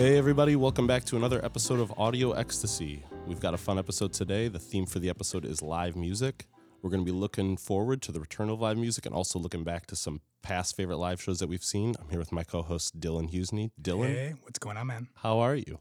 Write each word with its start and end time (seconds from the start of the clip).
Hey, 0.00 0.16
everybody, 0.16 0.56
welcome 0.56 0.86
back 0.86 1.04
to 1.04 1.16
another 1.16 1.44
episode 1.44 1.78
of 1.78 1.92
Audio 1.98 2.32
Ecstasy. 2.32 3.04
We've 3.26 3.38
got 3.38 3.52
a 3.52 3.58
fun 3.58 3.78
episode 3.78 4.14
today. 4.14 4.48
The 4.48 4.58
theme 4.58 4.86
for 4.86 4.98
the 4.98 5.10
episode 5.10 5.44
is 5.44 5.60
live 5.60 5.94
music. 5.94 6.46
We're 6.80 6.88
going 6.88 7.04
to 7.04 7.12
be 7.12 7.14
looking 7.14 7.58
forward 7.58 8.00
to 8.02 8.12
the 8.12 8.18
return 8.18 8.48
of 8.48 8.62
live 8.62 8.78
music 8.78 9.04
and 9.04 9.14
also 9.14 9.38
looking 9.38 9.62
back 9.62 9.84
to 9.88 9.96
some 9.96 10.22
past 10.40 10.74
favorite 10.74 10.96
live 10.96 11.20
shows 11.20 11.38
that 11.40 11.50
we've 11.50 11.62
seen. 11.62 11.96
I'm 12.00 12.08
here 12.08 12.18
with 12.18 12.32
my 12.32 12.44
co 12.44 12.62
host, 12.62 12.98
Dylan 12.98 13.30
Husney. 13.30 13.72
Dylan, 13.78 14.06
Hey, 14.06 14.34
what's 14.40 14.58
going 14.58 14.78
on, 14.78 14.86
man? 14.86 15.08
how 15.16 15.38
are 15.40 15.54
you? 15.54 15.78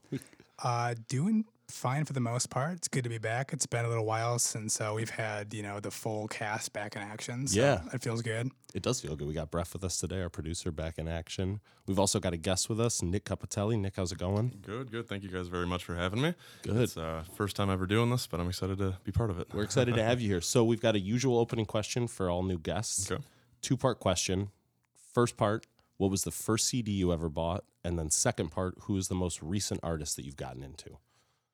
Uh, 0.62 0.96
doing 1.08 1.46
fine 1.70 2.04
for 2.06 2.14
the 2.14 2.20
most 2.20 2.50
part. 2.50 2.74
It's 2.78 2.88
good 2.88 3.04
to 3.04 3.10
be 3.10 3.18
back. 3.18 3.54
It's 3.54 3.66
been 3.66 3.86
a 3.86 3.88
little 3.90 4.06
while 4.06 4.40
since 4.40 4.82
uh, 4.82 4.92
we've 4.96 5.10
had 5.10 5.54
you 5.54 5.62
know 5.64 5.80
the 5.80 5.92
full 5.92 6.28
cast 6.28 6.74
back 6.74 6.96
in 6.96 7.02
action. 7.02 7.48
So 7.48 7.60
Yeah. 7.60 7.82
it 7.94 8.02
feels 8.02 8.22
good. 8.22 8.52
It 8.74 8.84
does 8.84 9.02
feel 9.02 9.16
good. 9.16 9.28
We 9.28 9.34
got 9.34 9.50
Bref 9.52 9.74
with 9.74 9.84
us 9.84 9.98
today, 10.00 10.22
our 10.22 10.30
producer, 10.30 10.72
back 10.72 10.98
in 11.00 11.08
action. 11.08 11.60
We've 11.88 11.98
also 12.00 12.20
got 12.20 12.34
a 12.34 12.38
guest 12.38 12.70
with 12.70 12.80
us, 12.80 13.02
Nick 13.02 13.26
Capitelli. 13.26 13.80
Nick, 13.80 13.96
how's 13.96 14.12
it 14.12 14.18
going? 14.20 14.60
Good, 14.62 14.92
good. 14.92 15.08
Thank 15.08 15.24
you 15.24 15.30
guys 15.30 15.48
very 15.48 15.66
much 15.66 15.84
for 15.84 15.96
having 15.96 16.22
me. 16.22 16.34
Good. 16.64 16.78
It's 16.78 16.98
uh, 16.98 17.24
first 17.36 17.56
time 17.56 17.70
ever 17.70 17.88
doing 17.88 18.10
this, 18.12 18.28
but 18.28 18.40
I'm 18.40 18.48
excited 18.48 18.78
to 18.80 18.98
be 19.04 19.12
part 19.12 19.30
of 19.32 19.40
it. 19.40 19.48
We're 19.54 19.64
excited 19.64 19.96
to 19.96 20.04
have 20.10 20.22
you 20.22 20.30
here. 20.30 20.42
So, 20.42 20.64
we've 20.64 20.82
got 20.82 20.96
a 20.96 21.00
usual 21.00 21.40
opening 21.40 21.66
question 21.66 22.08
for 22.08 22.30
all 22.30 22.44
new 22.44 22.60
guests. 22.60 23.12
Okay. 23.12 23.24
Two 23.62 23.76
part 23.78 24.00
question. 24.00 24.50
First 25.14 25.36
part, 25.38 25.66
what 25.98 26.12
was 26.12 26.24
the 26.24 26.32
first 26.32 26.68
CD 26.68 26.92
you 26.92 27.12
ever 27.12 27.28
bought? 27.30 27.64
And 27.84 27.98
then, 27.98 28.10
second 28.12 28.50
part, 28.52 28.76
who 28.82 28.98
is 28.98 29.08
the 29.08 29.16
most 29.16 29.42
recent 29.42 29.80
artist 29.82 30.16
that 30.18 30.26
you've 30.26 30.36
gotten 30.38 30.62
into? 30.64 30.98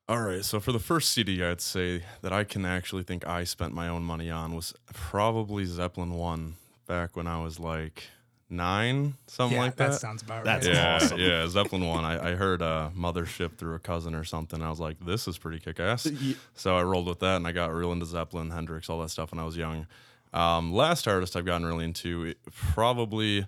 All 0.08 0.20
right. 0.20 0.44
So 0.44 0.60
for 0.60 0.70
the 0.70 0.78
first 0.78 1.10
CD, 1.10 1.42
I'd 1.42 1.60
say 1.60 2.02
that 2.22 2.32
I 2.32 2.44
can 2.44 2.64
actually 2.64 3.02
think 3.02 3.26
I 3.26 3.42
spent 3.44 3.74
my 3.74 3.88
own 3.88 4.04
money 4.04 4.30
on 4.30 4.54
was 4.54 4.72
probably 4.94 5.64
Zeppelin 5.64 6.12
One 6.14 6.54
back 6.86 7.16
when 7.16 7.26
I 7.26 7.42
was 7.42 7.58
like 7.58 8.04
nine, 8.48 9.14
something 9.26 9.56
yeah, 9.56 9.64
like 9.64 9.76
that. 9.76 9.90
that. 9.92 10.00
sounds 10.00 10.22
about 10.22 10.44
That's 10.44 10.66
right. 10.66 10.76
yeah, 10.76 10.94
awesome. 10.96 11.18
yeah, 11.18 11.48
Zeppelin 11.48 11.86
One. 11.86 12.04
I, 12.04 12.30
I 12.30 12.34
heard 12.36 12.62
uh, 12.62 12.90
Mothership 12.96 13.56
through 13.56 13.74
a 13.74 13.80
cousin 13.80 14.14
or 14.14 14.22
something. 14.22 14.62
I 14.62 14.70
was 14.70 14.78
like, 14.78 15.04
this 15.04 15.26
is 15.26 15.38
pretty 15.38 15.58
kick 15.58 15.80
ass. 15.80 16.08
So 16.54 16.76
I 16.76 16.82
rolled 16.84 17.08
with 17.08 17.18
that, 17.20 17.36
and 17.36 17.46
I 17.46 17.50
got 17.50 17.74
real 17.74 17.90
into 17.92 18.06
Zeppelin, 18.06 18.50
Hendrix, 18.50 18.88
all 18.88 19.00
that 19.00 19.10
stuff 19.10 19.32
when 19.32 19.40
I 19.40 19.44
was 19.44 19.56
young. 19.56 19.88
Um, 20.32 20.72
last 20.72 21.08
artist 21.08 21.34
I've 21.34 21.46
gotten 21.46 21.66
really 21.66 21.84
into 21.84 22.24
it 22.24 22.38
probably 22.52 23.46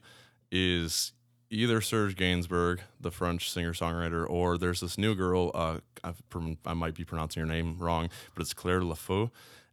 is 0.50 1.12
either 1.50 1.80
Serge 1.80 2.16
Gainsbourg, 2.16 2.80
the 3.00 3.10
French 3.10 3.50
singer 3.50 3.72
songwriter, 3.72 4.28
or 4.28 4.58
there's 4.58 4.80
this 4.80 4.98
new 4.98 5.14
girl. 5.14 5.50
Uh, 5.54 5.78
I 6.64 6.74
might 6.74 6.94
be 6.94 7.04
pronouncing 7.04 7.40
her 7.40 7.46
name 7.46 7.76
wrong, 7.78 8.10
but 8.34 8.42
it's 8.42 8.54
Claire 8.54 8.82
Laffut. 8.82 9.30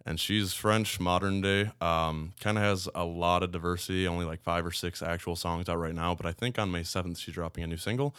And 0.07 0.19
she's 0.19 0.53
French, 0.53 0.99
modern 0.99 1.41
day. 1.41 1.71
Um, 1.81 2.33
kind 2.39 2.59
of 2.59 2.63
has 2.63 2.87
a 2.93 3.03
lot 3.03 3.41
of 3.41 3.51
diversity. 3.51 4.07
Only 4.07 4.23
like 4.23 4.39
five 4.39 4.63
or 4.63 4.71
six 4.71 5.01
actual 5.01 5.35
songs 5.35 5.67
out 5.67 5.79
right 5.79 5.95
now. 5.95 6.13
But 6.13 6.27
I 6.27 6.31
think 6.31 6.59
on 6.59 6.71
May 6.71 6.83
seventh 6.83 7.17
she's 7.17 7.33
dropping 7.33 7.63
a 7.63 7.67
new 7.67 7.77
single. 7.77 8.15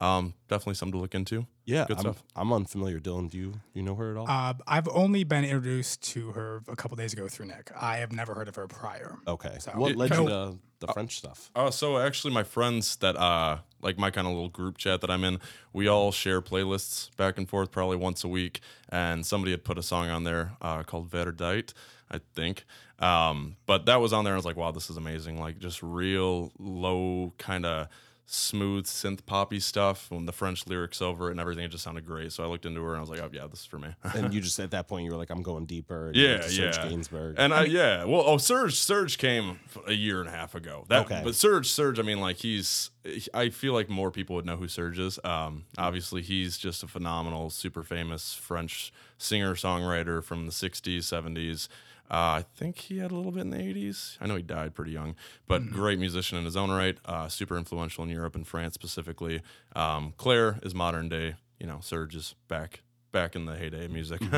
Um, 0.00 0.32
definitely 0.48 0.74
something 0.74 0.92
to 0.92 0.98
look 1.02 1.14
into. 1.14 1.46
Yeah, 1.66 1.84
Good 1.86 1.98
I'm, 1.98 2.00
stuff. 2.00 2.22
I'm 2.34 2.52
unfamiliar. 2.52 2.98
Dylan, 3.00 3.28
do 3.30 3.36
you 3.38 3.52
you 3.74 3.82
know 3.82 3.94
her 3.96 4.12
at 4.12 4.16
all? 4.16 4.26
Uh, 4.28 4.54
I've 4.66 4.88
only 4.88 5.24
been 5.24 5.44
introduced 5.44 6.02
to 6.12 6.32
her 6.32 6.62
a 6.68 6.74
couple 6.76 6.96
days 6.96 7.12
ago 7.12 7.28
through 7.28 7.46
Nick. 7.46 7.70
I 7.78 7.98
have 7.98 8.10
never 8.12 8.34
heard 8.34 8.48
of 8.48 8.56
her 8.56 8.66
prior. 8.66 9.18
okay. 9.28 9.56
so- 9.58 9.72
what 9.72 9.90
It- 9.92 9.96
led 9.98 10.10
you 10.10 10.26
to 10.26 10.58
the 10.80 10.86
French 10.88 11.18
stuff? 11.18 11.50
Uh, 11.54 11.70
so 11.70 11.98
actually, 11.98 12.32
my 12.32 12.42
friends 12.42 12.96
that 12.96 13.14
uh, 13.16 13.58
like 13.82 13.98
my 13.98 14.10
kind 14.10 14.26
of 14.26 14.32
little 14.32 14.48
group 14.48 14.78
chat 14.78 15.02
that 15.02 15.10
I'm 15.10 15.22
in, 15.22 15.38
we 15.74 15.86
all 15.86 16.12
share 16.12 16.40
playlists 16.40 17.14
back 17.18 17.36
and 17.36 17.46
forth 17.46 17.70
probably 17.70 17.98
once 17.98 18.24
a 18.24 18.28
week. 18.28 18.60
And 18.88 19.26
somebody 19.26 19.50
had 19.50 19.64
put 19.64 19.76
a 19.76 19.82
song 19.82 20.08
on 20.08 20.24
there 20.24 20.52
uh, 20.62 20.82
called 20.82 21.10
Verdite, 21.10 21.74
I 22.10 22.20
think. 22.34 22.64
Um, 22.98 23.56
but 23.66 23.84
that 23.86 24.00
was 24.00 24.12
on 24.14 24.24
there. 24.24 24.32
and 24.32 24.36
I 24.36 24.38
was 24.38 24.46
like, 24.46 24.56
wow, 24.56 24.70
this 24.70 24.88
is 24.90 24.96
amazing. 24.96 25.38
Like 25.38 25.58
just 25.58 25.82
real 25.82 26.52
low 26.58 27.34
kind 27.38 27.66
of 27.66 27.88
smooth 28.32 28.86
synth 28.86 29.26
poppy 29.26 29.58
stuff 29.58 30.06
when 30.08 30.24
the 30.24 30.30
French 30.32 30.64
lyrics 30.68 31.02
over 31.02 31.28
it 31.28 31.30
and 31.32 31.40
everything. 31.40 31.64
It 31.64 31.68
just 31.72 31.82
sounded 31.82 32.06
great. 32.06 32.30
So 32.30 32.44
I 32.44 32.46
looked 32.46 32.64
into 32.64 32.80
her 32.84 32.90
and 32.90 32.98
I 32.98 33.00
was 33.00 33.10
like, 33.10 33.18
oh 33.18 33.28
yeah, 33.32 33.48
this 33.48 33.60
is 33.60 33.66
for 33.66 33.80
me. 33.80 33.88
and 34.14 34.32
you 34.32 34.40
just 34.40 34.58
at 34.60 34.70
that 34.70 34.86
point 34.86 35.04
you 35.04 35.10
were 35.10 35.16
like, 35.16 35.30
I'm 35.30 35.42
going 35.42 35.66
deeper. 35.66 36.06
And 36.08 36.16
Yeah, 36.16 36.40
Serge 36.42 36.76
yeah. 36.76 36.88
Gainsbourg. 36.88 37.34
And 37.38 37.52
I, 37.52 37.64
yeah, 37.64 38.04
well, 38.04 38.22
oh, 38.24 38.38
Serge, 38.38 38.74
Serge 38.76 39.18
came 39.18 39.58
a 39.86 39.92
year 39.92 40.20
and 40.20 40.28
a 40.28 40.32
half 40.32 40.54
ago. 40.54 40.84
That, 40.88 41.06
Okay. 41.06 41.22
but 41.24 41.34
Serge, 41.34 41.66
Surge, 41.68 41.98
I 41.98 42.02
mean, 42.02 42.20
like 42.20 42.36
he's, 42.36 42.90
I 43.34 43.48
feel 43.48 43.72
like 43.72 43.90
more 43.90 44.12
people 44.12 44.36
would 44.36 44.46
know 44.46 44.56
who 44.56 44.68
Serge 44.68 45.00
is. 45.00 45.18
Um, 45.24 45.64
obviously, 45.76 46.22
he's 46.22 46.56
just 46.56 46.84
a 46.84 46.86
phenomenal, 46.86 47.50
super 47.50 47.82
famous 47.82 48.32
French 48.34 48.92
singer 49.18 49.54
songwriter 49.54 50.22
from 50.22 50.46
the 50.46 50.52
'60s, 50.52 50.98
'70s. 50.98 51.66
Uh, 52.10 52.42
I 52.42 52.44
think 52.56 52.78
he 52.78 52.98
had 52.98 53.12
a 53.12 53.14
little 53.14 53.30
bit 53.30 53.42
in 53.42 53.50
the 53.50 53.58
80s. 53.58 54.16
I 54.20 54.26
know 54.26 54.34
he 54.34 54.42
died 54.42 54.74
pretty 54.74 54.90
young, 54.90 55.14
but 55.46 55.70
great 55.70 55.98
musician 55.98 56.38
in 56.38 56.44
his 56.44 56.56
own 56.56 56.70
right. 56.70 56.98
Uh, 57.04 57.28
super 57.28 57.56
influential 57.56 58.02
in 58.02 58.10
Europe 58.10 58.34
and 58.34 58.46
France 58.46 58.74
specifically. 58.74 59.42
Um, 59.76 60.14
Claire 60.16 60.58
is 60.62 60.74
modern 60.74 61.08
day. 61.08 61.36
You 61.60 61.66
know, 61.66 61.78
Serge 61.80 62.16
is 62.16 62.34
back, 62.48 62.82
back 63.12 63.36
in 63.36 63.44
the 63.44 63.56
heyday 63.56 63.84
of 63.84 63.92
music. 63.92 64.20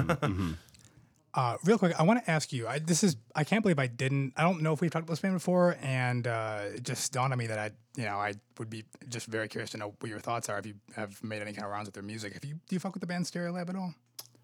Uh, 1.34 1.56
real 1.64 1.78
quick, 1.78 1.98
I 1.98 2.02
want 2.02 2.22
to 2.22 2.30
ask 2.30 2.52
you. 2.52 2.68
I, 2.68 2.78
this 2.78 3.02
is 3.02 3.16
I 3.34 3.44
can't 3.44 3.62
believe 3.62 3.78
I 3.78 3.86
didn't. 3.86 4.34
I 4.36 4.42
don't 4.42 4.60
know 4.60 4.74
if 4.74 4.82
we've 4.82 4.90
talked 4.90 5.04
about 5.04 5.12
this 5.12 5.20
band 5.20 5.34
before, 5.34 5.78
and 5.80 6.26
uh, 6.26 6.60
it 6.74 6.82
just 6.82 7.10
dawned 7.10 7.32
on 7.32 7.38
me 7.38 7.46
that 7.46 7.58
I, 7.58 7.70
you 7.96 8.04
know, 8.04 8.16
I 8.16 8.34
would 8.58 8.68
be 8.68 8.84
just 9.08 9.28
very 9.28 9.48
curious 9.48 9.70
to 9.70 9.78
know 9.78 9.94
what 10.00 10.10
your 10.10 10.18
thoughts 10.18 10.50
are 10.50 10.58
if 10.58 10.66
you 10.66 10.74
have 10.94 11.24
made 11.24 11.40
any 11.40 11.54
kind 11.54 11.64
of 11.64 11.70
rounds 11.70 11.86
with 11.86 11.94
their 11.94 12.02
music. 12.02 12.34
Have 12.34 12.44
you 12.44 12.56
do 12.68 12.76
you 12.76 12.80
fuck 12.80 12.92
with 12.92 13.00
the 13.00 13.06
band 13.06 13.24
Stereolab 13.24 13.70
at 13.70 13.76
all? 13.76 13.94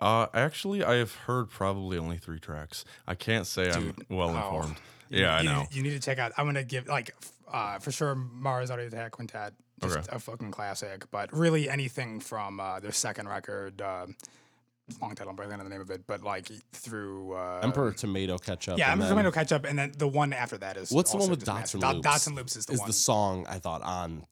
Uh, 0.01 0.27
actually, 0.33 0.85
I 0.85 0.97
have 0.97 1.15
heard 1.15 1.51
probably 1.51 1.99
only 1.99 2.19
three 2.19 2.39
tracks. 2.39 2.85
I 3.07 3.15
can't 3.15 3.47
say 3.47 3.71
I'm 3.71 3.95
well 4.09 4.31
oh. 4.31 4.37
informed. 4.37 4.77
You- 5.11 5.21
Yeah, 5.21 5.35
I 5.37 5.43
know. 5.43 5.67
You 5.71 5.83
need 5.83 5.91
to 5.93 6.01
check 6.01 6.19
out. 6.19 6.33
I'm 6.37 6.47
gonna 6.47 6.63
give 6.65 6.87
like 6.87 7.15
uh, 7.51 7.79
for 7.79 7.91
sure 7.91 8.15
Mars 8.15 8.71
Audiac 8.71 9.11
Quintet, 9.11 9.55
just 9.83 9.97
Okay. 9.97 10.07
a 10.11 10.19
fucking 10.19 10.51
classic. 10.51 11.05
But 11.11 11.33
really 11.33 11.69
anything 11.69 12.21
from 12.21 12.61
uh, 12.61 12.81
their 12.81 12.93
second 12.93 13.29
record, 13.29 13.81
uh, 13.81 14.07
long 15.01 15.15
title, 15.15 15.31
I'm 15.31 15.37
barely 15.37 15.57
know 15.57 15.65
the 15.65 15.71
name 15.71 15.81
of 15.81 15.91
it, 15.91 16.07
but 16.07 16.23
like 16.23 16.51
through 16.73 17.33
uh, 17.33 17.61
Emperor 17.63 17.93
Tomato 17.93 18.39
Ketchup. 18.39 18.79
Yeah, 18.79 18.93
Emperor 18.93 19.09
Tomato 19.09 19.31
Ketchup, 19.31 19.65
and 19.65 19.79
then 19.79 19.93
the 19.97 20.09
one 20.09 20.33
after 20.33 20.59
that 20.59 20.77
is 20.77 20.91
What's 20.91 21.11
the 21.11 21.17
one 21.17 21.23
also 21.23 21.31
with 21.31 21.41
just 21.41 21.47
Dots 21.51 21.75
and 21.75 21.83
Loops? 21.83 22.01
Dots 22.05 22.27
and 22.27 22.37
Loops 22.37 22.57
is 22.57 22.67
the 22.67 22.73
is 22.75 22.81
one. 22.81 22.87
the 22.89 22.93
song 22.93 23.47
I 23.49 23.59
thought 23.59 23.83
on. 23.83 24.27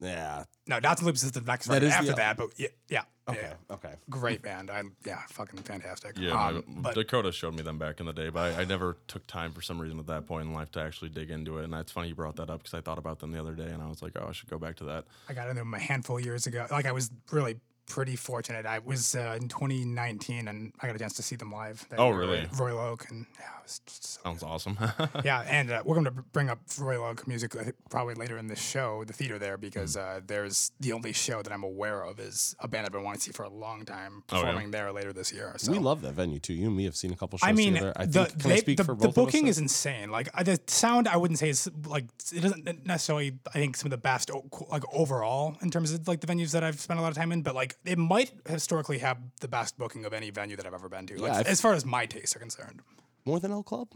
Yeah. 0.00 0.44
no, 0.66 0.78
Dots 0.80 1.00
and 1.00 1.06
Loops 1.06 1.22
is 1.22 1.32
the 1.32 1.40
next 1.40 1.66
That 1.66 1.74
record 1.74 1.86
is 1.86 1.92
the- 1.92 1.98
after 1.98 2.12
that, 2.14 2.36
but 2.36 2.50
yeah, 2.58 2.68
yeah, 2.88 3.02
Okay. 3.28 3.40
yeah. 3.42 3.74
Okay. 3.74 3.94
great 4.10 4.42
band. 4.42 4.70
I 4.70 4.82
yeah, 5.04 5.22
fucking 5.30 5.60
fantastic. 5.60 6.18
Yeah, 6.18 6.32
um, 6.32 6.64
my- 6.66 6.82
but 6.82 6.94
Dakota 6.94 7.32
showed 7.32 7.54
me 7.54 7.62
them 7.62 7.78
back 7.78 7.98
in 8.00 8.06
the 8.06 8.12
day, 8.12 8.28
but 8.28 8.52
I, 8.54 8.62
I 8.62 8.64
never 8.64 8.98
took 9.08 9.26
time 9.26 9.52
for 9.52 9.62
some 9.62 9.80
reason 9.80 9.98
at 9.98 10.06
that 10.08 10.26
point 10.26 10.46
in 10.48 10.52
life 10.52 10.70
to 10.72 10.80
actually 10.80 11.08
dig 11.10 11.30
into 11.30 11.58
it. 11.58 11.64
And 11.64 11.74
it's 11.74 11.92
funny 11.92 12.08
you 12.08 12.14
brought 12.14 12.36
that 12.36 12.50
up 12.50 12.62
because 12.62 12.74
I 12.74 12.80
thought 12.82 12.98
about 12.98 13.20
them 13.20 13.32
the 13.32 13.40
other 13.40 13.54
day 13.54 13.66
and 13.70 13.82
I 13.82 13.86
was 13.88 14.02
like, 14.02 14.12
oh, 14.20 14.26
I 14.28 14.32
should 14.32 14.50
go 14.50 14.58
back 14.58 14.76
to 14.76 14.84
that. 14.84 15.04
I 15.28 15.32
got 15.32 15.48
into 15.48 15.60
them 15.60 15.72
a 15.74 15.78
handful 15.78 16.18
of 16.18 16.24
years 16.24 16.46
ago. 16.46 16.66
Like 16.70 16.86
I 16.86 16.92
was 16.92 17.10
really 17.32 17.56
pretty 17.86 18.16
fortunate. 18.16 18.66
I 18.66 18.78
was 18.80 19.14
uh, 19.14 19.36
in 19.40 19.48
2019, 19.48 20.48
and 20.48 20.72
I 20.80 20.86
got 20.86 20.96
a 20.96 20.98
chance 20.98 21.14
to 21.14 21.22
see 21.22 21.36
them 21.36 21.52
live. 21.52 21.86
that 21.90 21.98
Oh, 21.98 22.10
really? 22.10 22.38
at 22.40 22.58
Royal 22.58 22.78
Oak, 22.78 23.06
and 23.10 23.26
yeah, 23.38 23.46
it 23.46 23.62
was 23.62 23.80
so 23.88 24.20
Sounds 24.24 24.42
awesome. 24.42 24.76
yeah, 25.24 25.44
and 25.48 25.70
uh, 25.70 25.82
we're 25.84 25.94
going 25.94 26.04
to 26.04 26.10
bring 26.32 26.50
up 26.50 26.58
Royal 26.80 27.04
Oak 27.04 27.26
music 27.28 27.54
probably 27.90 28.14
later 28.14 28.38
in 28.38 28.48
the 28.48 28.56
show, 28.56 29.04
the 29.04 29.12
theater 29.12 29.38
there, 29.38 29.56
because 29.56 29.94
Hmm. 29.94 30.00
uh, 30.00 30.20
there's 30.26 30.72
the 30.80 30.92
only 30.92 31.12
show 31.12 31.42
that 31.42 31.52
I'm 31.52 31.62
aware 31.62 32.02
of 32.02 32.18
is 32.18 32.56
a 32.60 32.66
band 32.68 32.86
I've 32.86 32.92
been 32.92 33.04
wanting 33.04 33.20
to 33.20 33.24
see 33.26 33.32
for 33.32 33.44
a 33.44 33.48
long 33.48 33.84
time 33.84 34.24
Oh, 34.30 34.36
yeah? 34.38 34.42
performing 34.44 34.70
there 34.72 34.90
later 34.92 35.12
this 35.12 35.32
year. 35.32 35.54
So. 35.58 35.70
We 35.72 35.78
love 35.78 36.02
that 36.02 36.14
venue 36.14 36.40
too. 36.40 36.54
You 36.54 36.66
and 36.66 36.76
me 36.76 36.84
have 36.84 36.96
seen 36.96 37.12
a 37.12 37.16
couple 37.16 37.38
shows 37.38 37.48
I 37.48 37.52
mean, 37.52 37.74
together. 37.74 37.92
I 37.96 38.06
the, 38.06 38.24
think, 38.26 38.40
can 38.42 38.50
I 38.52 38.56
speak 38.56 38.78
the, 38.78 38.84
for 38.84 38.92
the 38.94 38.96
both 38.96 39.04
of 39.04 39.10
us 39.10 39.24
booking 39.26 39.44
there? 39.44 39.50
is 39.50 39.58
insane. 39.58 40.10
Like 40.10 40.28
uh, 40.34 40.42
the 40.42 40.60
sound, 40.66 41.06
I 41.06 41.16
wouldn't 41.16 41.38
say 41.38 41.48
is 41.50 41.70
like 41.86 42.06
it 42.32 42.40
doesn't 42.40 42.84
necessarily. 42.86 43.38
I 43.48 43.58
think 43.58 43.76
some 43.76 43.86
of 43.86 43.90
the 43.90 43.96
best 43.98 44.30
like 44.70 44.82
overall 44.92 45.56
in 45.62 45.70
terms 45.70 45.92
of 45.92 46.08
like 46.08 46.20
the 46.20 46.26
venues 46.26 46.50
that 46.52 46.64
I've 46.64 46.80
spent 46.80 46.98
a 46.98 47.02
lot 47.02 47.10
of 47.10 47.16
time 47.16 47.30
in, 47.32 47.42
but 47.42 47.54
like 47.54 47.75
it 47.84 47.98
might 47.98 48.32
historically 48.48 48.98
have 48.98 49.18
the 49.40 49.48
best 49.48 49.78
booking 49.78 50.04
of 50.04 50.12
any 50.12 50.30
venue 50.30 50.56
that 50.56 50.66
I've 50.66 50.74
ever 50.74 50.88
been 50.88 51.06
to. 51.08 51.16
Like, 51.20 51.32
Yeah, 51.32 51.50
as 51.50 51.60
far 51.60 51.74
as 51.74 51.84
my 51.84 52.06
tastes 52.06 52.34
are 52.36 52.38
concerned. 52.38 52.80
more 53.24 53.40
than 53.40 53.50
El 53.52 53.62
Club. 53.62 53.88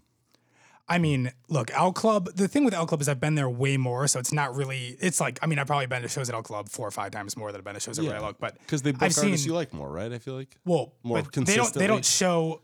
I 0.89 0.99
mean, 0.99 1.31
look, 1.49 1.71
El 1.73 1.93
Club. 1.93 2.31
The 2.35 2.49
thing 2.49 2.65
with 2.65 2.75
El 2.75 2.85
Club 2.85 3.01
is 3.01 3.09
I've 3.09 3.21
been 3.21 3.37
there 3.37 3.49
way 3.49 3.77
more, 3.77 4.09
so 4.09 4.19
it's 4.19 4.33
not 4.33 4.57
really. 4.57 4.97
It's 5.01 5.21
like 5.21 5.39
I 5.41 5.47
mean, 5.47 5.61
I've 5.61 5.69
probably 5.69 5.87
been 5.87 6.03
to 6.03 6.09
shows 6.09 6.29
at 6.29 6.35
El 6.35 6.43
Club 6.43 6.69
four 6.69 6.89
or 6.89 6.91
five 6.91 7.13
times 7.13 7.37
more 7.37 7.53
than 7.53 7.61
I've 7.61 7.65
been 7.65 7.75
to 7.75 7.81
shows 7.81 7.99
at 8.01 8.05
Royal 8.05 8.25
Oak. 8.25 8.39
But 8.41 8.59
because 8.59 8.83
they 8.83 8.91
book 8.91 9.03
I've 9.03 9.17
artists 9.17 9.45
seen 9.45 9.51
you 9.51 9.55
like 9.55 9.73
more, 9.73 9.89
right? 9.89 10.13
I 10.13 10.19
feel 10.19 10.35
like. 10.35 10.57
well, 10.65 10.95
more 11.05 11.23
but 11.23 11.47
they 11.47 11.55
don't. 11.55 11.73
They 11.73 11.87
don't 11.87 12.05
show. 12.05 12.63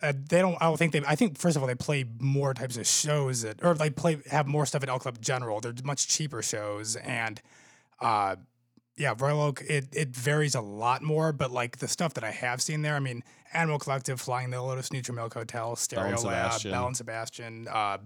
Uh, 0.00 0.12
they 0.28 0.40
don't. 0.40 0.54
I 0.60 0.66
don't 0.66 0.76
think 0.76 0.92
they. 0.92 1.02
I 1.08 1.16
think 1.16 1.38
first 1.38 1.56
of 1.56 1.62
all, 1.62 1.66
they 1.66 1.74
play 1.74 2.04
more 2.20 2.54
types 2.54 2.76
of 2.76 2.86
shows 2.86 3.44
at, 3.44 3.64
or 3.64 3.74
they 3.74 3.90
play 3.90 4.18
have 4.30 4.46
more 4.46 4.64
stuff 4.64 4.84
at 4.84 4.88
El 4.88 5.00
Club 5.00 5.20
General. 5.20 5.60
They're 5.60 5.74
much 5.82 6.06
cheaper 6.06 6.42
shows, 6.42 6.94
and 6.94 7.40
uh, 8.00 8.36
yeah, 8.96 9.14
Royal 9.18 9.40
Oak. 9.42 9.62
It 9.68 9.88
it 9.92 10.08
varies 10.08 10.54
a 10.54 10.60
lot 10.60 11.02
more, 11.02 11.32
but 11.32 11.50
like 11.50 11.78
the 11.78 11.88
stuff 11.88 12.14
that 12.14 12.24
I 12.24 12.30
have 12.30 12.62
seen 12.62 12.82
there, 12.82 12.94
I 12.94 13.00
mean, 13.00 13.22
Animal 13.52 13.78
Collective, 13.78 14.20
Flying 14.20 14.50
the 14.50 14.62
Lotus, 14.62 14.92
Neutral 14.92 15.16
Hotel, 15.18 15.76
Stereolab, 15.76 16.18
Sebastian. 16.18 16.70
Belle 16.70 16.86
and 16.86 16.96
Sebastian. 16.96 17.68
Uh, 17.68 17.98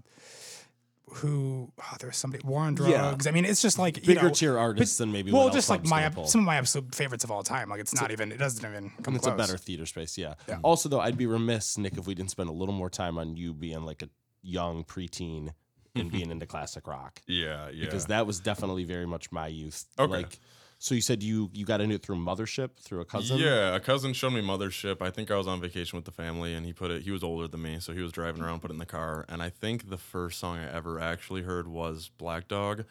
who 1.15 1.69
oh, 1.77 1.95
there's 1.99 2.15
somebody 2.15 2.41
War 2.45 2.61
on 2.61 2.75
Yeah. 2.77 2.97
Drugs. 2.97 3.27
I 3.27 3.31
mean, 3.31 3.43
it's 3.43 3.61
just 3.61 3.77
like 3.77 3.97
you 3.97 4.03
Bigger 4.03 4.23
know, 4.23 4.29
tier 4.29 4.57
artists 4.57 4.97
than 4.97 5.11
maybe 5.11 5.31
well, 5.31 5.49
just 5.49 5.69
like 5.69 5.85
my 5.85 6.07
gonna 6.07 6.27
some 6.27 6.41
of 6.41 6.45
my 6.45 6.55
absolute 6.55 6.95
favorites 6.95 7.23
of 7.23 7.31
all 7.31 7.43
time. 7.43 7.69
Like 7.69 7.81
it's 7.81 7.93
not 7.93 8.11
even. 8.11 8.31
It 8.31 8.37
doesn't 8.37 8.65
even 8.65 8.91
come 9.03 9.13
And 9.13 9.15
it's 9.17 9.25
close. 9.25 9.33
a 9.33 9.37
better 9.37 9.57
theater 9.57 9.85
space, 9.85 10.17
yeah. 10.17 10.35
Also, 10.63 10.87
though, 10.87 11.01
I'd 11.01 11.17
be 11.17 11.25
remiss, 11.25 11.77
Nick, 11.77 11.97
if 11.97 12.07
we 12.07 12.15
didn't 12.15 12.31
spend 12.31 12.49
a 12.49 12.53
little 12.53 12.73
more 12.73 12.89
time 12.89 13.17
on 13.17 13.35
you 13.35 13.53
being 13.53 13.83
like 13.83 14.01
a 14.01 14.09
young 14.41 14.83
preteen 14.85 15.49
and 15.95 16.11
being 16.13 16.31
into 16.31 16.45
classic 16.45 16.87
rock 16.87 17.21
yeah, 17.27 17.69
yeah. 17.69 17.85
because 17.85 18.05
that 18.05 18.25
was 18.25 18.39
definitely 18.39 18.85
very 18.85 19.05
much 19.05 19.31
my 19.31 19.47
youth. 19.47 19.85
Okay. 19.99 20.11
Like 20.11 20.39
So 20.83 20.95
you 20.95 21.01
said 21.01 21.21
you 21.21 21.51
you 21.53 21.63
got 21.63 21.79
into 21.79 21.93
it 21.93 22.01
through 22.01 22.15
Mothership 22.15 22.71
through 22.79 23.01
a 23.01 23.05
cousin. 23.05 23.37
Yeah, 23.37 23.75
a 23.75 23.79
cousin 23.79 24.13
showed 24.13 24.31
me 24.33 24.41
Mothership. 24.41 24.99
I 24.99 25.11
think 25.11 25.29
I 25.29 25.35
was 25.37 25.45
on 25.45 25.61
vacation 25.61 25.95
with 25.95 26.05
the 26.05 26.11
family, 26.11 26.55
and 26.55 26.65
he 26.65 26.73
put 26.73 26.89
it. 26.89 27.03
He 27.03 27.11
was 27.11 27.23
older 27.23 27.47
than 27.47 27.61
me, 27.61 27.79
so 27.79 27.93
he 27.93 28.01
was 28.01 28.11
driving 28.11 28.41
around, 28.41 28.61
put 28.61 28.71
it 28.71 28.73
in 28.73 28.79
the 28.79 28.87
car, 28.87 29.23
and 29.29 29.43
I 29.43 29.51
think 29.51 29.91
the 29.91 29.97
first 29.99 30.39
song 30.39 30.57
I 30.57 30.73
ever 30.75 30.99
actually 30.99 31.43
heard 31.43 31.67
was 31.67 32.09
Black 32.17 32.47
Dog. 32.47 32.85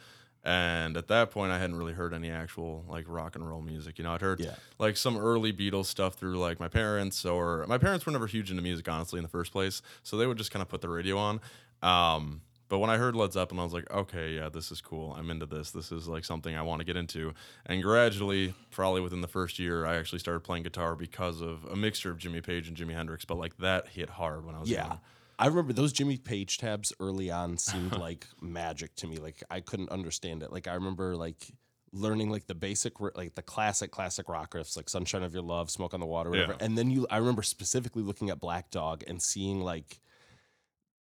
And 0.45 0.97
at 0.97 1.09
that 1.09 1.33
point, 1.33 1.51
I 1.51 1.59
hadn't 1.59 1.75
really 1.77 1.93
heard 1.93 2.15
any 2.15 2.31
actual 2.31 2.85
like 2.89 3.07
rock 3.09 3.35
and 3.35 3.47
roll 3.47 3.61
music. 3.61 3.99
You 3.99 4.05
know, 4.05 4.13
I'd 4.15 4.21
heard 4.21 4.39
Yeah. 4.39 4.55
like 4.79 4.97
some 4.97 5.19
early 5.19 5.53
Beatles 5.53 5.87
stuff 5.87 6.15
through 6.15 6.39
like 6.39 6.61
my 6.61 6.69
parents, 6.69 7.25
or 7.25 7.67
my 7.67 7.77
parents 7.77 8.07
were 8.07 8.13
never 8.13 8.29
huge 8.29 8.53
into 8.53 8.63
music, 8.63 8.89
honestly, 8.89 9.19
in 9.19 9.25
the 9.25 9.29
first 9.29 9.51
place. 9.51 9.83
So 10.05 10.17
they 10.17 10.27
would 10.29 10.39
just 10.39 10.53
kind 10.53 10.63
of 10.63 10.69
put 10.69 10.81
the 10.81 10.89
radio 10.89 11.19
on. 11.19 11.41
Um, 11.83 12.43
but 12.71 12.79
when 12.79 12.89
I 12.89 12.97
heard 12.97 13.15
Led 13.15 13.33
Zeppelin, 13.35 13.61
I 13.61 13.65
was 13.65 13.75
like, 13.75 13.91
okay, 13.91 14.31
yeah, 14.37 14.49
this 14.49 14.71
is 14.73 14.81
cool. 14.81 15.13
I'm 15.19 15.31
into 15.31 15.45
this. 15.45 15.71
This 15.73 15.93
is 15.93 16.09
like 16.09 16.25
something 16.25 16.57
I 16.57 16.63
want 16.63 16.79
to 16.81 16.85
get 16.87 16.97
into. 16.97 17.35
And 17.67 17.83
gradually, 17.83 18.55
probably 18.71 19.03
within 19.03 19.21
the 19.21 19.29
first 19.29 19.59
year, 19.59 19.85
I 19.85 19.97
actually 19.97 20.21
started 20.21 20.41
playing 20.41 20.63
guitar 20.63 20.95
because 20.97 21.43
of 21.43 21.65
a 21.67 21.77
mixture 21.77 22.11
of 22.11 22.17
Jimmy 22.17 22.41
Page 22.41 22.69
and 22.69 22.77
Jimi 22.77 22.95
Hendrix. 22.95 23.27
But 23.27 23.37
like 23.37 23.59
that 23.59 23.89
hit 23.89 24.09
hard 24.09 24.47
when 24.47 24.55
I 24.55 24.61
was 24.61 24.71
Yeah. 24.71 24.87
young. 24.87 25.01
I 25.39 25.47
remember 25.47 25.73
those 25.73 25.93
Jimmy 25.93 26.17
Page 26.17 26.59
tabs 26.59 26.93
early 27.01 27.31
on 27.31 27.59
seemed 27.69 27.99
like 27.99 28.27
magic 28.41 28.95
to 28.97 29.07
me. 29.07 29.17
Like 29.19 29.43
I 29.51 29.61
couldn't 29.61 29.91
understand 29.91 30.43
it. 30.43 30.53
Like 30.53 30.69
I 30.69 30.75
remember 30.75 31.17
like 31.17 31.53
learning 31.93 32.31
like 32.31 32.47
the 32.47 32.55
basic 32.55 33.01
like 33.17 33.35
the 33.35 33.43
classic 33.43 33.91
classic 33.91 34.29
rock 34.29 34.53
riffs 34.55 34.77
like 34.77 34.89
Sunshine 34.89 35.23
of 35.25 35.35
Your 35.35 35.43
Love, 35.43 35.71
Smoke 35.71 35.93
on 35.93 35.99
the 36.01 36.07
Water, 36.07 36.31
whatever. 36.31 36.53
Yeah. 36.53 36.65
And 36.65 36.79
then 36.79 36.89
you 36.91 37.07
I 37.11 37.17
remember 37.17 37.43
specifically 37.43 38.03
looking 38.03 38.31
at 38.31 38.39
Black 38.39 38.71
Dog 38.71 39.03
and 39.09 39.21
seeing 39.21 39.61
like 39.61 39.99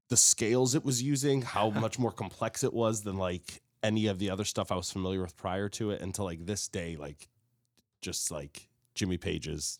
the 0.08 0.16
scales 0.16 0.74
it 0.74 0.84
was 0.84 1.02
using, 1.02 1.42
how 1.42 1.70
much 1.84 1.98
more 1.98 2.12
complex 2.12 2.64
it 2.64 2.72
was 2.72 3.02
than 3.02 3.16
like 3.16 3.62
any 3.82 4.06
of 4.06 4.18
the 4.18 4.30
other 4.30 4.44
stuff 4.44 4.72
I 4.72 4.76
was 4.76 4.90
familiar 4.90 5.20
with 5.20 5.36
prior 5.36 5.68
to 5.70 5.90
it 5.90 6.00
until 6.00 6.24
like 6.24 6.44
this 6.44 6.68
day 6.68 6.96
like 6.96 7.28
just 8.00 8.30
like 8.30 8.68
Jimmy 8.94 9.18
Page's 9.18 9.78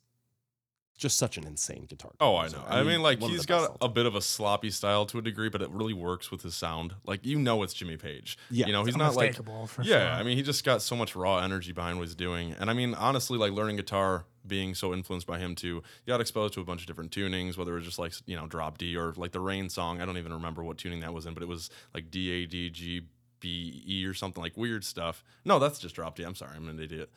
just 0.98 1.16
such 1.16 1.38
an 1.38 1.46
insane 1.46 1.86
guitar. 1.88 2.10
Oh, 2.20 2.36
I 2.36 2.48
composer. 2.48 2.68
know. 2.68 2.76
I 2.76 2.82
mean, 2.82 3.02
like 3.02 3.20
one 3.20 3.30
of 3.30 3.36
he's 3.36 3.46
the 3.46 3.48
got 3.48 3.76
a 3.80 3.88
bit 3.88 4.04
of 4.04 4.14
a 4.14 4.20
sloppy 4.20 4.70
style 4.70 5.06
to 5.06 5.18
a 5.18 5.22
degree, 5.22 5.48
but 5.48 5.62
it 5.62 5.70
really 5.70 5.94
works 5.94 6.30
with 6.30 6.42
his 6.42 6.54
sound. 6.54 6.94
Like 7.06 7.24
you 7.24 7.38
know, 7.38 7.62
it's 7.62 7.72
Jimmy 7.72 7.96
Page. 7.96 8.36
Yeah. 8.50 8.66
you 8.66 8.72
know, 8.72 8.84
he's 8.84 8.96
not 8.96 9.14
like 9.14 9.36
for 9.36 9.82
yeah. 9.82 9.84
sure. 9.84 10.20
I 10.20 10.22
mean, 10.24 10.36
he 10.36 10.42
just 10.42 10.64
got 10.64 10.82
so 10.82 10.96
much 10.96 11.16
raw 11.16 11.38
energy 11.38 11.72
behind 11.72 11.98
what 11.98 12.08
he's 12.08 12.16
doing. 12.16 12.54
And 12.58 12.68
I 12.68 12.74
mean, 12.74 12.94
honestly, 12.94 13.38
like 13.38 13.52
learning 13.52 13.76
guitar, 13.76 14.24
being 14.46 14.74
so 14.74 14.92
influenced 14.92 15.26
by 15.26 15.38
him 15.38 15.54
too, 15.54 15.82
you 16.04 16.08
got 16.08 16.20
exposed 16.20 16.54
to 16.54 16.60
a 16.60 16.64
bunch 16.64 16.80
of 16.80 16.86
different 16.88 17.12
tunings, 17.12 17.56
whether 17.56 17.72
it 17.72 17.76
was 17.76 17.84
just 17.84 17.98
like 17.98 18.12
you 18.26 18.36
know 18.36 18.46
drop 18.46 18.78
D 18.78 18.96
or 18.96 19.14
like 19.16 19.32
the 19.32 19.40
Rain 19.40 19.68
song. 19.68 20.02
I 20.02 20.06
don't 20.06 20.18
even 20.18 20.32
remember 20.32 20.64
what 20.64 20.78
tuning 20.78 21.00
that 21.00 21.14
was 21.14 21.26
in, 21.26 21.34
but 21.34 21.42
it 21.42 21.48
was 21.48 21.70
like 21.94 22.10
D 22.10 22.30
A 22.32 22.46
D 22.46 22.70
G 22.70 23.02
B 23.38 23.84
E 23.86 24.04
or 24.04 24.14
something 24.14 24.42
like 24.42 24.56
weird 24.56 24.84
stuff. 24.84 25.22
No, 25.44 25.60
that's 25.60 25.78
just 25.78 25.94
drop 25.94 26.16
D. 26.16 26.24
I'm 26.24 26.34
sorry, 26.34 26.56
I'm 26.56 26.68
an 26.68 26.80
idiot. 26.80 27.10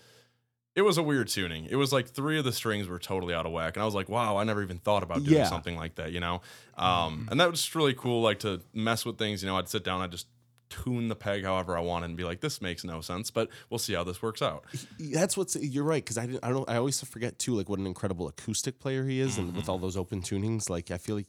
It 0.73 0.83
was 0.83 0.97
a 0.97 1.03
weird 1.03 1.27
tuning. 1.27 1.65
It 1.65 1.75
was 1.75 1.91
like 1.91 2.07
three 2.07 2.37
of 2.39 2.45
the 2.45 2.53
strings 2.53 2.87
were 2.87 2.99
totally 2.99 3.33
out 3.33 3.45
of 3.45 3.51
whack, 3.51 3.75
and 3.75 3.81
I 3.83 3.85
was 3.85 3.93
like, 3.95 4.07
"Wow, 4.07 4.37
I 4.37 4.45
never 4.45 4.63
even 4.63 4.77
thought 4.79 5.03
about 5.03 5.23
doing 5.23 5.37
Yeah. 5.37 5.49
something 5.49 5.75
like 5.75 5.95
that." 5.95 6.11
You 6.13 6.21
know, 6.21 6.41
um, 6.77 7.27
and 7.29 7.39
that 7.41 7.51
was 7.51 7.61
just 7.61 7.75
really 7.75 7.93
cool. 7.93 8.21
Like 8.21 8.39
to 8.39 8.61
mess 8.73 9.03
with 9.05 9.17
things. 9.17 9.43
You 9.43 9.49
know, 9.49 9.57
I'd 9.57 9.67
sit 9.67 9.83
down, 9.83 9.99
I'd 10.01 10.11
just 10.11 10.27
tune 10.69 11.09
the 11.09 11.15
peg 11.17 11.43
however 11.43 11.77
I 11.77 11.81
wanted, 11.81 12.05
and 12.05 12.15
be 12.17 12.23
like, 12.23 12.39
"This 12.39 12.61
makes 12.61 12.85
no 12.85 13.01
sense," 13.01 13.29
but 13.31 13.49
we'll 13.69 13.79
see 13.79 13.93
how 13.93 14.05
this 14.05 14.21
works 14.21 14.41
out. 14.41 14.63
That's 14.97 15.35
what's 15.35 15.57
you're 15.57 15.83
right 15.83 16.01
because 16.01 16.17
I 16.17 16.25
didn't 16.25 16.45
I 16.45 16.49
don't 16.51 16.69
I 16.69 16.77
always 16.77 17.01
forget 17.03 17.37
too 17.37 17.53
like 17.53 17.67
what 17.67 17.79
an 17.79 17.85
incredible 17.85 18.29
acoustic 18.29 18.79
player 18.79 19.05
he 19.05 19.19
is 19.19 19.37
and 19.37 19.53
with 19.53 19.67
all 19.67 19.77
those 19.77 19.97
open 19.97 20.21
tunings 20.21 20.69
like 20.69 20.89
I 20.89 20.97
feel 20.97 21.15
like 21.17 21.27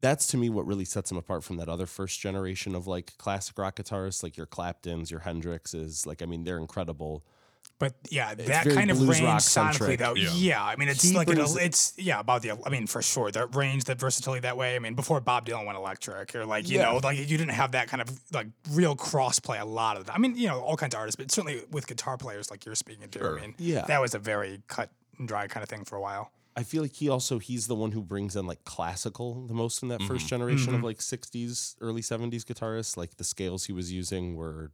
that's 0.00 0.26
to 0.28 0.38
me 0.38 0.48
what 0.48 0.64
really 0.66 0.86
sets 0.86 1.10
him 1.10 1.18
apart 1.18 1.44
from 1.44 1.56
that 1.58 1.68
other 1.68 1.84
first 1.84 2.20
generation 2.20 2.74
of 2.74 2.86
like 2.86 3.18
classic 3.18 3.58
rock 3.58 3.76
guitarists 3.76 4.22
like 4.22 4.36
your 4.38 4.46
Claptons 4.46 5.10
your 5.10 5.20
Hendrixes 5.20 6.06
like 6.06 6.22
I 6.22 6.24
mean 6.26 6.44
they're 6.44 6.56
incredible 6.58 7.24
But 7.78 7.94
yeah, 8.10 8.34
that 8.34 8.64
kind 8.66 8.90
of 8.90 9.00
range 9.00 9.20
sonically 9.20 9.40
centric. 9.40 9.98
though. 10.00 10.14
Yeah. 10.14 10.30
Yeah. 10.34 10.64
I 10.64 10.76
mean 10.76 10.88
it's 10.88 11.02
He 11.02 11.14
like 11.16 11.28
an, 11.28 11.38
it's 11.38 11.94
yeah 11.96 12.18
about 12.18 12.42
the 12.42 12.52
I 12.66 12.70
mean 12.70 12.86
for 12.86 13.02
sure 13.02 13.30
the 13.30 13.46
range, 13.46 13.84
the 13.84 13.94
versatility 13.94 14.40
that 14.40 14.56
way. 14.56 14.74
I 14.74 14.80
mean 14.80 14.94
before 14.94 15.20
Bob 15.20 15.46
Dylan 15.46 15.64
went 15.64 15.78
electric 15.78 16.34
or 16.34 16.44
like 16.44 16.68
you 16.68 16.78
Yeah. 16.78 16.90
know 16.90 17.00
like 17.02 17.16
you 17.18 17.24
didn't 17.26 17.50
have 17.50 17.72
that 17.72 17.88
kind 17.88 18.00
of 18.02 18.10
like 18.32 18.48
real 18.70 18.96
crossplay 18.96 19.60
a 19.60 19.64
lot 19.64 19.96
of 19.96 20.06
that. 20.06 20.14
I 20.14 20.18
mean 20.18 20.36
you 20.36 20.48
know 20.48 20.60
all 20.60 20.76
kinds 20.76 20.94
of 20.94 20.98
artists, 20.98 21.16
but 21.16 21.30
certainly 21.30 21.62
with 21.70 21.86
guitar 21.86 22.16
players 22.16 22.50
like 22.50 22.66
you're 22.66 22.74
speaking 22.74 23.08
to. 23.10 23.18
Sure. 23.18 23.38
I 23.38 23.42
mean 23.42 23.54
Yeah. 23.58 23.84
that 23.86 24.00
was 24.00 24.14
a 24.14 24.18
very 24.18 24.62
cut 24.66 24.90
and 25.18 25.28
dry 25.28 25.46
kind 25.46 25.62
of 25.62 25.68
thing 25.68 25.84
for 25.84 25.96
a 25.96 26.00
while. 26.00 26.32
I 26.56 26.64
feel 26.64 26.82
like 26.82 26.94
he 26.94 27.08
also 27.08 27.38
he's 27.38 27.68
the 27.68 27.76
one 27.76 27.92
who 27.92 28.02
brings 28.02 28.34
in 28.34 28.44
like 28.48 28.64
classical 28.64 29.46
the 29.46 29.54
most 29.54 29.84
in 29.84 29.88
that 29.90 30.02
first 30.02 30.22
mm-hmm. 30.22 30.28
generation 30.28 30.70
of 30.70 30.78
mm-hmm. 30.78 30.86
like 30.86 30.98
60s 30.98 31.76
early 31.80 32.02
70s 32.02 32.42
guitarists 32.42 32.96
like 32.96 33.16
the 33.18 33.24
scales 33.24 33.66
he 33.66 33.72
was 33.72 33.92
using 33.92 34.34
were 34.34 34.72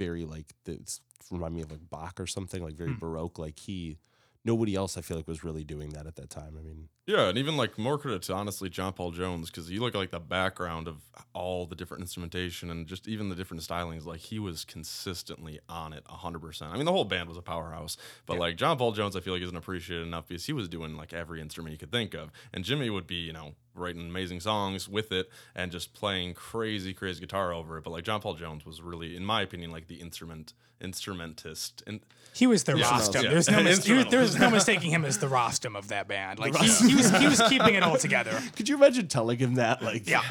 very 0.00 0.24
like 0.24 0.46
it's 0.66 1.02
remind 1.30 1.54
me 1.54 1.60
of 1.60 1.70
like 1.70 1.90
Bach 1.90 2.18
or 2.18 2.26
something 2.26 2.64
like 2.64 2.74
very 2.74 2.92
hmm. 2.92 2.98
baroque 2.98 3.38
like 3.38 3.58
he 3.58 3.98
nobody 4.46 4.74
else 4.74 4.96
I 4.96 5.02
feel 5.02 5.18
like 5.18 5.28
was 5.28 5.44
really 5.44 5.62
doing 5.62 5.90
that 5.90 6.06
at 6.06 6.16
that 6.16 6.30
time 6.30 6.56
I 6.58 6.62
mean 6.62 6.88
Yeah, 7.06 7.28
and 7.28 7.36
even 7.36 7.58
like 7.58 7.78
more 7.78 7.98
credit 7.98 8.22
to 8.22 8.34
honestly 8.34 8.70
John 8.70 8.94
Paul 8.94 9.10
Jones 9.10 9.50
because 9.50 9.70
you 9.70 9.80
look 9.80 9.94
at 9.94 9.98
like 9.98 10.10
the 10.10 10.18
background 10.18 10.88
of 10.88 11.02
all 11.34 11.66
the 11.66 11.76
different 11.76 12.00
instrumentation 12.00 12.70
and 12.70 12.86
just 12.86 13.06
even 13.06 13.28
the 13.28 13.34
different 13.34 13.62
stylings. 13.62 14.06
Like 14.06 14.20
he 14.20 14.38
was 14.38 14.64
consistently 14.64 15.60
on 15.68 15.92
it 15.92 16.04
hundred 16.08 16.40
percent. 16.40 16.72
I 16.72 16.76
mean, 16.76 16.86
the 16.86 16.92
whole 16.92 17.04
band 17.04 17.28
was 17.28 17.36
a 17.36 17.42
powerhouse, 17.42 17.98
but 18.24 18.38
like 18.38 18.56
John 18.56 18.78
Paul 18.78 18.92
Jones, 18.92 19.14
I 19.16 19.20
feel 19.20 19.34
like 19.34 19.42
isn't 19.42 19.56
appreciated 19.56 20.06
enough 20.06 20.28
because 20.28 20.46
he 20.46 20.54
was 20.54 20.68
doing 20.68 20.96
like 20.96 21.12
every 21.12 21.42
instrument 21.42 21.72
you 21.72 21.78
could 21.78 21.92
think 21.92 22.14
of, 22.14 22.30
and 22.54 22.64
Jimmy 22.64 22.88
would 22.88 23.06
be 23.06 23.16
you 23.16 23.34
know 23.34 23.54
writing 23.74 24.02
amazing 24.08 24.40
songs 24.40 24.88
with 24.88 25.12
it 25.12 25.30
and 25.54 25.70
just 25.72 25.94
playing 25.94 26.34
crazy 26.34 26.92
crazy 26.94 27.20
guitar 27.20 27.52
over 27.52 27.78
it. 27.78 27.84
But 27.84 27.90
like 27.90 28.04
John 28.04 28.20
Paul 28.20 28.34
Jones 28.34 28.64
was 28.66 28.80
really, 28.82 29.16
in 29.16 29.24
my 29.24 29.42
opinion, 29.42 29.70
like 29.70 29.86
the 29.86 29.96
instrument 30.00 30.52
instrumentist 30.82 31.82
and 31.86 32.00
He 32.32 32.46
was 32.46 32.64
the 32.64 32.74
Yeah. 32.74 32.84
Rostam. 32.86 33.22
Yeah. 33.24 33.30
There's 33.30 33.50
no 33.50 33.62
mis- 33.62 33.76
Instrumental. 33.76 34.10
there's 34.12 34.38
no 34.38 34.48
mistaking 34.48 34.90
him 34.90 35.04
as 35.04 35.18
the 35.18 35.26
Rostam 35.26 35.76
of 35.76 35.88
that 35.88 36.08
band. 36.08 36.38
Like 36.38 36.56
he, 36.56 36.68
he 36.88 36.94
was 36.94 37.10
he 37.18 37.26
was 37.28 37.42
keeping 37.50 37.74
it 37.74 37.82
all 37.82 37.98
together. 37.98 38.32
Could 38.56 38.66
you 38.66 38.76
imagine 38.76 39.06
telling 39.06 39.36
him 39.38 39.56
that? 39.56 39.82
Like, 39.82 40.08
Yeah. 40.08 40.22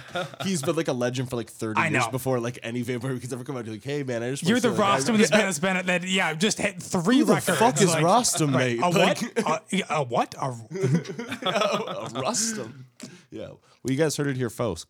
he's 0.43 0.63
been 0.63 0.75
like 0.75 0.87
a 0.87 0.93
legend 0.93 1.29
for 1.29 1.35
like 1.35 1.51
30 1.51 1.79
I 1.79 1.89
years 1.89 2.05
know. 2.05 2.09
before 2.11 2.39
like 2.39 2.57
any 2.63 2.81
vampire 2.81 3.17
could 3.19 3.31
ever 3.31 3.43
come 3.43 3.57
out 3.57 3.59
and 3.59 3.65
be 3.67 3.71
like, 3.73 3.83
hey 3.83 4.01
man, 4.01 4.23
I 4.23 4.31
just 4.31 4.41
You're 4.41 4.59
the 4.59 4.71
say, 4.75 4.81
like, 4.81 5.01
Rostam 5.01 5.09
of 5.09 5.17
this 5.19 5.29
band 5.29 5.43
that's 5.43 5.59
been 5.59 5.85
that 5.85 6.03
yeah 6.03 6.33
just 6.33 6.57
hit 6.57 6.81
three 6.81 7.19
Who 7.19 7.25
the 7.25 7.35
records. 7.35 7.59
fuck 7.59 7.79
is 7.79 7.89
like- 7.89 8.03
Rostam, 8.03 8.51
mate? 8.51 8.79
A 8.79 8.89
Like- 8.89 9.21
what? 9.21 9.61
a, 9.71 9.75
yeah, 9.75 9.83
a 9.91 10.01
what? 10.03 10.33
A, 10.33 10.47
a 10.47 12.09
Rustum. 12.23 12.85
Yeah. 13.31 13.47
Well, 13.47 13.91
you 13.91 13.95
guys 13.95 14.17
heard 14.17 14.27
it 14.27 14.37
here, 14.37 14.49
folks. 14.49 14.85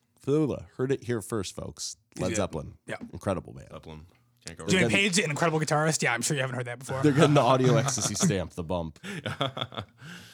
Heard 0.78 0.92
it 0.92 1.04
here 1.06 1.22
first, 1.22 1.56
folks. 1.56 1.98
Led 2.20 2.30
Yeah. 2.32 2.36
Zeppelin. 2.36 2.74
Yeah. 2.86 2.98
Incredible 3.12 3.52
band. 3.54 3.70
Zeppelin. 3.72 4.02
Can't 4.46 4.60
go 4.60 4.68
Jimmy 4.68 4.84
wrong. 4.84 4.92
Page, 4.92 5.18
an 5.18 5.32
incredible 5.32 5.60
guitarist. 5.60 6.04
Yeah, 6.04 6.14
I'm 6.14 6.22
sure 6.22 6.36
you 6.36 6.42
haven't 6.42 6.56
heard 6.56 6.66
that 6.66 6.78
before. 6.80 7.02
They're 7.02 7.12
getting 7.14 7.34
the 7.34 7.42
audio 7.42 7.76
ecstasy 7.78 8.14
stamp, 8.16 8.54
the 8.54 8.64
bump. 8.64 9.00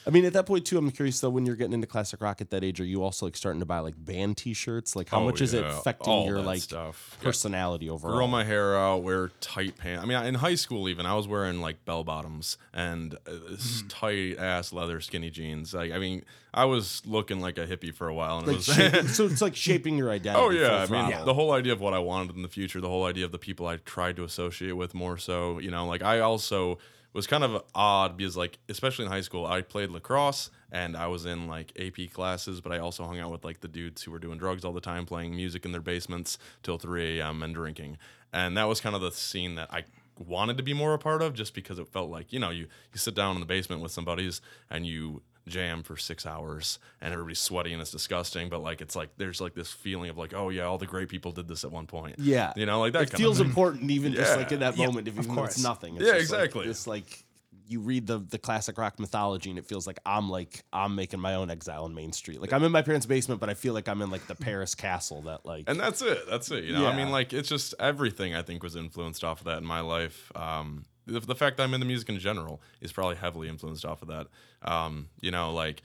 I 0.07 0.11
mean, 0.11 0.23
at 0.25 0.33
that 0.33 0.45
point 0.45 0.65
too, 0.65 0.77
I'm 0.77 0.91
curious 0.91 1.19
though. 1.19 1.29
When 1.31 1.45
you're 1.45 1.55
getting 1.55 1.73
into 1.73 1.87
classic 1.87 2.21
rock 2.21 2.39
at 2.39 2.51
that 2.51 2.63
age, 2.63 2.79
are 2.79 2.85
you 2.85 3.03
also 3.03 3.25
like 3.25 3.35
starting 3.35 3.59
to 3.59 3.65
buy 3.65 3.79
like 3.79 3.95
band 3.97 4.37
T-shirts? 4.37 4.95
Like, 4.95 5.09
how 5.09 5.21
Oh, 5.21 5.25
much 5.25 5.41
is 5.41 5.53
it 5.53 5.63
affecting 5.65 6.13
All 6.13 6.27
your 6.27 6.41
like 6.41 6.61
stuff. 6.61 7.17
Yeah. 7.19 7.25
personality 7.25 7.89
overall? 7.89 8.15
grow 8.15 8.27
my 8.27 8.43
hair 8.43 8.77
out, 8.77 9.01
wear 9.03 9.29
tight 9.41 9.77
pants. 9.77 10.03
I 10.03 10.05
mean, 10.05 10.23
in 10.25 10.35
high 10.35 10.55
school 10.55 10.87
even, 10.89 11.05
I 11.07 11.15
was 11.15 11.27
wearing 11.27 11.59
like 11.59 11.85
bell 11.85 12.03
bottoms 12.03 12.57
and 12.73 13.15
uh, 13.15 13.31
Mm-hmm. 13.55 13.87
tight 13.87 14.37
ass 14.37 14.71
leather 14.73 14.99
skinny 15.01 15.29
jeans. 15.31 15.73
Like, 15.73 15.91
I 15.91 15.97
mean, 15.97 16.23
I 16.53 16.65
was 16.65 17.01
looking 17.05 17.39
like 17.41 17.57
a 17.57 17.65
hippie 17.65 17.93
for 17.93 18.07
a 18.07 18.13
while, 18.13 18.39
and 18.39 18.47
it 18.47 18.55
was. 18.57 18.65
shaping, 18.65 19.07
so 19.17 19.25
it's 19.25 19.41
like 19.41 19.55
shaping 19.55 19.97
your 19.97 20.09
identity. 20.11 20.43
Oh 20.45 20.49
yeah, 20.51 20.75
I 20.77 20.79
mean 20.81 20.87
throttle. 21.09 21.25
the 21.25 21.33
whole 21.33 21.51
idea 21.51 21.73
of 21.73 21.81
what 21.81 21.93
I 21.93 21.99
wanted 21.99 22.35
in 22.35 22.43
the 22.43 22.47
future, 22.47 22.79
the 22.79 22.89
whole 22.89 23.05
idea 23.05 23.25
of 23.25 23.31
the 23.31 23.39
people 23.39 23.65
I 23.67 23.77
tried 23.77 24.15
to 24.17 24.23
associate 24.23 24.73
with 24.73 24.93
more 24.93 25.17
so, 25.17 25.57
you 25.59 25.71
know, 25.71 25.85
like 25.87 26.03
I 26.03 26.19
also 26.19 26.77
was 27.15 27.27
kind 27.27 27.45
of 27.45 27.63
odd 27.73 28.17
because 28.17 28.35
like 28.35 28.59
especially 28.67 29.05
in 29.05 29.11
high 29.11 29.21
school, 29.21 29.45
I 29.45 29.61
played 29.61 29.89
lacrosse 29.89 30.51
and 30.69 30.97
I 30.97 31.07
was 31.07 31.25
in 31.25 31.47
like 31.47 31.71
AP 31.79 32.11
classes, 32.11 32.59
but 32.59 32.73
I 32.73 32.79
also 32.79 33.05
hung 33.05 33.19
out 33.19 33.31
with 33.31 33.45
like 33.45 33.61
the 33.61 33.69
dudes 33.69 34.03
who 34.03 34.11
were 34.11 34.19
doing 34.19 34.37
drugs 34.37 34.65
all 34.65 34.73
the 34.73 34.81
time, 34.81 35.05
playing 35.05 35.33
music 35.33 35.63
in 35.63 35.71
their 35.71 35.81
basements 35.81 36.37
till 36.61 36.77
3 36.77 37.19
a.m. 37.19 37.41
and 37.41 37.55
drinking. 37.55 37.97
And 38.33 38.57
that 38.57 38.65
was 38.65 38.81
kind 38.81 38.95
of 38.95 39.01
the 39.01 39.11
scene 39.11 39.55
that 39.55 39.73
I 39.73 39.85
wanted 40.19 40.57
to 40.57 40.63
be 40.63 40.73
more 40.73 40.93
a 40.93 40.99
part 40.99 41.21
of 41.21 41.33
just 41.33 41.53
because 41.53 41.79
it 41.79 41.87
felt 41.87 42.09
like, 42.09 42.33
you 42.33 42.39
know, 42.39 42.49
you 42.49 42.67
you 42.91 42.99
sit 42.99 43.15
down 43.15 43.35
in 43.35 43.39
the 43.39 43.45
basement 43.45 43.81
with 43.81 43.93
some 43.93 44.03
buddies 44.03 44.41
and 44.69 44.85
you 44.85 45.21
jam 45.47 45.83
for 45.83 45.95
six 45.95 46.25
hours 46.25 46.79
and 47.01 47.13
everybody's 47.13 47.39
sweaty 47.39 47.71
and 47.71 47.81
it's 47.81 47.91
disgusting 47.91 48.49
but 48.49 48.61
like 48.61 48.81
it's 48.81 48.95
like 48.95 49.09
there's 49.17 49.39
like 49.39 49.53
this 49.53 49.71
feeling 49.71 50.09
of 50.09 50.17
like 50.17 50.33
oh 50.33 50.49
yeah 50.49 50.63
all 50.63 50.77
the 50.79 50.87
great 50.87 51.07
people 51.07 51.31
did 51.31 51.47
this 51.47 51.63
at 51.63 51.71
one 51.71 51.85
point 51.85 52.15
Yeah. 52.17 52.51
you 52.55 52.65
know 52.65 52.79
like 52.79 52.93
that 52.93 53.03
it 53.03 53.11
kind 53.11 53.17
feels 53.21 53.39
of 53.39 53.45
important 53.47 53.91
even 53.91 54.13
just 54.13 54.35
like 54.35 54.51
in 54.51 54.61
that 54.61 54.75
Yeah, 54.75 54.87
moment 54.87 55.07
if 55.07 55.17
of 55.19 55.23
even 55.25 55.35
though 55.35 55.43
it's 55.43 55.61
nothing. 55.61 55.97
It's 55.97 56.05
Yeah, 56.07 56.17
just, 56.17 56.31
like, 56.31 56.41
exactly. 56.41 56.67
It's 56.67 56.87
like 56.87 57.23
you 57.67 57.79
read 57.79 58.05
the 58.05 58.19
the 58.19 58.37
classic 58.37 58.77
rock 58.77 58.99
mythology 58.99 59.49
and 59.49 59.57
it 59.57 59.65
feels 59.65 59.87
like 59.87 59.99
I'm 60.05 60.29
like 60.29 60.63
I'm 60.73 60.95
making 60.95 61.19
my 61.19 61.35
own 61.35 61.49
exile 61.49 61.85
in 61.87 61.93
Main 61.95 62.11
Street. 62.11 62.39
Like 62.41 62.53
I'm 62.53 62.63
in 62.63 62.71
my 62.71 62.81
parents' 62.83 63.05
basement, 63.07 63.39
but 63.39 63.49
I 63.49 63.53
feel 63.55 63.73
like 63.73 63.87
I'm 63.87 64.01
in 64.01 64.09
like 64.11 64.25
the 64.27 64.35
Paris 64.35 64.75
castle 64.75 65.21
that 65.23 65.45
like 65.45 65.67
and 65.69 65.79
that's 65.79 66.01
it 66.01 66.19
that's 66.29 66.49
it 66.51 66.63
you 66.63 66.73
know 66.73 66.85
i 66.87 66.95
mean 66.95 67.09
like 67.11 67.33
it's 67.33 67.49
just 67.49 67.73
everything 67.79 68.35
i 68.35 68.41
think 68.43 68.61
was 68.61 68.75
influenced 68.75 69.23
off 69.23 69.39
of 69.41 69.45
that 69.45 69.57
in 69.59 69.65
my 69.65 69.79
life 69.79 70.31
um 70.35 70.85
the, 71.05 71.19
the 71.19 71.35
fact 71.35 71.57
that 71.57 71.63
i'm 71.63 71.73
into 71.73 71.85
music 71.85 72.09
in 72.09 72.19
general 72.19 72.61
is 72.81 72.91
probably 72.91 73.15
heavily 73.15 73.47
influenced 73.49 73.85
off 73.85 74.01
of 74.01 74.07
that 74.07 74.27
um 74.63 75.07
you 75.21 75.31
know 75.31 75.53
like 75.53 75.81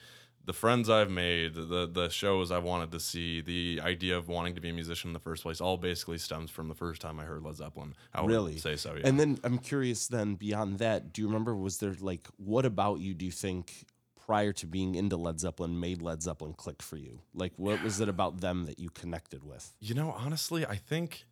the 0.47 0.55
friends 0.55 0.89
I've 0.89 1.11
made, 1.11 1.55
the 1.55 1.87
the 1.93 2.09
shows 2.09 2.51
I've 2.51 2.65
wanted 2.65 2.91
to 2.93 2.99
see, 2.99 3.43
the 3.43 3.79
idea 3.85 4.17
of 4.17 4.27
wanting 4.27 4.55
to 4.55 4.61
be 4.61 4.71
a 4.71 4.73
musician 4.73 5.11
in 5.11 5.13
the 5.13 5.21
first 5.21 5.43
place, 5.43 5.61
all 5.61 5.77
basically 5.77 6.17
stems 6.17 6.51
from 6.51 6.69
the 6.69 6.75
first 6.75 7.03
time 7.03 7.21
I 7.21 7.25
heard 7.25 7.43
Led 7.43 7.57
Zeppelin. 7.57 7.95
I 8.15 8.23
would 8.23 8.31
Really? 8.31 8.57
say 8.57 8.75
so. 8.77 8.95
Yeah. 8.95 9.07
And 9.07 9.21
then 9.21 9.39
I'm 9.45 9.59
curious. 9.59 10.09
Then 10.09 10.37
beyond 10.37 10.79
that, 10.79 11.13
do 11.13 11.21
you 11.21 11.29
remember? 11.29 11.55
Was 11.55 11.77
there 11.79 11.95
like 12.01 12.27
what 12.39 12.65
about 12.65 13.01
you? 13.01 13.13
Do 13.13 13.27
you 13.27 13.31
think 13.31 13.85
prior 14.19 14.53
to 14.55 14.67
being 14.67 14.95
into 14.95 15.17
Led 15.19 15.39
Zeppelin 15.39 15.79
made 15.79 16.01
Led 16.01 16.23
Zeppelin 16.23 16.55
click 16.55 16.83
for 16.83 16.97
you? 16.97 17.21
Like, 17.35 17.53
what 17.57 17.83
was 17.83 18.01
it 18.01 18.09
about 18.09 18.41
them 18.41 18.65
that 18.65 18.79
you 18.79 18.89
connected 18.89 19.45
with? 19.45 19.77
You 19.79 19.95
know, 19.95 20.11
honestly, 20.11 20.65
I 20.65 20.77
think 20.77 21.27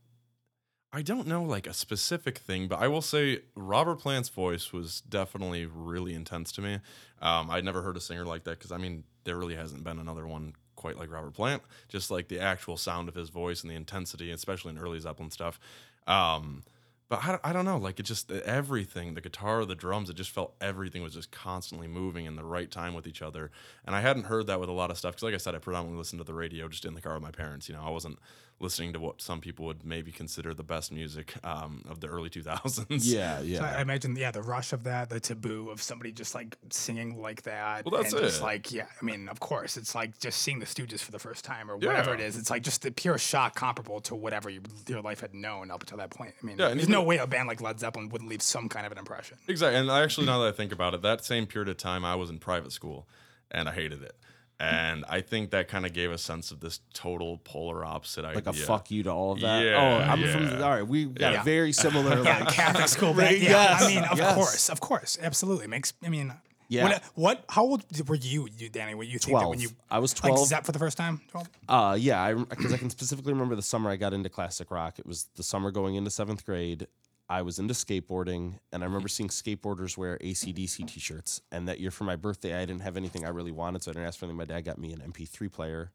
I 0.93 1.03
don't 1.03 1.27
know 1.27 1.43
like 1.43 1.67
a 1.67 1.75
specific 1.75 2.39
thing, 2.39 2.67
but 2.67 2.81
I 2.81 2.89
will 2.89 3.03
say 3.03 3.43
Robert 3.55 3.97
Plant's 3.97 4.31
voice 4.31 4.73
was 4.73 5.03
definitely 5.03 5.67
really 5.67 6.15
intense 6.15 6.51
to 6.53 6.63
me. 6.63 6.81
Um, 7.21 7.51
I'd 7.51 7.65
never 7.65 7.83
heard 7.83 7.97
a 7.97 8.01
singer 8.01 8.25
like 8.25 8.45
that 8.45 8.59
because 8.59 8.73
I 8.73 8.79
mean, 8.79 9.05
there 9.25 9.37
really 9.37 9.55
hasn't 9.57 9.85
been 9.85 9.99
another 9.99 10.27
one 10.27 10.55
quite 10.77 10.97
like 10.97 11.11
Robert 11.11 11.35
Plant. 11.35 11.63
Just 11.89 12.11
like 12.11 12.29
the 12.29 12.41
actual 12.41 12.79
sound 12.79 13.09
of 13.09 13.15
his 13.15 13.29
voice 13.29 13.63
and 13.63 13.71
the 13.71 13.75
intensity, 13.75 14.31
especially 14.31 14.71
in 14.71 14.79
early 14.79 14.99
Zeppelin 14.99 15.31
stuff. 15.31 15.61
Um, 16.07 16.63
but 17.11 17.25
I, 17.25 17.39
I 17.43 17.53
don't 17.53 17.65
know, 17.65 17.79
like 17.79 17.99
it 17.99 18.05
just 18.05 18.31
everything, 18.31 19.15
the 19.15 19.21
guitar, 19.21 19.65
the 19.65 19.75
drums, 19.75 20.11
it 20.11 20.17
just 20.17 20.31
felt 20.31 20.55
everything 20.61 21.03
was 21.03 21.15
just 21.15 21.31
constantly 21.31 21.89
moving 21.89 22.27
in 22.27 22.37
the 22.37 22.45
right 22.45 22.71
time 22.71 22.95
with 22.95 23.07
each 23.07 23.23
other. 23.23 23.51
And 23.87 23.97
I 23.97 24.01
hadn't 24.01 24.25
heard 24.25 24.47
that 24.47 24.61
with 24.61 24.69
a 24.69 24.73
lot 24.73 24.91
of 24.91 24.99
stuff 24.99 25.15
because, 25.15 25.23
like 25.23 25.35
I 25.35 25.39
said, 25.39 25.55
I 25.55 25.59
predominantly 25.59 25.99
listened 25.99 26.21
to 26.21 26.25
the 26.25 26.35
radio 26.35 26.69
just 26.69 26.85
in 26.85 26.95
the 26.95 27.01
car 27.01 27.15
with 27.15 27.23
my 27.23 27.31
parents. 27.31 27.69
You 27.69 27.75
know, 27.75 27.83
I 27.83 27.91
wasn't 27.91 28.19
listening 28.61 28.93
to 28.93 28.99
what 28.99 29.23
some 29.23 29.41
people 29.41 29.65
would 29.67 29.85
maybe 29.85 30.11
consider 30.11 30.53
the 30.53 30.65
best 30.65 30.91
music 30.91 31.35
um, 31.45 31.85
of 31.89 32.01
the 32.01 32.09
early 32.09 32.29
2000s. 32.29 32.87
Yeah, 33.05 33.39
So 33.39 33.43
yeah. 33.45 33.77
I 33.79 33.81
imagine, 33.83 34.17
yeah, 34.17 34.31
the 34.33 34.43
rush 34.43 34.73
of 34.73 34.83
that, 34.85 35.11
the 35.11 35.21
taboo 35.21 35.71
of 35.71 35.81
somebody 35.81 36.11
just 36.11 36.35
like 36.35 36.57
singing 36.71 37.21
like 37.23 37.43
that. 37.43 37.85
Well, 37.87 38.03
that's 38.03 38.13
and 38.13 38.23
Just 38.23 38.43
like, 38.43 38.73
yeah, 38.73 38.87
I 39.01 39.05
mean, 39.05 39.29
of 39.29 39.39
course, 39.39 39.77
it's 39.77 39.95
like 39.95 40.19
just 40.19 40.43
seeing 40.43 40.59
the 40.59 40.67
Stooges 40.67 41.01
for 41.01 41.13
the 41.13 41.21
first 41.21 41.45
time 41.45 41.71
or 41.71 41.79
Yeah. 41.81 41.89
whatever 41.89 42.15
it 42.15 42.21
is. 42.21 42.37
It's 42.37 42.51
like 42.51 42.63
just 42.63 42.83
the 42.83 42.91
pure 42.91 43.17
shock 43.19 43.55
comparable 43.55 44.01
to 44.03 44.15
whatever 44.17 44.51
your, 44.51 44.63
your 44.89 45.03
life 45.03 45.21
had 45.21 45.35
known 45.35 45.71
up 45.71 45.83
until 45.83 45.99
that 45.99 46.11
point. 46.11 46.35
I 46.43 46.47
mean, 46.47 46.59
Yeah, 46.59 46.69
there's 46.69 46.83
even- 46.83 46.93
no 46.93 47.03
way 47.05 47.19
a 47.19 47.27
band 47.29 47.47
like 47.47 47.61
Led 47.61 47.79
Zeppelin 47.79 48.09
wouldn't 48.09 48.29
leave 48.29 48.43
some 48.43 48.69
kind 48.69 48.85
of 48.87 48.93
an 48.93 48.99
impression. 48.99 49.39
Exactly. 49.47 49.79
And 49.79 49.91
I 49.91 50.03
actually, 50.03 50.27
now 50.27 50.41
that 50.41 50.49
I 50.49 50.53
think 50.53 50.73
about 50.73 50.95
it, 50.95 51.03
that 51.03 51.25
same 51.25 51.47
period 51.47 51.69
of 51.69 51.77
time, 51.77 52.05
I 52.05 52.17
was 52.17 52.29
in 52.29 52.39
private 52.39 52.73
school 52.73 53.07
and 53.53 53.69
I 53.69 53.73
hated 53.73 54.03
it. 54.03 54.17
And 54.61 55.05
I 55.09 55.21
think 55.21 55.51
that 55.51 55.69
kind 55.69 55.87
of 55.87 55.93
gave 55.93 56.11
a 56.11 56.19
sense 56.19 56.51
of 56.51 56.59
this 56.59 56.81
total 56.93 57.39
polar 57.39 57.85
opposite 57.85 58.25
idea. 58.25 58.35
Like 58.37 58.47
a 58.49 58.53
fuck 58.53 58.91
you 58.91 59.05
to 59.05 59.11
all 59.13 59.31
of 59.33 59.41
that. 59.41 59.65
Yeah, 59.65 59.77
oh, 59.77 60.11
I'm 60.11 60.21
from. 60.27 60.49
yeah. 60.49 60.63
All 60.63 60.71
right, 60.71 60.83
we 60.87 61.05
got 61.05 61.33
Yeah. 61.33 61.41
a 61.43 61.45
very 61.45 61.73
similar. 61.73 62.23
Yeah, 62.25 62.41
like, 62.41 62.49
Catholic 62.55 62.89
school 62.89 63.15
Right, 63.15 63.31
band. 63.39 63.43
Yeah, 63.43 63.51
yes, 63.51 63.83
I 63.85 63.87
mean, 63.89 64.05
of 64.05 64.19
yes. 64.19 64.35
course, 64.35 64.69
of 64.69 64.81
course, 64.81 65.17
absolutely 65.23 65.69
makes. 65.69 65.93
I 66.05 66.09
mean, 66.09 66.33
Yeah. 66.69 66.83
What, 66.85 67.03
what? 67.15 67.45
How 67.49 67.63
old 67.63 67.85
were 68.09 68.17
you, 68.17 68.49
you 68.59 68.69
Danny? 68.69 68.95
When 68.95 69.07
you 69.07 69.19
think 69.21 69.39
that 69.39 69.49
when 69.49 69.59
Twelve. 69.59 69.63
you 69.63 69.69
I 69.91 70.01
was 70.01 70.13
like 70.23 70.33
twelve. 70.33 70.49
Zepp 70.49 70.65
for 70.67 70.73
the 70.73 70.79
first 70.81 70.97
time? 70.99 71.21
12? 71.31 71.49
Uh, 71.69 71.97
yeah, 72.01 72.33
because 72.35 72.73
I, 72.73 72.79
can 72.79 72.91
specifically 72.91 73.33
remember 73.33 73.55
the 73.55 73.63
summer 73.63 73.91
I 73.91 73.97
got 73.97 74.13
into 74.13 74.29
classic 74.29 74.73
rock. 74.73 74.99
It 74.99 75.07
was 75.07 75.29
the 75.37 75.45
summer 75.45 75.71
going 75.71 75.95
into 75.95 76.11
seventh 76.11 76.45
grade. 76.45 76.89
I 77.31 77.43
was 77.43 77.59
into 77.59 77.75
skateboarding, 77.75 78.59
and 78.73 78.83
I 78.83 78.87
remember 78.87 79.09
seeing 79.09 79.29
skateboarders 79.29 79.99
wear 79.99 80.17
ACDC 80.19 80.87
t-shirts. 80.87 81.43
And 81.53 81.69
that 81.69 81.79
year 81.79 81.91
for 81.91 82.05
my 82.05 82.17
birthday, 82.17 82.55
I 82.57 82.61
didn't 82.65 82.81
have 82.81 82.97
anything 82.97 83.27
I 83.27 83.29
really 83.29 83.53
wanted, 83.53 83.83
so 83.83 83.91
I 83.91 83.95
didn't 83.95 84.07
ask 84.07 84.19
for 84.19 84.25
anything. 84.25 84.39
My 84.39 84.45
dad 84.47 84.63
got 84.63 84.79
me 84.79 84.93
an 84.93 85.01
MP3 85.03 85.49
player. 85.53 85.93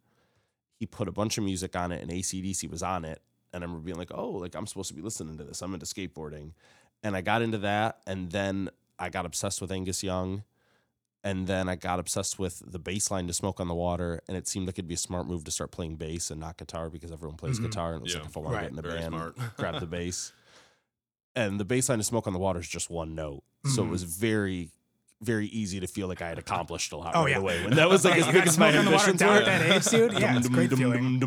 He 0.79 0.85
put 0.85 1.07
a 1.07 1.11
bunch 1.11 1.37
of 1.39 1.43
music 1.43 1.75
on 1.75 1.91
it, 1.91 2.01
and 2.01 2.11
ACDC 2.11 2.69
was 2.69 2.83
on 2.83 3.03
it. 3.03 3.21
And 3.51 3.63
I 3.63 3.65
remember 3.65 3.83
being 3.85 3.97
like, 3.97 4.11
"Oh, 4.13 4.29
like 4.31 4.55
I'm 4.55 4.67
supposed 4.67 4.89
to 4.89 4.93
be 4.95 5.01
listening 5.01 5.37
to 5.37 5.43
this. 5.43 5.61
I'm 5.61 5.73
into 5.73 5.85
skateboarding." 5.85 6.51
And 7.03 7.15
I 7.15 7.21
got 7.21 7.41
into 7.41 7.57
that, 7.59 8.01
and 8.07 8.31
then 8.31 8.69
I 8.99 9.09
got 9.09 9.25
obsessed 9.25 9.59
with 9.61 9.71
Angus 9.71 10.03
Young 10.03 10.43
and 11.25 11.47
then 11.47 11.69
I 11.69 11.77
got 11.77 11.99
obsessed 11.99 12.37
with 12.37 12.61
the 12.69 12.79
bass 12.79 13.09
line 13.09 13.27
to 13.27 13.33
Smoke 13.33 13.61
on 13.61 13.69
the 13.69 13.73
Water, 13.73 14.19
and 14.27 14.35
it 14.35 14.45
seemed 14.45 14.67
like 14.67 14.75
it'd 14.75 14.89
be 14.89 14.95
a 14.95 14.97
smart 14.97 15.25
move 15.25 15.45
to 15.45 15.51
start 15.51 15.71
playing 15.71 15.95
bass 15.95 16.29
and 16.31 16.41
not 16.41 16.57
guitar 16.57 16.89
because 16.89 17.13
everyone 17.13 17.37
plays 17.37 17.59
Mhm. 17.61 17.63
guitar, 17.69 17.93
and 17.93 18.01
it 18.01 18.03
was 18.03 18.13
Yeah. 18.13 18.19
like 18.19 18.29
if 18.29 18.35
I 18.35 18.39
want 18.41 18.53
Right. 18.55 18.59
to 18.59 18.63
get 18.65 18.69
in 18.71 18.75
the 18.75 18.81
Very 18.81 18.99
band, 19.09 19.55
grab 19.55 19.79
the 19.79 19.87
bass. 19.87 20.33
And 21.35 21.59
the 21.59 21.65
bass 21.65 21.89
line 21.89 21.97
to 21.97 22.03
Smoke 22.03 22.27
on 22.27 22.33
the 22.33 22.39
Water 22.39 22.59
is 22.59 22.67
just 22.67 22.89
one 22.89 23.15
note, 23.15 23.43
so 23.73 23.83
it 23.83 23.87
Mhm. 23.87 23.89
was 23.89 24.03
very, 24.03 24.69
very 25.21 25.47
easy 25.47 25.79
to 25.79 25.87
feel 25.87 26.07
like 26.07 26.21
I 26.21 26.27
had 26.29 26.37
accomplished 26.37 26.91
a 26.91 26.97
lot 26.97 27.15
Oh, 27.15 27.23
right 27.23 27.31
yeah. 27.31 27.37
away. 27.37 27.63
When 27.63 27.75
that 27.75 27.89
was 27.89 28.05
like 28.05 28.15
Yeah, 28.19 28.27
as 28.27 28.33
big 28.33 28.47
as 28.47 28.57
my 28.59 28.71
Smoke 28.71 28.79
on 28.79 28.85
the 28.85 28.91
Water 28.91 29.09
ambitions 29.11 29.19
down 29.19 29.29
were. 29.33 29.39
at 29.39 29.45
that 29.45 29.75
age, 29.77 29.85
dude. 30.11 30.19
Yeah, 30.21 30.37
it's 30.37 30.47
great 30.49 30.71
feeling. 30.71 31.19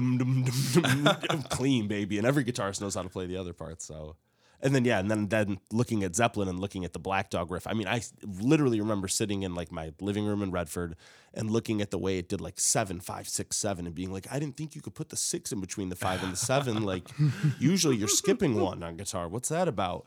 Clean, 1.51 1.89
baby. 1.89 2.19
And 2.19 2.27
every 2.27 2.45
guitarist 2.45 2.81
knows 2.81 2.95
how 2.95 3.03
to 3.03 3.09
play 3.09 3.27
the 3.27 3.37
other 3.37 3.53
parts. 3.53 3.85
So, 3.87 4.17
and 4.63 4.75
then 4.75 4.85
yeah, 4.85 4.99
and 4.99 5.11
then 5.11 5.29
then 5.29 5.59
looking 5.73 6.03
at 6.03 6.15
Zeppelin 6.15 6.49
and 6.49 6.59
looking 6.59 6.85
at 6.85 6.93
the 6.93 6.99
Black 6.99 7.31
Dog 7.31 7.51
riff. 7.51 7.67
I 7.67 7.73
mean, 7.73 7.87
I 7.87 8.03
literally 8.25 8.81
remember 8.81 9.09
sitting 9.09 9.43
in 9.43 9.55
like 9.55 9.71
my 9.71 9.93
living 10.01 10.25
room 10.25 10.43
in 10.43 10.51
Redford 10.51 10.97
and 11.35 11.51
looking 11.51 11.83
at 11.83 11.91
the 11.91 11.99
way 11.99 12.19
it 12.19 12.29
did 12.29 12.41
like 12.41 12.59
seven, 12.59 13.01
five, 13.01 13.29
six, 13.29 13.57
seven, 13.57 13.87
and 13.87 13.95
being 13.95 14.13
like, 14.13 14.27
I 14.31 14.39
didn't 14.39 14.57
think 14.57 14.75
you 14.75 14.81
could 14.81 14.95
put 14.95 15.11
the 15.11 15.17
six 15.17 15.53
in 15.53 15.61
between 15.61 15.91
the 15.91 15.97
five 15.97 16.23
and 16.23 16.33
the 16.33 16.37
seven. 16.37 16.83
Like, 16.83 17.09
usually 17.59 17.97
you're 17.97 18.09
skipping 18.09 18.59
one 18.61 18.83
on 18.83 18.97
guitar. 18.97 19.29
What's 19.29 19.51
that 19.51 19.69
about? 19.69 20.07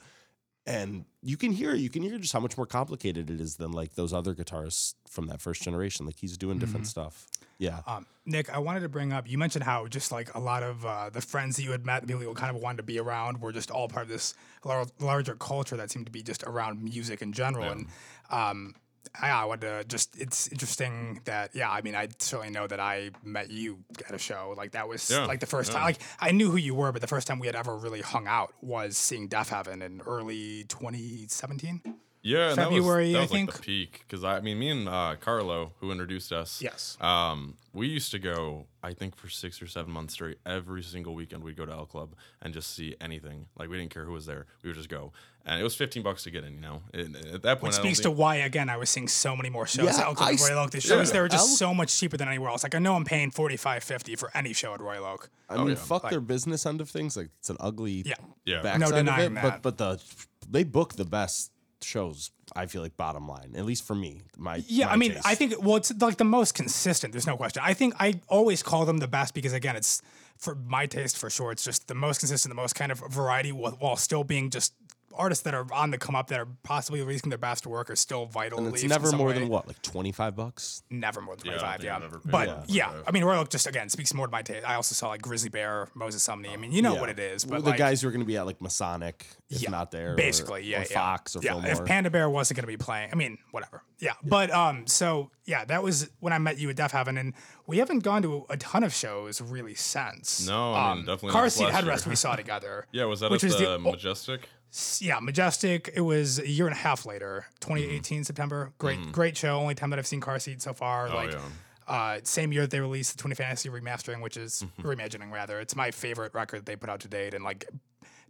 And 0.70 1.06
you 1.24 1.36
can 1.36 1.52
hear 1.52 1.74
you 1.74 1.90
can 1.90 2.04
hear 2.04 2.20
just 2.20 2.32
how 2.32 2.40
much 2.40 2.56
more 2.56 2.68
complicated 2.68 3.32
it 3.32 3.42
is 3.42 3.56
than 3.56 3.72
like 3.72 3.96
those 3.96 4.14
other 4.14 4.36
guitarists 4.36 4.94
from 5.10 5.26
that 5.28 5.42
first 5.42 5.64
generation. 5.64 6.06
Like 6.06 6.18
he's 6.20 6.38
doing 6.38 6.60
different 6.60 6.86
stuff. 6.86 7.26
Yeah. 7.58 7.82
Um, 7.88 8.06
Nick, 8.26 8.50
I 8.54 8.60
wanted 8.60 8.82
to 8.82 8.90
bring 8.90 9.12
up. 9.12 9.28
You 9.28 9.38
mentioned 9.38 9.64
how 9.64 9.88
just 9.88 10.12
like 10.12 10.34
a 10.36 10.40
lot 10.40 10.62
of 10.62 10.86
uh, 10.86 11.10
the 11.10 11.22
friends 11.22 11.56
that 11.58 11.64
you 11.64 11.72
had 11.72 11.86
met, 11.86 12.06
people 12.06 12.22
you 12.22 12.34
kind 12.34 12.56
of 12.56 12.62
wanted 12.62 12.78
to 12.78 12.84
be 12.84 13.00
around, 13.00 13.42
were 13.42 13.52
just 13.52 13.72
all 13.72 13.88
part 13.88 14.04
of 14.04 14.10
this 14.10 14.36
lar- 14.64 14.86
larger 15.00 15.36
culture 15.36 15.76
that 15.76 15.90
seemed 15.90 16.06
to 16.06 16.12
be 16.12 16.22
just 16.22 16.44
around 16.44 16.84
music 16.84 17.22
in 17.22 17.34
general. 17.34 17.66
And 17.66 17.88
um, 18.30 18.76
I, 19.20 19.29
I 19.32 19.46
wanted 19.46 19.62
to 19.62 19.84
just. 19.86 20.20
It's 20.20 20.48
interesting 20.50 21.22
that 21.25 21.56
yeah. 21.56 21.70
I 21.70 21.82
mean, 21.82 21.96
I 21.96 22.10
certainly 22.20 22.51
know 22.51 22.68
that 22.68 22.79
I 22.79 23.12
met 23.24 23.50
you 23.50 23.79
at 24.08 24.13
a 24.13 24.20
show. 24.20 24.53
Like 24.56 24.72
that 24.72 24.88
was 24.88 25.10
Yeah, 25.10 25.25
like 25.25 25.39
the 25.39 25.46
first 25.46 25.72
yeah. 25.72 25.77
time. 25.79 25.86
Like 25.86 26.00
I 26.20 26.32
knew 26.32 26.51
who 26.51 26.58
you 26.58 26.75
were, 26.75 26.91
but 26.91 27.01
the 27.01 27.08
first 27.08 27.27
time 27.27 27.39
we 27.39 27.48
had 27.48 27.56
ever 27.56 27.75
really 27.75 28.01
hung 28.01 28.27
out 28.27 28.53
was 28.62 28.98
seeing 28.98 29.27
Deafheaven 29.27 29.82
in 29.82 30.01
early 30.06 30.65
2017. 30.65 31.82
Yeah, 32.22 32.48
and 32.50 32.56
February, 32.58 33.14
that 33.14 33.18
I 33.18 33.22
was, 33.22 33.30
that 33.30 33.38
was 33.38 33.48
like 33.48 33.50
think. 33.52 33.54
the 33.54 33.60
peak 33.62 34.06
because 34.08 34.24
I 34.26 34.42
mean, 34.42 34.60
me 34.60 34.70
and 34.70 34.90
uh, 34.90 35.16
Carlo, 35.22 35.72
who 35.80 35.92
introduced 35.92 36.34
us, 36.34 36.62
Yes. 36.62 36.98
um, 37.00 37.56
we 37.74 37.88
used 37.88 38.12
to 38.12 38.20
go. 38.20 38.66
I 38.84 38.94
think 38.94 39.16
for 39.16 39.30
six 39.30 39.62
or 39.62 39.68
seven 39.68 39.92
months 39.92 40.14
straight, 40.14 40.38
every 40.46 40.84
single 40.84 41.14
weekend 41.16 41.44
we'd 41.44 41.56
go 41.58 41.66
to 41.66 41.72
El 41.72 41.86
Club 41.86 42.16
and 42.42 42.54
just 42.54 42.74
see 42.76 42.96
anything. 43.00 43.46
Like 43.58 43.70
we 43.70 43.78
didn't 43.78 43.94
care 43.94 44.04
who 44.06 44.12
was 44.14 44.26
there, 44.26 44.48
we 44.64 44.70
would 44.70 44.76
just 44.76 44.90
go, 44.90 45.14
and 45.46 45.62
it 45.62 45.64
was 45.64 45.76
fifteen 45.76 46.04
bucks 46.04 46.24
to 46.24 46.32
get 46.32 46.44
in. 46.44 46.56
You 46.56 46.60
know, 46.62 46.82
And 46.94 47.16
at 47.16 47.42
that 47.44 47.60
point, 47.62 47.72
Which 47.72 47.80
I 47.80 47.84
don't 47.84 47.86
speaks 47.86 48.00
to 48.02 48.12
why 48.12 48.36
again 48.38 48.68
I 48.70 48.76
was 48.76 48.90
seeing 48.90 49.08
so 49.08 49.34
many 49.36 49.50
more 49.50 49.66
shows 49.66 49.86
Yeah, 49.86 50.00
at 50.02 50.06
El 50.08 50.16
Club 50.16 50.28
I 50.28 50.32
and 50.32 50.40
Royal 50.42 50.60
Oak. 50.60 50.72
The 50.72 50.82
shows 50.82 51.08
yeah. 51.08 51.14
they 51.14 51.22
were 51.22 51.30
just 51.30 51.50
Elk- 51.52 51.58
so 51.58 51.74
much 51.74 51.98
cheaper 51.98 52.18
than 52.18 52.28
anywhere 52.28 52.50
else. 52.50 52.64
Like 52.64 52.76
I 52.76 52.80
know 52.80 52.96
I'm 52.96 53.06
paying 53.06 53.32
45 53.32 53.82
50 53.84 54.16
for 54.18 54.30
any 54.36 54.52
show 54.52 54.74
at 54.74 54.82
Royal 54.82 55.06
Oak. 55.06 55.30
I 55.50 55.56
Oh, 55.56 55.60
mean, 55.60 55.70
yeah. 55.70 55.76
fuck 55.76 56.10
their 56.10 56.20
business 56.22 56.66
end 56.66 56.82
of 56.82 56.90
things. 56.90 57.16
Like 57.16 57.30
it's 57.40 57.50
an 57.50 57.58
ugly 57.62 58.04
Yeah. 58.06 58.16
yeah, 58.46 58.62
backside 58.62 58.90
of 58.92 58.96
denying 59.06 59.32
it. 59.32 59.42
that. 59.42 59.62
But 59.62 59.78
but 59.78 59.78
the 59.78 60.04
they 60.50 60.64
book 60.66 60.94
the 60.96 61.06
best 61.06 61.52
shows. 61.84 62.32
I 62.56 62.66
feel 62.66 62.82
like 62.82 62.98
bottom 62.98 63.28
line, 63.28 63.54
at 63.56 63.66
least 63.66 63.86
for 63.86 63.96
me. 63.96 64.22
My 64.38 64.64
Yeah, 64.68 64.88
my 64.88 64.92
I 64.94 64.96
mean, 64.96 65.12
taste. 65.14 65.28
I 65.28 65.36
think 65.36 65.54
well, 65.64 65.76
it's 65.76 65.94
like 66.02 66.18
the 66.18 66.24
most 66.24 66.54
consistent. 66.56 67.14
There's 67.14 67.28
no 67.28 67.38
question. 67.38 67.62
I 67.66 67.74
think 67.74 67.94
I 68.00 68.20
always 68.28 68.64
call 68.64 68.86
them 68.86 68.98
the 68.98 69.08
best 69.08 69.34
because 69.34 69.54
again, 69.54 69.76
it's 69.76 70.02
for 70.38 70.56
my 70.56 70.86
taste 70.86 71.18
for 71.18 71.30
sure. 71.30 71.52
It's 71.52 71.64
just 71.64 71.88
the 71.88 71.96
most 71.96 72.20
consistent, 72.20 72.50
the 72.50 72.62
most 72.62 72.74
kind 72.74 72.92
of 72.92 73.00
variety, 73.00 73.52
while, 73.52 73.74
while 73.74 73.96
still 73.98 74.24
being 74.24 74.50
just 74.50 74.74
artists 75.16 75.44
that 75.44 75.54
are 75.54 75.66
on 75.74 75.92
the 75.92 75.98
come 75.98 76.16
up 76.16 76.28
that 76.28 76.39
are 76.39 76.48
possibly 76.63 77.01
releasing 77.01 77.30
their 77.30 77.38
best 77.39 77.66
work 77.68 77.89
are 77.89 77.96
still 77.96 78.25
vital. 78.25 78.60
and 78.60 78.68
it's 78.74 78.84
never 78.84 79.12
more 79.12 79.28
way. 79.28 79.34
than 79.34 79.48
what, 79.50 79.68
like 79.68 79.82
twenty 79.82 80.12
five 80.12 80.36
bucks. 80.36 80.84
Never 80.89 81.22
more 81.22 81.36
than 81.36 81.48
Yeah, 81.48 81.54
I 81.54 81.56
don't 81.56 81.62
25, 81.78 81.80
think 81.80 81.86
yeah. 81.86 81.96
I've 81.96 82.04
ever 82.04 82.20
paid 82.20 82.32
But 82.32 82.48
more 82.48 82.56
than 82.58 82.66
yeah, 82.68 82.94
I 83.08 83.12
mean, 83.12 83.24
Royal 83.24 83.42
Oak 83.42 83.50
just 83.50 83.68
again 83.68 83.89
speaks 83.89 84.13
more 84.13 84.28
to 84.28 84.32
my 84.32 84.42
taste. 84.42 84.68
I 84.68 84.75
also 84.75 84.94
saw 84.94 85.10
like 85.10 85.22
Grizzly 85.22 85.50
Bear, 85.50 85.88
Moses 85.96 86.25
Sumney. 86.28 86.51
I 86.51 86.58
mean, 86.58 86.72
you 86.72 86.82
know 86.82 86.94
Yeah. 86.96 87.01
what 87.01 87.10
it 87.10 87.20
is. 87.20 87.44
But 87.46 87.51
Well, 87.54 87.62
the 87.62 87.70
like, 87.72 87.80
guys 87.80 88.01
who 88.01 88.08
are 88.08 88.12
going 88.12 88.22
to 88.22 88.25
be 88.28 88.38
at 88.38 88.46
like 88.46 88.62
Masonic, 88.62 89.25
if 89.50 89.62
Yeah, 89.62 89.70
not 89.72 89.92
there, 89.92 90.13
or- 90.13 90.16
basically, 90.16 90.63
yeah, 90.63 90.80
or 90.80 90.86
yeah. 90.89 90.94
Fox 90.94 91.36
or 91.36 91.42
yeah. 91.42 91.51
Fillmore. 91.54 91.72
If 91.72 91.86
Panda 91.86 92.10
Bear 92.10 92.30
wasn't 92.30 92.56
going 92.58 92.63
to 92.63 92.68
be 92.68 92.78
playing, 92.78 93.10
I 93.12 93.16
mean, 93.16 93.38
whatever. 93.51 93.84
Yeah. 94.00 94.13
But 94.24 94.51
um, 94.51 94.88
so 94.88 95.32
yeah, 95.46 95.66
that 95.66 95.84
was 95.84 96.10
when 96.20 96.32
I 96.34 96.38
met 96.38 96.58
you 96.60 96.70
at 96.70 96.75
Deafheaven, 96.75 97.20
and 97.20 97.34
we 97.68 97.80
haven't 97.80 98.00
gone 98.00 98.22
to 98.22 98.46
a 98.50 98.58
ton 98.58 98.84
of 98.84 98.94
shows 98.94 99.42
really 99.42 99.74
since. 99.75 100.46
No, 100.48 100.74
I 100.74 100.89
mean, 100.92 101.00
Um, 101.00 101.06
definitely 101.06 101.32
Car 101.32 101.44
this 101.46 101.56
Seat 101.56 101.68
Headrest 101.70 102.06
we 102.08 102.16
saw 102.16 102.36
together. 102.38 102.86
yeah. 102.92 103.06
Was 103.06 103.20
that 103.22 103.32
which 103.32 103.44
at 103.44 103.48
was 103.48 103.58
the, 103.58 103.66
the- 103.66 103.80
Majestic? 103.80 104.48
S- 104.72 105.02
Yeah, 105.02 105.20
Majestic. 105.20 105.90
It 105.94 106.02
was 106.02 106.40
a 106.40 106.48
year 106.48 106.68
and 106.68 106.76
a 106.76 106.80
half 106.80 107.06
later, 107.06 107.46
2018 107.60 108.18
mm-hmm. 108.20 108.24
September. 108.24 108.72
Great, 108.78 109.00
mm-hmm. 109.00 109.12
great 109.12 109.36
show. 109.38 109.58
Only 109.60 109.76
time 109.76 109.90
that 109.92 110.00
I've 110.00 110.08
seen 110.08 110.22
Car 110.22 110.40
Seat 110.40 110.62
so 110.62 110.74
far. 110.74 111.10
Oh 111.10 111.16
like, 111.16 111.32
yeah. 111.32 111.40
uh, 111.88 112.20
same 112.24 112.52
year 112.52 112.62
that 112.64 112.72
they 112.72 112.80
released 112.80 113.16
the 113.18 113.22
Twin 113.22 113.34
Fantasy 113.36 113.70
remastering, 113.70 114.22
which 114.22 114.38
is 114.38 114.64
mm-hmm. 114.78 114.88
reimagining 114.88 115.32
rather. 115.32 115.60
It's 115.60 115.76
my 115.76 115.92
favorite 115.92 116.34
record 116.34 116.66
they 116.66 116.76
put 116.76 116.90
out 116.90 117.00
to 117.02 117.08
date, 117.08 117.34
and 117.34 117.44
like 117.44 117.66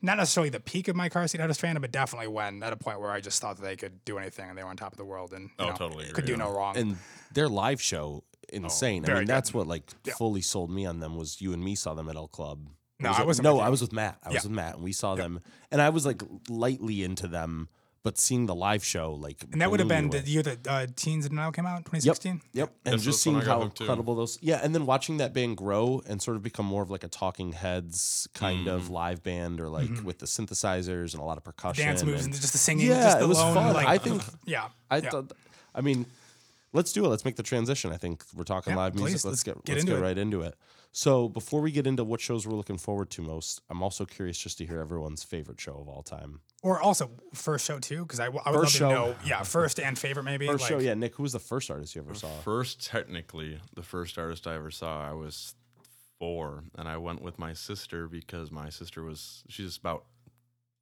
not 0.02 0.18
necessarily 0.18 0.50
the 0.50 0.60
peak 0.60 0.88
of 0.88 0.96
my 0.96 1.10
car 1.10 1.28
seat 1.28 1.42
Headrest 1.42 1.60
fandom, 1.62 1.82
but 1.82 1.92
definitely 1.92 2.28
when 2.30 2.64
at 2.64 2.72
a 2.72 2.78
point 2.78 3.02
where 3.02 3.12
I 3.12 3.20
just 3.20 3.42
thought 3.42 3.58
that 3.58 3.64
they 3.64 3.76
could 3.76 4.04
do 4.06 4.18
anything 4.18 4.50
and 4.50 4.58
they 4.58 4.64
were 4.64 4.70
on 4.70 4.78
top 4.78 4.94
of 4.94 4.98
the 4.98 5.06
world 5.06 5.34
and 5.34 5.44
you 5.44 5.50
Oh, 5.60 5.70
know, 5.70 5.76
totally 5.76 6.06
could 6.06 6.24
agree, 6.24 6.26
do 6.28 6.32
yeah. 6.34 6.38
no 6.38 6.54
wrong. 6.54 6.78
and 6.78 6.98
their 7.34 7.50
live 7.50 7.82
show, 7.82 8.24
oh, 8.24 8.38
insane. 8.50 9.04
I 9.06 9.10
mean, 9.10 9.18
good. 9.20 9.28
that's 9.28 9.54
what 9.54 9.68
like 9.68 9.84
Yeah. 10.06 10.14
fully 10.14 10.42
sold 10.42 10.72
me 10.72 10.86
on 10.86 11.00
them. 11.00 11.18
Was 11.18 11.42
you 11.42 11.52
and 11.54 11.62
me 11.64 11.76
saw 11.76 11.94
them 11.94 12.08
at 12.10 12.16
El 12.16 12.30
Club? 12.30 12.70
No, 13.00 13.10
was 13.10 13.20
I 13.20 13.24
wasn't 13.24 13.44
No, 13.46 13.56
with 13.56 13.64
I 13.64 13.70
was 13.70 13.82
with 13.82 13.94
Matt. 13.94 14.18
I 14.24 14.30
was 14.30 14.44
with 14.44 14.52
Matt, 14.52 14.76
and 14.76 14.84
we 14.84 14.92
saw 14.94 15.16
them. 15.16 15.40
And 15.72 15.82
I 15.82 15.90
was 15.90 16.06
like 16.06 16.22
lightly 16.50 17.04
into 17.04 17.28
them 17.28 17.70
but 18.02 18.18
seeing 18.18 18.46
the 18.46 18.56
live 18.56 18.82
show 18.84 19.14
like 19.14 19.44
And 19.52 19.60
that 19.62 19.70
would 19.70 19.82
have 19.82 19.90
blew 19.90 19.98
me 19.98 20.08
been 20.10 20.24
the 20.24 20.30
year 20.32 20.42
that 20.42 20.66
uh, 20.70 20.88
Teens 20.96 21.26
of 21.26 21.32
Denial 21.32 21.52
came 21.52 21.66
out, 21.66 21.80
2016. 21.80 22.34
Yep, 22.34 22.42
yep. 22.54 22.70
and 22.70 22.94
That's- 22.94 23.04
just 23.04 23.22
seeing 23.22 23.36
when 23.36 23.44
I 23.44 23.46
got 23.46 23.58
how 23.58 23.64
hooked, 23.64 23.78
too. 23.80 23.84
incredible 23.84 24.16
those. 24.16 24.40
Yeah, 24.42 24.62
and 24.64 24.74
then 24.74 24.86
watching 24.86 25.18
that 25.18 25.34
band 25.34 25.58
grow 25.58 26.02
and 26.08 26.22
sort 26.22 26.38
of 26.38 26.42
become 26.42 26.66
more 26.66 26.82
of 26.82 26.90
like 26.90 27.04
a 27.04 27.10
Talking 27.10 27.52
Heads 27.52 28.30
kind 28.34 28.68
Mm. 28.68 28.74
of 28.74 28.90
live 28.90 29.22
band, 29.22 29.60
or 29.60 29.68
like 29.68 29.90
Mm-hmm. 29.90 30.06
with 30.06 30.20
the 30.20 30.28
synthesizers 30.28 31.14
and 31.14 31.22
a 31.22 31.26
lot 31.26 31.38
of 31.38 31.44
percussion. 31.44 31.86
Dance 31.86 32.02
moves 32.06 32.24
and- 32.24 32.34
and 32.34 32.42
just 32.42 32.54
the 32.54 32.58
singing. 32.58 32.88
Yeah, 32.88 33.04
just 33.04 33.18
the 33.20 33.26
it 33.26 33.28
was 33.28 33.38
lone, 33.38 33.54
fun. 33.54 33.74
Like, 33.74 33.88
I 33.88 33.98
think- 33.98 34.24
Yeah. 34.46 34.70
I 34.90 34.98
yeah. 35.00 35.10
thought. 35.10 35.34
I 35.76 35.82
mean, 35.82 36.06
let's 36.72 36.94
do 36.94 37.04
it. 37.04 37.10
Let's 37.10 37.26
make 37.26 37.36
the 37.36 37.44
transition. 37.44 37.92
I 37.92 37.98
think 37.98 38.24
we're 38.34 38.46
talking 38.46 38.72
Yeah, 38.72 38.78
live 38.78 38.96
music. 38.96 39.08
please, 39.22 39.26
let's, 39.26 39.26
let's 39.26 39.44
get, 39.44 39.66
get 39.66 39.74
let's 39.74 39.84
into 39.84 39.92
get 39.96 40.00
it. 40.00 40.04
right 40.06 40.18
into 40.18 40.42
it. 40.42 40.56
So 40.92 41.30
before 41.30 41.62
we 41.62 41.72
get 41.72 41.86
into 41.86 42.04
what 42.04 42.20
shows 42.20 42.48
we're 42.48 42.56
looking 42.56 42.78
forward 42.78 43.10
to 43.12 43.22
most, 43.22 43.62
I'm 43.70 43.84
also 43.84 44.06
curious 44.06 44.38
just 44.38 44.58
to 44.58 44.66
hear 44.66 44.80
everyone's 44.80 45.24
favorite 45.24 45.62
show 45.62 45.78
of 45.80 45.88
all 45.88 46.02
time. 46.02 46.42
Or 46.64 46.82
also 46.82 47.12
first 47.34 47.66
show 47.66 47.80
too, 47.80 48.04
because 48.04 48.20
I 48.20 48.30
would 48.30 48.42
First 48.44 48.56
love 48.56 48.72
show. 48.72 48.90
to 48.90 48.94
know. 48.94 49.16
Yeah, 49.24 49.44
first 49.44 49.80
and 49.80 49.98
favorite 49.98 50.24
maybe. 50.24 50.48
First 50.48 50.64
like, 50.64 50.70
show, 50.70 50.80
yeah. 50.80 50.96
Nick, 50.96 51.16
who 51.16 51.24
was 51.24 51.34
the 51.34 51.40
first 51.40 51.70
artist 51.70 51.96
you 51.96 52.02
ever 52.02 52.16
saw? 52.16 52.30
First, 52.40 52.86
technically, 52.86 53.60
the 53.76 53.84
first 53.84 54.18
artist 54.18 54.48
I 54.48 54.56
ever 54.56 54.72
saw, 54.72 55.08
I 55.08 55.14
was 55.14 55.56
four, 56.18 56.64
and 56.76 56.88
I 56.88 56.98
went 56.98 57.22
with 57.22 57.40
my 57.40 57.54
sister 57.54 58.08
because 58.08 58.52
my 58.52 58.70
sister 58.70 59.04
was 59.04 59.44
she's 59.48 59.78
about 59.78 60.06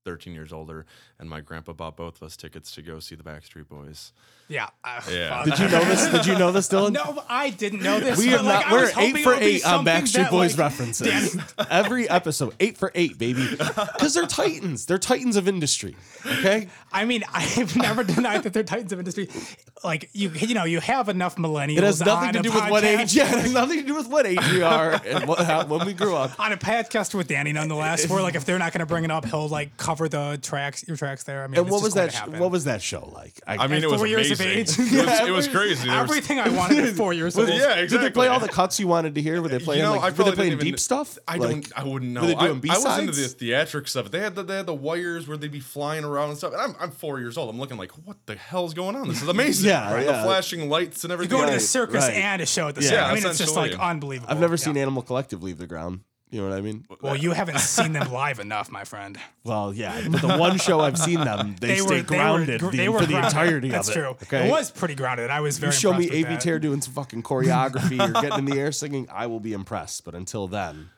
thirteen 0.05 0.33
years 0.33 0.53
older, 0.53 0.85
and 1.19 1.29
my 1.29 1.41
grandpa 1.41 1.73
bought 1.73 1.97
both 1.97 2.15
of 2.15 2.23
us 2.23 2.37
tickets 2.37 2.73
to 2.75 2.81
go 2.81 2.99
see 2.99 3.15
the 3.15 3.23
Backstreet 3.23 3.67
Boys. 3.67 4.13
Yeah. 4.49 4.69
uh, 4.83 5.01
Yeah. 5.11 5.43
Did 5.43 5.59
you 5.59 5.67
know 5.69 5.83
this? 5.83 6.07
Did 6.07 6.25
you 6.25 6.37
know 6.37 6.51
this, 6.51 6.67
Dylan? 6.69 6.93
No, 6.97 7.23
I 7.29 7.49
didn't 7.49 7.81
know 7.83 7.99
this. 7.99 8.17
We 8.17 8.33
are 8.33 8.41
like, 8.41 8.65
not. 8.65 8.65
I 8.67 8.71
We're 8.71 8.91
eight 8.97 9.17
for 9.23 9.33
eight 9.35 9.65
on 9.65 9.85
Backstreet 9.85 10.29
Boys 10.31 10.57
like, 10.57 10.71
references. 10.71 11.37
Every 11.69 12.09
episode, 12.09 12.53
eight 12.59 12.77
for 12.77 12.91
eight, 12.95 13.17
baby. 13.17 13.45
Because 13.51 14.13
they're 14.13 14.25
titans. 14.25 14.85
They're 14.85 14.97
titans 14.97 15.35
of 15.35 15.47
industry. 15.47 15.95
Okay. 16.25 16.69
I 16.91 17.05
mean, 17.05 17.23
I've 17.33 17.75
never 17.75 18.03
denied 18.03 18.43
that 18.43 18.53
they're 18.53 18.63
titans 18.63 18.91
of 18.93 18.99
industry. 18.99 19.29
Like 19.83 20.09
you, 20.13 20.29
you 20.29 20.55
know, 20.55 20.63
you 20.63 20.79
have 20.79 21.09
enough 21.09 21.35
millennials. 21.35 21.77
It 21.77 21.83
has 21.83 21.99
nothing 22.01 22.29
on 22.29 22.33
to 22.35 22.41
do 22.41 22.51
with 22.51 22.69
what 22.69 22.83
age. 22.83 23.13
Yeah, 23.15 23.23
it 23.23 23.41
has 23.41 23.53
nothing 23.53 23.81
to 23.81 23.85
do 23.85 23.95
with 23.95 24.07
what 24.07 24.25
age 24.25 24.39
we 24.51 24.61
are 24.61 24.99
and 25.05 25.27
what, 25.27 25.39
how, 25.39 25.65
when 25.65 25.85
we 25.85 25.93
grew 25.93 26.15
up. 26.15 26.39
On 26.39 26.51
a 26.51 26.57
podcast 26.57 27.13
with 27.13 27.27
Danny, 27.27 27.53
nonetheless, 27.53 28.09
where 28.09 28.21
like 28.21 28.35
if 28.35 28.45
they're 28.45 28.57
not 28.59 28.71
going 28.73 28.79
to 28.79 28.85
bring 28.85 29.03
it 29.03 29.11
up, 29.11 29.25
he'll 29.25 29.49
like 29.49 29.77
cover 29.77 30.07
the 30.09 30.39
tracks, 30.41 30.87
your 30.87 30.97
tracks 30.97 31.23
there. 31.23 31.43
I 31.43 31.47
mean, 31.47 31.59
And 31.59 31.67
it's 31.67 31.71
what 31.71 31.77
just 31.83 31.83
was 31.83 31.93
that? 31.95 32.13
sh- 32.13 32.39
what 32.39 32.51
was 32.51 32.63
that 32.63 32.81
show 32.81 33.11
like? 33.13 33.39
I 33.45 33.67
mean, 33.67 33.83
it 33.83 33.89
was 33.89 33.99
four 33.99 34.07
years 34.07 34.31
of 34.31 34.36
amazing. 34.39 34.85
age? 34.85 34.93
It, 34.93 35.05
was, 35.05 35.19
Yeah, 35.19 35.25
it 35.27 35.31
was 35.31 35.47
crazy. 35.47 35.87
There 35.87 36.01
was- 36.01 36.09
Everything 36.09 36.39
I 36.39 36.49
wanted 36.49 36.79
at 36.85 36.95
four 36.95 37.13
years 37.13 37.37
old. 37.37 37.47
yeah, 37.49 37.55
exactly. 37.75 37.87
Did 37.87 38.01
they 38.01 38.09
play 38.11 38.27
all 38.27 38.39
the 38.39 38.47
cuts 38.47 38.79
you 38.79 38.87
wanted 38.87 39.15
to 39.15 39.21
hear? 39.21 39.41
Were 39.41 39.47
they 39.49 39.59
playing 39.59 39.81
know, 39.83 39.93
like? 39.93 40.01
I 40.01 40.05
were 40.09 40.11
they 40.11 40.31
playing 40.31 40.35
didn't 40.51 40.53
even- 40.53 40.65
deep 40.65 40.79
stuff? 40.79 41.17
I 41.27 41.37
Like- 41.37 41.49
don't. 41.49 41.71
I 41.79 41.83
wouldn't 41.83 42.11
know. 42.11 42.21
Were 42.21 42.27
they 42.27 42.35
doing 42.35 42.61
I, 42.69 42.73
I 42.73 42.77
was 42.77 42.99
into 42.99 43.11
B-sides? 43.13 43.33
the 43.35 43.51
theatrics 43.51 43.89
stuff. 43.89 44.11
They 44.11 44.19
had 44.19 44.35
the 44.35 44.43
they 44.43 44.57
had 44.57 44.65
the 44.65 44.73
wires 44.73 45.27
where 45.27 45.37
they'd 45.37 45.51
be 45.51 45.59
flying 45.59 46.03
around 46.03 46.29
and 46.29 46.37
stuff. 46.37 46.53
And 46.53 46.61
I'm 46.61 46.75
I'm 46.79 46.91
four 46.91 47.19
years 47.19 47.37
old. 47.37 47.49
I'm 47.49 47.59
looking 47.59 47.77
like, 47.77 47.91
what 48.05 48.17
the 48.25 48.35
hell's 48.35 48.73
going 48.73 48.95
on? 48.95 49.07
This 49.07 49.21
is 49.21 49.27
amazing. 49.27 49.69
Yeah, 49.69 49.93
Right? 49.93 50.05
yeah. 50.05 50.17
The 50.17 50.23
flashing 50.23 50.69
lights 50.69 51.03
and 51.03 51.09
You 51.11 51.13
everything. 51.15 51.37
go 51.37 51.41
to 51.43 51.47
Right, 51.51 51.53
the 51.55 51.59
circus 51.59 52.03
right. 52.05 52.13
and 52.15 52.41
a 52.41 52.45
show 52.45 52.67
at 52.67 52.75
the 52.75 52.81
same 52.81 52.93
Yeah, 52.93 53.01
same. 53.05 53.11
I 53.11 53.13
mean, 53.15 53.25
it's 53.25 53.37
just 53.37 53.55
like 53.55 53.73
unbelievable. 53.79 54.31
I've 54.31 54.39
never 54.39 54.55
seen 54.57 54.77
Animal 54.77 55.01
Collective 55.03 55.41
leave 55.43 55.57
the 55.57 55.67
ground. 55.67 56.01
You 56.29 56.41
know 56.41 56.49
what 56.49 56.57
I 56.57 56.61
mean? 56.61 56.85
Well, 57.01 57.15
you 57.15 57.31
haven't 57.31 57.59
seen 57.59 57.93
them 57.93 58.11
live 58.11 58.39
enough, 58.39 58.69
my 58.69 58.83
friend. 58.83 59.17
Well, 59.45 59.73
yeah, 59.73 60.07
but 60.09 60.21
the 60.21 60.37
one 60.37 60.57
show 60.57 60.81
I've 60.81 60.97
seen 60.97 61.21
them, 61.21 61.55
they, 61.61 61.77
stay 61.77 62.01
grounded 62.01 62.59
gr- 62.59 62.71
the, 62.71 62.77
they 62.77 62.89
were 62.89 62.99
for 62.99 63.05
the 63.05 63.13
grounded. 63.13 63.31
entirety 63.31 63.69
That's 63.69 63.87
of 63.87 63.95
it. 63.95 63.99
That's 64.01 64.19
true. 64.29 64.37
Okay, 64.37 64.47
It 64.47 64.51
was 64.51 64.69
pretty 64.69 64.95
grounded. 64.95 65.29
I 65.29 65.39
was 65.39 65.57
very. 65.57 65.71
you 65.71 65.79
show 65.79 65.93
me 65.93 66.09
Avey. 66.09 66.37
Tare 66.37 66.59
doing 66.59 66.81
some 66.81 66.93
fucking 66.93 67.23
choreography 67.23 67.97
or 67.99 68.11
getting 68.21 68.39
in 68.39 68.45
the 68.45 68.59
air 68.59 68.73
singing, 68.73 69.07
I 69.09 69.27
will 69.27 69.39
be 69.39 69.53
impressed. 69.53 70.03
But 70.03 70.15
until 70.15 70.47
then, 70.49 70.89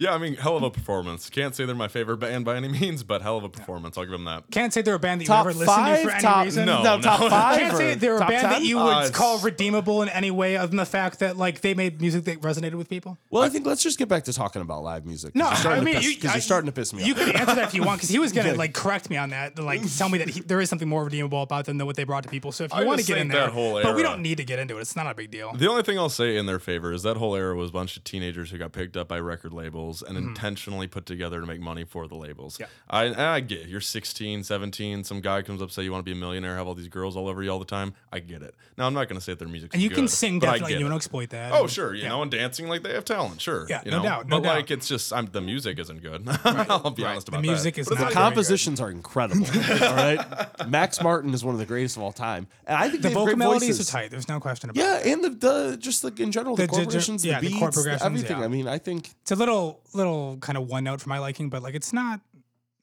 Yeah, 0.00 0.14
I 0.14 0.18
mean, 0.18 0.36
hell 0.36 0.56
of 0.56 0.62
a 0.62 0.70
performance. 0.70 1.28
Can't 1.28 1.56
say 1.56 1.64
they're 1.64 1.74
my 1.74 1.88
favorite 1.88 2.18
band 2.18 2.44
by 2.44 2.54
any 2.54 2.68
means, 2.68 3.02
but 3.02 3.20
hell 3.20 3.36
of 3.36 3.42
a 3.42 3.48
performance. 3.48 3.98
I'll 3.98 4.04
give 4.04 4.12
them 4.12 4.26
that. 4.26 4.44
Can't 4.52 4.72
say 4.72 4.80
they're 4.80 4.94
a 4.94 4.98
band 5.00 5.20
that 5.20 5.24
you 5.24 5.28
top 5.28 5.40
ever 5.40 5.50
listen 5.52 5.66
five, 5.66 5.96
to 5.98 6.04
for 6.04 6.10
any 6.12 6.22
top 6.22 6.44
reason. 6.44 6.66
No, 6.66 6.84
no, 6.84 6.96
no. 6.98 7.02
top 7.02 7.18
five. 7.30 7.58
Can't 7.58 7.76
say 7.76 7.94
they're 7.96 8.14
a 8.14 8.20
band 8.20 8.30
10? 8.42 8.42
that 8.50 8.62
you 8.62 8.78
Uh, 8.78 8.84
would 8.84 8.90
it's- 9.06 9.10
call 9.10 9.40
redeemable 9.40 10.02
in 10.02 10.08
any 10.10 10.30
way, 10.30 10.56
other 10.56 10.68
than 10.68 10.76
the 10.76 10.86
fact 10.86 11.18
that 11.18 11.36
like 11.36 11.62
they 11.62 11.74
made 11.74 12.00
music 12.00 12.22
that 12.26 12.40
resonated 12.42 12.74
with 12.74 12.88
people. 12.88 13.18
Well, 13.30 13.42
I 13.42 13.48
think 13.48 13.66
let's 13.66 13.82
just 13.82 13.98
get 13.98 14.08
back 14.08 14.22
to 14.26 14.32
talking 14.32 14.62
about 14.62 14.84
live 14.84 15.04
music. 15.04 15.34
No, 15.34 15.46
you're 15.46 15.52
I 15.54 15.56
starting 15.56 15.84
mean, 15.84 15.94
to 15.94 16.00
piss, 16.00 16.10
you, 16.14 16.20
'cause 16.20 16.30
I- 16.30 16.34
you're 16.34 16.42
starting 16.42 16.66
to 16.66 16.72
piss 16.72 16.92
me 16.92 17.02
You 17.04 17.14
off. 17.14 17.18
could 17.18 17.34
answer 17.34 17.54
that 17.56 17.64
if 17.64 17.74
you 17.74 17.82
want, 17.82 17.98
because 17.98 18.10
he 18.10 18.20
was 18.20 18.30
gonna 18.30 18.48
Okay. 18.50 18.56
like 18.56 18.74
correct 18.74 19.10
me 19.10 19.16
on 19.16 19.30
that, 19.30 19.58
like 19.58 19.80
tell 19.96 20.08
me 20.08 20.18
that 20.18 20.28
he, 20.28 20.42
there 20.42 20.60
is 20.60 20.70
something 20.70 20.88
more 20.88 21.02
redeemable 21.02 21.42
about 21.42 21.64
them 21.64 21.76
than 21.76 21.88
what 21.88 21.96
they 21.96 22.04
brought 22.04 22.22
to 22.22 22.28
people. 22.28 22.52
So 22.52 22.62
if 22.62 22.72
you 22.72 22.86
want 22.86 23.00
to 23.00 23.04
get 23.06 23.18
in 23.18 23.26
there, 23.26 23.40
that 23.46 23.50
whole 23.50 23.82
but 23.82 23.96
we 23.96 24.04
don't 24.04 24.22
need 24.22 24.36
to 24.36 24.44
get 24.44 24.60
into 24.60 24.78
it. 24.78 24.82
It's 24.82 24.94
not 24.94 25.08
a 25.10 25.14
big 25.14 25.32
deal. 25.32 25.52
The 25.56 25.68
only 25.68 25.82
thing 25.82 25.98
I'll 25.98 26.08
say 26.08 26.36
in 26.36 26.46
their 26.46 26.60
favor 26.60 26.92
is 26.92 27.02
that 27.02 27.16
whole 27.16 27.34
era 27.34 27.56
was 27.56 27.70
a 27.70 27.72
bunch 27.72 27.96
of 27.96 28.04
teenagers 28.04 28.50
who 28.52 28.58
got 28.58 28.70
picked 28.70 28.96
up 28.96 29.08
by 29.08 29.18
record 29.18 29.52
labels 29.52 29.87
and 30.02 30.16
mm-hmm. 30.16 30.28
intentionally 30.28 30.86
put 30.86 31.06
together 31.06 31.40
to 31.40 31.46
make 31.46 31.60
money 31.60 31.84
for 31.84 32.06
the 32.06 32.14
labels. 32.14 32.58
Yeah. 32.60 32.66
I, 32.88 33.34
I 33.36 33.40
get 33.40 33.60
it. 33.62 33.68
You're 33.68 33.80
16, 33.80 34.44
17, 34.44 35.04
some 35.04 35.20
guy 35.20 35.42
comes 35.42 35.60
up 35.60 35.66
and 35.68 35.72
say 35.72 35.82
you 35.82 35.90
want 35.92 36.04
to 36.04 36.10
be 36.10 36.16
a 36.16 36.20
millionaire, 36.20 36.56
have 36.56 36.66
all 36.66 36.74
these 36.74 36.88
girls 36.88 37.16
all 37.16 37.28
over 37.28 37.42
you 37.42 37.50
all 37.50 37.58
the 37.58 37.64
time. 37.64 37.94
I 38.12 38.18
get 38.20 38.42
it. 38.42 38.54
Now 38.76 38.86
I'm 38.86 38.94
not 38.94 39.08
going 39.08 39.18
to 39.18 39.24
say 39.24 39.32
that 39.32 39.38
their 39.38 39.48
music's 39.48 39.74
And 39.74 39.82
you 39.82 39.90
can 39.90 40.06
sing 40.08 40.38
but 40.38 40.46
definitely. 40.46 40.74
You 40.74 40.80
it. 40.80 40.88
don't 40.88 40.96
exploit 40.96 41.30
that. 41.30 41.52
Oh 41.52 41.66
sure, 41.66 41.94
you 41.94 42.02
Yeah. 42.02 42.10
know, 42.10 42.22
and 42.22 42.30
dancing 42.30 42.68
like 42.68 42.82
they 42.82 42.92
have 42.94 43.04
talent, 43.04 43.40
sure. 43.40 43.66
Yeah, 43.68 43.82
you 43.84 43.90
no 43.90 43.98
know? 43.98 44.02
doubt, 44.04 44.28
no 44.28 44.40
but 44.40 44.48
like 44.48 44.70
it's 44.70 44.86
just 44.88 45.12
I'm 45.12 45.26
the 45.26 45.40
music 45.40 45.78
isn't 45.78 46.02
good. 46.02 46.28
I'll 46.44 46.90
be 46.90 47.02
right. 47.02 47.10
honest 47.12 47.26
The 47.26 47.32
about 47.32 47.42
music 47.42 47.74
that. 47.74 47.80
is 47.80 47.88
But 47.88 47.92
it's 47.94 48.00
not 48.00 48.04
like- 48.06 48.14
very 48.14 48.24
Compositions 48.28 48.80
are 48.80 48.90
incredible. 48.90 49.46
all 49.56 49.94
right, 49.94 50.68
Max 50.68 51.02
Martin 51.02 51.32
is 51.34 51.44
one 51.44 51.54
of 51.54 51.58
the 51.58 51.66
greatest 51.66 51.96
of 51.96 52.02
all 52.02 52.12
time, 52.12 52.46
and 52.66 52.76
I 52.76 52.88
think 52.88 53.02
The 53.02 53.08
vocal 53.10 53.24
great 53.26 53.38
melodies 53.38 53.80
are 53.80 53.84
tight. 53.90 54.10
There's 54.10 54.28
no 54.28 54.40
question 54.40 54.70
about 54.70 54.80
it. 54.80 55.06
Yeah, 55.06 55.12
and 55.12 55.24
the, 55.24 55.30
the 55.30 55.76
just 55.78 56.04
like 56.04 56.18
in 56.20 56.32
general, 56.32 56.56
the, 56.56 56.62
The- 56.62 56.72
the- 56.72 56.82
corporations, 56.84 57.24
yeah, 57.24 57.40
the 57.40 57.46
the 57.46 57.48
beats, 57.48 57.58
chord 57.60 57.72
the 57.72 57.76
progressions, 57.76 58.02
everything. 58.04 58.38
yeah. 58.38 58.44
I 58.44 58.48
mean, 58.48 58.68
I 58.68 58.78
think 58.78 59.10
It's 59.22 59.30
a 59.30 59.36
little, 59.36 59.77
little 59.94 60.36
kind 60.38 60.56
of 60.58 60.68
one 60.68 60.84
note 60.84 61.00
for 61.00 61.08
my 61.08 61.18
liking, 61.18 61.48
but 61.50 61.62
like 61.62 61.74
it's 61.74 61.92
not. 61.92 62.20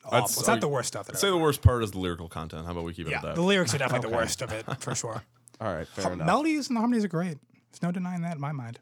Awful. 0.05 0.17
I'd 0.17 0.23
It's 0.25 0.45
say- 0.45 0.51
not 0.51 0.61
the 0.61 0.67
worst 0.67 0.87
stuff 0.89 1.07
that 1.07 1.13
I'd 1.13 1.15
I've 1.15 1.19
say 1.21 1.29
the 1.29 1.37
worst 1.37 1.61
part 1.63 1.83
is 1.83 1.91
the 1.91 1.99
lyrical 1.99 2.29
content. 2.29 2.65
How 2.65 2.71
about 2.73 2.83
we 2.83 2.93
keep 2.93 3.07
it 3.07 3.11
Yeah, 3.11 3.17
at 3.17 3.23
that? 3.23 3.35
the 3.35 3.41
lyrics 3.41 3.73
are 3.73 3.79
definitely 3.79 4.09
the 4.11 4.15
worst 4.17 4.41
of 4.41 4.51
it 4.51 4.65
for 4.79 4.93
sure. 4.93 5.23
all 5.61 5.73
right, 5.73 5.87
fair 5.87 6.13
enough. 6.13 6.27
Melodies 6.27 6.67
and 6.67 6.75
the 6.77 6.79
harmonies 6.79 7.03
are 7.03 7.07
great. 7.09 7.37
There's 7.71 7.81
no 7.81 7.91
denying 7.91 8.21
that 8.21 8.35
in 8.35 8.41
my 8.41 8.51
mind. 8.51 8.79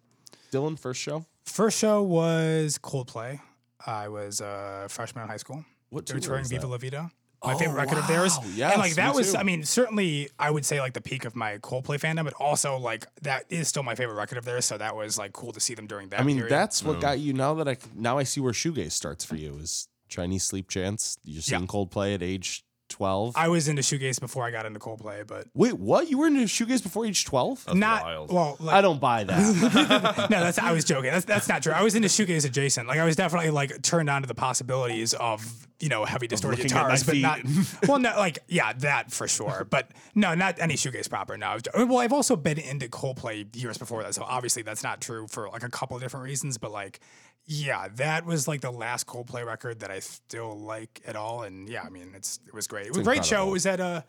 Dylan, 0.51 0.77
first 0.77 1.01
show. 1.01 1.25
First 1.45 1.77
show 1.79 2.01
was 2.03 2.77
Coldplay. 2.77 3.39
I 3.85 4.07
was 4.09 4.39
a 4.41 4.87
freshman 4.89 5.23
in 5.23 5.29
high 5.29 5.37
school. 5.37 5.63
What 5.89 6.05
They 6.05 6.13
were 6.15 6.19
tour 6.19 6.27
touring 6.27 6.41
was 6.41 6.49
Viva 6.49 6.61
that? 6.63 6.67
La 6.67 6.77
Vida. 6.77 7.11
My 7.43 7.53
Oh, 7.53 7.57
favorite 7.57 7.75
record 7.75 7.97
of 7.97 8.07
theirs. 8.07 8.37
wow. 8.57 8.69
and 8.71 8.79
like 8.79 8.95
that 8.95 9.13
was, 9.13 9.33
too. 9.33 9.37
I 9.37 9.43
mean, 9.43 9.63
certainly 9.63 10.29
I 10.39 10.49
would 10.49 10.65
say 10.65 10.79
like 10.79 10.93
the 10.93 11.01
peak 11.01 11.25
of 11.25 11.35
my 11.35 11.57
Coldplay 11.57 11.99
fandom, 11.99 12.23
but 12.23 12.33
also 12.35 12.77
like 12.77 13.05
that 13.21 13.45
is 13.49 13.67
still 13.67 13.83
my 13.83 13.95
favorite 13.95 14.15
record 14.15 14.37
of 14.37 14.45
theirs. 14.45 14.65
So 14.65 14.77
that 14.77 14.95
was 14.95 15.17
like 15.17 15.33
cool 15.33 15.51
to 15.51 15.59
see 15.59 15.73
them 15.73 15.85
during 15.87 16.09
that. 16.09 16.19
I 16.19 16.23
mean, 16.23 16.37
period. 16.37 16.51
that's 16.51 16.83
what 16.83 17.01
got 17.01 17.19
you. 17.19 17.33
Now 17.33 17.53
that 17.55 17.67
I 17.67 17.77
now 17.95 18.17
I 18.17 18.23
see 18.23 18.39
where 18.41 18.53
shoegaze 18.53 18.91
starts 18.91 19.25
for 19.25 19.35
you 19.35 19.57
is 19.57 19.87
Chinese 20.07 20.43
sleep 20.43 20.69
chants. 20.69 21.17
You're 21.23 21.41
seeing 21.41 21.67
Coldplay 21.67 22.13
at 22.15 22.23
age 22.23 22.63
twelve. 22.93 23.35
I 23.35 23.47
was 23.49 23.67
into 23.67 23.81
shoegaze 23.81 24.19
before 24.19 24.45
I 24.45 24.51
got 24.51 24.65
into 24.65 24.79
Coldplay, 24.79 25.25
but 25.27 25.47
Wait, 25.53 25.73
what? 25.73 26.09
You 26.09 26.19
were 26.19 26.27
into 26.27 26.41
shoegaze 26.43 26.81
before 26.81 27.05
age 27.05 27.25
twelve? 27.25 27.63
That's 27.65 27.77
not 27.77 28.03
wild. 28.03 28.31
well. 28.31 28.57
Like, 28.59 28.75
I 28.75 28.81
don't 28.81 29.01
buy 29.01 29.23
that. 29.25 30.27
no, 30.29 30.39
that's 30.39 30.59
I 30.59 30.71
was 30.71 30.85
joking. 30.85 31.11
That's 31.11 31.25
that's 31.25 31.47
not 31.49 31.63
true. 31.63 31.73
I 31.73 31.83
was 31.83 31.95
into 31.95 32.07
shoegaze 32.07 32.45
adjacent. 32.45 32.87
Like 32.87 32.99
I 32.99 33.05
was 33.05 33.15
definitely 33.15 33.49
like 33.51 33.81
turned 33.81 34.09
on 34.09 34.21
to 34.21 34.27
the 34.27 34.35
possibilities 34.35 35.13
of 35.13 35.67
you 35.79 35.89
know 35.89 36.05
heavy 36.05 36.27
distorted 36.27 36.59
looking 36.59 36.71
at 36.71 36.83
my 36.83 36.95
guitars, 36.95 37.03
but 37.03 37.17
not 37.17 37.39
well, 37.89 37.99
no, 37.99 38.13
like 38.17 38.39
yeah, 38.47 38.71
that 38.73 39.11
for 39.11 39.27
sure. 39.27 39.67
But 39.69 39.91
no, 40.15 40.33
not 40.35 40.59
any 40.59 40.75
shoegaze 40.75 41.09
proper. 41.09 41.37
No, 41.37 41.47
I 41.47 41.53
was- 41.55 41.63
well, 41.87 41.97
I've 41.99 42.13
also 42.13 42.35
been 42.35 42.57
into 42.59 42.87
Coldplay 42.87 43.53
years 43.55 43.77
before 43.77 44.03
that, 44.03 44.13
so 44.15 44.23
obviously 44.23 44.61
that's 44.61 44.83
not 44.83 45.01
true 45.01 45.27
for 45.27 45.49
like 45.49 45.63
a 45.63 45.69
couple 45.69 45.97
of 45.97 46.03
different 46.03 46.23
reasons. 46.25 46.57
But 46.57 46.71
like, 46.71 46.99
yeah, 47.45 47.87
that 47.95 48.25
was 48.25 48.47
like 48.47 48.61
the 48.61 48.71
last 48.71 49.05
Coldplay 49.05 49.45
record 49.45 49.81
that 49.81 49.91
I 49.91 49.99
still 49.99 50.57
like 50.57 51.01
at 51.05 51.15
all. 51.15 51.43
And 51.43 51.67
yeah, 51.67 51.83
I 51.83 51.89
mean, 51.89 52.13
it's 52.15 52.39
it 52.47 52.53
was 52.53 52.67
great. 52.67 52.87
It 52.87 52.91
was 52.91 52.99
a 52.99 53.03
great 53.03 53.25
show. 53.25 53.49
It 53.49 53.51
was 53.51 53.65
at 53.65 53.79
uh, 53.79 54.01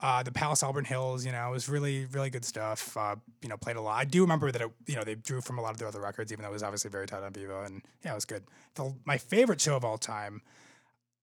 uh, 0.00 0.22
the 0.24 0.32
Palace 0.32 0.62
Auburn 0.62 0.84
Hills. 0.84 1.24
You 1.24 1.32
know, 1.32 1.48
it 1.48 1.52
was 1.52 1.68
really 1.68 2.06
really 2.06 2.30
good 2.30 2.44
stuff. 2.44 2.96
Uh, 2.96 3.16
you 3.40 3.48
know, 3.48 3.56
played 3.56 3.76
a 3.76 3.80
lot. 3.80 3.98
I 3.98 4.04
do 4.04 4.22
remember 4.22 4.50
that 4.50 4.62
it, 4.62 4.70
you 4.86 4.96
know 4.96 5.04
they 5.04 5.14
drew 5.14 5.40
from 5.40 5.58
a 5.58 5.62
lot 5.62 5.70
of 5.70 5.78
their 5.78 5.88
other 5.88 6.00
records, 6.00 6.32
even 6.32 6.42
though 6.42 6.50
it 6.50 6.54
was 6.54 6.62
obviously 6.64 6.90
very 6.90 7.06
tight 7.06 7.22
on 7.22 7.32
Vivo. 7.32 7.62
And 7.62 7.82
yeah, 8.04 8.12
it 8.12 8.16
was 8.16 8.24
good. 8.24 8.44
The, 8.74 8.92
my 9.04 9.18
favorite 9.18 9.60
show 9.60 9.76
of 9.76 9.84
all 9.84 9.98
time. 9.98 10.42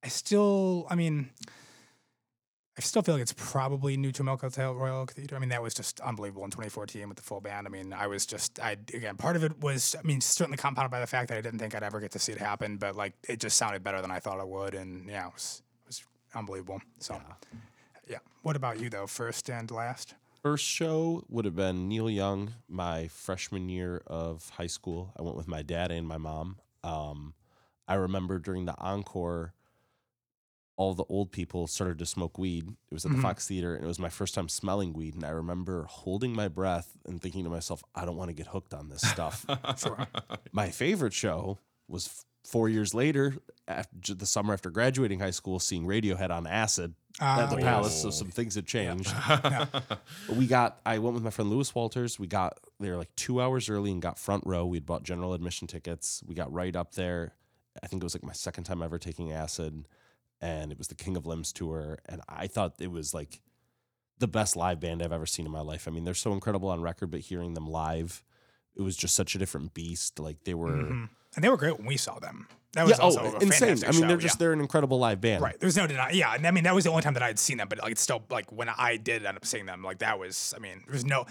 I 0.02 0.08
still, 0.08 0.88
I 0.90 0.96
mean, 0.96 1.30
I 2.80 2.82
still 2.82 3.02
feel 3.02 3.16
like 3.16 3.22
it's 3.22 3.34
probably 3.34 3.98
Neutral 3.98 4.24
Milk 4.24 4.40
Hotel 4.40 4.74
Royal 4.74 5.06
Theater. 5.06 5.36
I 5.36 5.40
mean, 5.40 5.50
that 5.50 5.62
was 5.62 5.74
just 5.74 6.00
unbelievable 6.00 6.46
in 6.46 6.50
2014 6.50 7.10
with 7.10 7.18
the 7.18 7.24
full 7.24 7.42
band. 7.42 7.68
I 7.68 7.70
mean, 7.70 7.92
I 7.92 8.08
was 8.08 8.26
just, 8.26 8.58
I 8.58 8.78
again, 8.94 9.18
part 9.18 9.36
of 9.36 9.44
it 9.44 9.60
was, 9.60 9.98
I 10.00 10.08
mean, 10.08 10.22
certainly 10.22 10.56
compounded 10.56 10.90
by 10.90 11.02
the 11.02 11.08
fact 11.08 11.28
that 11.28 11.38
I 11.38 11.42
didn't 11.42 11.60
think 11.60 11.76
I'd 11.76 11.84
ever 11.84 12.00
get 12.00 12.12
to 12.12 12.20
see 12.20 12.32
it 12.32 12.38
happen, 12.38 12.78
but 12.78 12.96
like 12.96 13.16
it 13.28 13.42
just 13.42 13.58
sounded 13.58 13.84
better 13.84 14.02
than 14.02 14.12
I 14.12 14.20
thought 14.20 14.40
it 14.40 14.48
would, 14.48 14.76
and 14.76 15.10
yeah, 15.10 15.28
it 15.28 15.34
was, 15.34 15.62
it 15.84 15.88
was 15.88 16.04
unbelievable. 16.34 16.80
So, 17.00 17.22
yeah. 18.08 18.20
What 18.44 18.56
about 18.56 18.80
you 18.80 18.90
though? 18.90 19.08
First 19.08 19.50
and 19.50 19.70
last. 19.70 20.16
First 20.42 20.64
show 20.64 21.26
would 21.28 21.44
have 21.44 21.58
been 21.58 21.90
Neil 21.90 22.10
Young, 22.10 22.54
my 22.70 23.10
freshman 23.10 23.68
year 23.68 24.02
of 24.08 24.48
high 24.52 24.68
school. 24.68 25.12
I 25.20 25.22
went 25.22 25.36
with 25.36 25.50
my 25.50 25.64
dad 25.64 25.92
and 25.92 26.08
my 26.08 26.18
mom. 26.18 26.60
Um, 26.86 27.34
I 27.90 27.96
remember 27.96 28.40
during 28.40 28.64
the 28.64 28.78
encore, 28.78 29.54
all 30.80 30.94
the 30.94 31.04
old 31.10 31.30
people 31.34 31.68
started 31.68 32.00
to 32.00 32.06
smoke 32.06 32.38
weed. 32.38 32.66
It 32.70 32.94
was 32.94 33.04
at 33.04 33.12
the 33.12 33.18
mm-hmm. 33.18 33.24
Fox 33.24 33.46
Theater, 33.46 33.76
and 33.76 33.84
it 33.84 33.88
was 33.88 34.00
my 34.00 34.08
first 34.08 34.34
time 34.34 34.48
smelling 34.48 34.94
weed. 34.94 35.14
And 35.14 35.26
I 35.26 35.30
remember 35.32 35.84
holding 35.90 36.34
my 36.34 36.48
breath 36.48 36.96
and 37.06 37.22
thinking 37.22 37.44
to 37.44 37.50
myself, 37.50 37.84
I 37.94 38.06
don't 38.06 38.16
want 38.16 38.30
to 38.30 38.34
get 38.34 38.48
hooked 38.48 38.74
on 38.74 38.88
this 38.88 39.02
stuff. 39.02 39.46
Sure. 39.78 40.08
my 40.54 40.70
favorite 40.70 41.12
show 41.12 41.60
was 41.90 42.24
four 42.46 42.70
years 42.70 42.94
later 42.94 43.36
after, 43.68 44.14
the 44.14 44.26
summer 44.26 44.54
after 44.54 44.70
graduating 44.70 45.20
high 45.20 45.32
school, 45.32 45.60
seeing 45.60 45.86
Radiohead 45.86 46.32
on 46.32 46.48
acid 46.48 46.96
at 47.20 47.50
the 47.50 47.58
Oh, 47.58 47.60
Palace. 47.60 48.02
So 48.02 48.10
some 48.10 48.30
things 48.30 48.56
had 48.56 48.66
changed. 48.66 49.14
But 49.28 50.36
we 50.38 50.48
got. 50.48 50.80
I 50.86 51.00
went 51.00 51.14
with 51.14 51.24
my 51.24 51.30
friend 51.30 51.50
Lewis 51.50 51.76
Walters. 51.76 52.18
We 52.18 52.28
got 52.28 52.58
there 52.80 52.96
like 52.96 53.14
two 53.18 53.42
hours 53.42 53.70
early 53.70 53.92
and 53.92 54.02
got 54.02 54.18
front 54.18 54.44
row. 54.46 54.66
We'd 54.66 54.86
bought 54.86 55.04
general 55.04 55.34
admission 55.34 55.68
tickets. 55.68 56.24
We 56.26 56.36
got 56.36 56.54
right 56.54 56.76
up 56.76 56.96
there. 56.96 57.34
I 57.84 57.88
think 57.88 58.02
it 58.02 58.06
was 58.06 58.16
like 58.16 58.24
my 58.24 58.34
second 58.34 58.64
time 58.64 58.82
ever 58.82 58.98
taking 58.98 59.34
acid, 59.34 59.86
and 60.42 60.72
it 60.72 60.78
was 60.78 60.88
the 60.88 60.96
King 60.96 61.18
of 61.18 61.26
Limbs 61.26 61.52
tour. 61.52 62.00
And 62.06 62.22
I 62.28 62.48
thought 62.48 62.76
it 62.80 62.92
was 62.92 63.14
like 63.14 63.42
the 64.20 64.28
best 64.28 64.56
live 64.56 64.80
band 64.80 65.02
I've 65.02 65.12
ever 65.12 65.26
seen 65.26 65.46
in 65.46 65.52
my 65.52 65.62
life. 65.62 65.88
I 65.88 65.92
mean, 65.92 66.04
they're 66.04 66.14
so 66.14 66.34
incredible 66.34 66.70
on 66.70 66.82
record, 66.82 67.12
but 67.12 67.22
hearing 67.22 67.54
them 67.54 67.68
live, 67.68 68.24
it 68.76 68.82
was 68.82 68.96
just 68.96 69.16
such 69.16 69.36
a 69.36 69.38
different 69.38 69.74
beast. 69.74 70.20
Like 70.20 70.44
they 70.44 70.54
were. 70.54 70.76
Mhm. 70.76 71.10
And 71.36 71.44
they 71.44 71.50
were 71.50 71.58
great 71.58 71.78
when 71.78 71.86
we 71.86 71.98
saw 71.98 72.20
them. 72.20 72.48
That 72.74 72.86
was 72.86 72.98
Yeah, 72.98 73.04
also 73.04 73.22
oh, 73.22 73.38
insane! 73.40 73.70
I 73.84 73.92
mean, 73.92 74.02
show, 74.02 74.08
they're 74.08 74.18
just 74.18 74.36
yeah. 74.36 74.40
they're 74.40 74.54
an 74.54 74.60
incredible 74.60 75.00
live 75.00 75.20
band. 75.22 75.42
Right. 75.42 75.60
There's 75.60 75.76
no 75.76 75.88
denying. 75.88 76.16
Yeah. 76.16 76.34
And 76.36 76.46
I 76.46 76.52
mean, 76.52 76.66
that 76.66 76.76
was 76.76 76.84
the 76.84 76.92
only 76.92 77.02
time 77.02 77.14
that 77.16 77.24
I 77.24 77.28
had 77.28 77.40
seen 77.40 77.58
them, 77.58 77.68
but 77.68 77.80
like, 77.80 77.92
it's 77.92 78.02
still 78.02 78.24
like 78.30 78.52
when 78.52 78.70
I 78.70 78.98
did 78.98 79.26
end 79.26 79.38
up 79.38 79.46
seeing 79.46 79.66
them, 79.66 79.84
like 79.84 80.00
that 80.00 80.20
was, 80.20 80.54
I 80.56 80.60
mean, 80.60 80.84
there's 80.88 81.06
no 81.06 81.26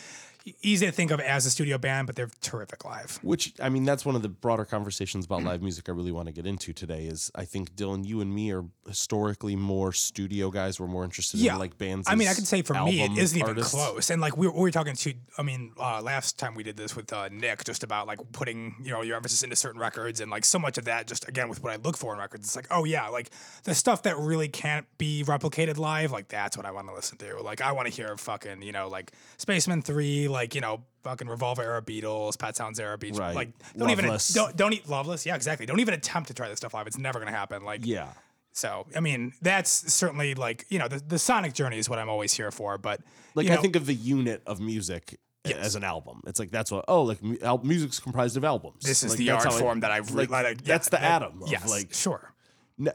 easy 0.63 0.87
to 0.87 0.93
think 0.93 1.11
of 1.11 1.21
as 1.21 1.47
a 1.47 1.51
studio 1.51 1.79
band, 1.79 2.07
but 2.07 2.17
they're 2.17 2.31
terrific 2.41 2.85
live. 2.85 3.19
Which 3.23 3.53
I 3.61 3.69
mean, 3.69 3.85
that's 3.85 4.05
one 4.05 4.15
of 4.17 4.23
the 4.23 4.29
broader 4.29 4.65
conversations 4.65 5.27
about 5.27 5.43
live 5.43 5.63
music 5.63 5.89
I 5.89 5.93
really 5.93 6.13
want 6.13 6.27
to 6.27 6.33
get 6.33 6.47
into 6.47 6.73
today. 6.73 7.05
Is 7.07 7.31
I 7.35 7.45
think 7.45 7.75
Dylan, 7.75 8.05
you 8.07 8.21
and 8.21 8.35
me 8.35 8.53
are 8.53 8.65
historically 8.87 9.57
more 9.57 9.93
studio 9.93 10.51
guys. 10.51 10.81
We're 10.81 10.87
more 10.87 11.05
interested 11.05 11.41
Yeah. 11.41 11.55
in 11.55 11.59
like 11.59 11.79
bands. 11.79 12.09
I 12.09 12.15
mean, 12.15 12.29
I 12.29 12.35
could 12.35 12.47
say 12.47 12.63
for 12.63 12.75
me, 12.85 13.03
it 13.03 13.17
isn't 13.17 13.39
even 13.39 13.55
close. 13.63 14.11
And 14.11 14.21
like 14.21 14.37
we 14.37 14.47
were, 14.47 14.53
we 14.53 14.61
were 14.61 14.71
talking 14.71 14.95
to, 14.97 15.15
I 15.37 15.43
mean, 15.43 15.73
uh, 15.79 16.01
last 16.03 16.39
time 16.39 16.55
we 16.55 16.63
did 16.63 16.77
this 16.77 16.97
with 16.97 17.13
uh, 17.13 17.29
Nick, 17.31 17.65
just 17.65 17.83
about 17.83 18.07
like 18.07 18.19
putting, 18.33 18.77
you 18.83 18.91
know, 18.91 19.03
your 19.03 19.17
emphasis 19.17 19.43
into 19.43 19.57
certain 19.57 19.81
records 19.81 20.21
and 20.21 20.31
like 20.31 20.45
so 20.45 20.59
much 20.59 20.79
of 20.79 20.85
that, 20.87 21.07
just 21.07 21.29
again 21.29 21.49
with 21.49 21.63
what 21.63 21.73
I 21.73 21.77
look 21.77 21.97
for 21.97 22.13
in 22.13 22.19
records, 22.19 22.47
it's 22.47 22.57
like, 22.57 22.67
oh 22.71 22.85
yeah, 22.85 23.09
like 23.09 23.31
the 23.65 23.75
stuff 23.75 24.03
that 24.05 24.17
really 24.19 24.49
can't 24.49 24.87
be 24.99 25.25
replicated 25.25 25.77
live, 25.79 26.13
like 26.13 26.29
that's 26.29 26.57
what 26.57 26.67
I 26.67 26.71
want 26.71 26.89
to 26.89 26.95
listen 26.95 27.19
to. 27.19 27.41
Like 27.43 27.61
I 27.61 27.73
want 27.73 27.89
to 27.89 27.93
hear 27.95 28.17
fucking, 28.17 28.63
you 28.63 28.73
know, 28.73 28.89
like 28.89 29.13
Spacemen 29.37 29.83
Three, 29.83 30.29
like 30.29 30.38
you 30.55 30.61
know, 30.61 30.83
fucking 31.05 31.29
Revolver 31.29 31.63
era 31.63 31.83
Beatles, 31.83 32.39
Pet 32.39 32.57
Sounds 32.57 32.79
era 32.81 32.99
Beatles, 32.99 33.19
Right. 33.19 33.35
like 33.35 33.51
don't 33.77 33.91
even 33.91 34.17
don't 34.35 34.57
don't 34.57 34.73
eat 34.73 34.89
Loveless, 34.89 35.25
yeah, 35.27 35.35
exactly. 35.37 35.67
Don't 35.67 35.81
even 35.81 35.95
attempt 35.95 36.29
to 36.29 36.35
try 36.35 36.49
this 36.49 36.59
stuff 36.59 36.75
live. 36.75 36.87
It's 36.87 36.99
never 36.99 37.19
gonna 37.19 37.31
happen. 37.31 37.65
Like 37.65 37.81
Yeah. 37.85 38.09
so, 38.53 38.87
I 38.97 39.01
mean, 39.01 39.33
that's 39.43 39.71
certainly 39.93 40.35
like, 40.35 40.67
you 40.69 40.79
know, 40.79 40.89
the, 40.89 40.99
the 41.01 41.19
sonic 41.19 41.53
journey 41.55 41.79
is 41.79 41.89
what 41.89 41.99
I'm 41.99 42.09
always 42.09 42.33
here 42.33 42.51
for. 42.51 42.77
But, 42.79 43.01
Like 43.35 43.47
you 43.47 43.53
I 43.53 43.57
know, 43.57 43.63
think 43.63 43.77
of 43.77 43.87
the 43.87 43.95
unit 43.95 44.43
of 44.47 44.61
music 44.61 45.19
Yes. 45.45 45.59
as 45.59 45.75
an 45.77 45.85
album. 45.85 46.21
It's 46.27 46.39
like 46.39 46.51
that's 46.51 46.71
what. 46.71 46.85
Oh, 46.89 47.03
like 47.05 47.19
al- 47.43 47.63
music's 47.65 48.01
comprised 48.01 48.37
of 48.37 48.45
albums. 48.45 48.83
this 48.85 49.03
is 49.03 49.11
Like, 49.13 49.19
the 49.19 49.31
art 49.31 49.47
I- 49.47 49.59
form 49.59 49.81
that 49.81 49.91
I've 49.91 50.11
like, 50.11 50.29
like, 50.31 50.45
yeah, 50.47 50.55
that's 50.65 50.89
the 50.91 50.97
that- 50.99 51.23
atom. 51.23 51.43
Of 51.43 51.51
Yes, 51.51 51.71
like 51.71 51.95
sure. 51.95 52.35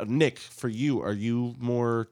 Nick, 0.06 0.38
for 0.40 0.68
you, 0.70 1.02
are 1.02 1.12
you 1.14 1.56
more 1.60 2.10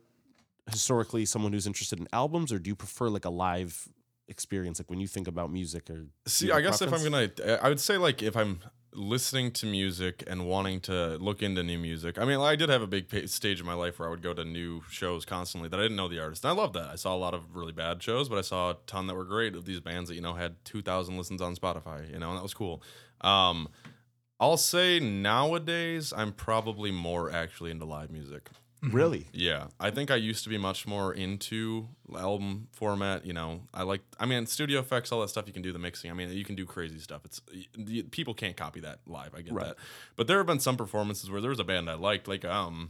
historically 0.70 1.26
someone 1.26 1.54
who's 1.54 1.68
interested 1.68 2.00
in 2.00 2.08
albums, 2.14 2.52
or 2.52 2.60
do 2.60 2.70
you 2.70 2.76
prefer 2.76 3.10
like 3.10 3.26
a 3.26 3.30
live 3.30 3.88
experience? 4.32 4.80
Like 4.80 4.90
when 4.90 5.00
you 5.00 5.08
think 5.08 5.28
about 5.28 5.52
music, 5.52 5.90
or 5.90 6.08
See, 6.26 6.50
i 6.52 6.56
have 6.56 6.58
I 6.58 6.60
a 6.60 6.72
guess 6.72 6.82
if 6.82 6.94
I'm 6.94 7.04
gonna, 7.04 7.30
I 7.62 7.70
would 7.70 7.80
say 7.80 7.98
like 7.98 8.24
if 8.24 8.36
I'm 8.36 8.62
listening 8.94 9.52
to 9.52 9.66
music 9.66 10.24
and 10.28 10.46
wanting 10.46 10.80
to 10.82 11.18
look 11.18 11.42
into 11.42 11.64
new 11.64 11.78
music. 11.78 12.18
I 12.18 12.26
mean, 12.26 12.40
I 12.40 12.56
did 12.56 12.70
have 12.70 12.82
a 12.82 12.88
big 12.88 13.08
pa- 13.08 13.26
stage 13.26 13.60
in 13.60 13.66
my 13.66 13.74
life 13.74 14.00
where 14.00 14.08
I 14.08 14.12
would 14.12 14.22
go 14.22 14.34
to 14.34 14.44
new 14.44 14.82
shows 14.90 15.24
constantly 15.26 15.70
that 15.70 15.80
I 15.80 15.84
didn't 15.84 15.98
know 15.98 16.08
the 16.08 16.20
artist. 16.20 16.44
And 16.44 16.52
I 16.52 16.62
loved 16.62 16.74
that. 16.74 16.90
I 16.90 16.96
saw 16.96 17.16
a 17.16 17.18
lot 17.18 17.34
of 17.34 17.56
really 17.56 17.72
bad 17.72 18.04
shows, 18.04 18.28
but 18.28 18.38
I 18.38 18.42
saw 18.42 18.72
a 18.72 18.78
ton 18.88 19.08
that 19.08 19.16
were 19.16 19.24
great 19.24 19.56
of 19.56 19.66
these 19.66 19.80
bands 19.80 20.10
that 20.10 20.16
you 20.16 20.22
know 20.22 20.34
had 20.34 20.56
2,000 20.66 21.18
listens 21.18 21.42
on 21.42 21.56
Spotify. 21.56 22.12
You 22.12 22.20
know, 22.20 22.30
and 22.30 22.38
that 22.38 22.44
was 22.44 22.54
cool. 22.54 22.84
Um, 23.22 23.70
I'll 24.40 24.58
say 24.58 25.00
nowadays 25.00 26.12
I'm 26.16 26.34
probably 26.34 26.92
more 26.92 27.32
actually 27.32 27.72
into 27.72 27.86
live 27.86 28.10
music. 28.10 28.50
Really, 28.84 29.28
Yeah, 29.32 29.68
I 29.80 29.92
think 29.92 30.10
I 30.10 30.16
used 30.16 30.44
to 30.44 30.50
be 30.50 30.58
much 30.58 30.88
more 30.88 31.14
into 31.14 31.88
album 32.18 32.68
format. 32.72 33.26
You 33.28 33.34
know, 33.34 33.62
I 33.74 33.84
like. 33.84 34.02
I 34.20 34.26
mean, 34.26 34.48
studio 34.48 34.80
effects, 34.80 35.12
all 35.12 35.22
that 35.22 35.28
stuff. 35.30 35.46
You 35.46 35.54
can 35.54 35.62
do 35.62 35.72
the 35.72 35.78
mixing. 35.78 36.10
I 36.10 36.16
mean, 36.16 36.32
you 36.32 36.44
can 36.44 36.56
do 36.56 36.66
crazy 36.66 36.98
stuff. 36.98 37.22
It's 37.24 37.42
people 38.10 38.34
can't 38.34 38.58
copy 38.58 38.80
that 38.80 39.00
live. 39.06 39.36
I 39.36 39.42
get 39.42 39.54
Right. 39.54 39.68
that. 39.68 39.76
But 40.16 40.26
there 40.26 40.38
have 40.38 40.48
been 40.48 40.60
some 40.60 40.78
performances 40.78 41.30
where 41.30 41.42
there 41.42 41.52
was 41.52 41.60
a 41.60 41.64
band 41.64 41.92
I 41.92 41.94
liked, 41.94 42.28
like 42.28 42.44
um, 42.44 42.90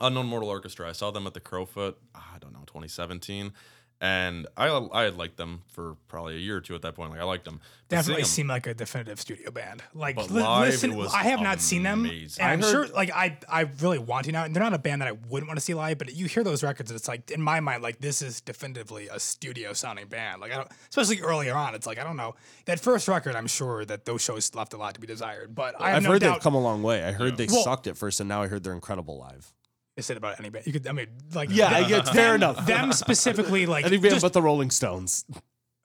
Unknown 0.00 0.26
Mortal 0.26 0.48
Orchestra. 0.48 0.88
I 0.88 0.92
saw 0.92 1.12
them 1.12 1.24
at 1.26 1.34
the 1.34 1.40
Crofoot. 1.40 1.94
I 2.16 2.38
don't 2.40 2.52
know, 2.52 2.64
2017. 2.66 3.52
And 4.00 4.46
I 4.56 4.68
I 4.92 5.02
had 5.02 5.16
liked 5.16 5.36
them 5.38 5.62
for 5.66 5.96
probably 6.06 6.36
a 6.36 6.38
year 6.38 6.56
or 6.56 6.60
two 6.60 6.76
at 6.76 6.82
that 6.82 6.94
point. 6.94 7.10
Like 7.10 7.18
I 7.20 7.24
liked 7.24 7.44
them. 7.44 7.60
But 7.88 7.96
Definitely 7.96 8.22
seeing 8.24 8.44
'em- 8.44 8.46
seem 8.46 8.46
like 8.48 8.66
a 8.68 8.74
definitive 8.74 9.18
studio 9.18 9.50
band. 9.50 9.82
Like, 9.94 10.16
li- 10.18 10.40
live, 10.42 10.68
listen, 10.68 10.94
was 10.94 11.12
I 11.12 11.22
have 11.24 11.40
not 11.40 11.60
seen 11.60 11.82
them. 11.82 12.04
And 12.04 12.30
I 12.40 12.52
I'm 12.52 12.60
heard- 12.60 12.70
sure, 12.70 12.86
like, 12.88 13.10
I, 13.10 13.38
I 13.48 13.62
really 13.80 13.98
want 13.98 14.26
to 14.26 14.32
now. 14.32 14.44
And 14.44 14.54
they're 14.54 14.62
not 14.62 14.74
a 14.74 14.78
band 14.78 15.00
that 15.00 15.08
I 15.08 15.12
wouldn't 15.12 15.48
want 15.48 15.58
to 15.58 15.64
see 15.64 15.72
live, 15.74 15.96
but 15.98 16.14
you 16.14 16.26
hear 16.26 16.44
those 16.44 16.62
records, 16.62 16.90
and 16.90 16.96
it's 16.98 17.08
like, 17.08 17.30
in 17.30 17.40
my 17.40 17.60
mind, 17.60 17.82
like, 17.82 17.98
this 18.00 18.20
is 18.22 18.40
definitively 18.42 19.08
a 19.08 19.18
studio 19.18 19.72
sounding 19.72 20.06
band. 20.06 20.40
Like, 20.42 20.52
I 20.52 20.56
don't, 20.56 20.68
especially 20.90 21.20
earlier 21.22 21.54
on, 21.54 21.74
it's 21.74 21.86
like, 21.86 21.98
I 21.98 22.04
don't 22.04 22.16
know. 22.18 22.34
That 22.66 22.78
first 22.78 23.08
record, 23.08 23.34
I'm 23.34 23.46
sure 23.46 23.86
that 23.86 24.04
those 24.04 24.20
shows 24.22 24.54
left 24.54 24.74
a 24.74 24.76
lot 24.76 24.94
to 24.94 25.00
be 25.00 25.06
desired. 25.06 25.54
But 25.54 25.74
I 25.80 25.88
have 25.88 25.96
I've 25.96 26.02
no 26.04 26.10
heard 26.10 26.20
doubt. 26.20 26.34
they've 26.34 26.42
come 26.42 26.54
a 26.54 26.60
long 26.60 26.82
way. 26.82 27.02
I 27.02 27.12
heard 27.12 27.36
they 27.38 27.46
Well- 27.46 27.64
sucked 27.64 27.86
at 27.86 27.96
first, 27.96 28.20
and 28.20 28.28
now 28.28 28.42
I 28.42 28.48
heard 28.48 28.62
they're 28.64 28.74
incredible 28.74 29.18
live. 29.18 29.52
I 29.98 30.00
said 30.00 30.16
about 30.16 30.38
any 30.38 30.48
band. 30.48 30.66
You 30.66 30.72
could, 30.72 30.86
I 30.86 30.92
mean, 30.92 31.08
like, 31.34 31.48
Yeah, 31.50 31.66
I 31.68 31.80
them- 31.80 31.88
get 31.90 32.08
fair 32.08 32.34
enough. 32.36 32.64
Them 32.66 32.92
specifically, 32.92 33.66
like, 33.66 33.84
Any 33.84 33.96
band 33.98 34.14
just- 34.14 34.22
but 34.22 34.32
the 34.32 34.40
Rolling 34.42 34.70
Stones. 34.70 35.24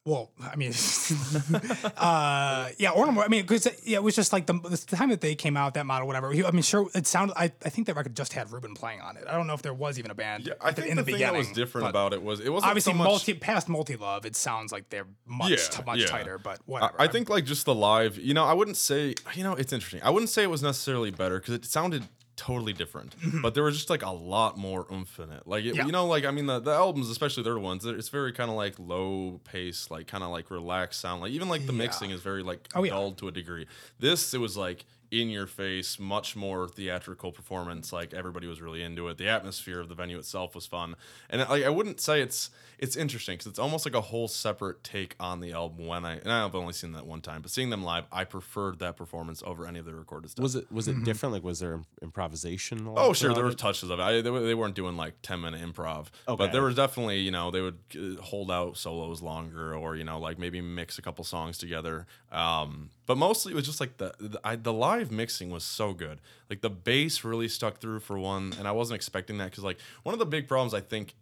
Well, 0.06 0.32
I 0.42 0.58
mean, 0.58 0.74
uh, 1.98 2.70
yeah, 2.78 2.90
or 2.92 3.10
more. 3.12 3.24
I 3.24 3.28
mean, 3.30 3.44
because 3.44 3.68
yeah, 3.86 3.98
it 3.98 4.04
was 4.04 4.16
just 4.16 4.34
like 4.34 4.46
the, 4.48 4.54
the 4.54 4.78
time 4.98 5.10
that 5.10 5.22
they 5.22 5.34
came 5.34 5.56
out, 5.56 5.76
that 5.76 5.86
model, 5.86 6.08
whatever. 6.08 6.30
I 6.46 6.52
mean, 6.52 6.62
sure, 6.62 6.90
it 6.94 7.08
sounded. 7.08 7.36
I, 7.38 7.46
I 7.64 7.70
think 7.70 7.88
that 7.88 7.96
record 7.96 8.14
just 8.14 8.34
had 8.34 8.50
Ruban 8.50 8.76
playing 8.76 9.00
on 9.00 9.16
it. 9.16 9.24
I 9.30 9.32
don't 9.34 9.48
know 9.48 9.54
if 9.54 9.62
there 9.62 9.74
was 9.74 9.98
even 10.00 10.12
a 10.12 10.16
band. 10.16 10.46
Yeah, 10.48 10.54
I 10.60 10.70
at 10.70 10.76
the- 10.76 10.82
think 10.82 10.92
in 10.92 10.98
the, 10.98 11.04
the, 11.04 11.06
thing 11.06 11.16
beginning. 11.16 11.34
that 11.36 11.38
was 11.48 11.56
different 11.56 11.88
about 11.88 12.12
it 12.14 12.22
was 12.22 12.42
it 12.42 12.50
wasn't 12.50 12.70
obviously 12.72 12.92
so 12.94 12.98
much, 12.98 13.08
multi 13.08 13.34
past 13.34 13.70
multi 13.70 13.96
love. 13.96 14.26
It 14.26 14.36
sounds 14.36 14.74
like 14.74 14.90
they're 14.90 15.08
much 15.26 15.52
Yeah, 15.52 15.56
t- 15.58 15.84
much 15.86 16.00
yeah. 16.00 16.06
tighter, 16.08 16.38
but 16.38 16.58
I, 16.60 16.62
whatever. 16.66 16.96
I 17.02 17.08
think 17.08 17.30
like 17.30 17.46
just 17.46 17.66
the 17.66 17.74
live, 17.76 18.18
you 18.18 18.34
know, 18.34 18.44
I 18.44 18.52
wouldn't 18.54 18.76
say, 18.78 19.16
you 19.36 19.44
know, 19.44 19.54
it's 19.54 19.72
interesting. 19.72 20.02
I 20.04 20.10
wouldn't 20.10 20.30
say 20.30 20.44
it 20.44 20.50
was 20.50 20.62
necessarily 20.62 21.12
better 21.12 21.40
because 21.40 21.54
it 21.54 21.64
sounded 21.64 22.04
totally 22.36 22.74
different, 22.74 23.16
but 23.42 23.54
there 23.54 23.64
was 23.64 23.76
just 23.76 23.90
like 23.90 24.04
a 24.04 24.10
lot 24.12 24.58
more 24.58 24.86
oomph 24.92 25.20
in 25.20 25.32
it. 25.32 25.44
Like, 25.46 25.64
it, 25.66 25.68
Mm-hmm. 25.70 25.78
Yeah. 25.78 25.86
you 25.86 25.92
know, 25.92 26.06
like 26.08 26.26
I 26.26 26.32
mean, 26.32 26.46
the, 26.48 26.60
the 26.60 26.72
albums, 26.72 27.10
especially 27.10 27.44
their 27.44 27.60
ones, 27.60 27.86
it's 27.86 28.10
very 28.10 28.32
kind 28.34 28.50
of 28.50 28.56
like 28.58 28.76
low 28.80 29.40
pace, 29.44 29.90
like 29.92 30.08
kind 30.08 30.24
of 30.24 30.32
like 30.32 30.50
relaxed 30.52 31.00
sound. 31.02 31.22
Like 31.22 31.32
even 31.32 31.48
like 31.50 31.66
the 31.68 31.74
mixing 31.74 32.10
is 32.12 32.22
very 32.22 32.44
like 32.44 32.68
Oh, 32.76 32.84
yeah. 32.84 32.92
dulled 32.94 33.18
to 33.20 33.28
a 33.28 33.32
degree. 33.32 33.68
This 34.00 34.34
it 34.34 34.40
was 34.40 34.58
like 34.58 34.86
in 35.12 35.30
your 35.30 35.46
face, 35.46 36.00
much 36.00 36.36
more 36.36 36.68
theatrical 36.68 37.32
performance. 37.32 37.94
Like 37.94 38.14
everybody 38.16 38.48
was 38.48 38.62
really 38.62 38.82
into 38.82 39.08
it. 39.10 39.18
The 39.20 39.28
atmosphere 39.30 39.80
of 39.80 39.88
the 39.88 39.94
venue 39.96 40.18
itself 40.18 40.56
was 40.56 40.66
fun, 40.66 40.96
and 41.30 41.42
like 41.48 41.64
I 41.64 41.70
wouldn't 41.70 42.02
say 42.02 42.22
it's 42.22 42.50
it's 42.84 42.96
interesting 42.98 43.36
because 43.36 43.48
it's 43.48 43.60
almost 43.60 43.86
like 43.86 43.96
a 43.96 44.02
whole 44.02 44.28
separate 44.28 44.84
take 44.84 45.16
on 45.20 45.40
the 45.40 45.54
album. 45.54 45.88
When 45.88 46.04
I 46.06 46.14
and 46.18 46.32
I've 46.32 46.54
only 46.56 46.74
seen 46.74 46.92
that 46.92 47.06
one 47.08 47.22
time, 47.22 47.42
but 47.42 47.50
seeing 47.52 47.70
them 47.70 47.84
live, 47.84 48.04
I 48.12 48.24
preferred 48.26 48.80
that 48.80 48.98
performance 48.98 49.42
over 49.46 49.66
any 49.66 49.80
of 49.80 49.86
the 49.86 49.96
recorded 49.96 50.32
stuff. 50.32 50.44
Was 50.44 50.56
it 50.56 50.72
was 50.72 50.88
Mm-hmm. 50.88 51.02
it 51.02 51.06
different? 51.06 51.34
Like 51.34 51.44
was 51.44 51.60
there 51.60 51.80
improvisation? 52.02 52.88
Oh, 52.96 53.14
sure. 53.14 53.30
There 53.30 53.36
throughout 53.38 53.50
were 53.52 53.56
touches 53.56 53.90
of 53.90 54.00
it. 54.00 54.04
I, 54.04 54.22
they, 54.22 54.30
were- 54.30 54.42
they 54.42 54.54
weren't 54.54 54.76
doing 54.76 54.96
like 54.98 55.16
10 55.22 55.42
minute 55.42 55.62
improv, 55.62 56.08
Okay. 56.28 56.36
but 56.38 56.52
there 56.52 56.62
was 56.62 56.76
definitely, 56.76 57.20
you 57.20 57.32
know, 57.32 57.52
they 57.52 57.62
would 57.62 57.80
uh, 57.96 58.22
hold 58.22 58.52
out 58.52 58.78
solos 58.78 59.22
longer 59.22 59.76
or, 59.76 59.96
you 59.96 60.04
know, 60.04 60.20
like 60.20 60.38
maybe 60.38 60.62
mix 60.62 60.98
a 60.98 61.02
couple 61.02 61.24
songs 61.24 61.58
together. 61.58 62.06
Um, 62.32 62.90
but 63.06 63.18
mostly 63.18 63.52
it 63.54 63.56
was 63.56 63.66
just 63.66 63.80
like 63.80 63.98
the, 63.98 64.14
the, 64.20 64.40
I, 64.44 64.56
the 64.56 64.74
live 64.74 65.12
mixing 65.12 65.50
was 65.50 65.64
so 65.64 65.94
good. 65.94 66.20
Like 66.50 66.62
the 66.62 66.70
bass 66.70 67.24
really 67.24 67.48
stuck 67.48 67.78
through 67.80 68.00
for 68.02 68.18
one. 68.20 68.54
And 68.60 68.68
I 68.68 68.72
wasn't 68.72 68.96
expecting 68.96 69.38
that 69.40 69.50
because, 69.52 69.64
like, 69.64 69.78
one 70.04 70.14
of 70.14 70.20
the 70.20 70.26
big 70.26 70.48
problems 70.48 70.74
I 70.74 70.82
think 70.82 71.16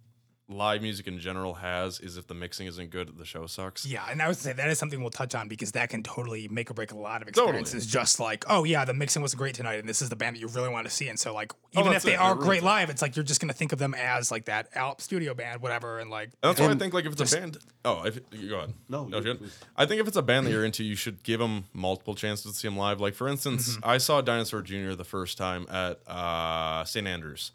live 0.52 0.82
music 0.82 1.08
in 1.08 1.20
general 1.20 1.56
has 1.56 2.00
is 2.00 2.18
if 2.18 2.28
the 2.28 2.34
mixing 2.34 2.68
isn't 2.68 2.90
good, 2.90 3.18
the 3.18 3.26
show 3.26 3.46
sucks. 3.48 3.86
Yeah, 3.86 4.04
and 4.10 4.22
I 4.22 4.28
would 4.28 4.38
say 4.38 4.54
that 4.54 4.70
is 4.70 4.78
something 4.78 5.02
we'll 5.02 5.10
touch 5.10 5.34
on 5.36 5.48
because 5.48 5.72
that 5.74 5.90
can 5.90 6.04
totally 6.04 6.48
make 6.48 6.70
or 6.70 6.74
break 6.74 6.92
a 6.92 6.98
lot 6.98 7.22
of 7.22 7.28
Totally. 7.32 7.60
experiences. 7.60 7.86
Just 7.92 8.20
like, 8.20 8.44
oh 8.50 8.64
yeah, 8.64 8.86
the 8.86 8.94
mixing 8.94 9.22
was 9.22 9.34
great 9.36 9.56
tonight, 9.56 9.80
and 9.80 9.88
this 9.90 10.02
is 10.02 10.10
the 10.10 10.16
band 10.16 10.36
that 10.36 10.40
you 10.40 10.48
really 10.48 10.70
want 10.70 10.86
to 10.88 10.92
see. 10.94 11.08
And 11.08 11.20
so, 11.20 11.34
like, 11.34 11.54
Oh, 11.76 11.80
even 11.82 11.94
that's 11.94 12.04
if 12.04 12.10
they 12.12 12.16
it. 12.16 12.20
are 12.20 12.36
really 12.36 12.46
great 12.48 12.58
is. 12.60 12.64
live, 12.64 12.90
it's 12.90 13.02
like 13.02 13.16
you're 13.16 13.24
just 13.24 13.40
gonna 13.40 13.54
think 13.54 13.72
of 13.72 13.80
them 13.80 13.94
as 13.94 14.30
like 14.32 14.46
that 14.46 14.68
Alp 14.76 15.00
studio 15.02 15.34
band, 15.34 15.62
whatever, 15.62 16.00
and 16.00 16.10
like. 16.10 16.30
And 16.44 16.50
that's 16.50 16.60
why 16.60 16.70
I 16.70 16.76
think 16.76 16.94
like 16.94 17.06
if 17.06 17.14
it's 17.14 17.34
a 17.34 17.38
band. 17.40 17.58
Oh, 17.86 18.04
if 18.04 18.20
go 18.50 18.58
ahead. 18.58 18.74
No, 18.90 19.06
no, 19.06 19.18
you- 19.18 19.24
good. 19.24 19.40
please. 19.40 19.58
I 19.78 19.86
think 19.86 20.02
if 20.02 20.08
it's 20.08 20.18
a 20.18 20.22
band 20.22 20.46
that 20.48 20.52
you're 20.52 20.66
into, 20.66 20.84
you 20.84 20.96
should 20.96 21.24
give 21.24 21.40
them 21.40 21.64
multiple 21.74 22.14
chances 22.14 22.52
to 22.52 22.58
see 22.58 22.68
them 22.68 22.78
live. 22.78 23.00
Like 23.00 23.14
for 23.16 23.28
instance, 23.28 23.70
Mm-hmm. 23.78 23.90
I 23.90 23.98
saw 24.00 24.22
Dinosaur 24.22 24.62
Jr. 24.62 24.92
the 24.94 25.04
first 25.06 25.38
time 25.38 25.66
at 25.70 26.00
uh, 26.08 26.84
St. 26.84 27.08
Andrews. 27.08 27.52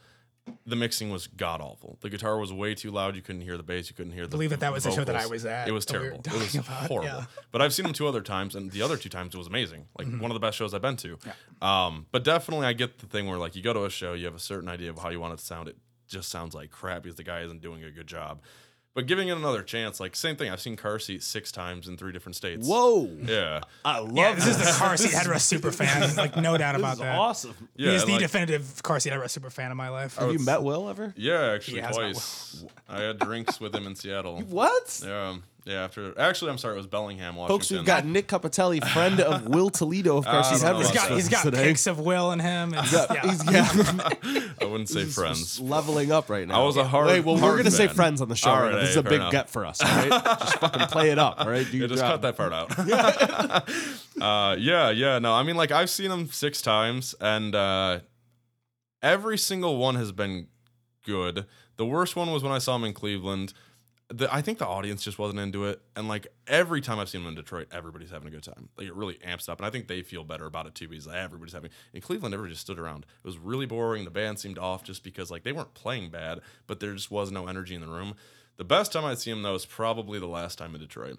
The 0.64 0.76
mixing 0.76 1.10
was 1.10 1.26
god 1.26 1.60
awful. 1.60 1.98
The 2.00 2.10
guitar 2.10 2.38
was 2.38 2.52
way 2.52 2.74
too 2.74 2.90
loud. 2.90 3.16
You 3.16 3.22
couldn't 3.22 3.42
hear 3.42 3.56
the 3.56 3.62
bass. 3.62 3.88
You 3.90 3.96
couldn't 3.96 4.12
hear 4.12 4.24
the. 4.24 4.30
believe 4.30 4.50
that 4.50 4.60
that 4.60 4.72
was 4.72 4.84
the 4.84 4.90
show 4.92 5.04
that 5.04 5.16
I 5.16 5.26
was 5.26 5.44
at 5.44 5.68
It 5.68 5.72
was 5.72 5.86
that 5.86 5.94
we 5.94 5.98
terrible. 6.08 6.22
It 6.24 6.32
was 6.32 6.54
about, 6.54 6.86
horrible. 6.88 7.04
yeah. 7.08 7.24
But 7.52 7.62
I've 7.62 7.72
seen 7.74 7.84
them 7.84 7.92
two 7.92 8.06
other 8.06 8.20
times, 8.20 8.54
and 8.54 8.70
the 8.70 8.82
other 8.82 8.96
two 8.96 9.08
times 9.08 9.34
it 9.34 9.38
was 9.38 9.46
amazing. 9.46 9.86
Like 9.98 10.06
Mm-hmm. 10.06 10.20
one 10.20 10.30
of 10.30 10.34
the 10.34 10.40
best 10.40 10.56
shows 10.56 10.72
I've 10.74 10.82
been 10.82 10.96
to. 10.98 11.18
Um, 11.62 12.06
but 12.12 12.22
definitely, 12.24 12.66
I 12.66 12.72
get 12.72 12.98
the 12.98 13.06
thing 13.06 13.26
where 13.28 13.38
like 13.38 13.56
you 13.56 13.62
go 13.62 13.72
to 13.72 13.84
a 13.84 13.90
show, 13.90 14.12
you 14.14 14.24
have 14.26 14.34
a 14.34 14.40
certain 14.40 14.68
idea 14.68 14.90
of 14.90 14.98
how 14.98 15.08
you 15.10 15.20
want 15.20 15.34
it 15.34 15.38
to 15.38 15.44
sound. 15.44 15.68
It 15.68 15.76
just 16.08 16.28
sounds 16.30 16.54
like 16.54 16.70
crap 16.70 17.02
because 17.02 17.16
the 17.16 17.24
guy 17.24 17.40
isn't 17.42 17.60
doing 17.62 17.82
a 17.84 17.90
good 17.90 18.06
job. 18.06 18.40
But 18.96 19.06
giving 19.06 19.28
it 19.28 19.36
another 19.36 19.62
chance, 19.62 20.00
like 20.00 20.16
same 20.16 20.34
thing. 20.34 20.50
I've 20.50 20.60
seen 20.60 20.74
Car 20.74 20.98
Seat 20.98 21.22
six 21.22 21.52
times 21.52 21.86
in 21.86 21.96
three 21.96 22.10
different 22.12 22.34
states. 22.34 22.66
Whoa. 22.66 23.08
Yeah. 23.22 23.60
I 23.84 23.98
love 24.00 24.16
Yeah, 24.16 24.34
this 24.34 24.46
is 24.48 24.58
the 24.58 24.72
car 24.72 24.96
seat 24.96 25.12
headrest 25.12 25.42
super 25.42 25.70
fan. 25.70 26.10
Like 26.16 26.34
no 26.36 26.56
doubt 26.56 26.72
This 26.72 26.80
about 26.80 26.92
is 26.94 26.98
that. 27.00 27.18
awesome. 27.18 27.54
Yeah. 27.76 27.90
he 27.90 27.96
is 27.96 28.04
the 28.06 28.12
like- 28.12 28.20
definitive 28.22 28.82
car 28.82 28.98
seat 28.98 29.12
headrest 29.12 29.30
super 29.30 29.50
fan 29.50 29.70
of 29.70 29.76
my 29.76 29.90
life. 29.90 30.16
Have 30.16 30.32
you 30.32 30.38
met 30.38 30.62
Will 30.62 30.88
ever? 30.88 31.12
yeah, 31.16 31.52
actually 31.52 31.82
has 31.82 31.94
twice. 31.94 32.64
I 32.88 33.02
had 33.02 33.18
drinks 33.18 33.60
with 33.60 33.74
him 33.74 33.86
in 33.86 33.94
Seattle. 33.94 34.40
What? 34.48 35.00
Yeah. 35.04 35.36
Yeah. 35.66 35.82
After 35.82 36.18
actually, 36.18 36.52
I'm 36.52 36.58
sorry, 36.58 36.74
it 36.74 36.76
was 36.78 36.86
Bellingham, 36.86 37.34
Washington. 37.34 37.58
Folks, 37.58 37.70
we've 37.72 37.84
got 37.84 38.06
Nick 38.06 38.28
Capitelli, 38.28 38.82
friend 38.92 39.20
of 39.20 39.48
Will 39.48 39.68
Toledo 39.68 40.16
of 40.16 40.24
course. 40.24 40.48
Seat 40.48 40.64
I 40.64 40.70
don't 40.72 40.80
know 40.80 40.86
Headrest. 40.86 40.92
He's 40.92 40.94
got, 40.94 41.06
about 41.06 41.14
he's 41.16 41.24
with 41.24 41.32
got 41.32 41.42
today. 41.50 41.64
pics 41.64 41.86
of 41.88 41.98
Will 41.98 42.30
and 42.30 42.40
him. 42.40 42.72
And, 42.72 42.92
Yeah, 42.92 43.06
yeah. 43.12 43.30
he's 43.30 43.44
yeah. 43.52 44.50
I 44.60 44.64
wouldn't 44.64 44.88
say 44.88 45.00
He's 45.04 45.14
friends. 45.16 45.58
leveling 45.60 46.12
up 46.12 46.30
right 46.30 46.46
now. 46.46 46.62
I 46.62 46.64
was 46.64 46.76
a 46.76 46.84
hard- 46.84 47.08
Wait, 47.08 47.24
well, 47.24 47.34
we're 47.34 47.56
gonna 47.56 47.70
say 47.72 47.88
friends 47.88 48.20
on 48.22 48.28
the 48.28 48.36
show. 48.36 48.50
All 48.50 48.62
right 48.62 48.74
right, 48.74 48.80
This 48.80 48.90
is 48.90 48.96
a 48.96 49.02
big 49.02 49.14
enough. 49.14 49.32
get 49.32 49.50
for 49.50 49.66
us. 49.66 49.80
All 49.82 49.88
right, 49.88 50.08
just 50.08 50.58
fucking 50.58 50.86
play 50.86 51.10
it 51.10 51.18
up. 51.18 51.40
All 51.40 51.50
right, 51.50 51.66
do 51.68 51.78
Yeah, 51.78 51.86
just 51.88 52.00
job. 52.00 52.22
cut 52.22 52.22
that 52.22 52.36
part 52.36 52.52
out. 52.52 53.66
uh, 54.20 54.56
yeah, 54.58 54.90
yeah. 54.90 55.18
No, 55.18 55.34
I 55.34 55.42
mean, 55.42 55.56
like 55.56 55.72
I've 55.72 55.90
seen 55.90 56.10
him 56.10 56.28
six 56.28 56.62
times, 56.62 57.14
and 57.20 57.54
uh, 57.54 58.00
every 59.02 59.38
single 59.38 59.76
one 59.78 59.96
has 59.96 60.12
been 60.12 60.46
good. 61.04 61.46
The 61.76 61.86
worst 61.86 62.16
one 62.16 62.30
was 62.32 62.42
when 62.42 62.52
I 62.52 62.58
saw 62.58 62.76
him 62.76 62.84
in 62.84 62.92
Cleveland. 62.92 63.52
The, 64.08 64.32
I 64.32 64.40
think 64.40 64.58
the 64.58 64.66
audience 64.66 65.02
just 65.02 65.18
wasn't 65.18 65.40
into 65.40 65.64
it, 65.64 65.80
and 65.96 66.06
like 66.06 66.28
every 66.46 66.80
time 66.80 67.00
I've 67.00 67.08
seen 67.08 67.22
them 67.22 67.30
in 67.30 67.34
Detroit, 67.34 67.66
everybody's 67.72 68.10
having 68.10 68.28
a 68.28 68.30
good 68.30 68.44
time. 68.44 68.68
Like 68.78 68.86
it 68.86 68.94
really 68.94 69.18
amps 69.24 69.48
up, 69.48 69.58
and 69.58 69.66
I 69.66 69.70
think 69.70 69.88
they 69.88 70.02
feel 70.02 70.22
better 70.22 70.46
about 70.46 70.66
it 70.66 70.76
too 70.76 70.86
because 70.88 71.08
everybody's 71.08 71.54
having. 71.54 71.70
In 71.92 72.00
Cleveland, 72.00 72.32
everybody 72.32 72.54
just 72.54 72.62
stood 72.62 72.78
around. 72.78 73.04
It 73.04 73.26
was 73.26 73.36
really 73.36 73.66
boring. 73.66 74.04
The 74.04 74.10
band 74.10 74.38
seemed 74.38 74.58
off 74.58 74.84
just 74.84 75.02
because 75.02 75.30
like 75.30 75.42
they 75.42 75.52
weren't 75.52 75.74
playing 75.74 76.10
bad, 76.10 76.40
but 76.68 76.78
there 76.78 76.94
just 76.94 77.10
was 77.10 77.32
no 77.32 77.48
energy 77.48 77.74
in 77.74 77.80
the 77.80 77.88
room. 77.88 78.14
The 78.58 78.64
best 78.64 78.92
time 78.92 79.04
I'd 79.04 79.18
see 79.18 79.30
them 79.30 79.42
though 79.42 79.56
is 79.56 79.66
probably 79.66 80.20
the 80.20 80.26
last 80.26 80.56
time 80.56 80.74
in 80.74 80.80
Detroit 80.80 81.18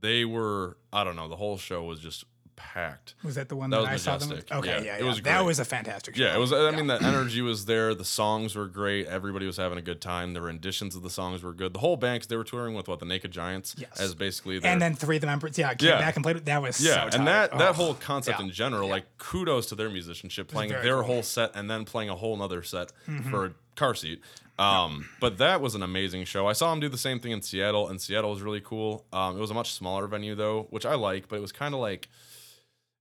they 0.00 0.24
were 0.24 0.76
I 0.92 1.04
don't 1.04 1.16
know 1.16 1.28
the 1.28 1.36
whole 1.36 1.58
show 1.58 1.82
was 1.82 2.00
just 2.00 2.24
packed. 2.58 3.14
Was 3.22 3.36
that 3.36 3.48
the 3.48 3.56
one 3.56 3.70
That 3.70 3.82
that, 3.84 3.88
I 3.92 3.96
saw 3.96 4.18
them? 4.18 4.28
majestic. 4.30 4.54
Okay, 4.56 4.68
Yeah, 4.68 4.82
yeah, 4.82 4.96
it 4.96 5.00
yeah. 5.02 5.06
was 5.08 5.22
that 5.22 5.44
was 5.44 5.58
a 5.60 5.64
fantastic 5.64 6.16
show. 6.16 6.22
Yeah, 6.24 6.34
it 6.34 6.38
was. 6.38 6.52
I 6.52 6.70
mean, 6.72 6.88
the 6.88 7.00
energy 7.02 7.40
was 7.40 7.64
there. 7.64 7.94
The 7.94 8.04
songs 8.04 8.54
were 8.56 8.66
great. 8.66 9.06
Everybody 9.06 9.46
was 9.46 9.56
having 9.56 9.78
a 9.78 9.82
good 9.82 10.00
time. 10.00 10.34
The 10.34 10.40
renditions 10.42 10.94
of 10.96 11.02
the 11.02 11.10
songs 11.10 11.42
were 11.42 11.52
good. 11.54 11.72
The 11.72 11.78
whole 11.78 11.96
band, 11.96 12.22
they 12.28 12.36
were 12.36 12.44
touring 12.44 12.74
with 12.74 12.88
what 12.88 12.98
the 12.98 13.06
Naked 13.06 13.30
Giants 13.30 13.74
Yes. 13.78 14.00
as 14.00 14.14
basically 14.14 14.58
their 14.58 14.70
And 14.72 14.82
then 14.82 14.94
three 14.94 15.16
of 15.16 15.20
the 15.20 15.26
members, 15.28 15.56
yeah, 15.56 15.72
came 15.74 15.88
Yeah. 15.90 15.98
back 16.00 16.16
and 16.16 16.22
played. 16.24 16.36
it. 16.36 16.44
That 16.46 16.60
was 16.60 16.80
yeah, 16.84 17.08
so 17.08 17.16
and 17.18 17.26
that 17.28 17.52
that 17.56 17.70
Oh, 17.70 17.72
whole 17.74 17.94
concept 17.94 18.40
in 18.40 18.50
general, 18.50 18.88
like 18.88 19.04
kudos 19.18 19.66
to 19.66 19.74
their 19.76 19.88
musicianship, 19.88 20.48
playing 20.48 20.70
their 20.70 20.94
cool. 20.96 21.02
whole 21.04 21.22
set 21.22 21.52
and 21.54 21.70
then 21.70 21.84
playing 21.84 22.10
a 22.10 22.16
whole 22.16 22.36
nother 22.36 22.62
set 22.62 22.92
Mm-hmm. 23.08 23.30
for 23.30 23.46
a 23.46 23.52
car 23.76 23.94
seat. 23.94 24.20
Um, 24.58 25.08
but 25.20 25.38
that 25.38 25.60
was 25.60 25.76
an 25.76 25.84
amazing 25.84 26.24
show. 26.24 26.48
I 26.48 26.52
saw 26.52 26.72
him 26.72 26.80
do 26.80 26.88
the 26.88 26.98
same 26.98 27.20
thing 27.20 27.30
in 27.30 27.42
Seattle, 27.42 27.88
and 27.88 28.00
Seattle 28.00 28.30
was 28.30 28.42
really 28.42 28.60
cool. 28.60 29.04
Um, 29.12 29.36
it 29.36 29.40
was 29.40 29.52
a 29.52 29.54
much 29.54 29.72
smaller 29.72 30.08
venue 30.08 30.34
though, 30.34 30.66
which 30.70 30.84
I 30.84 30.94
like, 30.96 31.28
but 31.28 31.36
it 31.36 31.42
was 31.42 31.52
kind 31.52 31.74
of 31.74 31.80
like 31.80 32.06
it 32.06 32.08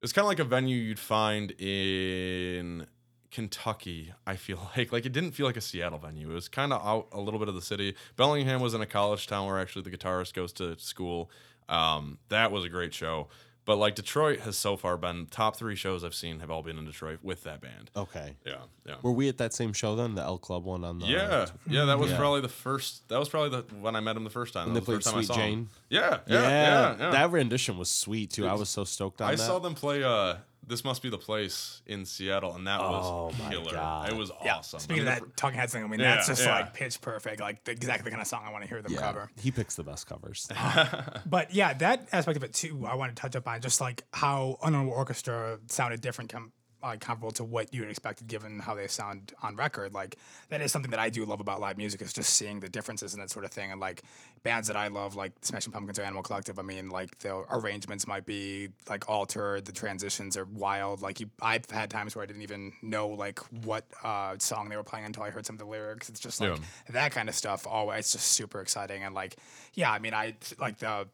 was 0.02 0.14
kind 0.14 0.24
of 0.24 0.30
like 0.30 0.40
a 0.40 0.44
venue 0.44 0.78
you'd 0.78 1.00
find 1.00 1.52
in 1.60 2.88
Kentucky. 3.32 4.14
I 4.26 4.36
feel 4.36 4.70
like 4.78 4.92
like 4.92 5.06
it 5.06 5.12
didn't 5.12 5.32
feel 5.32 5.46
like 5.46 5.58
a 5.58 5.62
Seattle 5.62 6.00
venue. 6.00 6.30
It 6.32 6.34
was 6.34 6.48
kind 6.48 6.74
of 6.74 6.86
out 6.86 7.08
a 7.12 7.20
little 7.20 7.40
bit 7.40 7.50
of 7.50 7.56
the 7.56 7.62
city. 7.62 7.96
Bellingham 8.16 8.62
was 8.62 8.74
in 8.74 8.82
a 8.82 8.86
college 8.86 9.28
town 9.28 9.48
where 9.48 9.60
actually 9.60 9.84
the 9.84 9.96
guitarist 9.96 10.34
goes 10.34 10.54
to 10.54 10.78
school. 10.80 11.30
Um, 11.70 12.20
that 12.30 12.52
was 12.52 12.64
a 12.64 12.70
great 12.70 12.94
show. 12.94 13.28
But 13.68 13.76
like 13.76 13.96
Detroit 13.96 14.40
has 14.40 14.58
so 14.58 14.78
far 14.78 14.96
been 14.98 15.26
top 15.28 15.58
three 15.58 15.76
shows 15.76 16.04
I've 16.06 16.16
seen 16.16 16.40
have 16.40 16.50
all 16.50 16.64
been 16.64 16.78
in 16.80 16.86
Detroit 16.86 17.20
with 17.22 17.44
that 17.44 17.60
band. 17.62 17.92
Okay. 17.98 18.38
Yeah, 18.46 18.56
yeah. 18.86 18.96
Were 19.04 19.12
we 19.12 19.28
at 19.28 19.38
that 19.40 19.54
same 19.54 19.74
show 19.74 19.96
then, 19.98 20.16
the 20.16 20.22
El 20.24 20.38
Club 20.38 20.64
one 20.64 20.86
on 20.86 21.00
the? 21.00 21.06
Yeah, 21.06 21.48
yeah, 21.68 21.84
that 21.84 22.00
was 22.00 22.12
Yeah. 22.12 22.18
probably 22.18 22.40
the 22.42 22.48
first. 22.48 23.08
That 23.10 23.20
was 23.20 23.28
probably 23.28 23.50
the 23.50 23.76
when 23.76 23.96
I 23.96 24.00
met 24.00 24.16
him 24.16 24.24
the 24.24 24.30
first 24.30 24.54
time. 24.54 24.70
That 24.70 24.74
they 24.74 24.80
was 24.80 24.86
the 24.86 24.92
played 24.94 24.96
first 25.04 25.08
time 25.08 25.24
Sweet 25.24 25.32
I 25.32 25.36
saw 25.36 25.42
him. 25.42 25.52
Jane. 25.66 25.70
Yeah, 25.90 26.00
Yeah, 26.00 26.20
yeah, 26.28 26.50
yeah. 26.50 26.96
yeah. 26.98 27.10
that 27.12 27.32
rendition 27.32 27.78
was 27.78 27.92
sweet 27.92 28.32
too. 28.32 28.48
I 28.48 28.54
was 28.54 28.70
so 28.70 28.86
stoked 28.86 29.22
on 29.22 29.28
I 29.28 29.32
that. 29.36 29.38
saw 29.44 29.60
them 29.60 29.76
play 29.76 30.02
uh 30.02 30.38
This 30.68 30.84
Must 30.84 31.02
Be 31.02 31.10
the 31.10 31.18
Place 31.18 31.82
in 31.86 32.06
Seattle 32.06 32.54
and 32.56 32.68
that 32.68 32.80
was 32.82 33.06
Oh 33.06 33.32
my 33.44 33.50
killer. 33.50 33.72
God. 33.72 34.10
It 34.10 34.16
was 34.16 34.32
Yeah. 34.44 34.56
awesome. 34.58 34.80
Speaking 34.82 35.08
I 35.08 35.16
of 35.16 35.22
that 35.24 35.38
Talking 35.38 35.58
Heads 35.58 35.72
thing, 35.74 35.84
I 35.84 35.88
mean, 35.88 36.00
Yeah, 36.00 36.16
that's 36.16 36.28
just 36.28 36.44
yeah. 36.46 36.56
like 36.56 36.74
pitch 36.74 37.00
perfect, 37.02 37.40
like 37.40 37.64
the, 37.64 37.72
exactly 37.72 38.04
the 38.06 38.10
kind 38.12 38.22
of 38.22 38.28
song 38.28 38.44
I 38.46 38.52
want 38.52 38.64
to 38.64 38.70
hear 38.70 38.82
them 38.82 38.92
yeah, 38.94 39.00
cover. 39.00 39.32
he 39.42 39.50
picks 39.52 39.76
the 39.76 39.84
best 39.84 40.08
covers. 40.08 40.48
But 41.26 41.54
yeah, 41.54 41.74
that 41.76 42.08
aspect 42.12 42.38
of 42.38 42.44
it 42.44 42.54
too, 42.54 42.86
I 42.86 42.96
want 42.96 43.16
to 43.16 43.20
touch 43.22 43.36
up 43.36 43.48
on 43.48 43.62
just 43.62 43.80
like 43.82 44.04
how 44.14 44.58
Unknown 44.64 44.88
Orchestra 44.90 45.60
sounded 45.68 46.02
different, 46.02 46.32
com- 46.32 46.52
like 46.88 47.00
comparable 47.02 47.32
to 47.32 47.44
what 47.44 47.74
you 47.74 47.82
had 47.82 47.90
expected, 47.90 48.28
given 48.28 48.60
how 48.60 48.74
they 48.76 48.88
sound 48.88 49.34
on 49.42 49.56
record. 49.56 49.94
Like 49.94 50.18
that 50.50 50.62
is 50.62 50.72
something 50.72 50.92
that 50.92 51.00
I 51.00 51.10
do 51.10 51.26
love 51.26 51.40
about 51.40 51.60
live 51.60 51.78
music 51.78 52.02
is 52.02 52.14
just 52.14 52.32
seeing 52.34 52.60
the 52.60 52.70
differences 52.70 53.14
and 53.14 53.22
that 53.22 53.30
sort 53.30 53.46
of 53.46 53.52
thing. 53.52 53.72
And 53.72 53.80
like 53.80 54.04
bands 54.44 54.68
that 54.68 54.78
I 54.78 54.88
love, 54.88 55.16
like 55.16 55.34
Smashing 55.42 55.72
Pumpkins 55.74 56.00
or 56.00 56.04
Animal 56.04 56.24
Collective, 56.24 56.60
I 56.60 56.62
mean, 56.62 56.90
like 56.90 57.20
the 57.20 57.44
arrangements 57.50 58.08
might 58.08 58.26
be 58.26 58.70
like 58.90 59.10
altered, 59.10 59.66
the 59.66 59.72
transitions 59.72 60.38
are 60.38 60.46
wild. 60.46 61.02
Like 61.02 61.20
you, 61.20 61.30
I've 61.42 61.70
had 61.70 61.90
times 61.90 62.16
where 62.16 62.24
I 62.24 62.26
didn't 62.26 62.42
even 62.44 62.74
know 62.82 63.08
like 63.10 63.40
what 63.66 63.86
uh, 64.04 64.36
song 64.40 64.70
they 64.70 64.78
were 64.78 64.84
playing 64.84 65.06
until 65.06 65.24
I 65.24 65.30
heard 65.30 65.46
some 65.46 65.56
of 65.56 65.60
the 65.60 65.66
lyrics. 65.66 66.10
It's 66.10 66.20
just 66.20 66.42
like 66.42 66.52
Yeah. 66.58 66.64
that 66.92 67.12
kind 67.12 67.30
of 67.30 67.36
stuff. 67.36 67.68
Always, 67.68 68.00
it's 68.00 68.12
just 68.14 68.28
super 68.30 68.62
exciting 68.62 69.04
and 69.04 69.14
like, 69.16 69.36
yeah, 69.74 69.92
I 69.92 70.00
mean, 70.00 70.14
I 70.14 70.36
like 70.60 70.78
the 70.80 71.08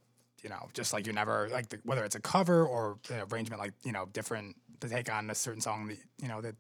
you 0.44 0.50
know, 0.50 0.68
just 0.74 0.92
like 0.92 1.08
you 1.08 1.14
never 1.14 1.48
like 1.54 1.70
the, 1.70 1.80
whether 1.86 2.04
it's 2.04 2.16
a 2.16 2.20
cover 2.20 2.66
or 2.66 2.98
an 3.10 3.24
arrangement, 3.32 3.62
like 3.62 3.72
you 3.84 3.94
know, 3.94 4.08
different 4.12 4.58
to 4.80 4.90
take 4.90 5.12
on 5.12 5.30
a 5.30 5.36
certain 5.36 5.62
song 5.62 5.88
that 5.88 5.98
you 6.22 6.28
know 6.28 6.42
that 6.42 6.56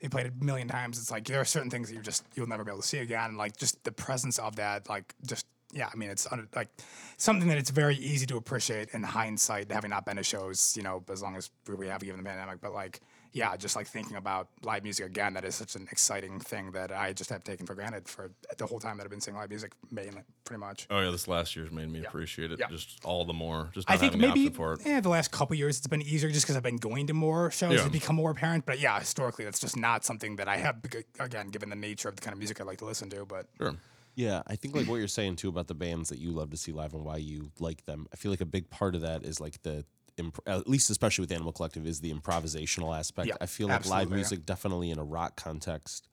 they 0.00 0.08
played 0.08 0.26
a 0.26 0.44
million 0.44 0.68
times. 0.68 0.98
It's 0.98 1.10
like 1.10 1.24
there 1.24 1.40
are 1.40 1.44
certain 1.44 1.70
things 1.70 1.88
that 1.88 1.94
you 1.94 2.02
just 2.02 2.24
you'll 2.34 2.48
never 2.48 2.64
be 2.64 2.70
able 2.70 2.82
to 2.82 2.86
see 2.86 2.98
again. 2.98 3.36
Like 3.36 3.56
just 3.56 3.82
the 3.84 3.92
presence 3.92 4.38
of 4.38 4.56
that, 4.56 4.88
like 4.88 5.14
just 5.26 5.46
yeah, 5.72 5.88
I 5.92 5.96
mean, 5.96 6.10
it's 6.10 6.30
under, 6.30 6.46
like 6.54 6.68
something 7.16 7.48
that 7.48 7.58
it's 7.58 7.70
very 7.70 7.96
easy 7.96 8.26
to 8.26 8.36
appreciate 8.36 8.90
in 8.92 9.02
hindsight, 9.02 9.72
having 9.72 9.90
not 9.90 10.04
been 10.04 10.16
to 10.16 10.22
shows, 10.22 10.74
you 10.76 10.82
know, 10.82 11.02
as 11.10 11.22
long 11.22 11.34
as 11.34 11.50
we 11.66 11.86
have 11.86 12.02
given 12.02 12.22
the 12.22 12.28
pandemic. 12.28 12.60
But 12.60 12.74
like, 12.74 13.00
yeah, 13.32 13.56
just 13.56 13.76
like 13.76 13.86
thinking 13.86 14.16
about 14.16 14.48
live 14.62 14.82
music 14.82 15.06
again, 15.06 15.34
that 15.34 15.44
is 15.44 15.54
such 15.54 15.74
an 15.74 15.88
exciting 15.90 16.38
thing 16.38 16.72
that 16.72 16.92
I 16.92 17.12
just 17.12 17.30
have 17.30 17.42
taken 17.44 17.64
for 17.66 17.74
granted 17.74 18.06
for 18.08 18.30
the 18.58 18.66
whole 18.66 18.78
time 18.78 18.98
that 18.98 19.04
I've 19.04 19.10
been 19.10 19.20
seeing 19.20 19.36
live 19.36 19.48
music, 19.48 19.72
mainly, 19.90 20.22
pretty 20.44 20.60
much. 20.60 20.86
Oh 20.90 21.00
yeah, 21.00 21.10
this 21.10 21.26
last 21.28 21.56
year's 21.56 21.70
made 21.70 21.88
me 21.90 22.04
appreciate 22.04 22.52
it 22.52 22.58
Yeah. 22.60 22.68
just 22.68 23.00
all 23.04 23.24
the 23.24 23.32
more. 23.32 23.70
Just 23.72 23.90
I 23.90 23.96
think 23.96 24.12
having 24.12 24.20
the 24.20 24.34
maybe 24.34 24.48
for 24.50 24.76
yeah, 24.84 25.00
the 25.00 25.08
last 25.08 25.30
couple 25.30 25.56
years 25.56 25.78
it's 25.78 25.86
been 25.86 26.02
easier 26.02 26.30
just 26.30 26.44
because 26.44 26.56
I've 26.56 26.62
been 26.62 26.76
going 26.76 27.06
to 27.06 27.14
more 27.14 27.50
shows. 27.50 27.72
Yeah. 27.72 27.80
It's 27.80 27.88
become 27.88 28.16
more 28.16 28.30
apparent. 28.32 28.66
But 28.66 28.80
yeah, 28.80 28.98
historically, 28.98 29.44
that's 29.46 29.60
just 29.60 29.76
not 29.76 30.04
something 30.04 30.36
that 30.36 30.48
I 30.48 30.58
have. 30.58 30.84
Again, 31.18 31.48
given 31.48 31.70
the 31.70 31.76
nature 31.76 32.08
of 32.08 32.16
the 32.16 32.22
kind 32.22 32.32
of 32.32 32.38
music 32.38 32.60
I 32.60 32.64
like 32.64 32.78
to 32.78 32.84
listen 32.84 33.08
to, 33.10 33.24
but 33.24 33.46
Sure. 33.58 33.74
Yeah, 34.14 34.42
I 34.46 34.56
think 34.56 34.76
like 34.76 34.86
what 34.88 34.96
you're 34.96 35.08
saying 35.08 35.36
too 35.36 35.48
about 35.48 35.68
the 35.68 35.74
bands 35.74 36.10
that 36.10 36.18
you 36.18 36.32
love 36.32 36.50
to 36.50 36.56
see 36.58 36.70
live 36.70 36.92
and 36.92 37.02
why 37.02 37.16
you 37.16 37.50
like 37.58 37.86
them. 37.86 38.06
I 38.12 38.16
feel 38.16 38.30
like 38.30 38.42
a 38.42 38.46
big 38.46 38.68
part 38.68 38.94
of 38.94 39.00
that 39.00 39.24
is 39.24 39.40
like 39.40 39.62
the 39.62 39.86
imp- 40.18 40.40
at 40.46 40.68
least 40.68 40.90
especially 40.90 41.22
with 41.22 41.32
Animal 41.32 41.52
Collective 41.52 41.86
is 41.86 42.00
the 42.00 42.12
improvisational 42.12 42.96
aspect. 42.96 43.28
Yeah, 43.28 43.34
I 43.40 43.46
feel 43.46 43.68
like 43.68 43.84
live 43.86 43.90
absolutely, 43.90 44.10
yeah. 44.10 44.16
music 44.16 44.46
definitely 44.46 44.90
in 44.90 44.98
a 44.98 45.04
rock 45.04 45.36
context 45.36 46.08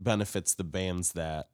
benefits 0.00 0.54
the 0.54 0.64
bands 0.64 1.12
that 1.12 1.48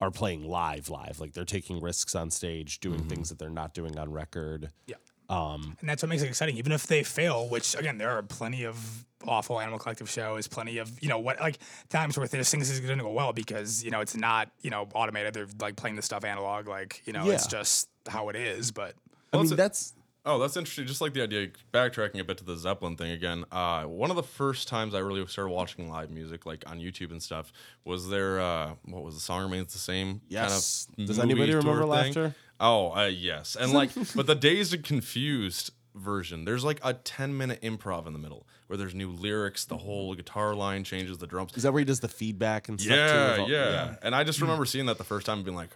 are 0.00 0.10
playing 0.10 0.44
live 0.44 0.88
live 0.90 1.18
like 1.18 1.32
they're 1.32 1.44
taking 1.44 1.80
risks 1.80 2.14
on 2.14 2.30
stage 2.30 2.78
doing 2.78 3.02
things 3.08 3.30
that 3.30 3.38
they're 3.38 3.50
not 3.50 3.74
doing 3.74 3.98
on 3.98 4.12
record 4.12 4.70
yeah. 4.86 4.94
um 5.28 5.76
And 5.80 5.88
that's 5.88 6.02
what 6.02 6.08
makes 6.08 6.22
it 6.22 6.28
exciting. 6.28 6.56
Even 6.56 6.72
if 6.72 6.86
they 6.86 7.02
fail, 7.02 7.48
which 7.48 7.74
again, 7.74 7.98
there 7.98 8.10
are 8.10 8.22
plenty 8.22 8.64
of 8.64 9.04
awful 9.26 9.58
Animal 9.60 9.78
Collective 9.80 10.08
shows, 10.08 10.46
plenty 10.46 10.78
of, 10.78 10.90
you 11.02 11.08
know, 11.08 11.18
what 11.18 11.40
like 11.40 11.58
times 11.88 12.16
where 12.16 12.28
there's 12.28 12.48
things 12.50 12.68
that's 12.68 12.80
going 12.80 12.98
to 12.98 13.04
go 13.04 13.10
well 13.10 13.32
because, 13.32 13.82
you 13.82 13.90
know, 13.90 14.00
it's 14.00 14.14
not, 14.16 14.50
you 14.62 14.70
know, 14.70 14.88
automated. 14.94 15.34
They're 15.34 15.48
like 15.60 15.74
playing 15.74 15.96
the 15.96 16.02
stuff 16.02 16.24
analog. 16.24 16.68
Like, 16.68 17.02
you 17.04 17.12
know, 17.12 17.28
it's 17.28 17.46
just 17.48 17.88
how 18.06 18.28
it 18.28 18.36
is. 18.36 18.70
But 18.70 18.94
i 19.32 19.36
Well, 19.36 19.42
mean 19.42 19.52
a- 19.54 19.56
that's 19.56 19.94
Oh, 20.30 20.38
that's 20.38 20.56
interesting. 20.56 20.86
Just 20.86 21.00
like 21.00 21.14
the 21.14 21.22
idea, 21.22 21.48
backtracking 21.72 22.20
a 22.20 22.24
bit 22.24 22.36
to 22.38 22.44
the 22.44 22.56
Zeppelin 22.56 22.96
thing 22.96 23.12
again. 23.12 23.44
Uh, 23.50 23.84
one 23.84 24.10
of 24.10 24.16
the 24.16 24.22
first 24.22 24.68
times 24.68 24.94
I 24.94 24.98
really 24.98 25.26
started 25.26 25.50
watching 25.50 25.88
live 25.88 26.10
music, 26.10 26.44
like 26.44 26.68
on 26.70 26.78
YouTube 26.80 27.10
and 27.12 27.22
stuff, 27.22 27.50
was 27.84 28.10
there. 28.10 28.38
Uh, 28.40 28.74
what 28.84 29.02
was 29.02 29.14
the 29.14 29.20
song 29.20 29.42
remains 29.42 29.72
the 29.72 29.78
same? 29.78 30.20
yes 30.28 30.86
Kind 30.96 31.00
of 31.00 31.06
does 31.08 31.18
anybody 31.18 31.54
remember 31.54 31.80
thing? 31.80 31.88
laughter 31.88 32.34
Oh, 32.60 32.92
uh, 32.94 33.06
yes. 33.06 33.56
And 33.58 33.72
like, 33.72 33.90
but 34.14 34.26
the 34.26 34.34
Dazed 34.34 34.74
and 34.74 34.84
Confused 34.84 35.70
version, 35.94 36.44
there's 36.44 36.62
like 36.64 36.80
a 36.84 36.92
10 36.92 37.36
minute 37.36 37.60
improv 37.62 38.06
in 38.06 38.12
the 38.12 38.18
middle 38.18 38.46
where 38.66 38.76
there's 38.76 38.94
new 38.94 39.10
lyrics, 39.10 39.64
the 39.64 39.78
whole 39.78 40.14
guitar 40.14 40.54
line 40.54 40.84
changes, 40.84 41.18
the 41.18 41.26
drums. 41.26 41.52
is 41.56 41.62
that 41.62 41.72
where 41.72 41.78
he 41.80 41.84
does 41.86 42.00
the 42.00 42.08
feedback 42.08 42.68
and 42.68 42.80
stuff 42.80 42.90
too 42.92 42.96
Yeah, 42.96 43.30
with 43.30 43.40
all- 43.40 43.50
yeah. 43.50 43.96
And 44.02 44.14
I 44.14 44.24
just 44.24 44.40
remember 44.42 44.64
seeing 44.64 44.86
that 44.86 44.98
the 44.98 45.04
first 45.04 45.24
time 45.26 45.38
and 45.38 45.44
being 45.44 45.56
like, 45.56 45.70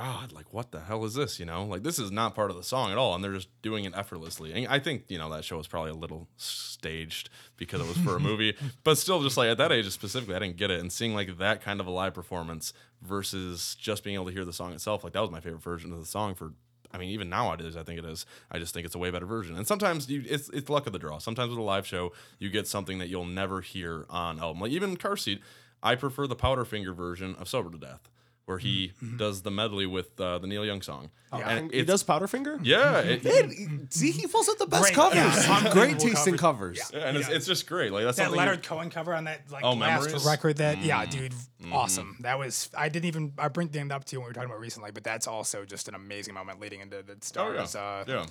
God, 0.00 0.32
like 0.32 0.54
what 0.54 0.72
the 0.72 0.80
hell 0.80 1.04
is 1.04 1.12
this? 1.12 1.38
You 1.38 1.44
know, 1.44 1.62
like 1.64 1.82
this 1.82 1.98
is 1.98 2.10
not 2.10 2.34
part 2.34 2.50
of 2.50 2.56
the 2.56 2.62
song 2.62 2.90
at 2.90 2.96
all, 2.96 3.14
and 3.14 3.22
they're 3.22 3.34
just 3.34 3.48
doing 3.60 3.84
it 3.84 3.92
effortlessly. 3.94 4.50
And 4.50 4.66
I 4.66 4.78
think 4.78 5.04
you 5.08 5.18
know 5.18 5.28
that 5.28 5.44
show 5.44 5.58
was 5.58 5.66
probably 5.66 5.90
a 5.90 5.94
little 5.94 6.26
staged 6.38 7.28
because 7.58 7.82
it 7.82 7.86
was 7.86 7.98
for 7.98 8.16
a 8.16 8.20
movie, 8.20 8.56
but 8.82 8.96
still, 8.96 9.22
just 9.22 9.36
like 9.36 9.50
at 9.50 9.58
that 9.58 9.72
age 9.72 9.90
specifically, 9.90 10.34
I 10.34 10.38
didn't 10.38 10.56
get 10.56 10.70
it. 10.70 10.80
And 10.80 10.90
seeing 10.90 11.12
like 11.12 11.36
that 11.36 11.60
kind 11.60 11.80
of 11.80 11.86
a 11.86 11.90
live 11.90 12.14
performance 12.14 12.72
versus 13.02 13.76
just 13.78 14.02
being 14.02 14.14
able 14.14 14.24
to 14.24 14.32
hear 14.32 14.46
the 14.46 14.54
song 14.54 14.72
itself, 14.72 15.04
like 15.04 15.12
that 15.12 15.20
was 15.20 15.30
my 15.30 15.40
favorite 15.40 15.62
version 15.62 15.92
of 15.92 15.98
the 15.98 16.06
song 16.06 16.34
for. 16.34 16.54
I 16.92 16.98
mean, 16.98 17.10
even 17.10 17.28
nowadays, 17.28 17.76
I 17.76 17.84
think 17.84 17.98
it 17.98 18.04
is. 18.06 18.24
I 18.50 18.58
just 18.58 18.72
think 18.74 18.86
it's 18.86 18.96
a 18.96 18.98
way 18.98 19.10
better 19.10 19.26
version. 19.26 19.54
And 19.54 19.66
sometimes 19.66 20.08
you, 20.08 20.24
it's 20.26 20.48
it's 20.48 20.70
luck 20.70 20.86
of 20.86 20.94
the 20.94 20.98
draw. 20.98 21.18
Sometimes 21.18 21.50
with 21.50 21.58
a 21.58 21.62
live 21.62 21.86
show, 21.86 22.12
you 22.38 22.48
get 22.48 22.66
something 22.66 22.98
that 22.98 23.08
you'll 23.10 23.26
never 23.26 23.60
hear 23.60 24.06
on 24.08 24.40
album. 24.40 24.62
Like 24.62 24.72
even 24.72 24.96
Car 24.96 25.16
Seat, 25.18 25.42
I 25.82 25.94
prefer 25.94 26.26
the 26.26 26.36
Powderfinger 26.36 26.96
version 26.96 27.36
of 27.38 27.48
Sober 27.48 27.70
to 27.70 27.78
Death, 27.78 28.08
where 28.50 28.58
he 28.58 28.92
does 29.16 29.40
the 29.42 29.50
medley 29.50 29.86
with 29.86 30.20
uh, 30.20 30.38
the 30.38 30.46
Neil 30.46 30.64
Young 30.66 30.82
song. 30.82 31.10
And 31.32 31.72
he 31.72 31.84
does 31.84 32.02
Powderfinger. 32.02 32.58
Yeah, 32.62 32.98
it- 32.98 33.24
Man, 33.24 33.86
see, 33.90 34.10
he 34.10 34.26
pulls 34.26 34.48
out 34.48 34.58
the 34.58 34.66
best 34.66 34.82
Great, 34.82 34.94
covers. 34.94 35.46
yeah. 35.46 35.72
Great 35.72 35.92
tasting 35.92 36.10
taste 36.10 36.26
in 36.26 36.36
covers. 36.36 36.80
covers. 36.80 37.04
and 37.06 37.16
it's, 37.16 37.28
it's 37.28 37.46
just 37.46 37.68
great. 37.68 37.92
Like 37.92 38.04
that's 38.04 38.18
that 38.18 38.32
Leonard 38.32 38.64
Cohen 38.64 38.90
cover 38.90 39.14
on 39.14 39.24
that 39.24 39.42
like 39.50 39.62
Oh, 39.64 39.74
last 39.74 40.06
Memories? 40.06 40.26
record 40.26 40.56
that 40.56 40.78
yeah 40.82 41.04
Mm. 41.06 41.10
dude 41.10 41.32
Mm-hmm. 41.62 41.74
awesome 41.74 42.16
that 42.20 42.38
was 42.38 42.70
I 42.76 42.88
didn't 42.88 43.04
even 43.04 43.34
I 43.38 43.48
bring 43.48 43.68
it 43.72 43.92
up 43.92 44.04
to 44.06 44.16
you 44.16 44.20
when 44.20 44.24
we 44.26 44.30
were 44.30 44.34
talking 44.34 44.48
about 44.48 44.60
recently 44.60 44.92
but 44.92 45.04
that's 45.04 45.26
also 45.26 45.66
just 45.66 45.88
an 45.88 45.94
amazing 45.94 46.32
moment 46.32 46.58
leading 46.58 46.80
into 46.80 47.02
the 47.02 47.16
Oh 47.36 47.52
yeah, 47.52 47.80
uh, 47.80 48.04
yeah. 48.08 48.26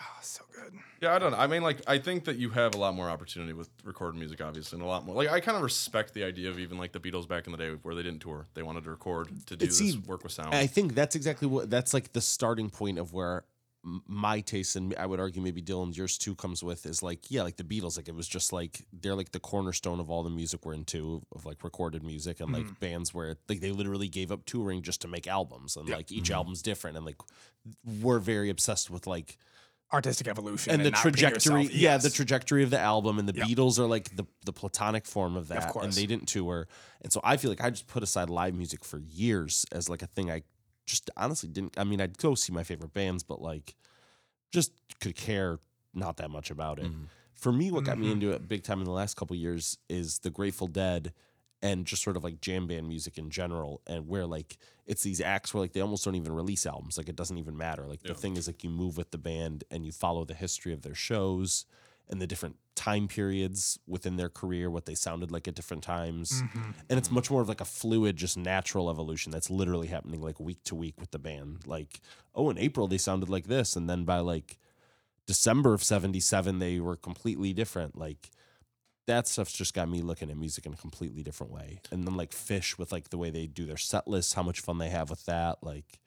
Oh, 0.00 0.18
so 0.22 0.44
good 0.54 0.72
Yeah, 1.00 1.14
I 1.14 1.18
don't 1.18 1.32
know. 1.32 1.38
I 1.38 1.46
mean, 1.46 1.62
like, 1.62 1.80
I 1.86 1.98
think 1.98 2.24
that 2.24 2.36
you 2.36 2.50
have 2.50 2.74
a 2.74 2.78
lot 2.78 2.94
more 2.94 3.08
opportunity 3.08 3.52
with 3.52 3.68
recorded 3.84 4.18
music, 4.18 4.40
obviously, 4.40 4.76
and 4.76 4.84
a 4.84 4.88
lot 4.88 5.04
more. 5.04 5.14
Like, 5.14 5.30
I 5.30 5.40
kind 5.40 5.56
of 5.56 5.62
respect 5.62 6.14
the 6.14 6.24
idea 6.24 6.50
of 6.50 6.58
even 6.58 6.78
like 6.78 6.92
the 6.92 7.00
Beatles 7.00 7.28
back 7.28 7.46
in 7.46 7.52
the 7.52 7.58
day 7.58 7.70
where 7.82 7.94
they 7.94 8.02
didn't 8.02 8.20
tour; 8.20 8.46
they 8.54 8.62
wanted 8.62 8.84
to 8.84 8.90
record 8.90 9.28
to 9.46 9.56
do 9.56 9.70
See, 9.70 9.92
this 9.92 10.06
work 10.06 10.22
with 10.22 10.32
sound. 10.32 10.54
I 10.54 10.66
think 10.66 10.94
that's 10.94 11.16
exactly 11.16 11.48
what 11.48 11.70
that's 11.70 11.94
like 11.94 12.12
the 12.12 12.20
starting 12.20 12.70
point 12.70 12.98
of 12.98 13.12
where 13.12 13.44
my 14.06 14.40
taste 14.40 14.76
and 14.76 14.94
I 14.98 15.06
would 15.06 15.20
argue 15.20 15.40
maybe 15.40 15.62
Dylan's 15.62 15.96
yours 15.96 16.18
too 16.18 16.34
comes 16.34 16.62
with 16.62 16.84
is 16.84 17.02
like 17.02 17.30
yeah 17.30 17.42
like 17.42 17.56
the 17.56 17.64
Beatles 17.64 17.96
like 17.96 18.08
it 18.08 18.14
was 18.14 18.28
just 18.28 18.52
like 18.52 18.84
they're 18.92 19.14
like 19.14 19.30
the 19.32 19.40
cornerstone 19.40 20.00
of 20.00 20.10
all 20.10 20.22
the 20.22 20.30
music 20.30 20.66
we're 20.66 20.74
into 20.74 21.22
of 21.34 21.46
like 21.46 21.62
recorded 21.62 22.02
music 22.02 22.40
and 22.40 22.52
like 22.52 22.64
mm-hmm. 22.64 22.74
bands 22.80 23.14
where 23.14 23.36
like 23.48 23.60
they 23.60 23.70
literally 23.70 24.08
gave 24.08 24.32
up 24.32 24.44
touring 24.46 24.82
just 24.82 25.00
to 25.02 25.08
make 25.08 25.26
albums 25.26 25.76
and 25.76 25.88
like 25.88 26.10
each 26.10 26.24
mm-hmm. 26.24 26.34
album's 26.34 26.60
different 26.60 26.96
and 26.96 27.06
like 27.06 27.16
we're 28.02 28.18
very 28.18 28.50
obsessed 28.50 28.90
with 28.90 29.06
like 29.06 29.38
artistic 29.92 30.28
evolution 30.28 30.72
and 30.72 30.84
the 30.84 30.90
not 30.90 31.00
trajectory 31.00 31.62
yourself. 31.62 31.74
yeah 31.80 31.96
the 31.96 32.10
trajectory 32.10 32.62
of 32.62 32.68
the 32.70 32.78
album 32.78 33.18
and 33.18 33.26
the 33.28 33.32
Yep. 33.34 33.46
beatles 33.46 33.78
are 33.78 33.86
like 33.86 34.14
the 34.16 34.26
the 34.44 34.52
platonic 34.52 35.06
form 35.06 35.34
of 35.36 35.48
that 35.48 35.62
and 35.64 35.72
course. 35.72 35.96
they 35.96 36.04
didn't 36.04 36.26
tour 36.28 36.68
and 37.00 37.10
so 37.12 37.20
i 37.24 37.36
feel 37.38 37.50
like 37.50 37.62
i 37.62 37.70
just 37.70 37.86
put 37.86 38.02
aside 38.02 38.28
live 38.28 38.54
music 38.54 38.84
for 38.84 38.98
years 38.98 39.64
as 39.72 39.88
like 39.88 40.02
a 40.02 40.06
thing 40.06 40.30
i 40.30 40.42
just 40.84 41.08
honestly 41.16 41.48
didn't 41.48 41.72
i 41.78 41.84
mean 41.84 42.00
i'd 42.02 42.18
go 42.18 42.34
see 42.34 42.52
my 42.52 42.62
favorite 42.62 42.92
bands 42.92 43.22
but 43.22 43.40
like 43.40 43.76
just 44.52 44.72
could 45.00 45.16
care 45.16 45.58
not 45.94 46.18
that 46.18 46.30
much 46.30 46.50
about 46.50 46.78
it 46.78 46.86
Mhm. 46.92 47.06
for 47.34 47.50
me 47.52 47.70
what 47.70 47.84
got 47.84 47.98
me 47.98 48.08
Mhm. 48.08 48.12
into 48.12 48.30
it 48.32 48.46
big 48.46 48.62
time 48.64 48.80
in 48.80 48.84
the 48.84 48.90
last 48.90 49.16
couple 49.16 49.34
years 49.36 49.78
is 49.88 50.18
the 50.18 50.30
grateful 50.30 50.66
dead 50.66 51.12
and 51.62 51.86
just 51.86 52.02
sort 52.02 52.16
of 52.16 52.22
like 52.24 52.40
jam 52.40 52.66
band 52.66 52.86
music 52.86 53.18
in 53.18 53.30
general 53.30 53.80
and 53.86 54.06
where 54.08 54.26
like 54.26 54.56
it's 54.86 55.02
these 55.02 55.20
acts 55.20 55.52
where 55.52 55.60
like 55.60 55.72
they 55.72 55.80
almost 55.80 56.04
don't 56.04 56.14
even 56.14 56.32
release 56.32 56.64
albums 56.66 56.96
like 56.96 57.08
it 57.08 57.16
doesn't 57.16 57.38
even 57.38 57.56
matter. 57.56 57.84
Like 57.86 58.00
Yeah. 58.04 58.12
the 58.12 58.18
thing 58.18 58.36
is 58.36 58.46
like 58.46 58.62
you 58.62 58.70
move 58.70 58.96
with 58.96 59.10
the 59.10 59.18
band 59.18 59.64
and 59.70 59.84
you 59.84 59.92
follow 59.92 60.24
the 60.24 60.34
history 60.34 60.72
of 60.72 60.82
their 60.82 60.94
shows 60.94 61.66
and 62.10 62.22
the 62.22 62.26
different 62.26 62.56
time 62.74 63.06
periods 63.08 63.78
within 63.86 64.16
their 64.16 64.28
career 64.30 64.70
what 64.70 64.86
they 64.86 64.94
sounded 64.94 65.30
like 65.32 65.46
at 65.48 65.54
different 65.56 65.82
times. 65.82 66.42
Mhm. 66.42 66.74
and 66.88 66.98
it's 66.98 67.10
much 67.10 67.28
more 67.30 67.42
of 67.42 67.48
like 67.48 67.60
a 67.60 67.64
fluid 67.66 68.16
just 68.16 68.36
natural 68.36 68.88
evolution 68.88 69.32
that's 69.32 69.50
literally 69.50 69.88
happening 69.88 70.22
like 70.22 70.38
week 70.38 70.62
to 70.64 70.74
week 70.76 70.94
with 71.00 71.10
the 71.10 71.18
band. 71.18 71.66
Like 71.66 72.00
oh 72.36 72.48
in 72.50 72.56
april 72.58 72.86
they 72.86 72.98
sounded 72.98 73.28
like 73.28 73.48
this 73.48 73.74
and 73.76 73.90
then 73.90 74.04
by 74.04 74.20
like 74.20 74.58
december 75.26 75.74
of 75.74 75.82
77 75.84 76.60
they 76.60 76.78
were 76.80 76.96
completely 76.96 77.52
different. 77.52 77.98
Like 77.98 78.30
that 79.08 79.26
stuff's 79.26 79.52
just 79.52 79.74
got 79.74 79.88
me 79.88 80.02
looking 80.02 80.30
at 80.30 80.36
music 80.36 80.66
in 80.66 80.72
a 80.72 80.76
completely 80.76 81.22
different 81.22 81.52
way. 81.52 81.80
And 81.90 82.06
then 82.06 82.16
like 82.16 82.30
Phish 82.30 82.78
with 82.78 82.92
like 82.92 83.10
the 83.10 83.18
way 83.18 83.30
they 83.30 83.46
do 83.46 83.66
their 83.66 83.76
set 83.76 84.06
lists 84.06 84.34
how 84.34 84.42
much 84.42 84.60
fun 84.60 84.78
they 84.78 84.90
have 84.90 85.10
with 85.10 85.24
that 85.24 85.58
like 85.62 85.98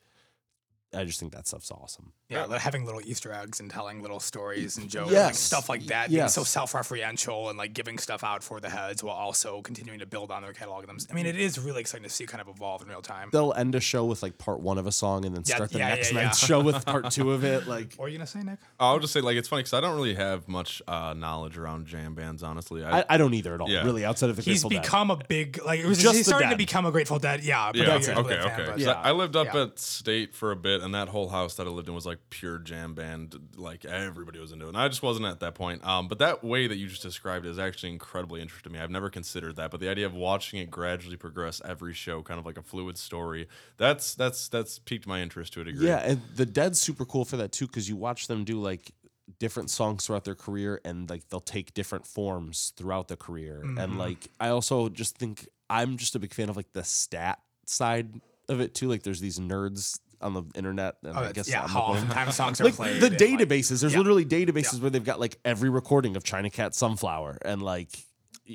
i 0.94 1.04
just 1.04 1.18
think 1.20 1.32
that 1.32 1.46
stuff's 1.46 1.70
awesome 1.70 2.12
yeah 2.28 2.44
like 2.44 2.60
having 2.60 2.84
little 2.84 3.00
easter 3.04 3.32
eggs 3.32 3.60
and 3.60 3.70
telling 3.70 4.02
little 4.02 4.20
stories 4.20 4.76
and 4.78 4.88
jokes 4.90 5.10
Yes. 5.12 5.24
like 5.26 5.34
stuff 5.34 5.68
like 5.68 5.84
that 5.86 6.10
Yes. 6.10 6.34
being 6.36 6.44
so 6.44 6.44
self-referential 6.44 7.48
and 7.48 7.58
like 7.58 7.72
giving 7.72 7.98
stuff 7.98 8.24
out 8.24 8.42
for 8.42 8.60
the 8.60 8.68
heads 8.70 9.02
while 9.02 9.14
also 9.16 9.62
continuing 9.62 9.98
to 10.00 10.06
build 10.06 10.30
on 10.30 10.42
their 10.42 10.52
catalog 10.52 10.82
of 10.84 10.88
them 10.88 10.98
I 11.10 11.14
mean 11.14 11.26
it 11.26 11.36
is 11.38 11.58
really 11.58 11.80
exciting 11.80 12.04
to 12.04 12.10
see 12.10 12.26
kind 12.26 12.40
of 12.40 12.48
evolve 12.48 12.82
in 12.82 12.88
real 12.88 13.02
time 13.02 13.28
they'll 13.32 13.52
end 13.54 13.74
a 13.74 13.80
show 13.80 14.04
with 14.04 14.22
like 14.22 14.38
part 14.38 14.60
one 14.60 14.78
of 14.78 14.86
a 14.86 14.92
song 14.92 15.24
and 15.24 15.34
then 15.34 15.42
Yeah, 15.46 15.54
start 15.56 15.70
the 15.70 15.78
yeah, 15.78 15.88
next 15.88 16.12
yeah, 16.12 16.18
yeah. 16.18 16.24
night's 16.26 16.38
show 16.38 16.60
with 16.60 16.84
part 16.86 17.10
two 17.10 17.32
of 17.32 17.44
it 17.44 17.66
like 17.66 17.94
what 17.94 18.06
are 18.06 18.08
you 18.08 18.18
gonna 18.18 18.26
say 18.26 18.40
Nick 18.42 18.58
I'll 18.80 18.98
just 18.98 19.12
say, 19.12 19.20
like, 19.20 19.36
it's 19.36 19.46
funny 19.48 19.60
because 19.62 19.74
I 19.74 19.80
don't 19.80 19.94
really 19.94 20.14
have 20.14 20.48
much 20.48 20.82
uh, 20.88 21.14
knowledge 21.16 21.56
around 21.56 21.86
jam 21.86 22.14
bands, 22.16 22.42
honestly. 22.42 22.84
I, 22.84 23.00
I, 23.00 23.04
I 23.10 23.16
don't 23.16 23.32
either 23.32 23.54
at 23.54 23.60
all 23.60 23.70
Yeah. 23.70 23.84
really 23.84 24.04
outside 24.04 24.28
of 24.30 24.36
the 24.36 24.42
he's 24.42 24.62
Grateful 24.62 24.70
Dead. 24.70 24.82
become 24.82 25.10
a 25.12 25.16
big 25.28 25.60
like 25.64 25.78
it 25.80 25.86
was 25.86 26.02
Just 26.02 26.16
he's 26.16 26.24
the 26.26 26.30
starting 26.30 26.50
to 26.50 26.56
become 26.56 26.84
a 26.84 26.90
Grateful 26.90 27.18
Dead 27.20 27.44
yeah 27.44 27.70
yeah, 27.74 27.82
you're 27.84 27.92
okay, 27.94 28.12
okay. 28.14 28.40
Fan, 28.42 28.52
okay. 28.60 28.70
but- 28.70 28.78
Yeah. 28.80 28.92
I, 28.92 29.10
I 29.10 29.12
lived 29.12 29.36
up 29.36 29.54
Yeah. 29.54 29.62
at 29.62 29.78
State 29.78 30.34
for 30.34 30.50
a 30.50 30.56
bit, 30.56 30.81
and 30.82 30.94
that 30.94 31.08
whole 31.08 31.28
house 31.28 31.54
that 31.56 31.66
I 31.66 31.70
lived 31.70 31.88
in 31.88 31.94
was 31.94 32.04
like 32.06 32.18
pure 32.30 32.58
jam 32.58 32.94
band. 32.94 33.38
Like 33.56 33.84
everybody 33.84 34.38
was 34.38 34.52
into 34.52 34.66
it, 34.66 34.68
and 34.68 34.76
I 34.76 34.88
just 34.88 35.02
wasn't 35.02 35.26
at 35.26 35.40
that 35.40 35.54
point. 35.54 35.86
Um, 35.86 36.08
but 36.08 36.18
that 36.18 36.42
way 36.44 36.66
that 36.66 36.76
you 36.76 36.88
just 36.88 37.02
described 37.02 37.46
is 37.46 37.58
actually 37.58 37.92
incredibly 37.92 38.40
interesting 38.42 38.72
to 38.72 38.78
me. 38.78 38.82
I've 38.82 38.90
never 38.90 39.10
considered 39.10 39.56
that, 39.56 39.70
but 39.70 39.80
the 39.80 39.88
idea 39.88 40.06
of 40.06 40.14
watching 40.14 40.60
it 40.60 40.70
gradually 40.70 41.16
progress 41.16 41.60
every 41.64 41.94
show, 41.94 42.22
kind 42.22 42.38
of 42.40 42.46
like 42.46 42.58
a 42.58 42.62
fluid 42.62 42.98
story, 42.98 43.48
that's 43.76 44.14
that's 44.14 44.48
that's 44.48 44.78
piqued 44.78 45.06
my 45.06 45.20
interest 45.22 45.52
to 45.54 45.60
a 45.60 45.64
degree. 45.64 45.86
Yeah, 45.86 45.98
and 45.98 46.20
the 46.36 46.46
Dead's 46.46 46.80
super 46.80 47.04
cool 47.04 47.24
for 47.24 47.36
that 47.38 47.52
too 47.52 47.66
because 47.66 47.88
you 47.88 47.96
watch 47.96 48.26
them 48.26 48.44
do 48.44 48.60
like 48.60 48.90
different 49.38 49.70
songs 49.70 50.06
throughout 50.06 50.24
their 50.24 50.34
career 50.34 50.80
and 50.84 51.08
like 51.08 51.28
they'll 51.28 51.40
take 51.40 51.72
different 51.74 52.06
forms 52.06 52.72
throughout 52.76 53.08
the 53.08 53.16
career. 53.16 53.62
And 53.78 53.92
Mhm. 53.92 53.98
like 53.98 54.28
I 54.40 54.48
also 54.48 54.88
just 54.88 55.16
think 55.16 55.48
I'm 55.70 55.96
just 55.96 56.14
a 56.14 56.18
big 56.18 56.34
fan 56.34 56.48
of 56.50 56.56
like 56.56 56.72
the 56.72 56.84
stat 56.84 57.38
side 57.64 58.20
of 58.48 58.60
it 58.60 58.74
too. 58.74 58.88
Like 58.88 59.04
there's 59.04 59.20
these 59.20 59.38
nerds 59.38 60.00
on 60.22 60.34
the 60.34 60.42
internet 60.54 60.96
and 61.02 61.16
Oh, 61.16 61.20
I 61.20 61.32
guess 61.32 61.48
yeah, 61.48 61.66
how 61.66 61.88
one. 61.88 61.98
oftentimes 61.98 62.34
songs 62.36 62.60
are 62.62 62.64
like 62.64 62.74
played. 62.74 63.00
the 63.00 63.06
and, 63.06 63.20
like- 63.20 63.48
databases. 63.48 63.80
There's 63.80 63.92
yeah. 63.92 63.98
literally 63.98 64.24
databases 64.24 64.80
where 64.80 64.90
they've 64.90 65.04
got 65.04 65.20
like 65.20 65.36
every 65.44 65.68
recording 65.70 66.16
of 66.16 66.24
China 66.24 66.50
Cat 66.50 66.74
Sunflower 66.74 67.38
and 67.42 67.62
like 67.62 67.88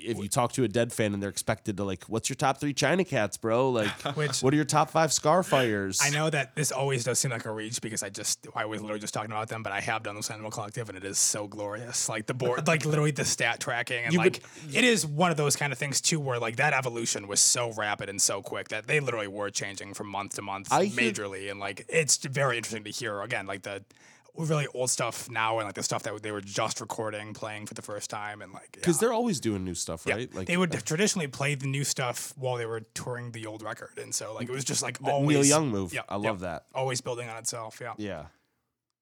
if 0.05 0.17
you 0.17 0.27
talk 0.29 0.51
to 0.53 0.63
a 0.63 0.67
dead 0.67 0.91
fan 0.93 1.13
and 1.13 1.21
they're 1.21 1.29
expected 1.29 1.77
to 1.77 1.83
like, 1.83 2.03
what's 2.05 2.29
your 2.29 2.35
top 2.35 2.57
three 2.59 2.73
China 2.73 3.03
Cats, 3.03 3.37
bro? 3.37 3.69
Like, 3.71 3.89
Which- 4.15 4.41
what 4.41 4.53
are 4.53 4.55
your 4.55 4.65
top 4.65 4.89
five 4.89 5.09
Scarfires? 5.11 5.99
I 6.03 6.09
know 6.09 6.29
that 6.29 6.55
this 6.55 6.71
always 6.71 7.03
does 7.03 7.19
seem 7.19 7.31
like 7.31 7.45
a 7.45 7.51
reach 7.51 7.81
because 7.81 8.03
I 8.03 8.09
just 8.09 8.47
I 8.55 8.65
was 8.65 8.81
literally 8.81 8.99
just 8.99 9.13
talking 9.13 9.31
about 9.31 9.49
them, 9.49 9.63
but 9.63 9.71
I 9.73 9.79
have 9.81 10.03
done 10.03 10.15
the 10.15 10.27
Animal 10.33 10.51
Collective 10.51 10.89
and 10.89 10.97
it 10.97 11.03
is 11.03 11.17
so 11.19 11.47
glorious. 11.47 12.09
Like 12.09 12.25
the 12.25 12.33
board, 12.33 12.67
like 12.67 12.85
literally 12.85 13.11
the 13.11 13.25
stat 13.25 13.59
tracking 13.59 14.03
and 14.05 14.13
You 14.13 14.19
like 14.19 14.41
it 14.73 14.83
is 14.83 15.05
one 15.05 15.31
of 15.31 15.37
those 15.37 15.55
kind 15.55 15.71
of 15.73 15.79
things 15.79 16.01
too, 16.01 16.19
where 16.19 16.39
like 16.39 16.57
that 16.57 16.73
evolution 16.73 17.27
was 17.27 17.39
so 17.39 17.71
rapid 17.73 18.09
and 18.09 18.21
so 18.21 18.41
quick 18.41 18.69
that 18.69 18.87
they 18.87 18.99
literally 18.99 19.27
were 19.27 19.49
changing 19.49 19.93
from 19.93 20.07
month 20.07 20.35
to 20.35 20.41
month 20.41 20.67
I 20.71 20.85
hear- 20.85 21.11
majorly, 21.13 21.49
and 21.51 21.59
like 21.59 21.85
it's 21.89 22.17
very 22.17 22.57
interesting 22.57 22.83
to 22.83 22.91
hear 22.91 23.21
again 23.21 23.45
like 23.47 23.63
the 23.63 23.83
really 24.37 24.67
old 24.73 24.89
stuff 24.89 25.29
now 25.29 25.59
and 25.59 25.67
like 25.67 25.75
the 25.75 25.83
stuff 25.83 26.03
that 26.03 26.21
they 26.21 26.31
were 26.31 26.41
just 26.41 26.79
recording, 26.81 27.33
playing 27.33 27.65
for 27.65 27.73
the 27.73 27.81
first 27.81 28.09
time, 28.09 28.41
and 28.41 28.53
like 28.53 28.71
because 28.73 28.97
yeah. 28.97 29.07
they're 29.07 29.13
always 29.13 29.39
doing 29.39 29.63
new 29.63 29.73
stuff, 29.73 30.03
Yeah, 30.05 30.15
right? 30.15 30.33
Like 30.33 30.47
they 30.47 30.57
would 30.57 30.75
uh, 30.75 30.79
traditionally 30.79 31.27
play 31.27 31.55
the 31.55 31.67
new 31.67 31.83
stuff 31.83 32.33
while 32.37 32.57
they 32.57 32.65
were 32.65 32.81
touring 32.93 33.31
the 33.31 33.45
old 33.45 33.63
record, 33.63 33.97
and 33.97 34.13
so 34.13 34.33
like 34.33 34.47
it 34.47 34.51
was 34.51 34.63
just 34.63 34.81
like 34.83 34.97
always 35.03 35.37
Neil 35.37 35.45
Young 35.45 35.69
move. 35.69 35.93
Yeah, 35.93 36.01
I 36.07 36.15
yeah. 36.15 36.29
love 36.29 36.39
that. 36.41 36.65
always 36.73 37.01
building 37.01 37.29
on 37.29 37.37
itself. 37.37 37.79
Yeah, 37.81 37.93
Yeah. 37.97 38.25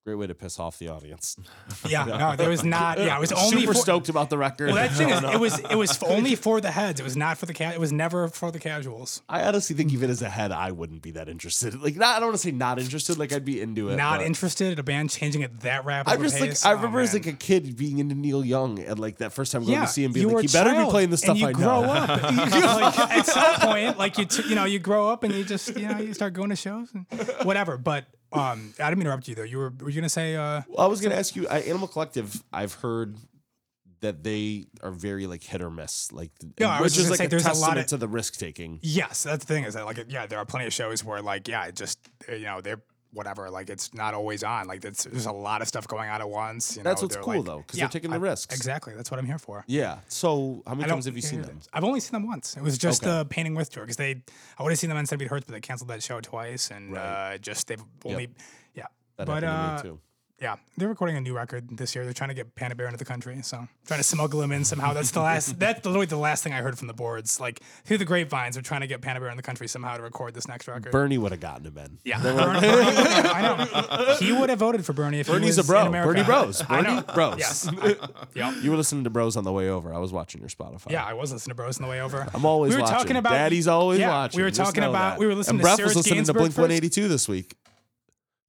Great 0.05 0.19
way 0.19 0.27
to 0.27 0.35
piss 0.35 0.59
off 0.59 0.77
the 0.77 0.87
audience. 0.89 1.35
yeah. 1.87 2.05
No, 2.05 2.35
there 2.35 2.49
was 2.49 2.63
not. 2.63 2.99
Yeah, 3.05 3.17
it 3.17 3.19
was 3.19 3.31
only 3.31 3.61
super 3.61 3.73
for, 3.73 3.79
stoked 3.79 4.07
about 4.09 4.29
the 4.29 4.37
record. 4.37 4.67
Well, 4.67 4.75
that 4.75 4.91
thing 4.91 5.09
is, 5.09 5.21
it 5.33 5.39
was 5.39 5.59
it 5.59 5.75
was 5.75 6.01
only 6.03 6.35
for 6.35 6.61
the 6.61 6.69
heads. 6.69 6.99
It 6.99 7.03
was 7.03 7.17
not 7.17 7.39
for 7.39 7.47
the 7.47 7.55
cat. 7.55 7.73
It 7.73 7.79
was 7.79 7.91
never 7.91 8.27
for 8.27 8.51
the 8.51 8.59
casuals. 8.59 9.23
I 9.27 9.41
honestly 9.43 9.75
think 9.75 9.91
even 9.93 10.11
as 10.11 10.21
a 10.21 10.29
head, 10.29 10.51
I 10.51 10.71
wouldn't 10.71 11.01
be 11.01 11.11
that 11.11 11.27
interested. 11.27 11.79
Like, 11.81 11.95
not 11.95 12.17
I 12.17 12.19
don't 12.19 12.27
want 12.29 12.37
to 12.39 12.43
say 12.43 12.51
not 12.51 12.77
interested. 12.79 13.17
Like, 13.17 13.33
I'd 13.33 13.45
be 13.45 13.59
into 13.61 13.89
it. 13.89 13.95
Not 13.95 14.19
but 14.19 14.27
interested 14.27 14.73
in 14.73 14.79
a 14.79 14.83
band 14.83 15.09
changing 15.09 15.41
it 15.41 15.59
that 15.61 15.85
rapid. 15.85 16.11
I'm 16.11 16.21
just 16.21 16.39
like 16.39 16.51
pace. 16.51 16.65
I 16.65 16.73
Oh, 16.73 16.75
remember 16.75 16.99
as 16.99 17.13
like 17.15 17.25
a 17.25 17.33
kid 17.33 17.75
being 17.75 17.97
into 17.97 18.13
Neil 18.13 18.45
Young 18.45 18.77
and 18.79 18.99
like 18.99 19.17
that 19.17 19.33
first 19.33 19.51
time 19.51 19.61
going 19.61 19.73
yeah, 19.73 19.81
to 19.85 19.87
see 19.87 20.03
him 20.03 20.11
being 20.13 20.29
you 20.29 20.35
like, 20.35 20.43
he 20.43 20.47
better 20.55 20.69
be 20.71 20.89
playing 20.89 21.09
the 21.09 21.17
stuff 21.17 21.41
I 21.41 21.51
grow 21.51 21.81
know. 21.81 21.91
up. 21.91 22.21
You 22.31 22.37
like, 22.61 22.99
at 22.99 23.25
some 23.25 23.55
point, 23.55 23.97
like 23.97 24.17
you, 24.19 24.25
t- 24.25 24.47
you 24.49 24.53
know, 24.55 24.65
you 24.65 24.77
grow 24.77 25.09
up 25.09 25.23
and 25.23 25.33
you 25.33 25.43
just, 25.43 25.75
you 25.75 25.87
know, 25.87 25.97
you 25.97 26.13
start 26.13 26.33
going 26.33 26.51
to 26.51 26.55
shows 26.55 26.89
and 26.93 27.05
whatever. 27.43 27.77
But 27.77 28.05
um, 28.33 28.73
I 28.79 28.89
didn't 28.89 28.97
mean 28.99 29.05
to 29.05 29.11
interrupt 29.11 29.27
you 29.27 29.35
though. 29.35 29.43
You 29.43 29.57
were, 29.57 29.73
were 29.79 29.89
you 29.89 29.95
gonna 29.95 30.09
say? 30.09 30.35
Uh, 30.35 30.61
Well, 30.67 30.79
I 30.85 30.87
was 30.87 31.01
gonna 31.01 31.15
ask 31.15 31.35
you, 31.35 31.47
uh, 31.47 31.53
Animal 31.53 31.87
Collective. 31.87 32.43
I've 32.51 32.73
heard 32.73 33.15
that 34.01 34.23
they 34.23 34.65
are 34.83 34.91
very 34.91 35.25
like 35.25 35.43
hit 35.43 35.61
or 35.61 35.69
miss, 35.71 36.11
like 36.11 36.31
Yeah, 36.59 36.69
I 36.69 36.81
was 36.81 36.91
which 36.91 36.93
just 36.95 37.05
is 37.05 37.09
like 37.11 37.17
say 37.19 37.25
a 37.25 37.29
there's 37.29 37.45
a 37.45 37.49
lot 37.49 37.53
testament 37.53 37.79
of- 37.79 37.87
to 37.87 37.97
the 37.97 38.07
risk 38.07 38.37
taking. 38.37 38.79
Yes, 38.83 39.23
that's 39.23 39.45
the 39.45 39.53
thing 39.53 39.63
is 39.63 39.73
that 39.73 39.85
like 39.85 40.05
yeah, 40.09 40.25
there 40.27 40.37
are 40.39 40.45
plenty 40.45 40.65
of 40.67 40.73
shows 40.73 41.03
where 41.03 41.21
like 41.21 41.47
yeah, 41.47 41.65
it 41.65 41.75
just 41.75 41.99
you 42.29 42.41
know 42.41 42.61
they're 42.61 42.81
whatever 43.15 43.49
like 43.49 43.69
it's 43.69 43.93
not 43.93 44.13
always 44.13 44.43
on 44.43 44.67
like 44.67 44.81
there's 44.81 45.25
a 45.25 45.31
lot 45.31 45.61
of 45.63 45.67
stuff 45.67 45.87
going 45.87 46.09
on 46.09 46.21
at 46.21 46.29
once. 46.29 46.77
You 46.77 46.83
That's 46.83 47.01
know, 47.01 47.05
what's 47.05 47.15
they're 47.15 47.23
cool, 47.23 47.35
like- 47.37 47.45
though, 47.45 47.63
'cause 47.67 47.79
they're 47.79 47.87
taking 47.87 48.11
the 48.11 48.17
I- 48.17 48.19
risks. 48.19 48.53
Exactly, 48.53 48.93
that's 48.93 49.09
what 49.09 49.19
I'm 49.19 49.25
here 49.25 49.39
for. 49.39 49.63
Yeah. 49.67 49.99
So 50.07 50.61
how 50.67 50.75
many 50.75 50.89
times 50.89 51.05
have 51.05 51.15
you 51.15 51.21
seen 51.21 51.41
them? 51.41 51.59
I've 51.73 51.83
only 51.83 51.99
seen 52.01 52.11
them 52.11 52.27
once. 52.27 52.55
It 52.55 52.61
was 52.61 52.77
just 52.77 53.01
Okay. 53.03 53.11
the 53.11 53.25
painting 53.25 53.55
with 53.55 53.71
tour 53.71 53.83
because 53.83 53.97
they 53.97 54.21
I 54.59 54.63
would 54.63 54.71
have 54.71 54.79
seen 54.79 54.89
them 54.89 54.97
on 54.97 55.05
St. 55.05 55.19
Pete 55.19 55.29
Hurts, 55.29 55.45
but 55.47 55.53
they 55.53 55.61
canceled 55.61 55.89
that 55.89 56.03
show 56.03 56.19
twice 56.21 56.69
and 56.71 56.93
Right. 56.93 57.33
uh, 57.33 57.37
just 57.39 57.67
they've 57.67 57.83
only 58.03 58.29
yeah. 58.75 58.85
That 59.17 59.27
but 59.27 59.43
uh, 59.43 59.77
to 59.81 59.83
me 59.83 59.89
too. 59.89 59.99
Yeah, 60.41 60.57
they're 60.75 60.89
recording 60.89 61.15
a 61.15 61.21
new 61.21 61.33
record 61.33 61.77
this 61.77 61.95
year. 61.95 62.03
They're 62.03 62.13
trying 62.13 62.27
to 62.27 62.33
get 62.33 62.55
Panda 62.55 62.75
Bear 62.75 62.87
into 62.87 62.97
the 62.97 63.05
country, 63.05 63.39
so 63.41 63.69
trying 63.87 63.99
to 64.01 64.03
smuggle 64.03 64.41
him 64.41 64.51
in 64.51 64.65
somehow. 64.65 64.91
That's 64.91 65.11
the 65.11 65.21
last. 65.21 65.57
That's 65.59 65.85
literally 65.85 66.07
the 66.07 66.17
last 66.17 66.43
thing 66.43 66.51
I 66.51 66.57
heard 66.57 66.77
from 66.77 66.89
the 66.89 66.93
boards. 66.93 67.39
Like 67.39 67.61
through 67.85 67.99
the 67.99 68.05
grapevines, 68.05 68.55
they're 68.55 68.61
trying 68.61 68.81
to 68.81 68.87
get 68.87 68.99
Panda 69.01 69.21
Bear 69.21 69.29
in 69.29 69.37
the 69.37 69.43
country 69.43 69.69
somehow 69.69 69.95
to 69.95 70.03
record 70.03 70.33
this 70.33 70.45
next 70.45 70.67
record. 70.67 70.91
Bernie 70.91 71.17
would 71.17 71.31
have 71.31 71.39
gotten 71.39 71.65
him 71.65 71.77
in. 71.77 71.99
yeah, 72.03 72.21
Bernie, 72.21 72.59
Bernie 72.59 72.85
would 72.85 73.25
I 73.25 73.41
know. 73.41 74.15
He 74.19 74.33
would 74.33 74.49
have 74.49 74.59
voted 74.59 74.85
for 74.85 74.91
Bernie 74.91 75.21
if 75.21 75.27
Bernie's 75.27 75.55
he 75.55 75.61
a 75.61 75.63
bro. 75.63 75.81
in 75.81 75.87
America. 75.87 76.09
Bernie 76.11 76.23
Bros. 76.25 76.61
I 76.63 76.65
Bernie 76.81 76.95
know. 76.95 77.01
Bros. 77.13 77.39
Yes. 77.39 77.69
I- 77.69 77.95
yep. 78.33 78.55
You 78.61 78.71
were 78.71 78.77
listening 78.77 79.05
to 79.05 79.09
Bros 79.09 79.37
on 79.37 79.45
the 79.45 79.53
way 79.53 79.69
over. 79.69 79.93
I 79.93 79.99
was 79.99 80.11
watching 80.11 80.41
your 80.41 80.49
Spotify. 80.49 80.91
Yeah, 80.91 81.05
I 81.05 81.13
was 81.13 81.31
listening 81.31 81.51
to 81.51 81.55
Bros 81.55 81.77
on 81.79 81.83
the 81.83 81.89
way 81.89 82.01
over. 82.01 82.27
I'm 82.33 82.43
always 82.45 82.71
we 82.71 82.75
were 82.75 82.81
watching. 82.81 82.97
talking 82.97 83.15
about 83.15 83.31
Daddy's 83.31 83.69
always 83.69 83.99
yeah, 84.01 84.09
watching. 84.09 84.37
We 84.39 84.43
were 84.43 84.51
talking 84.51 84.83
about 84.83 85.11
that. 85.11 85.19
we 85.19 85.27
were 85.27 85.33
listening 85.35 85.55
and 85.55 85.59
to 85.61 85.63
Breath 85.63 85.77
Serge 85.77 85.85
was 85.85 85.95
listening 85.95 86.19
Gainsbourg 86.23 86.25
to 86.27 86.33
Blink 86.33 86.57
182 86.57 87.07
this 87.07 87.29
week. 87.29 87.55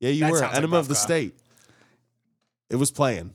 Yeah, 0.01 0.11
you 0.11 0.21
That 0.25 0.33
were. 0.33 0.39
sounds 0.39 0.55
like 0.61 0.73
of 0.73 0.89
the 0.89 0.95
State. 0.97 1.35
It 2.71 2.77
was 2.77 2.91
playing. 2.91 3.35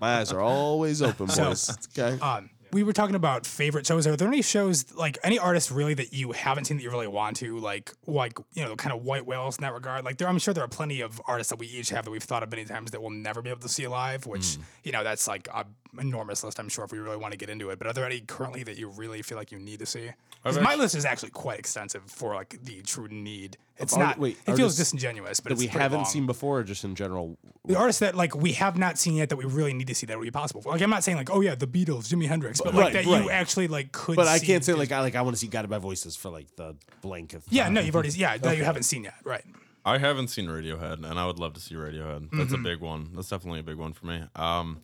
My 0.00 0.18
eyes 0.18 0.32
are 0.32 0.40
always 0.40 1.00
open, 1.02 1.28
So- 1.28 1.44
boys. 1.44 1.76
okay. 1.96 2.18
Um, 2.20 2.50
we 2.70 2.82
were 2.82 2.92
talking 2.92 3.14
about 3.14 3.46
favorite 3.46 3.86
shows. 3.86 4.06
Are 4.06 4.14
there 4.14 4.28
any 4.28 4.42
shows 4.42 4.92
like 4.94 5.16
any 5.24 5.38
artists 5.38 5.70
really 5.72 5.94
that 5.94 6.12
you 6.12 6.32
haven't 6.32 6.66
seen 6.66 6.76
that 6.76 6.82
you 6.82 6.90
really 6.90 7.06
want 7.06 7.36
to 7.38 7.58
like, 7.60 7.94
like 8.06 8.38
you 8.52 8.62
know, 8.62 8.76
kind 8.76 8.94
of 8.94 9.02
white 9.02 9.24
whales 9.24 9.56
in 9.56 9.62
that 9.62 9.72
regard? 9.72 10.04
Like, 10.04 10.18
there, 10.18 10.28
I'm 10.28 10.38
sure 10.38 10.52
there 10.52 10.64
are 10.64 10.68
plenty 10.68 11.00
of 11.00 11.18
artists 11.26 11.48
that 11.48 11.58
we 11.58 11.66
each 11.66 11.88
have 11.88 12.04
that 12.04 12.10
we've 12.10 12.22
thought 12.22 12.42
of 12.42 12.50
many 12.50 12.66
times 12.66 12.90
that 12.90 13.00
we'll 13.00 13.08
never 13.08 13.40
be 13.40 13.48
able 13.48 13.60
to 13.60 13.70
see 13.70 13.86
live. 13.88 14.26
Which 14.26 14.42
Mm. 14.42 14.58
you 14.84 14.92
know, 14.92 15.02
that's 15.02 15.26
like 15.26 15.48
a 15.48 15.64
enormous 15.98 16.44
list. 16.44 16.60
I'm 16.60 16.68
sure 16.68 16.84
if 16.84 16.92
we 16.92 16.98
really 16.98 17.16
want 17.16 17.32
to 17.32 17.38
get 17.38 17.48
into 17.48 17.70
it. 17.70 17.78
But 17.78 17.88
are 17.88 17.94
there 17.94 18.04
any 18.04 18.20
currently 18.20 18.64
that 18.64 18.76
you 18.76 18.90
really 18.90 19.22
feel 19.22 19.38
like 19.38 19.50
you 19.50 19.58
need 19.58 19.78
to 19.78 19.86
see? 19.86 20.10
'Cause 20.44 20.58
I've 20.58 20.62
my 20.62 20.74
list 20.74 20.94
is 20.94 21.06
actually 21.06 21.30
quite 21.30 21.58
extensive 21.58 22.02
for 22.10 22.34
like 22.34 22.58
the 22.62 22.82
true 22.82 23.08
need. 23.08 23.56
It's 23.80 23.92
art- 23.94 24.00
not. 24.00 24.18
wait, 24.18 24.36
it 24.40 24.44
feels 24.46 24.60
artists 24.60 24.78
disingenuous, 24.78 25.40
but 25.40 25.50
that 25.50 25.52
it's 25.54 25.60
we 25.60 25.66
pretty 25.68 25.82
haven't 25.82 25.98
long. 25.98 26.06
seen 26.06 26.26
before, 26.26 26.58
or 26.60 26.64
just 26.64 26.84
in 26.84 26.94
general. 26.94 27.38
The 27.64 27.76
artists 27.76 28.00
that 28.00 28.14
like 28.14 28.34
we 28.34 28.52
have 28.54 28.76
not 28.76 28.98
seen 28.98 29.14
yet 29.14 29.28
that 29.28 29.36
we 29.36 29.44
really 29.44 29.72
need 29.72 29.86
to 29.88 29.94
see 29.94 30.06
that 30.06 30.18
would 30.18 30.24
be 30.24 30.30
possible. 30.30 30.62
Like 30.66 30.80
I'm 30.82 30.90
not 30.90 31.04
saying 31.04 31.16
like 31.16 31.30
oh 31.30 31.40
yeah 31.40 31.54
the 31.54 31.66
Beatles, 31.66 32.08
Jimi 32.12 32.26
Hendrix, 32.26 32.60
but 32.60 32.74
like 32.74 32.82
Right, 32.84 32.92
that 32.94 33.06
right. 33.06 33.22
you 33.24 33.30
actually 33.30 33.68
like 33.68 33.92
could. 33.92 34.16
But 34.16 34.26
I 34.26 34.38
see 34.38 34.46
can't 34.46 34.64
say 34.64 34.72
like 34.74 34.90
I 34.92 35.00
like 35.00 35.14
I 35.14 35.22
want 35.22 35.34
to 35.36 35.40
see 35.40 35.46
Guided 35.48 35.70
by 35.70 35.78
Voices 35.78 36.16
for 36.16 36.28
like 36.30 36.54
the 36.56 36.76
blank 37.02 37.34
of 37.34 37.44
Yeah, 37.50 37.68
no, 37.68 37.80
you've 37.80 37.94
already 37.94 38.10
yeah 38.10 38.36
that 38.38 38.56
you 38.56 38.64
haven't 38.64 38.82
seen 38.84 39.04
yet, 39.04 39.14
right? 39.24 39.44
I 39.84 39.98
haven't 39.98 40.28
seen 40.28 40.46
Radiohead, 40.48 41.08
and 41.08 41.18
I 41.18 41.24
would 41.24 41.38
love 41.38 41.54
to 41.54 41.60
see 41.60 41.74
Radiohead. 41.74 42.28
That's 42.32 42.50
Mm-hmm. 42.52 42.54
a 42.54 42.58
big 42.58 42.80
one. 42.80 43.10
That's 43.14 43.28
definitely 43.30 43.60
a 43.60 43.62
big 43.62 43.76
one 43.76 43.92
for 43.94 44.06
me. 44.06 44.22
Um, 44.36 44.80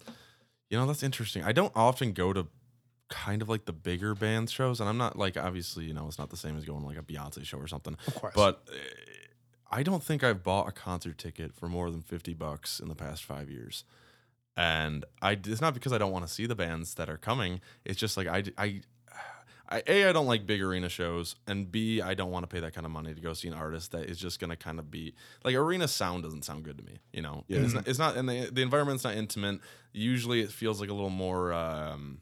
you 0.71 0.79
know, 0.79 0.87
that's 0.87 1.03
interesting. 1.03 1.43
I 1.43 1.53
don't 1.53 1.73
often 1.75 2.13
go 2.13 2.33
to 2.33 2.47
kind 3.15 3.43
of 3.43 3.49
like 3.49 3.65
the 3.65 3.73
bigger 3.73 4.15
band 4.15 4.51
shows, 4.51 4.81
and 4.81 4.89
I'm 4.89 4.99
not 4.99 5.17
like 5.17 5.37
obviously, 5.37 5.85
you 5.85 5.95
know, 5.95 6.07
it's 6.09 6.19
not 6.19 6.31
the 6.31 6.37
same 6.37 6.57
as 6.57 6.65
going 6.65 6.81
to 6.81 6.87
like 6.87 6.99
a 6.99 7.03
Beyonce 7.03 7.45
show 7.45 7.59
or 7.59 7.69
something. 7.69 7.97
Of 8.09 8.15
course. 8.17 8.35
But 8.35 8.69
uh, 8.69 8.75
I 9.71 9.83
don't 9.85 10.03
think 10.03 10.25
I've 10.25 10.43
bought 10.43 10.69
a 10.69 10.73
concert 10.73 11.17
ticket 11.17 11.55
for 11.55 11.69
more 11.69 11.91
than 11.91 12.03
fifty 12.03 12.35
bucks 12.35 12.81
in 12.81 12.89
the 12.89 12.95
past 12.95 13.25
five 13.25 13.49
years. 13.49 13.85
And 14.57 15.05
I, 15.23 15.33
it's 15.33 15.61
not 15.61 15.75
because 15.75 15.93
I 15.93 15.99
don't 15.99 16.13
want 16.13 16.27
to 16.27 16.33
see 16.33 16.47
the 16.47 16.55
bands 16.55 16.95
that 16.95 17.09
are 17.09 17.17
coming. 17.17 17.61
It's 17.85 17.99
just 17.99 18.17
like 18.17 18.29
I, 18.29 18.45
I, 18.57 18.83
I, 19.69 19.83
a 19.87 20.09
I 20.09 20.13
don't 20.13 20.27
like 20.27 20.47
big 20.47 20.61
arena 20.61 20.89
shows, 20.89 21.37
and 21.47 21.71
b 21.71 22.01
I 22.01 22.15
don't 22.15 22.31
want 22.31 22.45
to 22.49 22.49
pay 22.49 22.61
that 22.61 22.75
kind 22.75 22.85
of 22.85 22.93
money 22.93 23.15
to 23.15 23.21
go 23.21 23.33
see 23.33 23.49
an 23.49 23.55
artist 23.55 23.93
that 23.93 24.05
is 24.09 24.19
just 24.19 24.39
gonna 24.41 24.57
kind 24.57 24.79
of 24.79 24.91
be 24.91 25.15
like 25.45 25.55
arena 25.55 25.89
sound 25.89 26.23
doesn't 26.25 26.45
sound 26.45 26.65
good 26.65 26.79
to 26.79 26.85
me. 26.85 26.99
You 27.13 27.23
know, 27.23 27.45
it's, 27.49 27.75
not, 27.75 27.89
it's 27.89 27.99
not, 27.99 28.17
and 28.17 28.29
the 28.29 28.51
the 28.53 28.63
environment's 28.63 29.05
not 29.05 29.15
intimate. 29.15 29.61
Usually, 29.93 30.41
it 30.41 30.51
feels 30.51 30.81
like 30.81 30.91
a 30.91 30.95
little 30.95 31.11
more. 31.11 31.53
Um, 31.53 32.21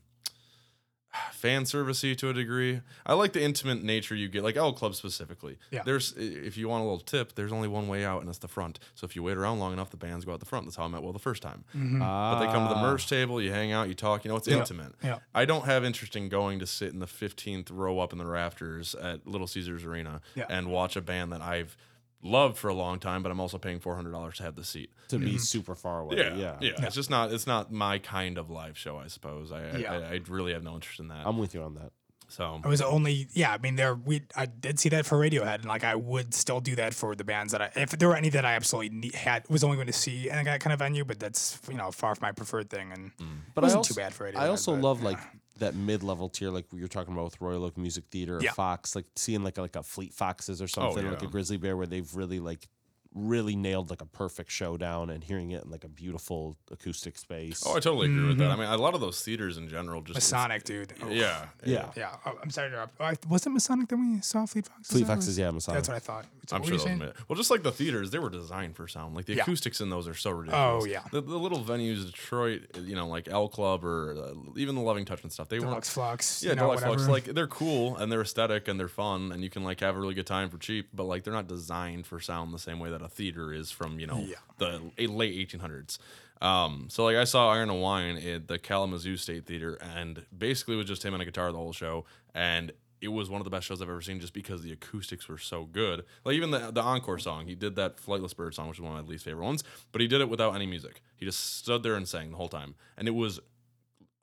fan 1.33 1.65
servicey 1.65 2.17
to 2.17 2.29
a 2.29 2.33
degree. 2.33 2.81
I 3.05 3.15
like 3.15 3.33
the 3.33 3.43
intimate 3.43 3.83
nature 3.83 4.15
you 4.15 4.29
get, 4.29 4.43
like 4.43 4.57
El 4.57 4.73
Club 4.73 4.95
specifically. 4.95 5.59
Yeah. 5.71 5.83
There's 5.85 6.13
if 6.17 6.57
you 6.57 6.69
want 6.69 6.81
a 6.81 6.85
little 6.85 7.01
tip, 7.01 7.35
there's 7.35 7.53
only 7.53 7.69
one 7.69 7.89
way 7.89 8.05
out, 8.05 8.21
and 8.21 8.29
it's 8.31 8.39
the 8.39 8.49
front. 8.49 8.79
So 8.95 9.05
if 9.05 9.15
you 9.17 9.23
wait 9.23 9.37
around 9.37 9.59
long 9.59 9.73
enough, 9.73 9.91
the 9.91 9.97
bands 9.97 10.25
go 10.25 10.33
out 10.33 10.41
the 10.41 10.47
front. 10.47 10.67
That's 10.67 10.77
how 10.77 10.85
I 10.85 10.89
met 10.89 11.03
Will 11.03 11.13
the 11.13 11.19
first 11.19 11.43
time. 11.43 11.65
But 11.75 12.39
they 12.41 12.47
come 12.47 12.67
to 12.69 12.75
the 12.75 12.81
Ah. 12.81 12.83
merch 12.83 13.09
table, 13.09 13.41
you 13.43 13.51
hang 13.53 13.73
out, 13.73 13.89
you 13.89 13.95
talk. 13.95 14.25
You 14.25 14.31
know, 14.31 14.37
it's 14.37 14.49
intimate. 14.49 14.95
yeah. 15.03 15.19
I 15.35 15.45
don't 15.45 15.65
have 15.67 15.85
interest 15.85 16.17
in 16.17 16.29
going 16.29 16.59
to 16.61 16.67
sit 16.67 16.93
in 16.93 16.99
the 17.01 17.07
15th 17.07 17.71
row 17.71 17.99
up 17.99 18.13
in 18.13 18.19
the 18.19 18.27
rafters 18.27 18.95
at 18.95 19.27
Little 19.27 19.47
Caesars 19.47 19.85
Arena 19.85 20.21
Yeah. 20.35 20.47
and 20.49 20.69
watch 20.69 20.97
a 20.97 21.01
band 21.03 21.33
that 21.33 21.41
I've 21.43 21.77
loved 22.23 22.57
for 22.57 22.69
a 22.69 22.75
long 22.75 22.99
time, 22.99 23.23
but 23.23 23.31
I'm 23.31 23.41
also 23.41 23.59
paying 23.59 23.81
$400 23.81 24.35
to 24.35 24.43
have 24.43 24.57
the 24.57 24.65
seat. 24.65 24.91
to 25.09 25.19
be 25.19 25.27
mm-hmm. 25.27 25.37
super 25.39 25.75
far 25.75 26.01
away. 26.01 26.17
Yeah, 26.17 26.35
Yeah, 26.35 26.57
yeah, 26.61 26.73
It's 26.79 26.95
just 26.95 27.11
not. 27.11 27.33
It's 27.33 27.47
not 27.47 27.73
my 27.73 27.99
kind 27.99 28.39
of 28.39 28.51
live 28.51 28.79
show. 28.79 28.97
I 28.97 29.09
suppose. 29.09 29.53
I, 29.53 29.63
I- 29.63 29.77
Yeah. 29.77 29.93
I, 29.93 29.97
I 30.15 30.21
really 30.29 30.53
have 30.53 30.63
no 30.63 30.75
interest 30.75 31.01
in 31.01 31.09
that. 31.09 31.27
I'm 31.27 31.39
with 31.39 31.55
you 31.55 31.63
on 31.63 31.75
that. 31.75 31.93
so 32.29 32.61
I 32.65 32.69
was 32.69 32.81
only 32.81 33.29
yeah. 33.33 33.53
I 33.53 33.59
mean, 33.59 33.77
there 33.77 33.95
we 33.95 34.23
I 34.37 34.47
did 34.47 34.79
see 34.79 34.89
that 34.91 35.05
for 35.05 35.19
Radiohead, 35.19 35.57
and 35.57 35.65
like 35.67 35.85
I 35.85 35.95
would 35.97 36.33
still 36.35 36.61
do 36.61 36.77
that 36.77 36.95
for 36.95 37.15
the 37.15 37.25
bands 37.25 37.53
that 37.53 37.61
I 37.61 37.71
if 37.77 37.91
there 37.91 38.09
were 38.09 38.17
any 38.17 38.29
that 38.31 38.45
I 38.45 38.55
absolutely 38.55 38.97
need, 38.97 39.15
had 39.15 39.49
was 39.49 39.65
only 39.65 39.77
going 39.77 39.89
to 39.89 39.93
see 39.93 40.29
in 40.29 40.45
that 40.45 40.61
kind 40.61 40.73
of 40.73 40.79
venue, 40.79 41.05
but 41.05 41.19
that's 41.19 41.61
you 41.69 41.77
know 41.77 41.91
far 41.91 42.15
from 42.15 42.27
my 42.27 42.33
preferred 42.33 42.71
thing, 42.71 42.93
and 42.93 43.17
mm. 43.17 43.39
But 43.55 43.63
it 43.63 43.67
wasn't 43.67 43.77
I 43.77 43.79
also, 43.79 43.95
too 43.95 44.01
bad 44.01 44.15
for 44.15 44.31
Radiohead. 44.31 44.39
I 44.39 44.49
also 44.49 44.73
but, 44.73 44.83
love 44.83 45.03
yeah. 45.03 45.09
like 45.09 45.19
that 45.59 45.75
mid-level 45.75 46.29
tier, 46.29 46.51
like 46.51 46.67
we 46.73 46.81
were 46.81 46.89
talking 46.89 47.13
about 47.13 47.25
with 47.25 47.41
Royal 47.41 47.65
Oak 47.65 47.77
Music 47.77 48.05
Theater 48.11 48.39
or 48.39 48.43
Yeah. 48.43 48.53
Fox, 48.53 48.97
like 48.97 49.07
seeing 49.17 49.43
like 49.45 49.59
a, 49.59 49.63
like 49.63 49.77
a 49.77 49.83
Fleet 49.83 50.13
Foxes 50.13 50.61
or 50.61 50.65
oh, 50.65 50.67
something, 50.67 51.09
like 51.09 51.23
a. 51.23 51.27
Grizzly 51.27 51.57
Bear, 51.57 51.77
where 51.77 51.87
they've 51.87 52.15
really 52.15 52.41
like 52.41 52.69
really 53.15 53.55
nailed 53.57 53.91
like 53.91 54.01
a 54.01 54.07
perfect 54.07 54.51
showdown 54.51 55.11
and 55.11 55.23
hearing 55.23 55.51
it 55.51 55.65
in 55.65 55.71
like 55.71 55.85
a 55.85 55.89
beautiful 55.89 56.57
acoustic 56.71 57.19
space. 57.19 57.63
Oh, 57.67 57.73
I 57.77 57.81
totally 57.81 58.07
agree 58.07 58.29
with 58.29 58.39
that. 58.39 58.51
I 58.51 58.57
mean, 58.57 58.67
a 58.69 58.77
lot 58.77 58.95
of 58.95 59.01
those 59.01 59.23
theaters 59.23 59.57
in 59.59 59.69
general 59.69 60.01
just 60.01 60.17
it's- 60.17 60.33
Masonic, 60.33 60.65
dude. 60.65 60.95
Oh, 61.03 61.09
Yeah, 61.11 61.47
yeah, 61.65 61.91
Yeah, 61.97 62.17
oh, 62.25 62.39
I'm 62.43 62.51
sorry 62.51 62.71
to 62.71 62.75
interrupt. 62.75 63.01
I- 63.01 63.17
was 63.29 63.47
it 63.47 63.51
Masonic 63.51 63.89
that 63.89 63.97
we 63.97 64.21
saw 64.23 64.47
Fleet 64.47 64.67
Foxes? 64.67 64.87
Fleet 64.91 65.03
Is 65.03 65.09
Foxes, 65.09 65.39
yeah, 65.39 65.51
Masonic. 65.51 65.77
That's 65.79 65.89
what 65.89 65.97
I 65.97 66.01
thought. 66.01 66.27
So 66.49 66.57
I'm 66.57 66.63
sure 66.63 66.73
were 66.73 66.79
those. 66.79 66.87
you 66.91 66.99
saying? 66.99 67.13
Well, 67.29 67.37
just 67.37 67.51
like 67.51 67.63
the 67.63 67.71
theaters, 67.73 68.11
they 68.11 68.19
were 68.19 68.31
designed 68.31 68.77
for 68.77 68.89
sound. 68.89 69.15
Like 69.15 69.27
the 69.27 69.35
Yeah. 69.35 69.43
acoustics 69.43 69.81
in 69.81 69.91
those 69.91 70.09
are 70.09 70.15
so 70.15 70.31
ridiculous. 70.31 70.83
Oh, 70.83 70.87
yeah. 70.87 71.03
the, 71.13 71.21
the 71.21 71.39
little 71.39 71.63
venues, 71.63 72.05
Detroit, 72.07 72.63
you 72.81 72.95
know, 72.97 73.07
like 73.07 73.29
El 73.29 73.49
Club 73.49 73.85
or 73.85 74.15
uh, 74.17 74.35
even 74.57 74.75
the 74.75 74.81
Loving 74.81 75.05
Touch 75.05 75.23
and 75.23 75.31
stuff. 75.31 75.49
They 75.49 75.59
Deluxe 75.59 75.89
were 75.97 76.03
Flux. 76.03 76.43
yeah, 76.43 76.51
you 76.51 76.57
know, 76.57 76.63
Deluxe 76.63 76.83
whatever. 76.83 77.05
Flux. 77.05 77.27
Like 77.27 77.35
they're 77.35 77.47
cool 77.47 77.97
and 77.99 78.11
they're 78.11 78.23
aesthetic 78.23 78.69
and 78.69 78.81
they're 78.81 78.89
fun 78.89 79.33
and 79.33 79.43
you 79.45 79.51
can 79.51 79.63
like 79.65 79.81
have 79.81 79.97
a 79.97 80.01
really 80.01 80.15
good 80.15 80.27
time 80.27 80.49
for 80.51 80.59
cheap. 80.59 80.89
But 80.95 81.05
like 81.05 81.25
they're 81.25 81.33
not 81.35 81.47
designed 81.47 82.07
for 82.07 82.19
sound 82.21 82.53
the 82.55 82.59
same 82.59 82.79
way 82.81 82.91
that 82.91 83.02
a 83.03 83.09
theater 83.09 83.53
is 83.53 83.71
from 83.71 83.99
you 83.99 84.07
know 84.07 84.19
Yeah. 84.27 84.37
the 84.59 84.81
late 85.09 85.49
1800s. 85.49 85.99
Um, 86.41 86.89
so 86.91 87.05
like 87.05 87.17
I 87.17 87.25
saw 87.25 87.51
Iron 87.51 87.71
and 87.71 87.81
Wine 87.81 88.17
at 88.17 88.49
the 88.49 88.59
Kalamazoo 88.59 89.17
State 89.17 89.47
Theater, 89.47 89.75
and 89.81 90.25
basically 90.37 90.75
it 90.75 90.79
was 90.79 90.87
just 90.87 91.05
him 91.05 91.15
and 91.15 91.23
a 91.23 91.25
guitar 91.27 91.53
the 91.53 91.59
whole 91.59 91.73
show, 91.73 92.05
and 92.35 92.73
it 93.01 93.09
was 93.09 93.29
one 93.31 93.41
of 93.41 93.45
the 93.45 93.51
best 93.51 93.67
shows 93.67 93.81
I've 93.83 93.89
ever 93.89 94.01
seen 94.01 94.21
just 94.21 94.33
because 94.33 94.63
the 94.63 94.73
acoustics 94.73 95.29
were 95.29 95.39
so 95.39 95.65
good. 95.65 96.05
Like 96.25 96.35
even 96.35 96.51
the 96.51 96.71
the 96.73 96.83
encore 96.83 97.19
song, 97.19 97.47
he 97.47 97.55
did 97.55 97.77
that 97.77 97.97
Flightless 97.97 98.35
Bird 98.37 98.55
song, 98.55 98.69
which 98.69 98.79
is 98.79 98.83
one 98.83 98.97
of 98.97 99.05
my 99.05 99.09
least 99.11 99.25
favorite 99.25 99.45
ones, 99.45 99.63
but 99.93 100.01
he 100.01 100.09
did 100.09 100.21
it 100.21 100.29
without 100.29 100.55
any 100.55 100.67
music. 100.67 101.01
He 101.17 101.25
just 101.25 101.57
stood 101.59 101.83
there 101.85 101.95
and 101.95 102.09
sang 102.09 102.31
the 102.33 102.37
whole 102.37 102.49
time, 102.49 102.75
and 102.97 103.07
it 103.09 103.13
was 103.13 103.39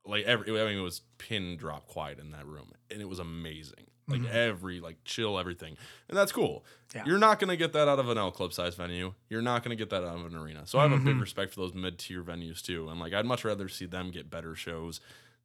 like 0.06 0.26
every 0.26 0.60
I 0.60 0.66
mean 0.66 0.78
it 0.78 0.82
was 0.82 1.02
pin 1.20 1.56
drop 1.58 1.88
quiet 1.88 2.20
in 2.20 2.32
that 2.32 2.46
room, 2.46 2.72
and 2.92 3.02
it 3.02 3.08
was 3.08 3.20
amazing. 3.20 3.86
Like 4.10 4.22
mm-hmm. 4.22 4.36
every 4.36 4.80
like 4.80 4.98
chill 5.06 5.38
everything, 5.38 5.78
and 6.08 6.18
that's 6.18 6.32
cool. 6.32 6.66
Yeah. 6.96 7.04
You're 7.06 7.20
not 7.20 7.40
gonna 7.40 7.56
get 7.56 7.74
that 7.74 7.88
out 7.88 8.00
of 8.00 8.10
an 8.10 8.18
El 8.18 8.32
Club 8.32 8.54
size 8.54 8.76
venue. 8.76 9.14
You're 9.30 9.42
not 9.42 9.64
gonna 9.64 9.76
get 9.76 9.90
that 9.92 10.04
out 10.04 10.18
of 10.18 10.26
an 10.26 10.36
arena. 10.36 10.66
So 10.66 10.80
I 10.80 10.84
have 10.84 10.92
a 10.92 10.98
big 10.98 11.08
mm-hmm. 11.08 11.22
respect 11.22 11.54
for 11.54 11.62
those 11.62 11.74
mid 11.74 12.00
tier 12.00 12.24
venues 12.24 12.62
too, 12.62 12.90
and 12.90 13.00
like 13.00 13.14
I'd 13.14 13.26
much 13.26 13.46
rather 13.46 13.70
see 13.70 13.86
them 13.86 14.12
get 14.12 14.30
better 14.30 14.56
shows 14.56 15.00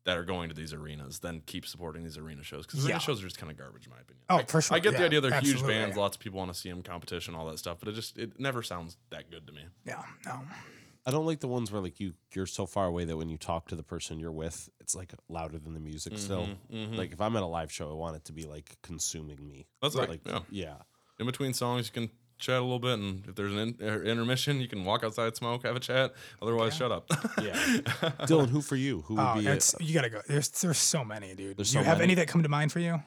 that 0.05 0.19
are 0.19 0.25
going 0.25 0.51
to 0.51 0.55
these 0.55 0.73
arenas 0.73 1.21
than 1.21 1.43
keep 1.47 1.67
supporting 1.67 2.05
these 2.05 2.19
arena 2.19 2.43
shows 2.43 2.67
because 2.67 2.85
Yeah. 2.85 2.91
arena 2.91 3.01
shows 3.01 3.21
are 3.21 3.25
just 3.25 3.39
kind 3.39 3.51
of 3.51 3.57
garbage 3.57 3.87
in 3.87 3.93
my 3.93 4.01
opinion. 4.01 4.23
Oh, 4.29 4.43
for 4.47 4.61
sure. 4.61 4.77
I 4.77 4.81
get 4.81 4.93
the 4.93 5.05
idea 5.05 5.21
they're 5.21 5.41
huge 5.41 5.67
bands. 5.67 5.97
Lots 5.97 6.17
of 6.17 6.21
people 6.21 6.39
want 6.39 6.53
to 6.53 6.59
see 6.59 6.69
them, 6.69 6.83
competition, 6.83 7.35
all 7.35 7.47
that 7.47 7.59
stuff, 7.59 7.79
but 7.81 7.89
it 7.89 7.93
just 7.93 8.19
it 8.19 8.39
never 8.39 8.62
sounds 8.62 8.97
that 9.11 9.31
good 9.31 9.47
to 9.47 9.53
me. 9.53 9.62
yeah, 9.87 10.03
no. 10.27 10.43
I 11.07 11.11
don't 11.11 11.27
like 11.27 11.41
the 11.41 11.49
ones 11.49 11.71
where 11.71 11.83
like 11.83 12.01
you 12.01 12.15
you're 12.35 12.47
so 12.47 12.65
far 12.67 12.87
away 12.87 13.05
that 13.05 13.17
when 13.17 13.29
you 13.29 13.37
talk 13.37 13.69
to 13.69 13.77
the 13.77 13.83
person 13.83 14.19
you're 14.19 14.33
with, 14.33 14.69
it's 14.81 14.95
like 14.95 15.13
louder 15.29 15.59
than 15.59 15.75
the 15.75 15.81
music. 15.81 16.17
Still, 16.19 16.49
mhm. 16.73 16.97
like 16.97 17.13
if 17.13 17.21
I'm 17.21 17.37
at 17.37 17.43
a 17.43 17.47
live 17.47 17.71
show, 17.71 17.91
I 17.91 17.95
want 17.95 18.17
it 18.17 18.25
to 18.27 18.33
be 18.33 18.45
like 18.45 18.77
consuming 18.83 19.47
me. 19.47 19.67
That's 19.83 19.95
right. 19.97 20.09
Like 20.09 20.21
yeah. 20.27 20.41
yeah. 20.51 20.75
in 21.21 21.27
between 21.27 21.53
songs, 21.53 21.89
you 21.89 21.93
can 21.93 22.11
chat 22.39 22.59
a 22.59 22.63
little 22.63 22.79
bit, 22.79 22.99
and 22.99 23.27
if 23.29 23.35
there's 23.35 23.53
an 23.53 23.59
in, 23.59 23.87
er, 23.87 24.03
intermission, 24.03 24.61
you 24.61 24.67
can 24.69 24.85
walk 24.85 25.05
outside, 25.05 25.37
smoke, 25.37 25.65
have 25.65 25.77
a 25.77 25.81
chat. 25.81 26.15
Otherwise, 26.43 26.75
shut 26.77 26.91
up. 26.91 27.07
Yeah. 27.43 27.53
Dylan, 28.27 28.49
who 28.49 28.61
for 28.63 28.77
you? 28.77 29.03
Who 29.03 29.15
would 29.17 29.23
Oh, 29.23 29.35
be 29.41 29.47
a, 29.47 29.53
it's 29.53 29.75
you 29.81 29.93
gotta 29.93 30.09
go. 30.11 30.23
There's 30.27 30.49
there's 30.49 30.79
so 30.79 31.05
many, 31.05 31.35
dude. 31.35 31.57
There's 31.59 31.71
Do 31.73 31.79
you 31.79 31.85
so 31.85 31.89
have 31.89 31.99
many. 31.99 32.13
any 32.13 32.15
that 32.17 32.29
come 32.29 32.43
to 32.43 32.49
mind 32.49 32.73
for 32.73 32.79
you? 32.81 33.03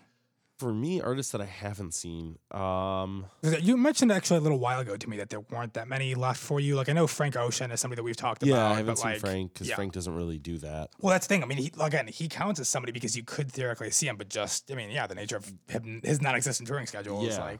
For 0.57 0.73
me 0.73 1.01
artists 1.01 1.31
that 1.31 1.41
I 1.41 1.45
haven't 1.45 1.93
seen? 1.93 2.37
Um, 2.51 3.25
You 3.61 3.77
mentioned 3.77 4.11
actually 4.11 4.37
a 4.37 4.41
little 4.41 4.59
while 4.59 4.79
ago 4.79 4.97
to 4.97 5.09
me 5.09 5.17
that 5.17 5.29
there 5.29 5.39
weren't 5.39 5.73
that 5.75 5.87
many 5.87 6.15
left 6.15 6.39
for 6.39 6.59
you. 6.59 6.75
Like 6.75 6.89
I 6.89 6.93
know 6.93 7.07
Frank 7.07 7.35
Ocean 7.35 7.71
is 7.71 7.79
somebody 7.79 7.97
that 7.97 8.03
we've 8.03 8.17
talked 8.17 8.43
yeah, 8.43 8.55
about. 8.55 8.71
I 8.71 8.75
haven't 8.77 8.85
but, 8.85 8.97
seen 8.97 9.11
like, 9.11 9.19
Frank 9.19 9.53
because 9.53 9.69
yeah. 9.69 9.75
Frank 9.75 9.93
doesn't 9.93 10.15
really 10.15 10.37
do 10.37 10.57
that. 10.59 10.89
Well, 10.99 11.11
that's 11.11 11.27
the 11.27 11.33
thing. 11.33 11.43
I 11.43 11.45
mean, 11.45 11.59
he, 11.59 11.71
again, 11.79 12.07
he 12.07 12.27
counts 12.27 12.59
as 12.59 12.67
somebody 12.67 12.91
because 12.91 13.15
you 13.15 13.23
could 13.23 13.51
theoretically 13.51 13.91
see 13.91 14.07
him, 14.07 14.17
but 14.17 14.29
just 14.29 14.71
I 14.71 14.75
mean, 14.75 14.89
yeah, 14.89 15.07
the 15.07 15.15
nature 15.15 15.37
of 15.37 15.51
him, 15.67 16.01
his 16.03 16.21
non-existent 16.21 16.67
touring 16.67 16.87
schedule 16.87 17.25
is 17.25 17.37
Yeah. 17.37 17.43
like 17.43 17.59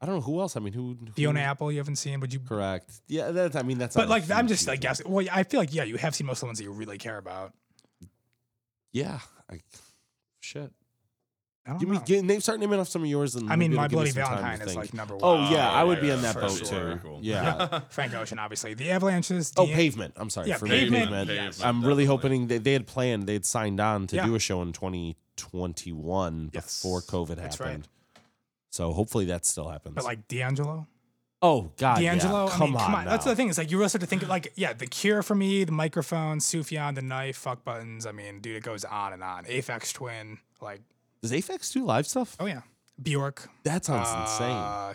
I 0.00 0.06
don't 0.06 0.16
know 0.16 0.20
who 0.20 0.40
else. 0.40 0.56
I 0.56 0.60
mean, 0.60 0.74
who? 0.74 0.96
who 1.00 1.12
Fiona 1.12 1.40
Apple. 1.40 1.72
You 1.72 1.78
haven't 1.78 1.96
seen, 1.96 2.20
would 2.20 2.32
you? 2.32 2.40
Correct. 2.40 3.00
Yeah, 3.08 3.30
that. 3.30 3.56
I 3.56 3.62
mean, 3.62 3.78
that's. 3.78 3.96
But 3.96 4.08
like, 4.08 4.30
I'm 4.30 4.46
just 4.46 4.68
like 4.68 4.80
guessing. 4.80 5.10
Well, 5.10 5.26
I 5.32 5.42
feel 5.44 5.58
like 5.58 5.72
yeah, 5.72 5.84
you 5.84 5.96
have 5.96 6.14
seen 6.14 6.26
most 6.26 6.38
of 6.38 6.40
the 6.40 6.46
ones 6.46 6.58
that 6.58 6.64
you 6.64 6.70
really 6.72 6.98
care 6.98 7.16
about. 7.16 7.54
Yeah. 8.92 9.20
I, 9.50 9.60
shit. 10.40 10.72
I 11.66 11.70
don't 11.70 11.78
Give 11.80 11.88
me, 11.88 11.96
know. 11.96 12.02
give, 12.06 12.24
name, 12.24 12.40
start 12.40 12.60
naming 12.60 12.78
off 12.78 12.88
some 12.88 13.02
of 13.02 13.08
yours. 13.08 13.34
And 13.34 13.50
I 13.50 13.56
mean, 13.56 13.72
it'll 13.72 13.82
My 13.82 13.88
Bloody 13.88 14.10
some 14.10 14.22
time 14.22 14.36
to 14.36 14.42
Valentine 14.42 14.68
is 14.68 14.76
like 14.76 14.94
number 14.94 15.16
oh, 15.20 15.34
one. 15.34 15.48
Oh 15.48 15.50
yeah, 15.50 15.68
I 15.70 15.82
would 15.82 16.00
be 16.00 16.06
yeah, 16.08 16.14
in 16.14 16.22
that 16.22 16.34
for 16.34 16.42
boat 16.42 16.64
sure. 16.66 16.94
too. 16.94 17.00
Cool. 17.02 17.18
Yeah. 17.22 17.80
Frank 17.88 18.14
Ocean, 18.14 18.38
obviously. 18.38 18.74
The 18.74 18.90
Avalanches. 18.92 19.52
oh, 19.56 19.66
pavement. 19.66 20.14
I'm 20.16 20.30
sorry. 20.30 20.48
Yeah, 20.48 20.58
for 20.58 20.66
me, 20.66 20.70
Pavement, 20.70 21.08
pavement. 21.08 21.30
yes. 21.30 21.60
I'm 21.62 21.80
really 21.84 22.04
Definitely. 22.04 22.06
hoping 22.06 22.46
they, 22.46 22.58
they 22.58 22.72
had 22.72 22.86
planned. 22.86 23.26
They'd 23.26 23.44
signed 23.44 23.80
on 23.80 24.06
to 24.08 24.16
Yeah. 24.16 24.26
do 24.26 24.34
a 24.36 24.38
show 24.38 24.62
in 24.62 24.72
2021 24.72 26.50
Yes, 26.52 26.82
before 26.82 27.00
COVID 27.02 27.36
that's 27.36 27.58
happened. 27.58 27.88
right. 28.14 28.22
So 28.70 28.92
hopefully 28.92 29.24
that 29.26 29.46
still 29.46 29.68
happens. 29.68 29.94
But 29.94 30.04
like 30.04 30.28
D'Angelo. 30.28 30.86
oh 31.42 31.72
God, 31.78 32.00
yeah. 32.00 32.10
D'Angelo. 32.14 32.48
Come 32.48 32.62
I 32.62 32.66
mean, 32.66 32.76
on, 32.76 32.80
come 32.84 32.94
on. 32.94 33.04
That's 33.06 33.24
the 33.24 33.34
thing. 33.36 33.48
It's 33.48 33.58
like 33.58 33.70
you 33.70 33.78
really 33.78 33.88
start 33.88 34.00
to 34.02 34.06
think 34.06 34.26
like, 34.28 34.52
yeah, 34.56 34.72
the 34.72 34.86
cure 34.86 35.22
for 35.22 35.34
me, 35.34 35.64
the 35.64 35.72
microphone, 35.72 36.38
Sufjan, 36.38 36.94
the 36.94 37.02
knife, 37.02 37.36
fuck 37.36 37.64
buttons. 37.64 38.06
I 38.06 38.12
mean, 38.12 38.40
dude, 38.40 38.56
it 38.56 38.62
goes 38.62 38.84
on 38.84 39.12
and 39.12 39.22
on. 39.22 39.44
Aphex 39.46 39.92
Twin, 39.92 40.38
like, 40.60 40.82
Does 41.28 41.32
Aphex 41.44 41.72
do 41.72 41.84
live 41.84 42.06
stuff? 42.06 42.36
oh 42.40 42.46
yeah, 42.46 42.62
Bjork. 43.02 43.48
That 43.64 43.84
sounds 43.84 44.08
insane. 44.08 44.50
Uh, 44.56 44.94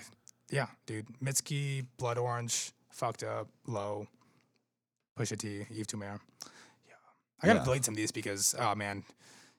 yeah, 0.50 0.68
dude. 0.86 1.08
Mitski, 1.24 1.86
Blood 1.98 2.18
Orange, 2.18 2.72
Fucked 2.90 3.24
Up, 3.24 3.48
Low, 3.68 4.08
Pusha 5.18 5.38
T, 5.38 5.66
Yves 5.70 5.88
Tumor. 5.88 6.20
Yeah. 6.88 6.94
I 7.42 7.48
gotta 7.48 7.60
Yeah. 7.60 7.66
delete 7.66 7.86
some 7.86 7.94
of 7.94 7.98
these 7.98 8.12
because, 8.12 8.56
oh 8.60 8.76
man, 8.76 9.04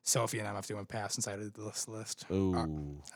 Sophie 0.03 0.39
and 0.39 0.49
I 0.49 0.53
have 0.55 0.67
to 0.67 0.75
MF 0.75 0.79
DOOM 0.79 0.87
pass 0.87 1.17
inside 1.17 1.39
of 1.41 1.53
this 1.55 1.89
list. 1.89 1.89
list. 1.89 2.27
Ooh, 2.31 2.55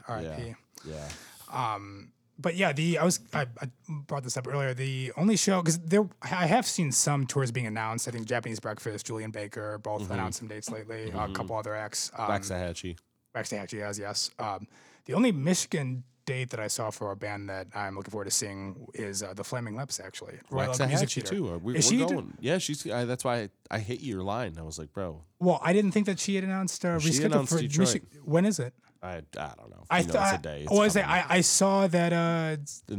R.I.P. 0.08 0.54
yeah, 0.84 0.94
yeah. 0.94 1.74
Um, 1.74 2.12
but 2.38 2.54
yeah, 2.54 2.72
the 2.72 2.98
I 2.98 3.04
was 3.04 3.18
I, 3.32 3.42
I 3.60 3.70
brought 3.88 4.22
this 4.22 4.36
up 4.36 4.46
earlier. 4.46 4.74
The 4.74 5.12
only 5.16 5.36
show 5.36 5.62
because 5.62 5.78
there 5.78 6.06
I 6.22 6.46
have 6.46 6.66
seen 6.66 6.92
some 6.92 7.26
tours 7.26 7.50
being 7.50 7.66
announced. 7.66 8.06
I 8.08 8.10
think 8.10 8.26
Japanese 8.26 8.60
Breakfast, 8.60 9.06
Julien 9.06 9.30
Baker, 9.30 9.78
both 9.78 10.10
announced 10.10 10.38
some 10.40 10.48
dates 10.48 10.70
lately. 10.70 11.10
Uh, 11.12 11.28
a 11.28 11.32
couple 11.32 11.56
other 11.56 11.74
acts. 11.74 12.10
Um, 12.16 12.28
Waxahatchee. 12.28 12.98
Waxahatchee 13.36 13.80
has 13.80 13.98
yes. 13.98 14.30
Um, 14.38 14.66
the 15.04 15.14
only 15.14 15.32
Michigan 15.32 16.02
date 16.24 16.50
that 16.50 16.58
I 16.58 16.66
saw 16.66 16.90
for 16.90 17.12
a 17.12 17.16
band 17.16 17.48
that 17.48 17.68
I'm 17.74 17.94
looking 17.94 18.10
forward 18.10 18.24
to 18.24 18.30
seeing 18.32 18.86
is 18.94 19.22
uh, 19.22 19.32
the 19.34 19.44
Flaming 19.44 19.76
Lips. 19.76 20.00
Actually, 20.00 20.38
Royal 20.50 20.70
Oak 20.70 20.78
Music 20.88 21.08
Waxahatchee 21.08 21.12
Theater. 21.14 21.34
too. 21.34 21.48
Are 21.52 21.58
we, 21.58 21.76
Is 21.76 21.92
we're 21.92 22.06
going. 22.06 22.34
yeah, 22.40 22.58
she's. 22.58 22.88
I, 22.90 23.04
that's 23.04 23.24
why 23.24 23.42
I, 23.42 23.48
I 23.70 23.78
hit 23.78 24.00
your 24.00 24.22
line. 24.22 24.56
I 24.58 24.62
was 24.62 24.78
like, 24.78 24.92
bro, 24.92 25.22
Well, 25.38 25.60
I 25.62 25.72
didn't 25.72 25.92
think 25.92 26.06
that 26.06 26.18
she 26.18 26.34
had 26.34 26.44
announced 26.44 26.84
uh, 26.84 26.98
She 26.98 27.22
announced 27.22 27.52
for 27.52 27.60
Detroit. 27.60 27.88
Michi- 27.88 28.02
When 28.24 28.44
is 28.46 28.58
it? 28.58 28.74
I, 29.02 29.18
I 29.18 29.52
don't 29.56 29.70
know. 29.70 29.84
I 29.88 30.00
You 30.00 30.04
know, 30.04 30.08
it's 30.08 30.08
a 30.08 30.12
thought. 30.12 30.42
day. 30.42 30.62
It's 30.62 30.72
Oh, 30.72 30.80
I 30.80 30.88
say. 30.88 31.02
I, 31.02 31.36
I 31.36 31.40
saw 31.42 31.86
that 31.86 32.12
uh 32.12 32.56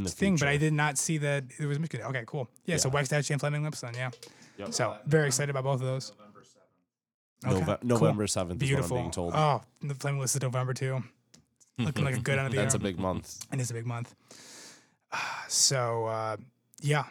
thing, 0.08 0.38
but 0.38 0.48
I 0.48 0.56
did 0.56 0.72
not 0.72 0.98
see 0.98 1.18
that 1.18 1.44
it 1.60 1.66
was 1.66 1.80
Michigan. 1.80 2.06
Okay, 2.08 2.24
cool. 2.28 2.50
Yeah, 2.66 2.78
so 2.78 2.90
Yeah. 2.90 3.02
Waxahatchee 3.02 3.32
and 3.32 3.40
Flaming 3.42 3.64
Lips 3.64 3.82
then. 3.82 3.94
Yeah. 3.96 4.12
Yep. 4.58 4.74
So 4.74 4.96
very 5.06 5.28
excited 5.28 5.50
about 5.50 5.66
both 5.66 5.82
of 5.82 5.88
those. 5.88 6.14
Okay, 7.46 7.56
Nove- 7.60 7.66
cool. 7.82 7.88
November 7.88 8.28
seventh 8.28 8.62
is 8.62 8.70
what 8.70 8.74
I'm 8.74 8.76
Beautiful. 8.80 8.98
being 8.98 9.12
told. 9.12 9.34
Oh, 9.36 9.62
the 9.82 9.94
Flaming 9.96 10.20
Lips 10.22 10.36
is 10.36 10.42
November 10.42 10.74
too. 10.74 11.04
Looking 11.78 12.06
like 12.06 12.16
a 12.18 12.20
good 12.20 12.38
end 12.40 12.48
of 12.48 12.52
the 12.52 12.58
That's 12.62 12.74
a 12.76 12.80
big 12.80 12.98
month. 12.98 13.46
And 13.52 13.62
It 13.62 13.64
is 13.64 13.72
a 13.72 13.74
big 13.76 13.86
month. 13.86 14.16
So 15.48 16.06
uh, 16.06 16.38
yeah, 16.82 17.06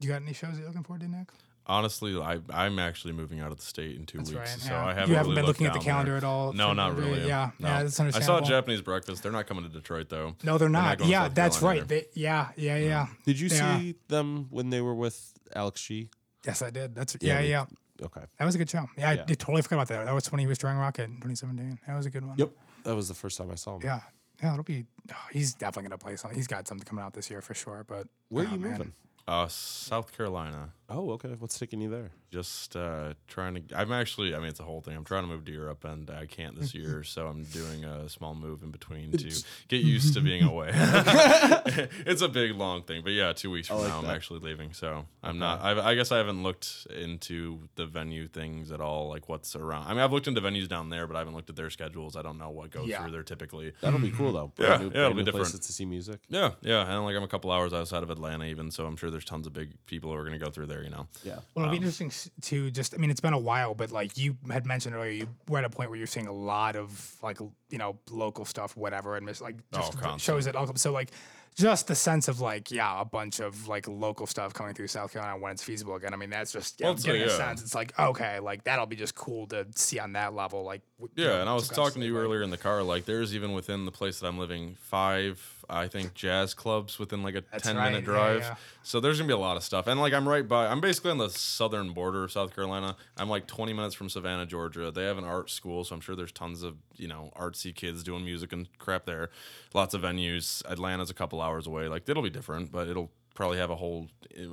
you 0.00 0.08
got 0.08 0.22
any 0.22 0.32
shows 0.32 0.58
you're 0.58 0.66
looking 0.66 0.82
forward 0.82 1.00
to, 1.02 1.08
Nick? 1.08 1.28
Honestly, 1.68 2.16
I 2.20 2.38
I'm 2.50 2.78
actually 2.78 3.12
moving 3.12 3.40
out 3.40 3.50
of 3.50 3.56
the 3.58 3.64
state 3.64 3.96
in 3.96 4.06
two 4.06 4.18
That's 4.18 4.30
weeks, 4.30 4.38
right. 4.40 4.48
so 4.60 4.70
yeah. 4.72 4.84
I 4.84 4.94
haven't. 4.94 5.08
you 5.10 5.14
haven't 5.16 5.30
really 5.32 5.42
been 5.42 5.46
looking 5.46 5.66
at 5.66 5.72
the 5.72 5.78
down 5.80 5.84
there. 5.84 5.92
calendar 5.94 6.16
at 6.16 6.24
all. 6.24 6.52
No, 6.52 6.68
for- 6.68 6.74
not 6.76 6.96
really. 6.96 7.26
Yeah, 7.26 7.50
no. 7.58 7.68
yeah, 7.68 7.82
that's 7.82 7.98
understandable. 7.98 8.02
I 8.02 8.06
understandable. 8.18 8.46
saw 8.46 8.50
Japanese 8.50 8.80
breakfast. 8.82 9.22
They're 9.22 9.32
not 9.32 9.46
coming 9.48 9.64
to 9.64 9.70
Detroit 9.70 10.08
though. 10.08 10.36
No, 10.44 10.58
they're 10.58 10.68
not 10.68 10.82
not. 10.84 10.98
going 10.98 11.08
to 11.08 11.12
yeah, 11.12 11.22
South 11.24 11.34
that's 11.34 11.58
Carolina 11.58 11.80
right. 11.80 11.88
They, 11.88 12.04
yeah, 12.14 12.48
yeah, 12.56 12.76
yeah. 12.78 13.06
Did 13.24 13.40
you 13.40 13.48
Yeah. 13.48 13.78
see 13.80 13.94
them 14.08 14.46
when 14.50 14.70
they 14.70 14.80
were 14.80 14.94
with 14.94 15.32
Alex 15.56 15.80
G? 15.82 16.10
Yes, 16.44 16.62
I 16.62 16.70
did. 16.70 16.94
That's 16.94 17.16
Yeah, 17.20 17.34
yeah, 17.34 17.40
we- 17.42 17.48
yeah. 17.50 17.64
Okay. 18.02 18.20
That 18.38 18.44
was 18.44 18.54
a 18.54 18.58
good 18.58 18.68
show. 18.70 18.86
Yeah, 18.98 19.10
I 19.10 19.12
Yeah. 19.14 19.24
did 19.24 19.38
totally 19.38 19.62
forgot 19.62 19.76
about 19.76 19.88
that. 19.88 20.04
That 20.06 20.14
was 20.14 20.30
when 20.30 20.38
he 20.40 20.46
was 20.46 20.58
drawing 20.58 20.76
Rocket 20.78 21.04
in 21.04 21.16
2017. 21.16 21.78
That 21.86 21.96
was 21.96 22.06
a 22.06 22.10
good 22.10 22.24
one. 22.24 22.36
Yep. 22.38 22.50
That 22.84 22.94
was 22.94 23.08
the 23.08 23.14
first 23.14 23.38
time 23.38 23.50
I 23.50 23.54
saw 23.56 23.76
him. 23.76 23.82
Yeah. 23.84 24.00
Yeah, 24.42 24.52
it'll 24.52 24.64
be. 24.64 24.84
oh, 25.10 25.14
he's 25.32 25.54
definitely 25.54 25.88
gonna 25.88 25.98
play 25.98 26.16
something. 26.16 26.36
He's 26.36 26.46
got 26.46 26.68
something 26.68 26.84
coming 26.84 27.02
out 27.04 27.14
this 27.14 27.30
year 27.30 27.40
for 27.40 27.54
sure. 27.54 27.84
But 27.88 28.06
Where 28.28 28.44
are 28.44 28.48
oh, 28.48 28.52
you 28.52 28.58
man. 28.60 28.70
moving? 28.72 28.92
Uh, 29.26 29.48
South 29.48 30.14
Carolina. 30.16 30.72
Oh, 30.88 31.10
okay. 31.12 31.34
What's 31.38 31.58
taking 31.58 31.80
you 31.80 31.90
there? 31.90 32.12
Just 32.30 32.76
uh, 32.76 33.14
trying 33.26 33.54
to. 33.54 33.62
I'm 33.76 33.90
actually. 33.90 34.34
I 34.34 34.38
mean, 34.38 34.48
it's 34.48 34.60
a 34.60 34.64
whole 34.64 34.80
thing. 34.80 34.96
I'm 34.96 35.04
trying 35.04 35.22
to 35.24 35.28
move 35.28 35.44
to 35.46 35.52
Europe, 35.52 35.84
and 35.84 36.08
I 36.10 36.26
can't 36.26 36.54
this 36.58 36.74
year, 36.80 37.02
so 37.02 37.26
I'm 37.26 37.42
doing 37.44 37.84
a 37.84 38.08
small 38.08 38.34
move 38.36 38.62
in 38.62 38.70
between 38.70 39.10
to 39.12 39.42
get 39.68 39.82
used 39.82 40.14
to 40.14 40.20
being 40.20 40.44
away. 40.44 40.70
it's 40.74 42.22
a 42.22 42.28
big, 42.28 42.52
long 42.54 42.82
thing, 42.82 43.02
but 43.02 43.12
yeah, 43.12 43.32
two 43.32 43.50
weeks 43.50 43.66
from 43.68 43.78
like 43.78 43.88
now, 43.88 43.98
I'm 43.98 44.06
actually 44.06 44.40
leaving. 44.40 44.72
So 44.74 45.06
I'm 45.24 45.38
not. 45.38 45.60
I, 45.60 45.90
I 45.90 45.94
guess 45.96 46.12
I 46.12 46.18
haven't 46.18 46.42
looked 46.42 46.86
into 46.96 47.68
the 47.74 47.86
venue 47.86 48.28
things 48.28 48.70
at 48.70 48.80
all, 48.80 49.08
like 49.08 49.28
what's 49.28 49.56
around. 49.56 49.86
I 49.86 49.90
mean, 49.90 50.00
I've 50.00 50.12
looked 50.12 50.28
into 50.28 50.40
venues 50.40 50.68
down 50.68 50.90
there, 50.90 51.06
but 51.08 51.16
I 51.16 51.20
haven't 51.20 51.34
looked 51.34 51.50
at 51.50 51.56
their 51.56 51.70
schedules. 51.70 52.16
I 52.16 52.22
don't 52.22 52.38
know 52.38 52.50
what 52.50 52.70
goes 52.70 52.86
Yeah. 52.86 53.02
through 53.02 53.12
there 53.12 53.22
typically. 53.24 53.72
That'll 53.80 53.98
be 53.98 54.10
cool 54.12 54.32
though. 54.32 54.52
Yeah, 54.58 54.76
new, 54.78 54.90
yeah, 54.94 55.06
it'll 55.06 55.14
be 55.14 55.24
different. 55.24 55.46
places 55.46 55.66
to 55.66 55.72
see 55.72 55.84
music. 55.84 56.20
Yeah, 56.28 56.52
yeah, 56.60 56.82
and 56.88 57.04
like 57.04 57.16
I'm 57.16 57.22
a 57.24 57.28
couple 57.28 57.50
hours 57.50 57.72
outside 57.72 58.02
of 58.04 58.10
Atlanta, 58.10 58.44
even 58.44 58.70
so, 58.70 58.86
I'm 58.86 58.96
sure 58.96 59.10
there's 59.10 59.24
tons 59.24 59.46
of 59.46 59.52
big 59.52 59.72
people 59.86 60.10
who 60.12 60.16
are 60.16 60.22
going 60.24 60.38
to 60.38 60.44
go 60.44 60.50
through 60.50 60.66
there. 60.66 60.75
You 60.82 60.90
know. 60.90 61.06
Yeah. 61.24 61.38
Well, 61.54 61.64
it'll 61.64 61.70
be 61.72 61.76
Um, 61.78 61.82
interesting 61.84 62.12
to 62.42 62.70
just. 62.70 62.94
I 62.94 62.96
mean, 62.98 63.10
it's 63.10 63.20
been 63.20 63.32
a 63.32 63.38
while, 63.38 63.74
but 63.74 63.90
like 63.92 64.16
you 64.18 64.36
had 64.50 64.66
mentioned 64.66 64.94
earlier, 64.94 65.10
you 65.12 65.28
were 65.48 65.58
at 65.58 65.64
a 65.64 65.70
point 65.70 65.90
where 65.90 65.98
you're 65.98 66.06
seeing 66.06 66.26
a 66.26 66.32
lot 66.32 66.76
of 66.76 67.14
like 67.22 67.38
you 67.70 67.78
know 67.78 67.98
local 68.10 68.44
stuff, 68.44 68.76
whatever, 68.76 69.16
and 69.16 69.24
mis- 69.26 69.40
like 69.40 69.56
Oh, 69.72 69.78
just 69.78 69.92
v- 69.94 69.98
constant. 70.00 70.20
shows 70.22 70.46
at 70.46 70.56
all. 70.56 70.74
So 70.76 70.92
like, 70.92 71.10
just 71.56 71.86
the 71.88 71.94
sense 71.94 72.28
of 72.28 72.40
like, 72.40 72.70
yeah, 72.70 73.00
a 73.00 73.04
bunch 73.04 73.40
of 73.40 73.66
like 73.66 73.88
local 73.88 74.26
stuff 74.26 74.52
coming 74.54 74.74
through 74.74 74.88
South 74.88 75.12
Carolina 75.12 75.38
when 75.38 75.52
it's 75.52 75.64
feasible 75.64 75.94
again. 75.94 76.12
I 76.12 76.16
mean, 76.16 76.30
that's 76.30 76.52
just 76.52 76.78
yeah, 76.80 76.86
Well, 76.86 76.94
it's, 76.94 77.04
getting 77.04 77.22
a 77.22 77.26
yeah. 77.26 77.36
sense. 77.36 77.62
It's 77.62 77.74
like 77.74 77.98
okay, 77.98 78.38
like 78.40 78.64
that'll 78.64 78.86
be 78.86 78.96
just 78.96 79.14
cool 79.14 79.46
to 79.48 79.66
see 79.74 79.98
on 79.98 80.12
that 80.12 80.34
level. 80.34 80.62
Like 80.64 80.82
you 81.00 81.08
Yeah, 81.16 81.26
know, 81.28 81.40
and 81.40 81.48
I 81.50 81.54
was 81.54 81.68
talking 81.68 82.00
to 82.00 82.06
you 82.06 82.14
like- 82.14 82.22
earlier 82.24 82.42
in 82.42 82.50
the 82.50 82.56
car. 82.58 82.82
Like, 82.82 83.04
there's 83.04 83.34
even 83.34 83.52
within 83.52 83.84
the 83.84 83.90
place 83.92 84.20
that 84.20 84.26
I'm 84.28 84.38
living, 84.38 84.76
five, 84.80 85.64
I 85.68 85.88
think, 85.88 86.14
jazz 86.14 86.54
clubs 86.54 86.98
within 86.98 87.22
like 87.22 87.34
a 87.34 87.42
10 87.42 87.76
right, 87.76 87.84
minute 87.84 87.98
yeah, 88.00 88.04
drive. 88.04 88.40
yeah. 88.40 88.54
So 88.82 89.00
there's 89.00 89.18
gonna 89.18 89.26
be 89.28 89.34
a 89.34 89.38
lot 89.38 89.56
of 89.58 89.62
stuff. 89.62 89.86
And 89.88 90.00
like, 90.00 90.12
I'm 90.14 90.26
right 90.28 90.46
by, 90.46 90.66
I'm 90.68 90.80
basically 90.80 91.10
on 91.10 91.18
the 91.18 91.28
southern 91.28 91.92
border 91.92 92.24
of 92.24 92.32
South 92.32 92.54
Carolina. 92.54 92.96
I'm 93.18 93.28
like 93.28 93.46
20 93.46 93.72
minutes 93.74 93.94
from 93.94 94.08
Savannah, 94.08 94.46
Georgia. 94.46 94.90
They 94.90 95.04
have 95.04 95.18
an 95.18 95.24
art 95.24 95.50
school, 95.50 95.84
so 95.84 95.94
I'm 95.94 96.00
sure 96.00 96.16
there's 96.16 96.32
tons 96.32 96.62
of 96.62 96.76
you 96.96 97.08
know 97.08 97.30
artsy 97.36 97.74
kids 97.74 98.02
doing 98.02 98.24
music 98.24 98.52
and 98.52 98.66
crap 98.78 99.04
there. 99.04 99.28
Lots 99.74 99.92
of 99.92 100.00
venues. 100.02 100.62
Atlanta's 100.70 101.10
a 101.10 101.14
couple 101.14 101.40
hours 101.46 101.66
away. 101.66 101.88
Like, 101.88 102.08
it'll 102.08 102.22
be 102.22 102.30
different, 102.30 102.70
but 102.72 102.88
it'll 102.88 103.10
probably 103.34 103.58
have 103.58 103.70
a 103.70 103.76
whole 103.76 104.08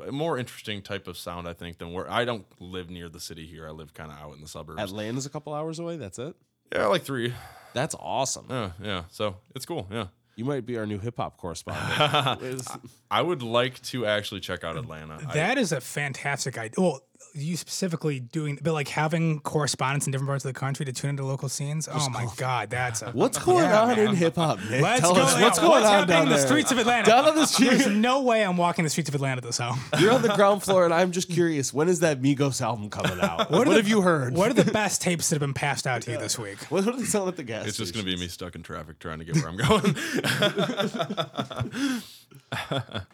a 0.08 0.12
more 0.12 0.38
interesting 0.38 0.82
type 0.82 1.08
of 1.08 1.18
sound 1.18 1.48
I 1.48 1.54
think 1.54 1.78
than 1.78 1.92
where 1.94 2.10
I 2.12 2.26
don't 2.26 2.46
live 2.60 2.90
near 2.90 3.10
the 3.10 3.20
city 3.20 3.46
here. 3.46 3.68
I 3.68 3.72
live 3.72 3.94
kind 3.94 4.12
of 4.12 4.18
out 4.18 4.36
in 4.36 4.42
the 4.42 4.48
suburbs. 4.48 4.82
Atlanta's 4.82 5.26
a 5.26 5.30
couple 5.30 5.54
hours 5.54 5.80
away. 5.80 5.98
That's 5.98 6.20
it. 6.20 6.36
yeah, 6.74 6.88
like 6.88 7.04
three. 7.04 7.34
That's 7.74 7.96
awesome. 8.00 8.46
Yeah, 8.50 8.72
yeah. 8.82 9.04
So 9.10 9.38
it's 9.56 9.66
cool. 9.66 9.88
Yeah. 9.92 10.08
You 10.36 10.46
might 10.46 10.66
be 10.66 10.78
our 10.78 10.86
new 10.88 10.98
hip 11.00 11.18
hop 11.18 11.38
correspondent. 11.38 12.68
I 13.12 13.22
would 13.22 13.44
like 13.44 13.82
to 13.84 14.06
actually 14.08 14.40
check 14.42 14.64
out 14.64 14.78
Atlanta. 14.78 15.20
I- 15.28 15.34
That 15.34 15.58
is 15.58 15.72
a 15.72 15.80
fantastic 15.82 16.58
idea. 16.58 16.74
Well, 16.78 17.02
you 17.36 17.58
specifically 17.58 18.20
doing, 18.20 18.60
but 18.62 18.74
like 18.74 18.88
having 18.88 19.40
correspondents 19.40 20.06
in 20.06 20.12
different 20.12 20.28
parts 20.30 20.46
of 20.46 20.54
the 20.54 20.60
country 20.60 20.86
to 20.86 20.94
tune 20.94 21.12
into 21.12 21.26
local 21.26 21.50
scenes. 21.50 21.90
Oh 21.92 22.10
my 22.10 22.28
God, 22.38 22.70
that's 22.70 23.02
a 23.02 23.12
what's 23.12 23.38
going 23.40 23.66
Yeah, 23.66 23.82
on 23.82 23.88
man. 23.90 24.00
in 24.10 24.16
hip 24.16 24.36
hop, 24.36 24.60
Let's 24.70 25.02
Tell 25.02 25.16
go. 25.16 25.22
us 25.22 25.36
yeah, 25.36 25.42
what's 25.44 25.60
going 25.60 25.84
on 25.84 25.92
happening 25.92 26.08
down 26.10 26.24
in 26.24 26.30
the 26.30 26.36
there. 26.36 26.46
streets 26.48 26.72
of 26.72 26.78
Atlanta? 26.78 27.06
Down 27.10 27.26
on 27.28 27.36
the 27.36 27.46
street. 27.48 27.70
There's 27.72 27.88
no 27.88 28.22
way 28.22 28.44
I'm 28.46 28.58
walking 28.58 28.84
the 28.84 28.90
streets 28.90 29.10
of 29.10 29.16
Atlanta 29.16 29.42
this 29.42 29.56
song. 29.56 29.80
You're 30.00 30.12
on 30.12 30.22
the 30.22 30.30
ground 30.36 30.62
floor, 30.64 30.86
and 30.86 30.94
I'm 30.94 31.12
just 31.12 31.30
curious. 31.30 31.74
When 31.74 31.90
is 31.90 32.02
that 32.02 32.22
Migos 32.22 32.62
album 32.62 32.90
coming 32.90 33.20
out? 33.20 33.50
What, 33.50 33.68
are 33.68 33.72
the- 33.72 33.78
have 33.78 33.88
you 33.88 34.02
heard? 34.02 34.36
What 34.36 34.52
are 34.52 34.54
the 34.54 34.72
best 34.72 35.02
tapes 35.02 35.30
that 35.30 35.36
have 35.36 35.42
been 35.42 35.54
passed 35.54 35.88
out 35.88 36.04
to 36.04 36.12
you 36.12 36.18
this 36.20 36.38
week? 36.38 36.60
What 36.72 36.88
are 36.88 36.96
they 36.96 37.04
selling 37.04 37.30
at 37.30 37.36
the 37.38 37.44
gas? 37.44 37.66
it's 37.68 37.78
just 37.78 37.94
going 37.94 38.06
to 38.06 38.12
be 38.12 38.18
me 38.20 38.28
stuck 38.28 38.56
in 38.56 38.62
traffic 38.64 39.00
trying 39.00 39.20
to 39.20 39.26
get 39.26 39.36
where 39.38 39.48
I'm 39.48 39.58
going. 39.58 39.96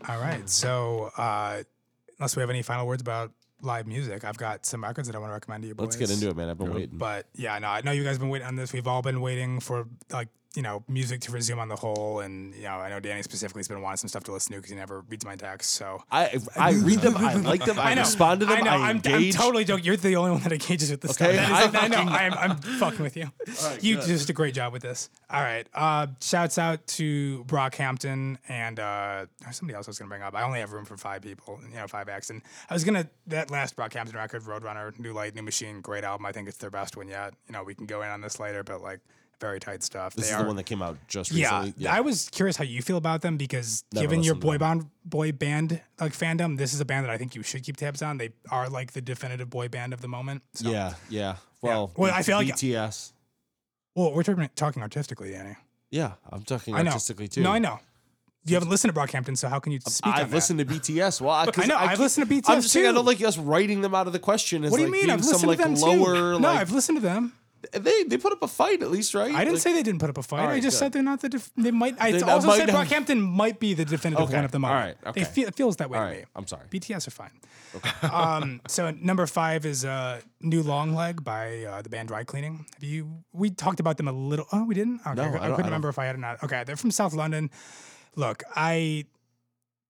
All 0.08 0.20
right. 0.20 0.50
So, 0.50 1.12
uh, 1.18 1.64
unless 2.18 2.36
we 2.36 2.42
have 2.42 2.50
any 2.50 2.62
final 2.62 2.86
words 2.88 3.02
about 3.02 3.32
live 3.62 3.88
music, 3.88 4.24
I've 4.24 4.38
got 4.38 4.66
some 4.66 4.84
records 4.84 5.08
that 5.08 5.16
I 5.16 5.20
want 5.20 5.30
to 5.30 5.34
recommend 5.34 5.64
to 5.64 5.68
you 5.68 5.76
boys. 5.76 5.86
Let's 5.86 5.96
get 5.98 6.12
into 6.12 6.30
it, 6.30 6.36
man. 6.36 6.50
I've 6.50 6.58
been 6.58 6.74
waiting. 6.74 6.98
But 6.98 7.28
yeah, 7.36 7.58
no, 7.60 7.68
I 7.68 7.82
know 7.82 7.92
you 7.92 8.04
guys 8.04 8.14
have 8.14 8.20
been 8.22 8.30
waiting 8.30 8.48
on 8.48 8.56
this. 8.56 8.74
We've 8.74 8.88
all 8.88 9.02
been 9.02 9.22
waiting 9.22 9.60
for 9.60 9.88
like 10.12 10.30
you 10.56 10.64
know 10.64 10.84
music 10.88 11.22
to 11.22 11.32
resume 11.32 11.60
on 11.60 11.68
the 11.70 11.76
whole, 11.76 12.22
and 12.22 12.56
you 12.56 12.64
know 12.64 12.72
I 12.72 12.90
know 12.90 13.00
Danny 13.00 13.22
specifically 13.22 13.60
has 13.60 13.68
been 13.68 13.82
wanting 13.82 13.98
some 13.98 14.10
stuff 14.10 14.24
to 14.26 14.32
listen 14.32 14.54
to 14.54 14.58
because 14.58 14.72
he 14.72 14.76
never 14.76 15.02
reads 15.02 15.24
my 15.24 15.36
texts. 15.36 15.72
So 15.74 16.02
I 16.12 16.38
I 16.56 16.72
read 16.84 17.00
them. 17.00 17.16
I 17.18 17.36
like 17.36 17.64
them. 17.66 17.78
I, 17.80 17.92
I 17.92 17.94
know. 17.94 18.02
respond 18.02 18.40
to 18.42 18.46
them. 18.48 18.58
I 18.58 18.62
know. 18.62 18.72
I'm, 18.72 19.02
I'm 19.06 19.30
totally 19.32 19.64
joking. 19.64 19.86
You're 19.86 19.96
the 19.98 20.16
only 20.16 20.32
one 20.32 20.42
that 20.42 20.52
engages 20.52 20.90
with 20.92 21.02
this 21.02 21.12
Okay, 21.22 21.36
stuff. 21.36 21.72
That 21.72 21.84
I 21.84 21.86
is, 21.86 21.86
I, 21.86 21.88
know. 21.88 21.98
fucking- 22.12 22.34
I'm, 22.34 22.34
I'm 22.52 22.58
fucking 22.58 23.04
with 23.04 23.16
you. 23.16 23.32
you 23.82 23.96
good. 23.98 24.08
just 24.08 24.26
did 24.28 24.34
a 24.34 24.36
great 24.36 24.54
job 24.56 24.74
with 24.74 24.82
this. 24.82 25.10
All 25.30 25.42
right. 25.42 25.68
Uh, 25.74 26.08
shouts 26.22 26.58
out 26.58 26.86
to 26.88 27.44
Brockhampton 27.48 28.38
and 28.48 28.80
uh, 28.80 29.26
there's 29.42 29.58
somebody 29.58 29.76
else 29.76 29.88
I 29.88 29.92
was 29.92 30.00
gonna 30.00 30.10
bring 30.10 30.24
up. 30.24 30.34
I 30.36 30.42
only 30.44 30.60
have 30.62 30.72
room 30.74 30.86
for 30.86 30.98
five 30.98 31.22
people. 31.22 31.60
You 31.70 31.76
know, 31.76 31.88
five 31.88 32.10
acts. 32.10 32.32
And 32.32 32.42
I 32.70 32.74
was 32.74 32.84
gonna 32.84 33.08
that 33.28 33.52
last 33.52 33.76
Brockhampton 33.76 34.16
record, 34.16 34.42
Roadrunner, 34.44 34.98
New 35.00 35.14
Light, 35.14 35.36
New 35.36 35.44
Machine, 35.44 35.82
great 35.82 36.04
album. 36.04 36.26
I 36.26 36.32
think 36.32 36.48
it's 36.48 36.58
their 36.58 36.72
best 36.72 36.98
one 36.98 37.08
yet. 37.08 37.34
You 37.48 37.54
know, 37.54 37.64
we 37.64 37.76
can 37.76 37.86
go 37.86 38.02
in 38.02 38.10
on 38.10 38.22
this 38.22 38.40
later, 38.40 38.64
but 38.64 38.82
like 38.82 39.00
very 39.40 39.60
tight 39.60 39.84
stuff. 39.84 40.14
This 40.14 40.26
They 40.26 40.32
is 40.32 40.36
are, 40.36 40.42
the 40.44 40.48
one 40.48 40.56
that 40.58 40.66
came 40.66 40.82
out 40.82 40.98
just 41.08 41.32
recently. 41.32 41.42
yeah, 41.42 41.62
recently. 41.66 41.88
I 41.88 42.00
was 42.02 42.30
curious 42.30 42.58
how 42.58 42.64
you 42.64 42.82
feel 42.82 42.98
about 42.98 43.22
them 43.22 43.38
because 43.38 43.84
Never 43.94 44.04
given 44.08 44.24
your 44.24 44.36
boy 44.36 44.58
band 44.58 44.88
boy 45.06 45.32
band 45.32 45.82
like 46.00 46.14
fandom, 46.14 46.58
this 46.58 46.74
is 46.74 46.80
a 46.82 46.86
band 46.86 47.06
that 47.06 47.10
I 47.12 47.18
think 47.18 47.36
you 47.36 47.44
should 47.44 47.64
keep 47.64 47.78
tabs 47.78 48.02
on. 48.02 48.18
They 48.18 48.32
are 48.52 48.70
like 48.70 48.94
the 48.94 49.02
definitive 49.02 49.50
boy 49.50 49.68
band 49.70 49.94
of 49.94 50.02
the 50.02 50.08
moment. 50.08 50.44
So. 50.54 50.70
yeah, 50.70 50.94
yeah. 51.10 51.36
Well, 51.62 51.92
Well, 51.96 52.14
I 52.14 52.22
feel 52.24 52.38
like- 52.38 52.48
BTS. 52.48 53.14
Well, 53.96 54.14
we're 54.14 54.24
talking, 54.24 54.50
talking 54.56 54.82
artistically, 54.82 55.32
Danny. 55.32 55.56
Yeah, 55.92 56.14
I'm 56.32 56.44
talking 56.44 56.76
I 56.76 56.84
know. 56.84 56.90
artistically 56.92 57.28
too. 57.28 57.42
No, 57.42 57.52
I 57.52 57.60
know. 57.60 57.80
You 58.46 58.54
haven't 58.56 58.70
listened 58.70 58.94
to 58.94 59.00
Brockhampton, 59.00 59.38
so 59.38 59.50
how 59.50 59.60
can 59.60 59.74
you 59.74 59.80
speak 59.82 60.14
I've 60.16 60.32
listened 60.34 60.60
to 60.60 60.66
BTS. 60.66 61.20
Well, 61.20 61.32
I, 61.36 61.46
'cause 61.52 61.66
I 61.66 61.68
know, 61.68 61.76
I've 61.78 62.00
listened 62.00 62.28
to 62.30 62.34
BTS. 62.34 62.44
I'm 62.50 62.62
just 62.62 62.72
saying 62.74 62.86
I 62.88 62.92
don't 62.94 63.06
like 63.06 63.22
us 63.22 63.38
writing 63.38 63.82
them 63.82 63.94
out 63.94 64.08
of 64.08 64.14
the 64.14 64.20
question. 64.20 64.64
As? 64.64 64.72
What 64.72 64.78
do 64.78 64.84
you 64.84 64.92
like 64.92 65.02
mean? 65.02 65.10
I've 65.10 65.24
some 65.26 65.34
listened 65.48 65.48
like 65.50 65.58
to 65.58 65.64
them 65.64 66.00
lower. 66.00 66.14
too. 66.36 66.40
No, 66.40 66.48
like, 66.48 66.60
I've 66.60 66.72
listened 66.72 66.98
to 66.98 67.02
them. 67.02 67.34
They 67.74 68.04
they 68.04 68.18
put 68.18 68.32
up 68.32 68.42
a 68.42 68.48
fight 68.48 68.82
at 68.82 68.90
least, 68.92 69.14
right? 69.14 69.34
I 69.34 69.40
didn't 69.40 69.54
Like- 69.56 69.62
say 69.64 69.74
they 69.74 69.84
didn't 69.84 70.00
put 70.00 70.10
up 70.10 70.18
a 70.18 70.24
fight. 70.24 70.42
All 70.42 70.48
I 70.48 70.60
just 70.60 70.76
good. 70.76 70.80
said 70.80 70.94
they're 70.94 71.04
not 71.04 71.20
the. 71.22 71.30
Def- 71.30 71.52
they 71.58 71.72
might. 71.72 71.96
I 72.00 72.12
They- 72.14 72.22
also 72.22 72.48
might 72.48 72.58
said 72.58 72.70
have- 72.70 72.88
Brockhampton 72.88 73.20
might 73.22 73.60
be 73.60 73.74
the 73.74 73.86
definitive 73.86 74.26
Okay, 74.28 74.36
one 74.36 74.44
at 74.46 74.52
the 74.52 74.58
all 74.60 74.74
right, 74.74 74.96
okay. 75.06 75.24
feel, 75.26 75.48
it 75.48 75.56
feels 75.56 75.76
that 75.78 75.90
way 75.90 75.98
All 75.98 76.06
to 76.06 76.10
right, 76.12 76.20
me. 76.20 76.26
I'm 76.36 76.48
sorry. 76.48 76.64
BTS 76.70 77.08
are 77.08 77.12
fine. 77.12 77.32
um, 78.12 78.62
so 78.68 78.92
number 78.92 79.28
five 79.28 79.66
is 79.66 79.86
uh, 79.86 80.22
"New 80.42 80.64
Long 80.64 80.96
Leg" 80.96 81.24
by 81.24 81.64
uh, 81.66 81.82
the 81.82 81.90
band 81.90 82.08
Dry 82.08 82.24
Cleaning. 82.24 82.66
Have 82.76 82.84
you? 82.84 83.24
We 83.34 83.50
talked 83.52 83.80
about 83.80 83.98
them 83.98 84.08
a 84.08 84.12
little. 84.14 84.48
Oh, 84.52 84.64
we 84.66 84.74
didn't. 84.76 85.02
Okay, 85.06 85.16
No, 85.16 85.24
I, 85.24 85.26
I 85.26 85.28
I 85.28 85.32
couldn't 85.32 85.50
don't- 85.58 85.66
remember 85.66 85.90
if 85.90 86.00
I 86.00 86.06
had 86.06 86.16
or 86.16 86.20
not. 86.20 86.44
Okay, 86.44 86.64
they're 86.66 86.76
from 86.78 86.92
South 86.92 87.14
London. 87.14 87.50
Look, 88.16 88.44
I 88.56 89.06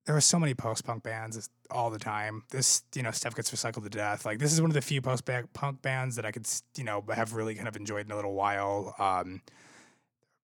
there 0.09 0.17
are 0.17 0.21
so 0.21 0.39
many 0.39 0.55
post 0.55 0.85
punk 0.85 1.03
bands 1.03 1.51
all 1.69 1.91
the 1.91 1.99
time. 1.99 2.41
This 2.49 2.81
you 2.95 3.03
know 3.03 3.11
stuff 3.11 3.35
gets 3.35 3.51
recycled 3.51 3.83
to 3.83 3.91
death. 3.91 4.25
Like 4.25 4.39
this 4.39 4.51
is 4.51 4.59
one 4.59 4.71
of 4.71 4.73
the 4.73 4.81
few 4.81 5.03
post 5.03 5.23
punk 5.53 5.83
bands 5.83 6.15
that 6.15 6.25
I 6.25 6.31
could 6.31 6.47
you 6.75 6.83
know 6.83 7.03
have 7.13 7.35
really 7.35 7.53
kind 7.53 7.67
of 7.67 7.75
enjoyed 7.75 8.07
in 8.07 8.11
a 8.11 8.15
little 8.15 8.33
while. 8.33 8.95
Um, 8.97 9.43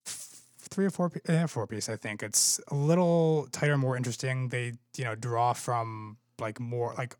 three 0.05 0.85
or 0.85 0.91
four, 0.91 1.11
yeah, 1.27 1.47
four 1.47 1.65
piece. 1.65 1.89
I 1.89 1.95
think 1.95 2.21
it's 2.21 2.61
a 2.67 2.75
little 2.75 3.47
tighter, 3.51 3.75
more 3.75 3.97
interesting. 3.97 4.49
They 4.49 4.73
you 4.97 5.03
know 5.03 5.15
draw 5.15 5.53
from 5.53 6.17
like 6.39 6.59
more 6.59 6.93
like 6.95 7.15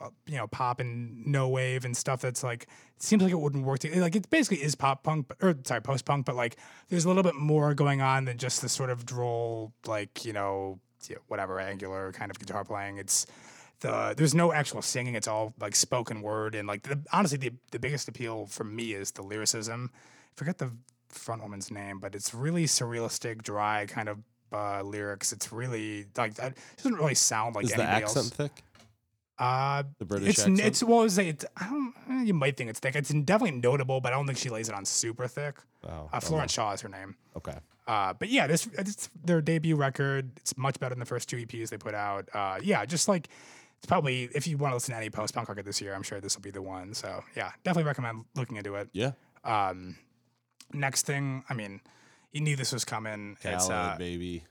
uh, 0.00 0.10
you 0.28 0.36
know 0.36 0.46
pop 0.46 0.78
and 0.78 1.26
no 1.26 1.48
wave 1.48 1.84
and 1.84 1.96
stuff 1.96 2.20
that's 2.20 2.44
like 2.44 2.68
it 2.94 3.02
seems 3.02 3.20
like 3.20 3.32
it 3.32 3.40
wouldn't 3.40 3.64
work 3.64 3.80
to, 3.80 4.00
like 4.00 4.14
it 4.14 4.30
basically 4.30 4.62
is 4.62 4.76
pop 4.76 5.02
punk 5.02 5.26
but, 5.26 5.38
or 5.42 5.56
sorry 5.64 5.82
post 5.82 6.04
punk 6.04 6.24
but 6.24 6.36
like 6.36 6.56
there's 6.88 7.04
a 7.04 7.08
little 7.08 7.24
bit 7.24 7.34
more 7.34 7.74
going 7.74 8.00
on 8.00 8.26
than 8.26 8.38
just 8.38 8.62
the 8.62 8.68
sort 8.68 8.90
of 8.90 9.04
droll 9.04 9.72
like 9.86 10.24
you 10.24 10.32
know 10.32 10.78
yeah, 11.08 11.16
whatever 11.28 11.60
angular 11.60 12.12
kind 12.12 12.30
of 12.30 12.38
guitar 12.38 12.64
playing 12.64 12.98
it's 12.98 13.26
the 13.80 14.12
there's 14.16 14.34
no 14.34 14.52
actual 14.52 14.82
singing 14.82 15.14
it's 15.14 15.28
all 15.28 15.54
like 15.60 15.74
spoken 15.74 16.20
word 16.20 16.54
and 16.54 16.68
like 16.68 16.82
the, 16.82 16.98
honestly 17.12 17.38
the, 17.38 17.52
the 17.70 17.78
biggest 17.78 18.08
appeal 18.08 18.46
for 18.46 18.64
me 18.64 18.92
is 18.92 19.12
the 19.12 19.22
lyricism 19.22 19.90
forget 20.36 20.58
the 20.58 20.70
front 21.08 21.40
woman's 21.42 21.70
name 21.70 21.98
but 21.98 22.14
it's 22.14 22.34
really 22.34 22.64
surrealistic 22.66 23.42
dry 23.42 23.86
kind 23.86 24.08
of 24.08 24.18
uh, 24.52 24.82
lyrics 24.82 25.32
it's 25.32 25.50
really 25.52 26.06
like 26.16 26.32
it 26.38 26.54
doesn't 26.76 26.94
really 26.94 27.14
sound 27.14 27.54
like 27.54 27.64
Is 27.64 27.72
the 27.72 27.82
accent 27.84 28.16
else. 28.26 28.28
thick? 28.30 28.62
Uh, 29.38 29.84
The 29.98 30.04
British 30.04 30.28
it's 30.30 30.38
accent. 30.40 30.60
it's 30.60 30.82
what 30.82 31.04
was 31.04 31.16
it? 31.16 31.26
It's, 31.28 31.44
I 31.56 31.64
don't. 31.70 31.94
eh, 32.10 32.24
You 32.24 32.34
might 32.34 32.56
think 32.58 32.68
it's 32.68 32.78
thick. 32.78 32.94
It's 32.94 33.08
definitely 33.08 33.58
notable, 33.58 34.00
but 34.02 34.12
I 34.12 34.16
don't 34.16 34.26
think 34.26 34.36
she 34.38 34.50
lays 34.50 34.68
it 34.68 34.74
on 34.74 34.84
super 34.84 35.26
thick. 35.26 35.54
oh, 35.88 36.10
Uh, 36.12 36.20
Florence 36.20 36.52
Shaw 36.52 36.72
is 36.72 36.82
her 36.82 36.90
name. 36.90 37.16
Okay. 37.36 37.54
Uh, 37.90 38.12
but 38.12 38.28
yeah, 38.28 38.46
this 38.46 38.68
it's 38.78 39.10
their 39.24 39.40
debut 39.40 39.74
record. 39.74 40.30
It's 40.36 40.56
much 40.56 40.78
better 40.78 40.94
than 40.94 41.00
the 41.00 41.06
first 41.06 41.28
two 41.28 41.38
EPs 41.38 41.70
they 41.70 41.76
put 41.76 41.92
out. 41.92 42.28
Uh, 42.32 42.60
yeah, 42.62 42.84
just 42.84 43.08
like 43.08 43.28
it's 43.78 43.86
probably 43.86 44.28
if 44.32 44.46
you 44.46 44.56
want 44.58 44.70
to 44.70 44.76
listen 44.76 44.92
to 44.92 44.96
any 44.96 45.10
post 45.10 45.34
punk 45.34 45.48
record 45.48 45.64
this 45.64 45.80
year, 45.80 45.92
I'm 45.92 46.04
sure 46.04 46.20
this 46.20 46.36
will 46.36 46.42
be 46.42 46.52
the 46.52 46.62
one. 46.62 46.94
So 46.94 47.24
yeah, 47.34 47.50
definitely 47.64 47.88
recommend 47.88 48.26
looking 48.36 48.58
into 48.58 48.76
it. 48.76 48.90
Yeah. 48.92 49.10
Um, 49.42 49.96
next 50.72 51.04
thing, 51.04 51.42
I 51.50 51.54
mean, 51.54 51.80
you 52.30 52.42
knew 52.42 52.54
this 52.54 52.72
was 52.72 52.84
coming. 52.84 53.36
it's 53.42 53.68
uh, 53.68 53.96
baby. 53.98 54.44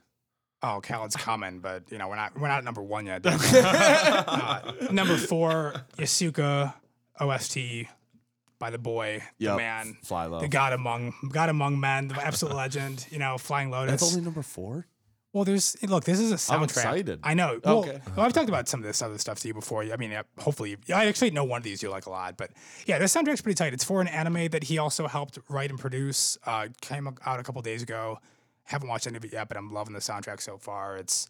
Oh, 0.62 0.80
Khaled's 0.82 1.16
coming, 1.16 1.60
but 1.60 1.84
you 1.90 1.96
know 1.96 2.08
we're 2.08 2.16
not 2.16 2.38
we're 2.38 2.48
not 2.48 2.58
at 2.58 2.64
number 2.64 2.82
one 2.82 3.06
yet. 3.06 3.22
uh, 3.24 4.72
number 4.90 5.16
four, 5.16 5.76
Yasuke 5.96 6.74
OST 7.18 7.86
by 8.60 8.70
the 8.70 8.78
boy, 8.78 9.24
the 9.40 9.56
man, 9.56 9.96
FlyLo. 10.06 10.40
the 10.40 10.46
god 10.48 10.72
among 10.72 11.12
god 11.32 11.48
among 11.48 11.80
men, 11.80 12.06
the 12.08 12.24
absolute 12.24 12.54
legend. 12.54 13.04
You 13.10 13.18
know, 13.18 13.36
Flying 13.38 13.70
Lotus. 13.70 13.90
That's 14.00 14.12
only 14.12 14.24
number 14.24 14.42
four. 14.42 14.86
well, 15.32 15.44
there's 15.44 15.76
look. 15.82 16.04
This 16.04 16.20
is 16.20 16.30
a 16.30 16.34
soundtrack. 16.36 16.56
I'm 16.56 16.62
excited. 16.64 17.20
I 17.24 17.34
know. 17.34 17.58
Well, 17.64 17.78
Okay. 17.80 18.00
well, 18.16 18.26
I've 18.26 18.32
talked 18.32 18.48
about 18.48 18.68
some 18.68 18.78
of 18.80 18.86
this 18.86 19.00
other 19.02 19.18
stuff 19.18 19.40
to 19.40 19.48
you 19.48 19.54
before. 19.54 19.82
I 19.84 19.96
mean, 19.96 20.16
hopefully, 20.38 20.76
I 20.94 21.06
actually 21.06 21.30
know 21.30 21.42
one 21.44 21.58
of 21.58 21.64
these 21.64 21.82
you 21.82 21.88
like 21.90 22.06
a 22.06 22.10
lot. 22.10 22.36
But 22.36 22.50
yeah, 22.86 22.98
this 22.98 23.14
soundtrack's 23.16 23.40
pretty 23.40 23.56
tight. 23.56 23.72
It's 23.72 23.82
for 23.84 24.00
an 24.00 24.08
anime 24.08 24.48
that 24.48 24.64
he 24.64 24.78
also 24.78 25.08
helped 25.08 25.38
write 25.48 25.70
and 25.70 25.78
produce. 25.78 26.36
Uh, 26.44 26.68
came 26.80 27.08
out 27.26 27.40
a 27.40 27.42
couple 27.42 27.62
days 27.62 27.82
ago. 27.82 28.18
Haven't 28.64 28.88
watched 28.88 29.06
any 29.08 29.16
of 29.16 29.24
it 29.24 29.32
yet, 29.32 29.48
but 29.48 29.56
I'm 29.56 29.72
loving 29.72 29.94
the 29.94 30.00
soundtrack 30.00 30.40
so 30.40 30.56
far. 30.58 30.96
It's, 30.96 31.28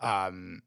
um, 0.00 0.62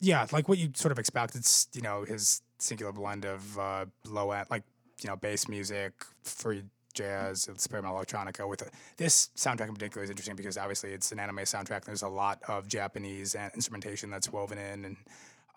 yeah, 0.00 0.26
like 0.32 0.48
what 0.48 0.58
you 0.58 0.70
sort 0.74 0.92
of 0.92 0.98
expect. 0.98 1.34
It's 1.34 1.68
you 1.74 1.82
know 1.82 2.04
his 2.04 2.40
singular 2.58 2.92
blend 2.92 3.24
of 3.24 3.58
uh, 3.58 3.86
low 4.06 4.30
end, 4.30 4.46
like 4.50 4.62
you 5.02 5.08
know 5.08 5.16
bass 5.16 5.48
music, 5.48 5.92
free 6.22 6.64
jazz, 6.94 7.46
experimental 7.48 7.96
electronica. 7.96 8.48
With 8.48 8.62
it. 8.62 8.70
this 8.96 9.30
soundtrack 9.36 9.68
in 9.68 9.74
particular 9.74 10.04
is 10.04 10.10
interesting 10.10 10.36
because 10.36 10.58
obviously 10.58 10.92
it's 10.92 11.12
an 11.12 11.20
anime 11.20 11.38
soundtrack. 11.38 11.84
There's 11.84 12.02
a 12.02 12.08
lot 12.08 12.42
of 12.48 12.66
Japanese 12.68 13.34
instrumentation 13.54 14.10
that's 14.10 14.32
woven 14.32 14.58
in, 14.58 14.84
and 14.84 14.96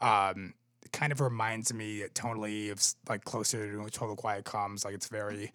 um, 0.02 0.54
it 0.84 0.92
kind 0.92 1.12
of 1.12 1.22
reminds 1.22 1.74
me 1.74 2.04
tonally 2.14 2.72
of 2.72 2.84
like 3.08 3.24
closer 3.24 3.72
to 3.72 3.90
Total 3.90 4.16
Quiet 4.16 4.46
Comes. 4.46 4.86
Like 4.86 4.94
it's 4.94 5.08
very 5.08 5.52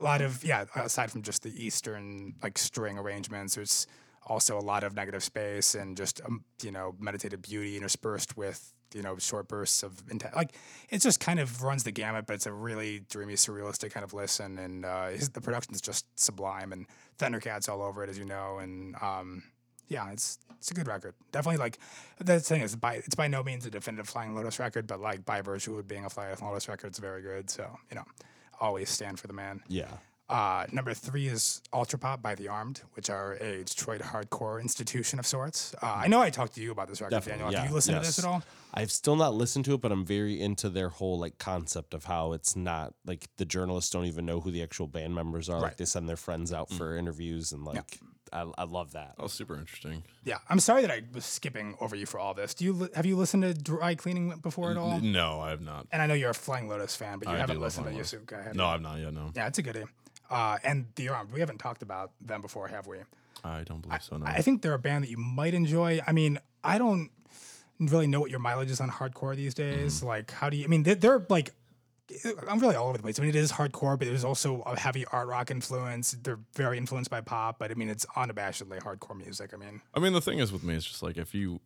a 0.00 0.04
lot 0.04 0.20
of 0.20 0.42
yeah. 0.42 0.64
Aside 0.74 1.10
from 1.10 1.22
just 1.22 1.42
the 1.42 1.64
Eastern 1.64 2.34
like 2.42 2.58
string 2.58 2.98
arrangements, 2.98 3.54
there's 3.54 3.86
also 4.26 4.58
a 4.58 4.60
lot 4.60 4.82
of 4.82 4.94
negative 4.94 5.22
space 5.22 5.74
and 5.74 5.96
just 5.96 6.20
um, 6.24 6.44
you 6.62 6.70
know 6.70 6.94
meditative 6.98 7.42
beauty 7.42 7.76
interspersed 7.76 8.36
with 8.36 8.72
you 8.96 9.02
know 9.02 9.16
short 9.18 9.46
bursts 9.46 9.82
of 9.82 10.04
inte- 10.06 10.34
like 10.34 10.52
it 10.88 11.00
just 11.02 11.20
kind 11.20 11.38
of 11.38 11.62
runs 11.62 11.84
the 11.84 11.92
gamut 11.92 12.26
but 12.26 12.34
it's 12.34 12.46
a 12.46 12.52
really 12.52 13.00
dreamy 13.10 13.34
surrealistic 13.34 13.92
kind 13.92 14.02
of 14.02 14.14
listen. 14.14 14.58
And 14.58 14.84
uh 14.84 15.08
his, 15.08 15.28
the 15.28 15.78
just 15.82 16.06
sublime 16.18 16.72
and 16.72 16.86
thundercats 17.18 17.68
all 17.68 17.82
over 17.82 18.02
it 18.02 18.10
as 18.10 18.18
you 18.18 18.24
know. 18.24 18.58
And 18.58 18.96
um 19.02 19.42
yeah 19.88 20.10
it's 20.10 20.38
it's 20.58 20.70
a 20.70 20.74
good 20.74 20.88
record. 20.88 21.14
Definitely 21.30 21.58
like 21.58 21.78
the 22.18 22.40
thing 22.40 22.62
is 22.62 22.74
by 22.74 22.94
it's 22.94 23.14
by 23.14 23.28
no 23.28 23.42
means 23.42 23.66
a 23.66 23.70
definitive 23.70 24.08
flying 24.08 24.34
lotus 24.34 24.58
record 24.58 24.86
but 24.86 25.00
like 25.00 25.24
by 25.24 25.42
virtue 25.42 25.78
of 25.78 25.86
being 25.86 26.04
a 26.04 26.10
flying 26.10 26.36
lotus 26.40 26.68
record 26.68 26.88
it's 26.88 26.98
very 26.98 27.22
good. 27.22 27.50
So 27.50 27.78
you 27.90 27.96
know 27.96 28.04
always 28.60 28.88
stand 28.88 29.20
for 29.20 29.26
the 29.26 29.34
man. 29.34 29.60
Yeah. 29.68 29.92
Uh, 30.28 30.66
number 30.72 30.92
three 30.92 31.28
is 31.28 31.62
Ultra 31.72 32.00
Pop 32.00 32.20
by 32.20 32.34
The 32.34 32.48
Armed, 32.48 32.80
which 32.94 33.10
are 33.10 33.34
a 33.34 33.62
Detroit 33.62 34.00
hardcore 34.00 34.60
institution 34.60 35.20
of 35.20 35.26
sorts. 35.26 35.72
Uh, 35.80 35.86
I 35.86 36.08
know 36.08 36.20
I 36.20 36.30
talked 36.30 36.54
to 36.56 36.60
you 36.60 36.72
about 36.72 36.88
this 36.88 37.00
record, 37.00 37.12
Definitely, 37.12 37.42
Daniel. 37.44 37.52
yeah, 37.52 37.60
Have 37.60 37.68
you 37.70 37.74
listened 37.74 38.00
to 38.00 38.04
this 38.06 38.18
at 38.18 38.24
all? 38.24 38.42
I've 38.74 38.90
still 38.90 39.14
not 39.14 39.34
listened 39.34 39.64
to 39.66 39.74
it, 39.74 39.80
but 39.80 39.92
I'm 39.92 40.04
very 40.04 40.40
into 40.40 40.68
their 40.68 40.88
whole 40.88 41.18
like 41.20 41.38
concept 41.38 41.94
of 41.94 42.04
how 42.04 42.32
it's 42.32 42.56
not 42.56 42.92
like 43.06 43.28
the 43.36 43.44
journalists 43.44 43.90
don't 43.92 44.06
even 44.06 44.26
know 44.26 44.40
who 44.40 44.50
the 44.50 44.62
actual 44.64 44.88
band 44.88 45.14
members 45.14 45.48
are. 45.48 45.54
Like 45.60 45.62
Right. 45.62 45.76
they 45.78 45.84
send 45.84 46.08
their 46.08 46.16
friends 46.16 46.52
out 46.52 46.70
for 46.70 46.96
interviews 46.96 47.52
and 47.52 47.64
like 47.64 47.98
I, 48.32 48.44
I 48.58 48.64
love 48.64 48.92
that. 48.92 49.14
Oh, 49.20 49.28
super 49.28 49.56
interesting. 49.56 50.02
Yeah, 50.24 50.38
I'm 50.50 50.58
sorry 50.58 50.82
that 50.82 50.90
I 50.90 51.02
was 51.14 51.24
skipping 51.24 51.76
over 51.80 51.94
you 51.94 52.04
for 52.06 52.18
all 52.18 52.34
this. 52.34 52.52
Do 52.54 52.64
you 52.64 52.72
li- 52.72 52.88
have 52.96 53.06
you 53.06 53.14
listened 53.16 53.44
to 53.44 53.54
Dry 53.54 53.94
Cleaning 53.94 54.30
before 54.42 54.72
at 54.72 54.76
all? 54.76 54.98
No, 55.00 55.40
I 55.40 55.50
have 55.50 55.60
not. 55.60 55.86
And 55.92 56.02
I 56.02 56.06
know 56.08 56.14
you're 56.14 56.30
a 56.30 56.34
Flying 56.34 56.68
Lotus 56.68 56.96
fan, 56.96 57.20
but 57.20 57.28
you 57.28 57.34
I 57.34 57.38
haven't 57.38 57.60
listened 57.60 57.86
to 57.86 57.92
Flying 57.92 57.98
Lotus. 57.98 58.12
Yasuke. 58.12 58.54
No. 58.56 58.66
I've 58.66 58.82
not 58.82 58.98
yet. 58.98 59.14
No, 59.14 59.30
Yeah, 59.36 59.46
it's 59.46 59.58
a 59.58 59.62
goodie. 59.62 59.84
Uh, 60.30 60.58
and 60.64 60.86
The 60.96 61.08
Armed, 61.08 61.32
we 61.32 61.40
haven't 61.40 61.58
talked 61.58 61.82
about 61.82 62.12
them 62.20 62.42
before, 62.42 62.68
have 62.68 62.86
we? 62.86 62.98
I 63.44 63.62
don't 63.62 63.80
believe 63.80 64.02
so. 64.02 64.16
No. 64.16 64.26
I 64.26 64.42
think 64.42 64.62
they're 64.62 64.74
a 64.74 64.78
band 64.78 65.04
that 65.04 65.10
you 65.10 65.18
might 65.18 65.54
enjoy. 65.54 66.00
I 66.06 66.12
mean, 66.12 66.38
I 66.64 66.78
don't 66.78 67.10
really 67.78 68.06
know 68.06 68.20
what 68.20 68.30
your 68.30 68.40
mileage 68.40 68.70
is 68.70 68.80
on 68.80 68.90
hardcore 68.90 69.36
these 69.36 69.54
days. 69.54 69.98
Mm-hmm. 69.98 70.06
Like, 70.06 70.30
how 70.30 70.50
do 70.50 70.56
you? 70.56 70.64
I 70.64 70.68
mean, 70.68 70.82
they're, 70.82 70.94
they're 70.94 71.26
like, 71.28 71.54
I'm 72.48 72.58
really 72.60 72.76
all 72.76 72.88
over 72.88 72.96
the 72.96 73.02
place. 73.02 73.18
I 73.18 73.22
mean, 73.22 73.30
it 73.30 73.36
is 73.36 73.50
hardcore, 73.52 73.98
but 73.98 74.06
there's 74.06 74.24
also 74.24 74.62
a 74.62 74.78
heavy 74.78 75.04
art 75.06 75.26
rock 75.26 75.50
influence. 75.50 76.16
They're 76.22 76.38
very 76.54 76.78
influenced 76.78 77.10
by 77.10 77.20
pop, 77.20 77.58
but 77.58 77.70
I 77.70 77.74
mean, 77.74 77.88
it's 77.88 78.06
unabashedly 78.16 78.80
hardcore 78.80 79.16
music. 79.16 79.50
I 79.52 79.56
mean, 79.56 79.80
I 79.94 79.98
mean, 80.00 80.12
the 80.12 80.20
thing 80.20 80.38
is 80.38 80.52
with 80.52 80.62
me, 80.62 80.74
it's 80.74 80.84
just 80.84 81.02
like 81.02 81.16
if 81.16 81.34
you, 81.34 81.60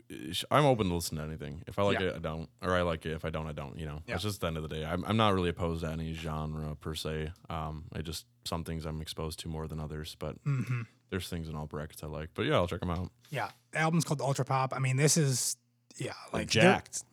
I'm 0.50 0.64
open 0.64 0.88
to 0.88 0.94
listen 0.94 1.18
to 1.18 1.22
anything. 1.24 1.62
If 1.66 1.78
I 1.78 1.82
like 1.82 2.00
Yeah. 2.00 2.06
it, 2.08 2.16
I 2.16 2.18
don't, 2.20 2.48
or 2.62 2.74
I 2.74 2.82
like 2.82 3.04
it. 3.04 3.12
If 3.12 3.24
I 3.24 3.30
don't, 3.30 3.46
I 3.46 3.52
don't. 3.52 3.78
You 3.78 3.86
know, 3.86 4.00
Yeah. 4.06 4.14
it's 4.14 4.24
just 4.24 4.40
the 4.40 4.46
end 4.46 4.56
of 4.56 4.62
the 4.62 4.68
day. 4.70 4.84
I'm, 4.84 5.04
I'm 5.04 5.16
not 5.18 5.34
really 5.34 5.50
opposed 5.50 5.82
to 5.84 5.90
any 5.90 6.14
genre 6.14 6.74
per 6.74 6.94
se. 6.94 7.32
Um, 7.50 7.84
I 7.92 8.00
just 8.00 8.24
some 8.44 8.64
things 8.64 8.86
I'm 8.86 9.02
exposed 9.02 9.40
to 9.40 9.48
more 9.48 9.68
than 9.68 9.78
others, 9.78 10.16
but 10.18 10.42
Mm-hmm. 10.44 10.82
there's 11.10 11.28
things 11.28 11.48
in 11.48 11.54
all 11.54 11.66
brackets 11.66 12.02
I 12.02 12.06
like. 12.06 12.30
But 12.34 12.46
yeah, 12.46 12.54
I'll 12.54 12.66
check 12.66 12.80
them 12.80 12.90
out. 12.90 13.10
yeah, 13.30 13.50
the 13.72 13.78
album's 13.80 14.04
called 14.04 14.20
Ultra 14.22 14.44
Pop. 14.46 14.72
I 14.74 14.78
mean, 14.78 14.96
this 14.96 15.16
is 15.18 15.56
yeah, 15.98 16.12
Like 16.32 16.32
like 16.32 16.48
jacked. 16.48 17.04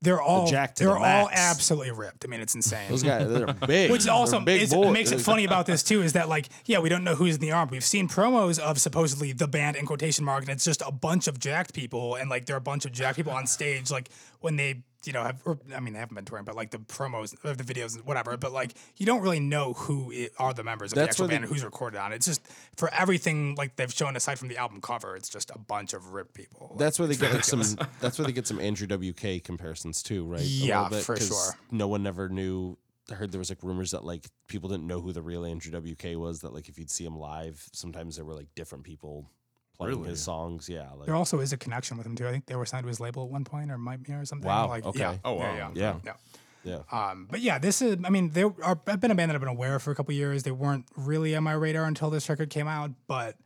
They're 0.00 0.20
all 0.22 0.46
jack 0.46 0.74
to 0.76 0.84
they're 0.84 0.94
the 0.94 1.00
all 1.00 1.26
max. 1.26 1.32
absolutely 1.40 1.90
ripped. 1.90 2.24
I 2.24 2.28
mean, 2.28 2.40
it's 2.40 2.54
insane. 2.54 2.88
Those 2.88 3.02
guys, 3.02 3.28
they're 3.28 3.46
big. 3.66 3.90
Which 3.90 4.04
They're 4.04 4.12
also 4.12 4.38
big 4.40 4.62
is, 4.62 4.72
boys. 4.72 4.92
makes 4.92 5.10
it 5.10 5.20
funny 5.20 5.44
about 5.44 5.66
this 5.66 5.82
too 5.82 6.02
is 6.02 6.12
that 6.12 6.28
like 6.28 6.48
yeah 6.66 6.78
we 6.78 6.88
don't 6.88 7.02
know 7.04 7.14
who's 7.16 7.34
in 7.34 7.40
the 7.40 7.52
arm. 7.52 7.68
We've 7.70 7.84
seen 7.84 8.08
promos 8.08 8.58
of 8.58 8.80
supposedly 8.80 9.32
the 9.32 9.48
band 9.48 9.76
in 9.76 9.86
quotation 9.86 10.24
mark, 10.24 10.42
and 10.42 10.50
it's 10.50 10.64
just 10.64 10.82
a 10.86 10.92
bunch 10.92 11.26
of 11.26 11.38
jacked 11.40 11.74
people, 11.74 12.14
and 12.14 12.30
like 12.30 12.46
there 12.46 12.54
are 12.54 12.58
a 12.58 12.60
bunch 12.60 12.84
of 12.84 12.92
jacked 12.92 13.16
people 13.16 13.32
on 13.32 13.46
stage 13.46 13.90
like 13.90 14.08
when 14.40 14.56
they 14.56 14.82
you 15.04 15.12
know 15.12 15.22
have 15.22 15.40
or, 15.44 15.58
I 15.74 15.80
mean 15.80 15.92
they 15.94 16.00
haven't 16.00 16.14
been 16.14 16.24
touring, 16.24 16.44
but 16.44 16.56
like 16.56 16.70
the 16.70 16.78
promos 16.78 17.34
or 17.44 17.54
the 17.54 17.64
videos 17.64 17.96
and 17.96 18.04
whatever. 18.04 18.36
But 18.36 18.52
like 18.52 18.74
you 18.96 19.06
don't 19.06 19.20
really 19.20 19.40
know 19.40 19.72
who 19.72 20.10
it, 20.10 20.32
are 20.38 20.52
the 20.52 20.64
members 20.64 20.92
of 20.92 20.96
That's 20.96 21.16
the 21.16 21.24
actual 21.24 21.28
band 21.28 21.44
and 21.44 21.52
who's 21.52 21.64
recorded 21.64 21.98
on 21.98 22.12
it. 22.12 22.16
It's 22.16 22.26
just 22.26 22.46
for 22.76 22.92
everything 22.92 23.54
like 23.54 23.76
they've 23.76 23.92
shown 23.92 24.16
aside 24.16 24.38
from 24.38 24.48
the 24.48 24.56
album 24.56 24.80
cover, 24.80 25.16
it's 25.16 25.28
just 25.28 25.50
a 25.50 25.58
bunch 25.58 25.92
of 25.92 26.12
ripped 26.12 26.34
people. 26.34 26.68
Like, 26.70 26.78
That's 26.78 26.98
where 26.98 27.08
they 27.08 27.16
get 27.16 27.32
like 27.32 27.44
some. 27.44 27.62
That's 28.00 28.18
where 28.18 28.26
they 28.26 28.32
get 28.32 28.46
some 28.46 28.60
Andrew 28.60 28.86
WK 28.86 29.42
comparisons 29.44 30.02
too, 30.02 30.24
right? 30.24 30.42
Yeah, 30.42 30.88
bit, 30.88 31.04
for 31.04 31.16
sure. 31.16 31.54
No 31.70 31.88
one 31.88 32.06
ever 32.06 32.28
knew 32.28 32.76
I 33.10 33.14
heard 33.14 33.32
there 33.32 33.38
was 33.38 33.50
like 33.50 33.62
rumors 33.62 33.92
that 33.92 34.04
like 34.04 34.26
people 34.48 34.68
didn't 34.68 34.86
know 34.86 35.00
who 35.00 35.12
the 35.12 35.22
real 35.22 35.44
Andrew 35.44 35.72
WK 35.78 36.18
was. 36.18 36.40
That 36.40 36.52
like 36.52 36.68
if 36.68 36.78
you'd 36.78 36.90
see 36.90 37.04
him 37.04 37.16
live, 37.16 37.68
sometimes 37.72 38.16
there 38.16 38.24
were 38.24 38.34
like 38.34 38.48
different 38.54 38.84
people 38.84 39.30
playing 39.78 39.96
Really? 39.98 40.10
his 40.10 40.20
songs. 40.22 40.68
Yeah, 40.68 40.90
like 40.96 41.06
There 41.06 41.14
also 41.14 41.40
is 41.40 41.52
a 41.52 41.56
connection 41.56 41.96
with 41.96 42.06
him 42.06 42.16
too. 42.16 42.26
I 42.26 42.30
think 42.32 42.46
they 42.46 42.56
were 42.56 42.66
signed 42.66 42.84
to 42.84 42.88
his 42.88 43.00
label 43.00 43.24
at 43.24 43.30
one 43.30 43.44
point, 43.44 43.70
or 43.70 43.78
might 43.78 44.02
be, 44.02 44.12
or 44.12 44.24
something. 44.24 44.46
Wow, 44.48 44.68
Like, 44.68 44.84
okay. 44.84 44.98
Yeah, 45.00 45.16
Oh, 45.24 45.34
wow. 45.34 45.54
Yeah. 45.56 45.70
yeah, 45.74 45.94
yeah. 46.04 46.82
yeah. 46.92 47.10
Um, 47.10 47.28
but 47.30 47.40
yeah, 47.40 47.58
this 47.58 47.80
is. 47.80 47.96
I 48.04 48.10
mean, 48.10 48.30
they 48.30 48.42
are. 48.42 48.80
I've 48.86 49.00
been 49.00 49.10
a 49.10 49.14
band 49.14 49.30
that 49.30 49.34
I've 49.36 49.40
been 49.40 49.48
aware 49.48 49.76
of 49.76 49.82
for 49.82 49.90
a 49.90 49.94
couple 49.94 50.12
years. 50.14 50.42
They 50.42 50.50
weren't 50.50 50.86
really 50.96 51.34
on 51.36 51.44
my 51.44 51.52
radar 51.52 51.84
until 51.84 52.10
this 52.10 52.28
record 52.28 52.50
came 52.50 52.66
out. 52.68 52.90
But 53.06 53.36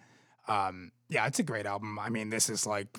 um, 0.48 0.90
yeah, 1.08 1.26
it's 1.26 1.38
a 1.38 1.42
great 1.42 1.66
album. 1.66 1.98
I 1.98 2.08
mean, 2.08 2.30
this 2.30 2.48
is 2.48 2.66
like, 2.66 2.98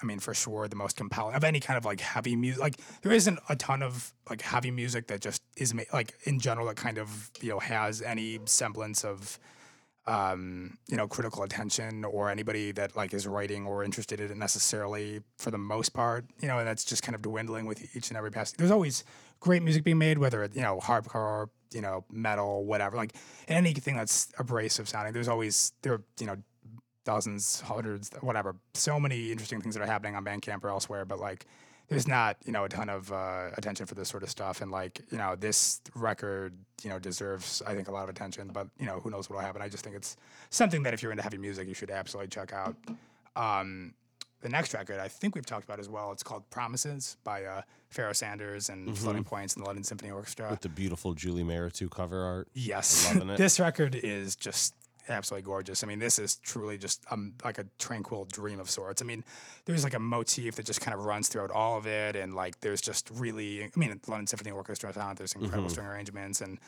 I 0.00 0.04
mean, 0.06 0.18
for 0.20 0.34
sure 0.34 0.68
the 0.68 0.76
most 0.76 0.96
compelling 0.96 1.34
of 1.34 1.42
any 1.44 1.60
kind 1.60 1.76
of 1.78 1.84
like 1.84 2.00
heavy 2.00 2.36
music. 2.36 2.60
Like 2.60 2.76
there 3.02 3.12
isn't 3.12 3.38
a 3.48 3.56
ton 3.56 3.82
of 3.82 4.12
like 4.28 4.42
heavy 4.42 4.70
music 4.70 5.06
that 5.08 5.20
just 5.20 5.40
is 5.56 5.72
ma- 5.72 5.82
like 5.92 6.12
in 6.24 6.38
general 6.38 6.66
that 6.66 6.76
kind 6.76 6.98
of 6.98 7.30
you 7.40 7.48
know 7.50 7.58
has 7.60 8.02
any 8.02 8.40
semblance 8.44 9.04
of 9.04 9.38
um, 10.06 10.76
you 10.88 10.96
know, 10.96 11.08
critical 11.08 11.42
attention 11.42 12.04
or 12.04 12.30
anybody 12.30 12.72
that 12.72 12.94
like 12.94 13.14
is 13.14 13.26
writing 13.26 13.66
or 13.66 13.82
interested 13.82 14.20
in 14.20 14.30
it 14.30 14.36
necessarily 14.36 15.20
for 15.38 15.50
the 15.50 15.58
most 15.58 15.90
part, 15.90 16.26
you 16.40 16.48
know, 16.48 16.58
and 16.58 16.68
that's 16.68 16.84
just 16.84 17.02
kind 17.02 17.14
of 17.14 17.22
dwindling 17.22 17.64
with 17.64 17.96
each 17.96 18.08
and 18.08 18.16
every 18.16 18.30
passing. 18.30 18.56
There's 18.58 18.70
always 18.70 19.04
great 19.40 19.62
music 19.62 19.82
being 19.82 19.98
made, 19.98 20.18
whether 20.18 20.42
it, 20.42 20.54
you 20.54 20.62
know, 20.62 20.78
hardcore, 20.82 21.48
you 21.72 21.80
know, 21.80 22.04
metal, 22.10 22.64
whatever, 22.64 22.96
like 22.96 23.14
anything 23.48 23.96
that's 23.96 24.28
abrasive 24.38 24.88
sounding. 24.88 25.12
There's 25.12 25.28
always, 25.28 25.72
there, 25.82 26.02
you 26.20 26.26
know, 26.26 26.36
dozens, 27.04 27.60
hundreds, 27.60 28.10
whatever, 28.20 28.56
so 28.74 29.00
many 29.00 29.32
interesting 29.32 29.60
things 29.60 29.74
that 29.74 29.82
are 29.82 29.86
happening 29.86 30.16
on 30.16 30.24
Bandcamp 30.24 30.64
or 30.64 30.68
elsewhere, 30.68 31.04
but 31.04 31.18
like, 31.18 31.46
there's 31.88 32.08
not, 32.08 32.36
you 32.44 32.52
know, 32.52 32.64
a 32.64 32.68
ton 32.68 32.88
of 32.88 33.12
uh, 33.12 33.50
attention 33.56 33.86
for 33.86 33.94
this 33.94 34.08
sort 34.08 34.22
of 34.22 34.30
stuff. 34.30 34.60
And 34.60 34.70
like, 34.70 35.02
you 35.10 35.18
know, 35.18 35.36
this 35.36 35.80
record, 35.94 36.54
you 36.82 36.90
know, 36.90 36.98
deserves, 36.98 37.62
I 37.66 37.74
think, 37.74 37.88
a 37.88 37.92
lot 37.92 38.04
of 38.04 38.08
attention. 38.08 38.48
But 38.52 38.68
you 38.78 38.86
know, 38.86 39.00
who 39.00 39.10
knows 39.10 39.28
what'll 39.28 39.44
happen? 39.44 39.62
I 39.62 39.68
just 39.68 39.84
think 39.84 39.96
it's 39.96 40.16
something 40.50 40.82
that 40.84 40.94
if 40.94 41.02
you're 41.02 41.12
into 41.12 41.22
heavy 41.22 41.38
music, 41.38 41.68
you 41.68 41.74
should 41.74 41.90
absolutely 41.90 42.28
check 42.28 42.52
out. 42.52 42.76
Um, 43.36 43.94
the 44.44 44.50
next 44.50 44.74
record, 44.74 45.00
I 45.00 45.08
think 45.08 45.34
we've 45.34 45.46
talked 45.46 45.64
about 45.64 45.80
as 45.80 45.88
well. 45.88 46.12
It's 46.12 46.22
called 46.22 46.48
Promises 46.50 47.16
by 47.24 47.44
uh, 47.44 47.62
Pharoah 47.88 48.14
Sanders 48.14 48.68
and 48.68 48.96
Floating 48.96 49.24
Points 49.24 49.54
and 49.54 49.64
the 49.64 49.66
London 49.66 49.84
Symphony 49.84 50.10
Orchestra. 50.10 50.50
With 50.50 50.60
the 50.60 50.68
beautiful 50.68 51.14
Julie 51.14 51.70
two 51.70 51.88
cover 51.88 52.22
art. 52.22 52.48
Yes, 52.52 53.12
Loving 53.14 53.30
it. 53.30 53.36
this 53.38 53.58
record 53.58 53.94
is 53.94 54.36
just 54.36 54.74
absolutely 55.08 55.44
gorgeous. 55.44 55.82
I 55.84 55.86
mean, 55.86 55.98
this 55.98 56.18
is 56.18 56.36
truly 56.36 56.78
just 56.78 57.04
um, 57.10 57.34
like 57.44 57.58
a 57.58 57.66
tranquil 57.78 58.26
dream 58.26 58.60
of 58.60 58.70
sorts. 58.70 59.02
I 59.02 59.04
mean, 59.04 59.24
there's 59.64 59.84
like 59.84 59.94
a 59.94 59.98
motif 59.98 60.56
that 60.56 60.66
just 60.66 60.80
kind 60.80 60.94
of 60.94 61.04
runs 61.04 61.28
throughout 61.28 61.50
all 61.50 61.78
of 61.78 61.86
it, 61.86 62.16
and 62.16 62.34
like 62.34 62.60
there's 62.60 62.80
just 62.80 63.10
really, 63.10 63.64
I 63.64 63.70
mean, 63.76 64.00
London 64.06 64.26
Symphony 64.26 64.50
Orchestra 64.50 64.92
sound. 64.92 65.18
There's 65.18 65.34
incredible 65.34 65.68
string 65.68 65.86
arrangements, 65.86 66.40
and 66.40 66.58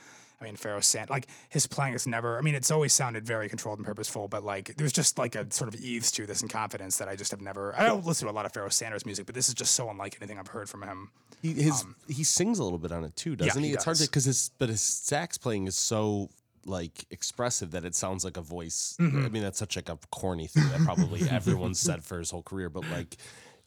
I 0.41 0.45
mean, 0.45 0.57
Pharoah 0.57 0.83
Sand, 0.83 1.09
like 1.09 1.29
his 1.49 1.67
playing 1.67 1.95
is 1.95 2.07
never. 2.07 2.37
I 2.39 2.43
mean, 2.43 2.55
it's 2.55 2.71
always 2.71 2.93
sounded 2.93 3.25
very 3.25 3.49
controlled 3.49 3.79
and 3.79 3.87
purposeful, 3.87 4.29
but 4.29 4.45
like 4.45 4.77
there's 4.77 4.93
just 4.93 5.19
like 5.19 5.35
a 5.35 5.51
sort 5.51 5.73
of 5.73 5.81
ease 5.81 6.11
to 6.13 6.27
this 6.27 6.43
and 6.43 6.51
confidence 6.51 6.99
that 6.99 7.09
I 7.09 7.17
just 7.17 7.31
have 7.31 7.41
never. 7.41 7.75
I 7.77 7.87
don't 7.87 8.05
listen 8.05 8.27
to 8.27 8.33
a 8.33 8.35
lot 8.35 8.45
of 8.45 8.53
Pharoah 8.53 8.71
Sanders 8.71 9.07
music, 9.07 9.25
but 9.27 9.35
this 9.35 9.49
is 9.49 9.55
just 9.55 9.75
so 9.75 9.89
unlike 9.89 10.19
anything 10.21 10.39
I've 10.39 10.49
heard 10.49 10.69
from 10.69 10.83
him. 10.83 11.11
He 11.41 11.53
his 11.55 11.85
he 12.09 12.23
sings 12.23 12.59
a 12.59 12.65
little 12.65 12.79
bit 12.79 12.93
on 12.93 13.05
it 13.05 13.17
too, 13.17 13.35
doesn't 13.37 13.63
he? 13.63 13.69
he 13.69 13.75
It's 13.75 13.85
hard 13.85 13.97
to 13.97 14.05
because 14.05 14.25
his 14.25 14.51
but 14.59 14.69
his 14.69 14.83
sax 14.83 15.39
playing 15.39 15.67
is 15.69 15.77
so 15.77 16.29
like 16.67 17.07
expressive 17.11 17.71
that 17.73 17.85
it 17.85 17.95
sounds 17.95 18.25
like 18.25 18.37
a 18.37 18.43
voice. 18.43 18.97
Mm-hmm. 19.01 19.25
I 19.25 19.29
mean, 19.29 19.43
that's 19.43 19.59
such 19.59 19.77
like 19.77 19.89
a 19.89 19.99
corny 20.11 20.47
thing 20.47 20.69
that 20.71 20.81
probably 20.81 21.29
everyone's 21.31 21.81
said 21.81 22.05
for 22.05 22.19
his 22.19 22.31
whole 22.31 22.43
career, 22.43 22.69
but 22.69 22.85
like 22.91 23.17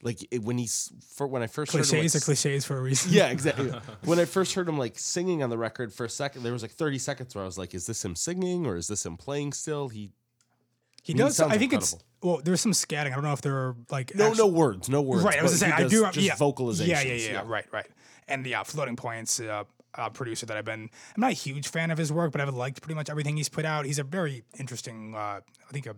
like 0.01 0.25
it, 0.31 0.43
when 0.43 0.57
he's 0.57 0.91
for 1.15 1.27
when 1.27 1.41
I 1.41 1.47
first 1.47 1.73
heard 1.73 1.79
him, 1.79 1.83
like, 1.83 1.89
Cliches 1.89 2.15
are 2.15 2.19
cliches 2.19 2.65
for 2.65 2.77
a 2.77 2.81
reason. 2.81 3.11
Yeah, 3.11 3.27
exactly. 3.29 3.71
when 4.03 4.19
I 4.19 4.25
first 4.25 4.53
heard 4.53 4.67
him 4.69 4.77
like 4.77 4.97
singing 4.97 5.43
on 5.43 5.49
the 5.49 5.57
record 5.57 5.93
for 5.93 6.05
a 6.05 6.09
second, 6.09 6.43
there 6.43 6.53
was 6.53 6.61
like 6.61 6.71
30 6.71 6.97
seconds 6.99 7.35
where 7.35 7.43
I 7.43 7.45
was 7.45 7.57
like, 7.57 7.73
is 7.73 7.85
this 7.85 8.03
him 8.03 8.15
singing 8.15 8.65
or 8.65 8.75
is 8.75 8.87
this 8.87 9.05
him 9.05 9.17
playing 9.17 9.53
still? 9.53 9.89
He 9.89 10.11
he 11.03 11.13
I 11.13 11.15
mean, 11.15 11.25
does. 11.25 11.39
I 11.39 11.57
think 11.57 11.73
incredible. 11.73 11.77
it's 11.81 11.97
well. 12.21 12.41
There's 12.43 12.61
some 12.61 12.71
scatting. 12.71 13.11
I 13.11 13.15
don't 13.15 13.23
know 13.23 13.33
if 13.33 13.41
there 13.41 13.55
are 13.55 13.75
like 13.89 14.15
no 14.15 14.27
actual- 14.27 14.47
no 14.47 14.53
words, 14.53 14.89
no 14.89 15.01
words. 15.01 15.23
Right, 15.23 15.39
I 15.39 15.43
was 15.43 15.59
saying 15.59 15.73
I 15.73 15.87
do 15.87 16.01
does 16.03 16.17
yeah, 16.17 16.29
just 16.29 16.41
vocalizations. 16.41 16.87
Yeah, 16.87 17.01
yeah, 17.01 17.31
yeah, 17.31 17.43
right, 17.45 17.65
right. 17.71 17.87
And 18.27 18.45
yeah, 18.45 18.63
floating 18.63 18.95
points. 18.95 19.39
Uh, 19.39 19.63
uh, 19.99 20.09
producer 20.09 20.45
that 20.45 20.57
I've 20.57 20.65
been. 20.65 20.89
I'm 21.15 21.21
not 21.21 21.31
a 21.31 21.35
huge 21.35 21.67
fan 21.67 21.91
of 21.91 21.97
his 21.97 22.11
work, 22.11 22.31
but 22.31 22.41
I've 22.41 22.53
liked 22.53 22.81
pretty 22.81 22.95
much 22.95 23.09
everything 23.09 23.37
he's 23.37 23.49
put 23.49 23.65
out. 23.65 23.85
He's 23.85 23.99
a 23.99 24.03
very 24.03 24.43
interesting. 24.57 25.15
Uh, 25.15 25.41
I 25.41 25.71
think 25.71 25.85
a 25.85 25.95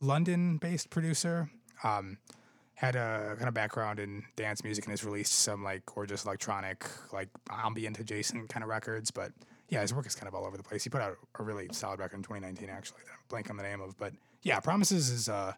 London-based 0.00 0.90
producer. 0.90 1.50
Um, 1.84 2.18
had 2.74 2.96
a 2.96 3.34
kind 3.36 3.46
of 3.46 3.52
background 3.52 3.98
in 3.98 4.24
dance 4.36 4.64
music 4.64 4.86
and 4.86 4.90
has 4.90 5.04
released 5.04 5.32
some 5.34 5.62
like 5.62 5.84
gorgeous 5.84 6.24
electronic, 6.24 6.86
like 7.12 7.28
ambient 7.50 7.98
adjacent 7.98 8.48
kind 8.48 8.64
of 8.64 8.70
records. 8.70 9.10
But 9.10 9.32
yeah, 9.68 9.82
his 9.82 9.92
work 9.92 10.06
is 10.06 10.14
kind 10.14 10.28
of 10.28 10.34
all 10.34 10.46
over 10.46 10.56
the 10.56 10.62
place. 10.62 10.82
He 10.82 10.88
put 10.88 11.02
out 11.02 11.14
a 11.38 11.42
really 11.42 11.68
solid 11.72 12.00
record 12.00 12.16
in 12.16 12.22
2019, 12.22 12.70
actually. 12.70 13.00
That 13.04 13.12
I'm 13.12 13.18
blank 13.28 13.50
on 13.50 13.58
the 13.58 13.62
name 13.64 13.82
of, 13.82 13.98
but 13.98 14.14
yeah, 14.42 14.60
Promises 14.60 15.10
is. 15.10 15.28
Uh, 15.28 15.52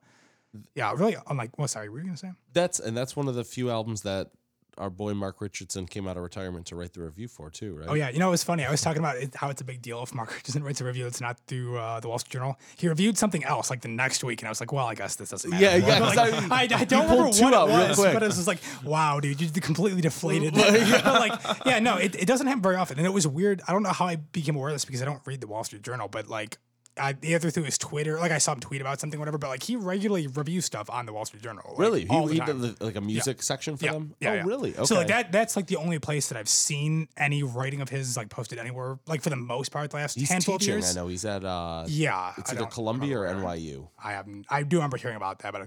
yeah, 0.75 0.93
really 0.93 1.17
unlike. 1.29 1.57
Well, 1.57 1.69
sorry, 1.69 1.89
what 1.89 1.95
were 1.95 2.01
you 2.01 2.07
gonna 2.07 2.17
say? 2.17 2.33
That's 2.53 2.79
and 2.79 2.97
that's 2.97 3.17
one 3.17 3.29
of 3.29 3.35
the 3.35 3.45
few 3.45 3.71
albums 3.71 4.03
that 4.03 4.31
our 4.79 4.91
boy 4.91 5.15
Mark 5.15 5.41
Richardson 5.41 5.87
came 5.87 6.09
out 6.09 6.17
of 6.17 6.23
retirement 6.23 6.67
to 6.67 6.77
write 6.77 6.93
the 6.93 7.03
review 7.03 7.29
for 7.29 7.51
too, 7.51 7.75
right? 7.75 7.89
Oh 7.89 7.95
yeah, 7.95 8.09
you 8.09 8.19
know 8.19 8.29
it 8.29 8.33
was 8.33 8.45
funny. 8.45 8.65
I 8.65 8.71
was 8.71 8.81
talking 8.81 9.01
about 9.01 9.17
it, 9.17 9.35
how 9.35 9.51
it's 9.51 9.61
a 9.61 9.65
big 9.65 9.83
deal 9.83 10.03
if 10.03 10.15
Mark 10.15 10.31
Richardson 10.35 10.65
writes 10.65 10.81
a 10.81 10.85
review 10.85 11.05
that's 11.05 11.21
not 11.21 11.39
through 11.47 11.79
uh, 11.79 12.01
the 12.01 12.09
Wall 12.09 12.19
Street 12.19 12.33
Journal. 12.33 12.59
He 12.77 12.89
reviewed 12.89 13.19
something 13.19 13.45
else 13.45 13.71
like 13.71 13.83
the 13.83 13.89
next 13.89 14.25
week, 14.25 14.41
and 14.41 14.49
I 14.49 14.51
was 14.51 14.61
like, 14.61 14.73
well, 14.73 14.87
I 14.87 14.95
guess 14.95 15.17
this 15.17 15.31
doesn't 15.31 15.51
matter. 15.51 15.65
Yeah, 15.65 15.77
yeah, 15.87 15.99
like, 15.99 16.19
I- 16.19 16.63
I, 16.63 16.85
don't 16.85 17.03
remember 17.03 17.25
what 17.25 17.53
it 17.53 17.89
was, 17.89 17.99
but 17.99 18.23
it 18.23 18.27
was 18.27 18.37
just 18.37 18.49
like, 18.49 18.61
wow, 18.85 19.21
dude, 19.21 19.41
you 19.41 19.49
completely 19.61 20.01
deflated. 20.01 20.57
like, 20.57 21.33
yeah, 21.67 21.79
no, 21.79 21.97
it, 21.97 22.15
it 22.15 22.27
doesn't 22.27 22.47
happen 22.47 22.63
very 22.63 22.77
often, 22.77 22.99
and 22.99 23.07
it 23.07 23.11
was 23.11 23.27
weird. 23.27 23.63
I 23.69 23.73
don't 23.73 23.83
know 23.83 23.91
how 23.91 24.07
I 24.07 24.17
became 24.17 24.57
aware 24.57 24.71
of 24.71 24.75
this 24.75 24.85
because 24.85 25.03
I 25.03 25.05
don't 25.05 25.21
read 25.27 25.41
the 25.41 25.47
Wall 25.47 25.65
Street 25.65 25.83
Journal, 25.83 26.09
but 26.09 26.29
like. 26.29 26.59
I, 26.99 27.17
either 27.23 27.49
through 27.51 27.63
his 27.63 27.79
Twitter, 27.79 28.19
like 28.19 28.33
I 28.33 28.39
saw 28.39 28.53
him 28.53 28.61
tweet 28.61 28.81
about 28.83 29.01
something, 29.01 29.19
whatever. 29.19 29.39
But 29.39 29.49
like 29.49 29.63
he 29.63 29.77
regularly 29.77 30.27
reviews 30.27 30.67
stuff 30.67 30.91
on 30.91 31.07
the 31.07 31.13
Wall 31.15 31.25
Street 31.25 31.43
Journal. 31.43 31.65
like, 31.71 31.79
Really? 31.79 32.07
all 32.09 32.23
he 32.27 32.29
the 32.29 32.33
he 32.35 32.39
time. 32.41 32.61
did 32.61 32.77
the- 32.79 32.85
like 32.85 32.97
a 32.97 33.01
music 33.01 33.43
section 33.43 33.77
for 33.79 33.87
Yeah, 33.87 33.93
them? 33.93 34.15
yeah, 34.21 34.31
oh, 34.31 34.35
yeah. 34.35 34.43
really? 34.45 34.75
Okay. 34.75 34.85
So 34.85 34.97
like 34.97 35.07
that 35.07 35.33
that's 35.33 35.57
like 35.57 35.67
the 35.69 35.77
only 35.77 35.99
place 35.99 36.29
that 36.29 36.37
I've 36.37 36.51
seen 36.51 37.09
any 37.17 37.43
writing 37.43 37.81
of 37.81 37.89
his 37.89 38.17
like 38.17 38.29
posted 38.29 38.59
anywhere 38.59 38.99
like 39.07 39.23
for 39.23 39.31
the 39.31 39.37
most 39.37 39.71
part 39.73 39.91
the 39.91 39.97
last 39.97 40.19
He's 40.19 40.31
handful 40.31 40.57
of 40.57 40.61
teaching, 40.61 40.75
years. 40.75 40.95
I 40.97 41.01
know. 41.01 41.09
He's 41.09 41.25
at 41.25 41.45
uh 41.45 41.85
Yeah, 41.89 42.35
it's 42.37 42.51
I 42.53 42.57
either 42.57 42.67
Columbia 42.67 43.21
or. 43.21 43.27
NYU. 43.27 43.89
I 44.03 44.13
haven't. 44.13 44.45
I 44.51 44.63
do 44.63 44.77
remember 44.77 44.99
hearing 44.99 45.17
about 45.17 45.39
that, 45.39 45.53
but 45.53 45.63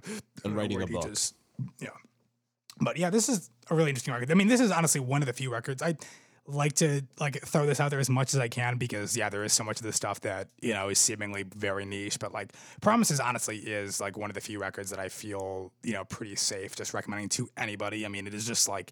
I 0.45 0.47
know 0.47 0.53
writing 0.53 0.81
a 0.81 0.85
book. 0.87 1.11
yeah, 1.79 1.89
but 2.79 2.97
yeah, 2.97 3.09
this 3.09 3.29
is 3.29 3.49
a 3.71 3.75
really 3.75 3.89
interesting 3.89 4.13
record. 4.13 4.29
I 4.29 4.35
mean, 4.35 4.47
this 4.47 4.59
is 4.61 4.69
honestly 4.71 5.01
one 5.01 5.21
of 5.21 5.25
the 5.25 5.33
few 5.33 5.51
records 5.51 5.81
I 5.81 5.95
like 6.47 6.73
to 6.73 7.01
like 7.19 7.41
throw 7.41 7.65
this 7.65 7.79
out 7.79 7.89
there 7.89 7.99
as 7.99 8.09
much 8.09 8.33
as 8.33 8.39
I 8.39 8.47
can 8.47 8.77
because 8.77 9.17
yeah, 9.17 9.29
there 9.29 9.43
is 9.43 9.53
so 9.53 9.63
much 9.63 9.77
of 9.77 9.83
this 9.83 9.95
stuff 9.95 10.21
that 10.21 10.47
you 10.61 10.73
know 10.73 10.89
is 10.89 10.99
seemingly 10.99 11.43
very 11.43 11.85
niche, 11.85 12.19
but 12.19 12.33
like 12.33 12.53
Promises 12.81 13.19
honestly 13.19 13.57
is 13.57 13.99
like 13.99 14.17
one 14.17 14.29
of 14.29 14.35
the 14.35 14.41
few 14.41 14.59
records 14.59 14.89
that 14.91 14.99
I 14.99 15.09
feel 15.09 15.71
you 15.83 15.93
know 15.93 16.05
pretty 16.05 16.35
safe 16.35 16.75
just 16.75 16.93
recommending 16.93 17.29
to 17.29 17.49
anybody. 17.57 18.05
I 18.05 18.09
mean, 18.09 18.27
it 18.27 18.33
is 18.33 18.45
just 18.45 18.67
like 18.67 18.91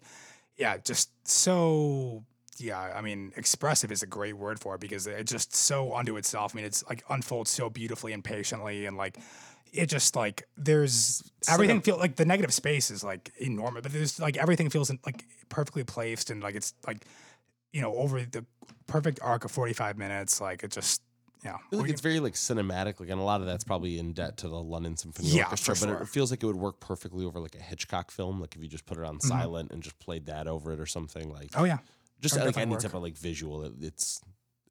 yeah, 0.56 0.76
just 0.78 1.10
so 1.26 2.24
yeah, 2.58 2.92
I 2.94 3.00
mean, 3.00 3.32
expressive 3.36 3.90
is 3.90 4.02
a 4.02 4.06
great 4.06 4.34
word 4.34 4.60
for 4.60 4.74
it 4.74 4.80
because 4.80 5.06
it's 5.06 5.30
just 5.30 5.54
so 5.54 5.94
unto 5.94 6.16
itself. 6.16 6.54
I 6.54 6.56
mean, 6.56 6.64
it's 6.64 6.84
like 6.88 7.04
unfolds 7.10 7.50
so 7.50 7.68
beautifully 7.68 8.12
and 8.12 8.22
patiently, 8.22 8.86
and 8.86 8.96
like 8.96 9.18
it 9.72 9.86
just 9.86 10.14
like 10.14 10.46
there's 10.56 11.22
everything 11.48 11.80
feel 11.80 11.98
like 11.98 12.16
the 12.16 12.24
negative 12.24 12.54
space 12.54 12.90
is 12.90 13.02
like 13.02 13.32
enormous, 13.38 13.82
but 13.82 13.92
there's 13.92 14.20
like 14.20 14.36
everything 14.36 14.70
feels 14.70 14.90
like 15.04 15.24
perfectly 15.48 15.84
placed 15.84 16.30
and 16.30 16.42
like 16.42 16.54
it's 16.54 16.74
like 16.86 17.04
you 17.74 17.82
know 17.82 17.94
over 17.96 18.20
the 18.22 18.44
perfect 18.86 19.18
arc 19.22 19.44
of 19.44 19.50
45 19.50 19.98
minutes. 19.98 20.40
Like 20.40 20.62
it 20.64 20.70
just 20.70 21.02
yeah, 21.44 21.56
I 21.56 21.58
feel 21.70 21.80
like 21.80 21.90
it's 21.90 22.00
very 22.00 22.20
like 22.20 22.32
cinematic, 22.34 23.00
like, 23.00 23.10
and 23.10 23.20
a 23.20 23.24
lot 23.24 23.40
of 23.42 23.46
that's 23.46 23.64
probably 23.64 23.98
in 23.98 24.14
debt 24.14 24.38
to 24.38 24.48
the 24.48 24.56
London 24.62 24.96
Symphony 24.96 25.28
Yeah, 25.28 25.44
Orchestra. 25.44 25.74
for 25.76 25.86
But 25.86 25.92
sure. 25.92 26.02
it 26.02 26.08
feels 26.08 26.30
like 26.30 26.42
it 26.42 26.46
would 26.46 26.56
work 26.56 26.80
perfectly 26.80 27.26
over 27.26 27.38
like 27.38 27.54
a 27.54 27.62
Hitchcock 27.62 28.10
film, 28.10 28.40
like 28.40 28.54
if 28.56 28.62
you 28.62 28.68
just 28.68 28.86
put 28.86 28.96
it 28.96 29.04
on 29.04 29.16
Mm-hmm. 29.18 29.28
silent 29.28 29.70
and 29.72 29.82
just 29.82 29.98
played 29.98 30.24
that 30.26 30.46
over 30.46 30.72
it 30.72 30.80
or 30.80 30.86
something. 30.86 31.30
Like 31.30 31.50
oh 31.56 31.64
yeah, 31.64 31.78
just 32.22 32.36
like 32.38 32.56
any 32.56 32.70
work. 32.70 32.80
type 32.80 32.94
of 32.94 33.02
like 33.02 33.16
visual, 33.18 33.64
it, 33.64 33.72
it's 33.80 34.22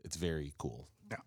it's 0.03 0.15
very 0.15 0.53
cool. 0.57 0.87
Yeah. 1.11 1.17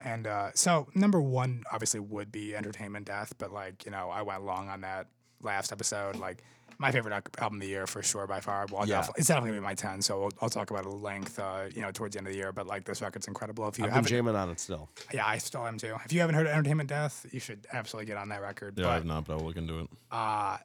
And 0.00 0.26
uh, 0.26 0.50
so 0.54 0.88
number 0.94 1.20
one 1.22 1.62
obviously 1.72 2.00
would 2.00 2.30
be 2.30 2.54
Entertainment 2.54 3.06
Death, 3.06 3.32
but 3.38 3.52
like 3.52 3.84
you 3.86 3.90
know 3.90 4.10
I 4.10 4.22
went 4.22 4.44
long 4.44 4.68
on 4.68 4.82
that 4.82 5.06
last 5.40 5.72
episode. 5.72 6.16
Like 6.16 6.42
my 6.78 6.92
favorite 6.92 7.12
album 7.38 7.56
of 7.58 7.62
the 7.62 7.68
year 7.68 7.86
for 7.86 8.02
sure 8.02 8.26
by 8.26 8.40
far. 8.40 8.66
Well, 8.70 8.86
Yeah. 8.86 8.96
definitely, 8.96 9.20
it's 9.20 9.28
definitely 9.28 9.50
gonna 9.50 9.60
be 9.60 9.64
my 9.64 9.74
ten. 9.74 10.02
So 10.02 10.24
I'll, 10.24 10.30
I'll 10.42 10.48
talk 10.50 10.70
about 10.70 10.84
it 10.84 10.88
at 10.88 10.94
length. 11.00 11.38
Uh, 11.38 11.64
you 11.74 11.80
know 11.82 11.90
towards 11.90 12.14
the 12.14 12.18
end 12.18 12.26
of 12.26 12.32
the 12.32 12.38
year. 12.38 12.52
But 12.52 12.66
like 12.66 12.84
this 12.84 13.00
record's 13.02 13.28
incredible. 13.28 13.66
If 13.68 13.78
you 13.78 13.86
I've 13.86 13.94
been 13.94 14.04
jamming 14.04 14.36
on 14.36 14.50
it 14.50 14.60
still. 14.60 14.88
yeah, 15.12 15.26
I 15.26 15.38
still 15.38 15.66
am 15.66 15.78
too. 15.78 15.96
If 16.04 16.12
you 16.12 16.20
haven't 16.20 16.34
heard 16.36 16.46
Entertainment 16.46 16.88
Death, 16.88 17.26
you 17.32 17.40
should 17.40 17.66
absolutely 17.72 18.06
get 18.06 18.16
on 18.18 18.28
that 18.28 18.42
record. 18.42 18.78
Yeah, 18.78 18.88
I've 18.88 19.04
not, 19.04 19.24
but 19.26 19.34
I'll 19.38 19.44
look 19.46 19.56
into 19.56 19.80
it. 19.80 19.88
uh, 20.10 20.58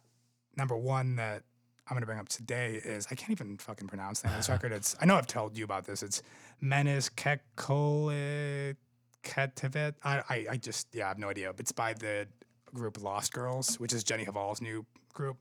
number 0.58 0.76
one 0.76 1.16
that 1.16 1.44
I'm 1.88 1.96
gonna 1.96 2.06
bring 2.06 2.20
up 2.20 2.30
today 2.30 2.76
is 2.84 3.08
I 3.12 3.16
can't 3.16 3.32
even 3.32 3.58
fucking 3.58 3.88
pronounce 3.88 4.22
the 4.22 4.28
name 4.28 4.36
of 4.36 4.40
this 4.42 4.50
record. 4.50 4.72
It's 4.72 4.96
I 5.02 5.06
know 5.06 5.16
I've 5.16 5.28
told 5.28 5.58
you 5.58 5.64
about 5.64 5.86
this. 5.86 6.04
It's 6.04 6.22
Menace 6.62 7.10
Kekole 7.10 8.76
Ketivet. 9.24 9.96
I, 10.04 10.22
I 10.30 10.46
I 10.52 10.58
just 10.58 10.88
yeah 10.94 11.06
I 11.06 11.08
have 11.10 11.18
no 11.20 11.30
idea. 11.30 11.54
It's 11.58 11.72
by 11.72 11.94
the 11.94 12.28
group 12.74 13.02
Lost 13.02 13.34
Girls, 13.34 13.80
which 13.80 13.94
is 13.94 14.04
Jenny 14.04 14.26
Hval's 14.26 14.62
new 14.62 14.86
group. 15.14 15.38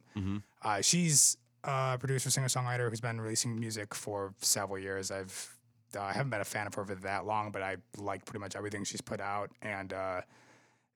Uh, 0.63 0.81
she's 0.81 1.37
a 1.65 1.97
producer, 1.99 2.31
singer, 2.31 2.49
songwriter 2.49 2.89
who's 2.89 3.01
been 3.01 3.21
releasing 3.21 3.59
music 3.59 3.95
for 3.95 4.35
several 4.41 4.79
years. 4.79 5.11
I've 5.11 5.57
uh, 5.97 6.03
I 6.03 6.13
haven't 6.13 6.31
been 6.31 6.41
a 6.41 6.45
fan 6.45 6.67
of 6.67 6.75
her 6.75 6.85
for 6.85 6.95
that 6.95 7.27
long, 7.27 7.51
but 7.51 7.63
I 7.63 7.77
like 7.97 8.25
pretty 8.25 8.39
much 8.41 8.55
everything 8.55 8.85
she's 8.85 9.01
put 9.01 9.21
out. 9.21 9.51
And 9.63 9.93
uh, 9.93 10.21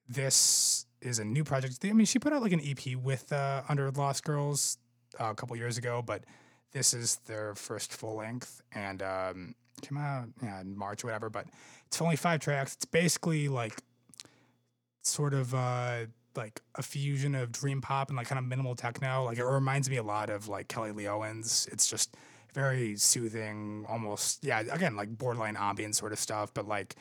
this 0.09 0.87
is 1.01 1.19
a 1.19 1.25
new 1.25 1.45
project. 1.45 1.79
I 1.85 1.93
mean, 1.93 2.07
she 2.07 2.19
put 2.19 2.33
out 2.33 2.43
like 2.43 2.53
an 2.53 2.61
EP 2.61 2.97
with 2.97 3.33
uh, 3.33 3.63
Under 3.69 3.91
Lost 3.91 4.25
Girls 4.25 4.79
uh, 5.21 5.31
a 5.31 5.35
couple 5.35 5.57
years 5.57 5.79
ago, 5.79 6.03
but 6.05 6.25
this 6.73 6.95
is 6.95 7.17
their 7.27 7.55
first 7.55 7.93
full 7.93 8.17
length 8.17 8.63
and 8.73 9.03
um, 9.03 9.55
came 9.83 9.99
out 9.99 10.29
yeah, 10.43 10.61
in 10.61 10.77
March 10.77 11.05
or 11.05 11.09
whatever. 11.09 11.31
But 11.31 11.47
it's 11.87 12.01
only 12.01 12.17
five 12.17 12.41
tracks. 12.41 12.75
It's 12.75 12.85
basically 12.85 13.49
like 13.49 13.75
sort 15.03 15.35
of 15.35 15.55
uh, 15.55 16.07
like 16.37 16.61
a 16.75 16.83
fusion 16.83 17.35
of 17.35 17.53
dream 17.53 17.81
pop 17.81 18.09
and 18.09 18.17
like 18.17 18.27
kind 18.27 18.39
of 18.39 18.45
minimal 18.45 18.75
techno. 18.75 19.25
Like 19.25 19.39
it 19.39 19.45
reminds 19.45 19.89
me 19.89 19.97
a 19.97 20.03
lot 20.03 20.31
of 20.31 20.49
like 20.49 20.69
Kelly 20.69 20.93
Lee 20.93 21.09
Owens. 21.09 21.69
It's 21.71 21.87
just 21.89 22.17
very 22.53 22.97
soothing, 22.97 23.85
almost 23.89 24.45
yeah. 24.45 24.61
Again, 24.61 24.97
like 24.97 25.17
borderline 25.17 25.57
ambient 25.57 25.97
sort 25.97 26.13
of 26.13 26.19
stuff, 26.19 26.53
but 26.55 26.67
like 26.67 26.97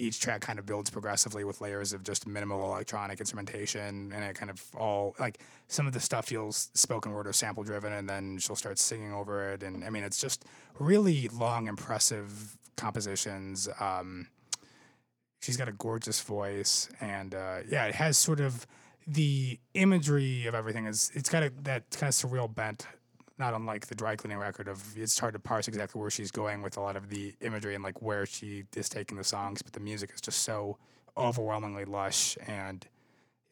each 0.00 0.18
track 0.18 0.40
kind 0.40 0.58
of 0.58 0.64
builds 0.64 0.88
progressively 0.88 1.44
with 1.44 1.60
layers 1.60 1.92
of 1.92 2.02
just 2.02 2.26
minimal 2.26 2.64
electronic 2.64 3.20
instrumentation 3.20 4.10
and 4.14 4.24
it 4.24 4.34
kind 4.34 4.50
of 4.50 4.64
all 4.74 5.14
like 5.20 5.40
some 5.68 5.86
of 5.86 5.92
the 5.92 6.00
stuff 6.00 6.26
feels 6.26 6.70
spoken 6.72 7.12
word 7.12 7.26
or 7.26 7.34
sample 7.34 7.62
driven 7.62 7.92
and 7.92 8.08
then 8.08 8.38
she'll 8.38 8.56
start 8.56 8.78
singing 8.78 9.12
over 9.12 9.52
it 9.52 9.62
and 9.62 9.84
i 9.84 9.90
mean 9.90 10.02
it's 10.02 10.18
just 10.18 10.46
really 10.78 11.28
long 11.28 11.68
impressive 11.68 12.56
compositions 12.76 13.68
um, 13.78 14.26
she's 15.40 15.56
got 15.56 15.68
a 15.68 15.72
gorgeous 15.72 16.20
voice 16.20 16.88
and 17.00 17.34
uh, 17.34 17.58
yeah 17.68 17.86
it 17.86 17.94
has 17.94 18.16
sort 18.16 18.40
of 18.40 18.66
the 19.06 19.58
imagery 19.74 20.46
of 20.46 20.54
everything 20.54 20.86
is 20.86 21.10
it's 21.14 21.28
got 21.28 21.42
a, 21.42 21.50
that 21.62 21.90
kind 21.90 22.08
of 22.08 22.14
surreal 22.14 22.52
bent 22.52 22.86
not 23.38 23.54
unlike 23.54 23.86
the 23.86 23.94
dry 23.94 24.14
cleaning 24.14 24.38
record 24.38 24.68
of 24.68 24.96
it's 24.96 25.18
hard 25.18 25.32
to 25.32 25.38
parse 25.38 25.66
exactly 25.66 26.00
where 26.00 26.10
she's 26.10 26.30
going 26.30 26.62
with 26.62 26.76
a 26.76 26.80
lot 26.80 26.94
of 26.94 27.08
the 27.08 27.34
imagery 27.40 27.74
and 27.74 27.82
like 27.82 28.00
where 28.02 28.26
she 28.26 28.64
is 28.76 28.88
taking 28.88 29.16
the 29.16 29.24
songs 29.24 29.62
but 29.62 29.72
the 29.72 29.80
music 29.80 30.10
is 30.14 30.20
just 30.20 30.42
so 30.42 30.76
overwhelmingly 31.16 31.84
lush 31.84 32.36
and 32.46 32.86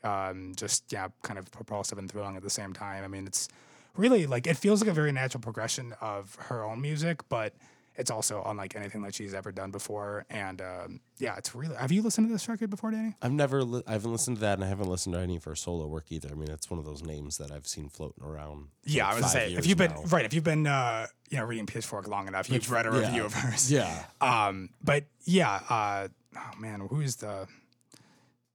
um, 0.05 0.53
just 0.57 0.93
yeah 0.93 1.09
kind 1.23 1.39
of 1.39 1.51
propulsive 1.51 1.99
and 1.99 2.11
thrilling 2.11 2.37
at 2.37 2.43
the 2.43 2.51
same 2.51 2.73
time. 2.73 3.03
I 3.03 3.09
mean 3.09 3.27
it's 3.27 3.49
really 3.97 4.27
like 4.27 4.47
it 4.47 4.57
feels 4.57 4.81
like 4.81 4.91
a 4.91 4.95
very 4.95 5.11
natural 5.11 5.41
progression 5.41 5.95
of 6.01 6.37
her 6.37 6.63
own 6.63 6.81
music 6.81 7.29
but 7.29 7.55
it's 7.99 8.13
also 8.13 8.43
unlike 8.47 8.77
anything 8.77 9.03
that 9.03 9.15
she's 9.15 9.35
ever 9.35 9.51
done 9.51 9.73
before. 9.73 10.25
And 10.31 10.63
um, 10.63 11.01
yeah, 11.19 11.37
it's 11.37 11.55
really. 11.55 11.75
Have 11.75 11.91
you 11.91 12.01
listened 12.01 12.29
to 12.29 12.33
this 12.33 12.49
record 12.49 12.71
before, 12.71 12.93
Danny? 12.93 13.17
I've 13.21 13.33
never, 13.33 13.65
li- 13.65 13.83
I 13.87 13.93
haven't 13.93 14.13
listened 14.13 14.37
to 14.37 14.41
that, 14.43 14.55
and 14.55 14.65
I 14.65 14.69
haven't 14.69 14.89
listened 14.89 15.15
to 15.15 15.21
any 15.21 15.37
of 15.37 15.45
her 15.45 15.57
solo 15.57 15.87
work 15.89 16.05
either. 16.11 16.29
I 16.31 16.35
mean, 16.35 16.49
it's 16.49 16.71
one 16.71 16.79
of 16.79 16.87
those 16.87 17.03
names 17.03 17.39
that 17.39 17.51
I've 17.51 17.67
seen 17.67 17.89
floating 17.89 18.25
around. 18.25 18.69
Yeah, 18.85 19.05
like 19.05 19.13
I 19.13 19.15
was 19.17 19.21
gonna 19.23 19.33
say 19.33 19.55
if 19.55 19.67
you've 19.67 19.79
been 19.79 19.93
right, 20.07 20.25
if 20.25 20.33
you've 20.33 20.45
been 20.45 20.67
uh, 20.69 21.09
you 21.29 21.39
know 21.39 21.45
reading 21.45 21.67
Pitchfork 21.67 22.07
long 22.07 22.29
enough, 22.29 22.49
you've 22.49 22.71
read 22.71 22.87
a 22.87 22.91
yeah. 22.91 23.07
review 23.07 23.25
of 23.25 23.35
hers. 23.35 23.71
yeah, 23.71 24.05
Um, 24.21 24.71
but 24.83 25.05
yeah, 25.25 25.61
uh, 25.69 26.09
oh 26.37 26.61
man, 26.61 26.81
who's 26.89 27.17
the? 27.17 27.49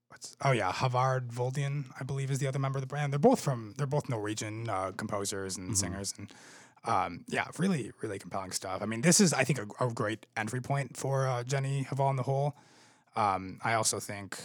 What's 0.08 0.38
oh 0.46 0.52
yeah, 0.52 0.72
Håvard 0.72 1.32
Volden, 1.32 1.86
I 2.00 2.04
believe, 2.04 2.32
is 2.32 2.40
the 2.40 2.48
other 2.48 2.60
member 2.60 2.78
of 2.78 2.88
the 2.88 2.96
band. 2.96 3.12
They're 3.12 3.20
both 3.20 3.42
from 3.42 3.74
they're 3.78 3.88
both 3.88 4.08
Norwegian 4.08 4.70
uh, 4.70 4.92
composers 4.96 5.58
and 5.58 5.78
singers, 5.78 6.14
and 6.18 6.32
um, 6.86 7.24
yeah, 7.28 7.48
really 7.58 7.92
really 8.02 8.20
compelling 8.20 8.52
stuff. 8.52 8.82
I 8.82 8.86
mean, 8.86 9.02
this 9.02 9.20
is 9.20 9.34
I 9.34 9.44
think 9.44 9.60
a, 9.60 9.86
a 9.86 9.92
great 9.92 10.26
entry 10.36 10.62
point 10.62 10.98
for 10.98 11.28
uh, 11.28 11.44
Jenny 11.44 11.86
Hval 11.90 12.10
in 12.10 12.16
the 12.16 12.24
whole. 12.24 12.56
Um, 13.16 13.60
I 13.64 13.74
also 13.74 14.00
think 14.00 14.38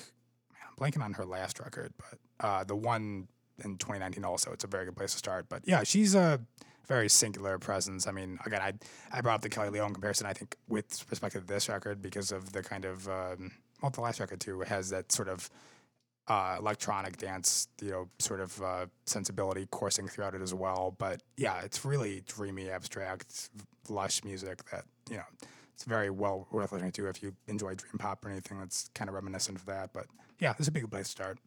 I'm 0.52 0.76
blanking 0.76 1.02
on 1.02 1.14
her 1.14 1.24
last 1.24 1.58
record, 1.58 1.92
but 1.96 2.46
uh, 2.46 2.64
the 2.64 2.76
one 2.76 3.28
in 3.64 3.76
2019 3.76 4.24
also 4.24 4.52
it's 4.52 4.64
a 4.64 4.68
very 4.68 4.84
good 4.84 4.96
place 4.96 5.12
to 5.12 5.18
start. 5.18 5.46
But 5.48 5.62
yeah, 5.66 5.82
she's 5.82 6.14
a 6.14 6.40
very 6.86 7.08
singular 7.08 7.58
presence. 7.58 8.06
I 8.06 8.12
mean, 8.12 8.38
again, 8.46 8.62
I 8.62 8.72
I 9.12 9.20
brought 9.20 9.36
up 9.36 9.42
the 9.42 9.48
Kelly 9.48 9.70
Lee 9.70 9.80
Owens 9.80 9.94
comparison. 9.94 10.26
I 10.26 10.32
think 10.32 10.56
with 10.68 11.04
respect 11.10 11.34
to 11.34 11.40
this 11.40 11.68
record 11.68 12.00
because 12.00 12.32
of 12.32 12.52
the 12.52 12.62
kind 12.62 12.84
of 12.84 13.08
um, 13.08 13.52
well, 13.82 13.90
the 13.90 14.00
last 14.00 14.20
record 14.20 14.40
too 14.40 14.60
has 14.60 14.90
that 14.90 15.12
sort 15.12 15.28
of 15.28 15.50
uh, 16.28 16.56
electronic 16.58 17.16
dance, 17.16 17.68
you 17.80 17.90
know, 17.90 18.08
sort 18.18 18.40
of 18.40 18.62
uh, 18.62 18.86
sensibility 19.06 19.66
coursing 19.70 20.06
throughout 20.06 20.34
it 20.34 20.42
as 20.42 20.54
well. 20.54 20.94
But 20.98 21.22
yeah, 21.36 21.60
it's 21.62 21.84
really 21.84 22.22
dreamy, 22.26 22.70
abstract, 22.70 23.50
lush 23.88 24.22
music 24.24 24.62
that 24.70 24.84
you 25.10 25.16
know 25.16 25.22
it's 25.74 25.84
very 25.84 26.10
well 26.10 26.46
worth 26.50 26.72
listening 26.72 26.92
to 26.92 27.06
if 27.08 27.22
you 27.22 27.32
enjoy 27.46 27.74
dream 27.74 27.98
pop 27.98 28.24
or 28.24 28.30
anything 28.30 28.58
that's 28.58 28.90
kind 28.94 29.08
of 29.08 29.14
reminiscent 29.14 29.56
of 29.58 29.64
that. 29.66 29.92
But 29.92 30.06
yeah, 30.38 30.52
this 30.52 30.62
is 30.62 30.68
a 30.68 30.72
big 30.72 30.90
place 30.90 31.06
to 31.06 31.10
start. 31.10 31.38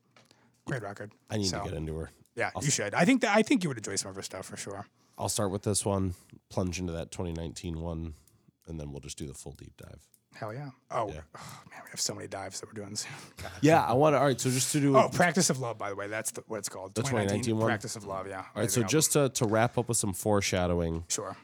Great 0.66 0.82
record. 0.84 1.12
I 1.30 1.38
need 1.38 1.48
So, 1.48 1.60
to 1.60 1.70
get 1.70 1.74
into 1.78 1.96
her. 1.98 2.12
Yeah, 2.36 2.50
you 2.62 2.72
should. 2.72 2.94
I 2.94 3.04
think 3.06 3.22
that 3.22 3.36
I 3.36 3.42
think 3.42 3.64
you 3.64 3.70
would 3.70 3.78
enjoy 3.78 3.96
some 3.98 4.10
of 4.10 4.16
her 4.16 4.22
stuff 4.22 4.46
for 4.46 4.58
sure. 4.58 4.86
I'll 5.18 5.30
start 5.30 5.52
with 5.52 5.64
this 5.64 5.86
one, 5.86 6.16
plunge 6.50 6.80
into 6.80 6.94
that 6.94 7.12
2019 7.12 7.80
one, 7.82 8.14
and 8.68 8.80
then 8.80 8.92
we'll 8.92 9.02
just 9.02 9.18
do 9.18 9.28
the 9.28 9.34
full 9.34 9.52
deep 9.52 9.76
dive. 9.78 10.08
Hell 10.36 10.54
yeah. 10.54 10.70
Oh, 10.90 11.08
Yeah. 11.10 11.22
oh, 11.36 11.60
man, 11.70 11.82
we 11.84 11.90
have 11.92 12.02
so 12.02 12.16
many 12.16 12.28
dives 12.28 12.60
that 12.60 12.68
we're 12.68 12.82
doing 12.82 12.96
soon. 12.96 13.12
God. 13.42 13.52
Yeah, 13.62 13.84
I 13.84 13.94
want 13.94 14.14
to. 14.14 14.20
All 14.20 14.26
right, 14.26 14.40
so 14.40 14.50
just 14.50 14.72
to 14.72 14.80
do. 14.80 14.98
Oh, 14.98 15.10
Practice 15.10 15.50
of 15.50 15.60
Love, 15.60 15.78
by 15.78 15.90
the 15.90 15.96
way. 15.96 16.08
That's 16.08 16.32
the, 16.32 16.44
what 16.48 16.58
it's 16.58 16.70
called. 16.70 16.96
The 16.96 17.04
2019 17.04 17.58
one? 17.58 17.66
Practice 17.68 17.96
of 17.96 18.06
Love, 18.06 18.28
yeah. 18.28 18.38
all 18.56 18.62
right, 18.62 18.72
so 18.72 18.82
just 18.84 19.12
to, 19.14 19.30
to 19.30 19.46
wrap 19.46 19.78
up 19.78 19.88
with 19.88 19.98
some 19.98 20.14
foreshadowing, 20.14 21.04
Sure. 21.10 21.36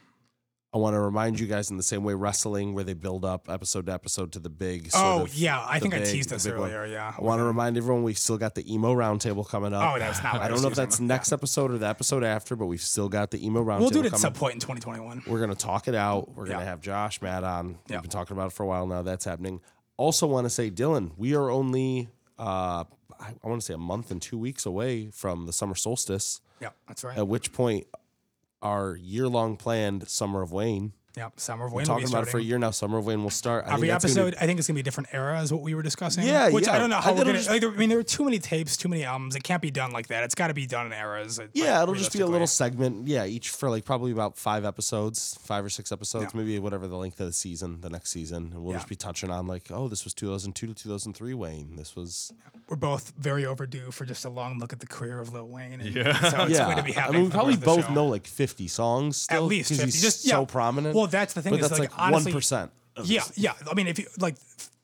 I 0.73 0.79
want 0.79 0.95
to 0.95 0.99
remind 0.99 1.39
you 1.39 1.47
guys 1.47 1.71
in 1.71 1.77
the 1.77 1.83
same 1.83 2.03
way 2.03 2.13
wrestling, 2.13 2.73
where 2.73 2.83
they 2.83 2.93
build 2.93 3.23
up 3.23 3.49
episode 3.49 3.85
to 3.85 3.93
episode 3.93 4.33
to 4.33 4.39
the 4.39 4.49
big. 4.49 4.89
Oh, 4.93 5.21
of- 5.23 5.33
yeah. 5.33 5.63
I 5.65 5.79
think 5.79 5.93
I 5.95 5.99
teased 6.01 6.29
this 6.29 6.43
big 6.45 6.57
one. 6.57 6.69
earlier, 6.71 6.85
yeah. 6.93 7.13
I 7.17 7.21
want 7.21 7.39
to 7.39 7.45
remind 7.45 7.77
everyone 7.77 8.03
we 8.03 8.13
still 8.13 8.37
got 8.37 8.53
the 8.53 8.71
emo 8.71 8.93
roundtable 8.93 9.47
coming 9.47 9.73
up. 9.73 9.95
Oh, 9.95 9.99
that's 9.99 10.21
not 10.21 10.35
I 10.41 10.49
don't 10.49 10.61
know 10.61 10.67
if 10.67 10.75
that's 10.75 10.99
next 10.99 11.31
episode 11.31 11.71
or 11.71 11.77
the 11.77 11.87
episode 11.87 12.23
after, 12.23 12.55
but 12.57 12.65
we've 12.65 12.81
still 12.81 13.07
got 13.07 13.31
the 13.31 13.43
emo 13.45 13.63
roundtable. 13.63 13.79
We'll 13.79 13.89
do 13.91 13.99
it 14.03 14.13
at 14.13 14.19
some 14.19 14.33
point 14.33 14.55
in 14.55 14.59
2021. 14.59 15.23
We're 15.25 15.39
gonna 15.39 15.55
talk 15.55 15.87
it 15.87 15.95
out. 15.95 16.35
We're 16.35 16.45
gonna 16.47 16.59
Yeah. 16.59 16.65
have 16.65 16.81
Josh, 16.81 17.21
Matt 17.21 17.45
on. 17.45 17.77
Yeah. 17.87 17.95
We've 17.95 18.01
been 18.03 18.11
talking 18.11 18.35
about 18.35 18.47
it 18.47 18.53
for 18.53 18.63
a 18.63 18.67
while 18.67 18.85
now. 18.87 19.01
That's 19.03 19.23
happening. 19.25 19.61
Also, 19.95 20.27
want 20.27 20.45
to 20.45 20.49
say, 20.49 20.69
Dylan, 20.69 21.11
we 21.17 21.33
are 21.33 21.49
only 21.49 22.09
uh, 22.37 22.83
I, 23.19 23.29
I 23.43 23.47
want 23.47 23.61
to 23.61 23.65
say 23.65 23.73
a 23.73 23.77
month 23.79 24.11
and 24.11 24.21
two 24.21 24.37
weeks 24.37 24.65
away 24.65 25.09
from 25.11 25.45
the 25.47 25.53
summer 25.53 25.73
solstice. 25.75 26.41
Yeah, 26.61 26.69
that's 26.87 27.03
right. 27.03 27.17
At 27.17 27.27
which 27.27 27.51
point, 27.53 27.87
our 28.61 28.95
year-long 28.95 29.57
planned 29.57 30.07
summer 30.09 30.41
of 30.41 30.51
Wayne. 30.51 30.93
Yeah, 31.17 31.29
Summer 31.35 31.65
of 31.65 31.73
Wayne. 31.73 31.87
We're 31.87 31.95
Wayne 31.95 31.95
will 31.95 31.97
be 31.99 32.03
talking 32.03 32.13
about 32.15 32.27
it 32.27 32.31
for 32.31 32.37
a 32.37 32.41
year 32.41 32.57
now. 32.59 32.71
Summer 32.71 32.97
of 32.99 33.05
Wayne 33.05 33.23
will 33.23 33.29
start. 33.29 33.65
I 33.65 33.73
Every 33.73 33.87
think 33.89 34.01
that's 34.01 34.13
gonna 34.15 34.27
episode, 34.27 34.43
I 34.43 34.45
think 34.45 34.59
it's 34.59 34.67
gonna 34.67 34.75
be 34.75 34.81
a 34.81 34.83
different 34.83 35.09
era, 35.13 35.41
is 35.41 35.51
what 35.51 35.61
we 35.63 35.73
were 35.75 35.81
discussing. 35.81 36.25
Yeah, 36.25 36.49
which 36.49 36.67
yeah. 36.67 36.75
I 36.75 36.79
don't 36.79 36.89
know 36.89 36.97
how 36.97 37.09
I- 37.11 37.13
we're 37.13 37.23
gonna. 37.25 37.33
just- 37.37 37.49
like, 37.49 37.63
I 37.63 37.69
mean, 37.71 37.89
there 37.89 37.99
are 37.99 38.03
too 38.03 38.23
many 38.23 38.39
tapes, 38.39 38.77
too 38.77 38.87
many 38.87 39.03
albums. 39.03 39.35
It 39.35 39.43
can't 39.43 39.61
be 39.61 39.71
done 39.71 39.91
like 39.91 40.07
that. 40.07 40.23
It's 40.23 40.35
got 40.35 40.47
to 40.47 40.53
be 40.53 40.65
done 40.67 40.85
in 40.85 40.93
eras. 40.93 41.39
like, 41.39 41.49
Yeah, 41.53 41.81
it'll 41.83 41.95
just 41.95 42.13
be 42.13 42.19
a 42.21 42.27
little 42.27 42.47
segment. 42.47 43.07
Yeah, 43.07 43.25
each 43.25 43.49
for 43.49 43.69
like 43.69 43.83
probably 43.83 44.11
about 44.11 44.37
five 44.37 44.63
episodes, 44.65 45.37
five 45.41 45.65
or 45.65 45.69
six 45.69 45.91
episodes, 45.91 46.33
Yeah. 46.33 46.39
maybe 46.39 46.59
whatever 46.59 46.87
the 46.87 46.97
length 46.97 47.19
of 47.19 47.27
the 47.27 47.33
season, 47.33 47.81
the 47.81 47.89
next 47.89 48.11
season. 48.11 48.51
And 48.53 48.63
we'll 48.63 48.73
Yeah. 48.73 48.77
just 48.79 48.89
be 48.89 48.95
touching 48.95 49.31
on 49.31 49.47
like, 49.47 49.71
oh, 49.71 49.87
this 49.87 50.03
was 50.03 50.13
2002 50.13 50.67
to 50.67 50.73
2003 50.73 51.33
Wayne. 51.33 51.75
This 51.75 51.95
was 51.95 52.31
We're 52.69 52.75
both 52.75 53.13
very 53.17 53.45
overdue 53.45 53.91
for 53.91 54.05
just 54.05 54.25
a 54.25 54.29
long 54.29 54.59
look 54.59 54.73
at 54.73 54.79
the 54.81 54.87
career 54.87 55.19
of 55.19 55.33
Lil 55.33 55.47
Wayne. 55.47 55.79
And 55.81 55.95
Yeah. 55.95 56.19
so 56.29 56.43
it's 56.43 56.51
yeah. 56.53 56.65
going 56.65 56.77
to 56.77 56.83
be 56.83 56.97
I 56.97 57.09
mean, 57.11 57.23
we 57.23 57.29
probably 57.29 57.53
rest 57.53 57.59
of 57.59 57.61
the 57.61 57.75
both 57.77 57.85
show. 57.87 57.93
know 57.93 58.05
like 58.07 58.27
50 58.27 58.67
songs 58.67 59.17
still, 59.17 59.37
at 59.37 59.43
least 59.43 59.69
'cause 59.69 59.77
50. 59.79 59.91
he's 59.91 60.01
Just 60.01 60.23
so 60.23 60.39
yeah. 60.41 60.45
prominent. 60.45 60.93
Well, 60.95 61.06
that's 61.07 61.33
the 61.33 61.41
thing. 61.41 61.51
but 61.53 61.59
is 61.61 61.69
that's 61.69 61.79
like, 61.79 61.97
like 61.97 62.11
one 62.11 62.25
percent. 62.31 62.71
Yeah, 63.03 63.23
yeah. 63.35 63.53
I 63.69 63.73
mean, 63.75 63.87
if 63.87 63.99
you 63.99 64.05
like 64.19 64.35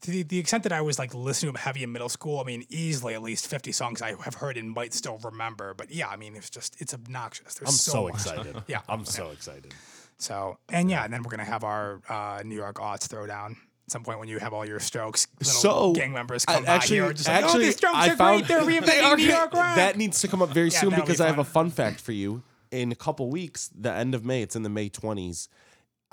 to 0.01 0.11
the, 0.11 0.24
the 0.24 0.38
extent 0.38 0.63
that 0.63 0.71
I 0.71 0.82
was 0.82 0.99
like 0.99 1.13
listening 1.15 1.53
to 1.53 1.59
heavy 1.59 1.84
in 1.84 1.91
middle 1.91 2.09
school, 2.09 2.39
I 2.39 2.43
mean, 2.43 2.65
easily 2.69 3.13
at 3.15 3.24
least 3.24 3.47
fifty 3.47 3.71
songs 3.71 4.01
I 4.01 4.15
have 4.24 4.36
heard 4.36 4.57
and 4.57 4.71
might 4.71 4.93
still 4.93 5.17
remember. 5.24 5.74
But 5.74 5.91
yeah, 5.91 6.07
I 6.09 6.15
mean, 6.17 6.36
it's 6.36 6.49
just 6.49 6.80
it's 6.82 6.93
obnoxious. 6.93 7.55
There's 7.55 7.69
I'm 7.69 7.74
so, 7.76 7.91
so, 7.91 8.03
much. 8.03 8.13
excited. 8.15 8.63
Yeah, 8.67 8.82
I'm 8.88 9.05
so 9.05 9.30
excited. 9.32 9.74
So 10.17 10.57
and 10.69 10.89
yeah, 10.89 11.03
and 11.05 11.13
then 11.13 11.24
we're 11.24 11.32
gonna 11.32 11.43
have 11.45 11.63
our 11.63 12.01
uh, 12.07 12.43
New 12.45 12.55
York 12.55 12.76
aughts 12.76 13.07
throwdown 13.07 13.51
at 13.86 13.91
some 13.91 14.03
point 14.03 14.19
when 14.19 14.28
you 14.30 14.38
have 14.39 14.53
all 14.53 14.65
your 14.65 14.80
Strokes 14.80 15.28
little 15.39 15.53
So, 15.53 15.93
gang 15.93 16.13
members 16.13 16.45
I- 16.47 16.53
come 16.55 16.65
by 16.65 16.71
actually, 16.76 16.97
here, 16.97 17.13
just 17.13 17.28
like, 17.28 17.43
oh, 17.45 17.57
these 17.57 17.76
Strokes 17.76 17.95
I 17.97 18.09
are 18.11 18.15
found 18.15 18.45
great. 18.45 18.47
They're 18.47 18.65
they 18.65 18.80
reinventing 18.80 19.17
New. 19.17 19.24
York 19.26 19.53
rock. 19.55 19.76
That 19.76 19.97
needs 19.97 20.21
to 20.21 20.28
come 20.28 20.41
up 20.41 20.49
very 20.51 20.69
Yeah, 20.69 20.80
soon 20.80 20.89
that'll 20.91 21.03
be 21.03 21.07
because 21.07 21.19
I 21.21 21.28
have 21.28 21.39
a 21.39 21.43
fun. 21.43 21.69
fun 21.69 21.71
fact 21.71 21.99
for 21.99 22.11
you. 22.11 22.43
In 22.71 22.91
a 22.91 22.95
couple 22.95 23.30
weeks, 23.30 23.69
the 23.78 23.91
end 23.91 24.15
of 24.15 24.24
May, 24.24 24.41
it's 24.41 24.55
in 24.55 24.63
the 24.63 24.69
May 24.69 24.89
20s. 24.89 25.47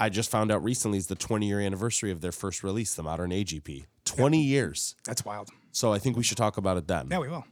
I 0.00 0.08
just 0.08 0.30
found 0.30 0.50
out 0.50 0.64
recently 0.64 0.96
is 0.98 1.08
the 1.08 1.14
20 1.14 1.46
year 1.46 1.60
anniversary 1.60 2.10
of 2.10 2.22
their 2.22 2.32
first 2.32 2.64
release, 2.64 2.94
the 2.94 3.02
Modern 3.02 3.30
Age 3.30 3.54
EP. 3.54 3.84
20 4.06 4.42
years. 4.42 4.96
That's 5.04 5.24
wild. 5.24 5.50
So 5.72 5.92
I 5.92 5.98
think 5.98 6.16
we 6.16 6.24
should 6.24 6.38
talk 6.38 6.56
about 6.56 6.78
it 6.78 6.88
then. 6.88 7.08
Yeah, 7.10 7.18
we 7.18 7.28
will. 7.28 7.44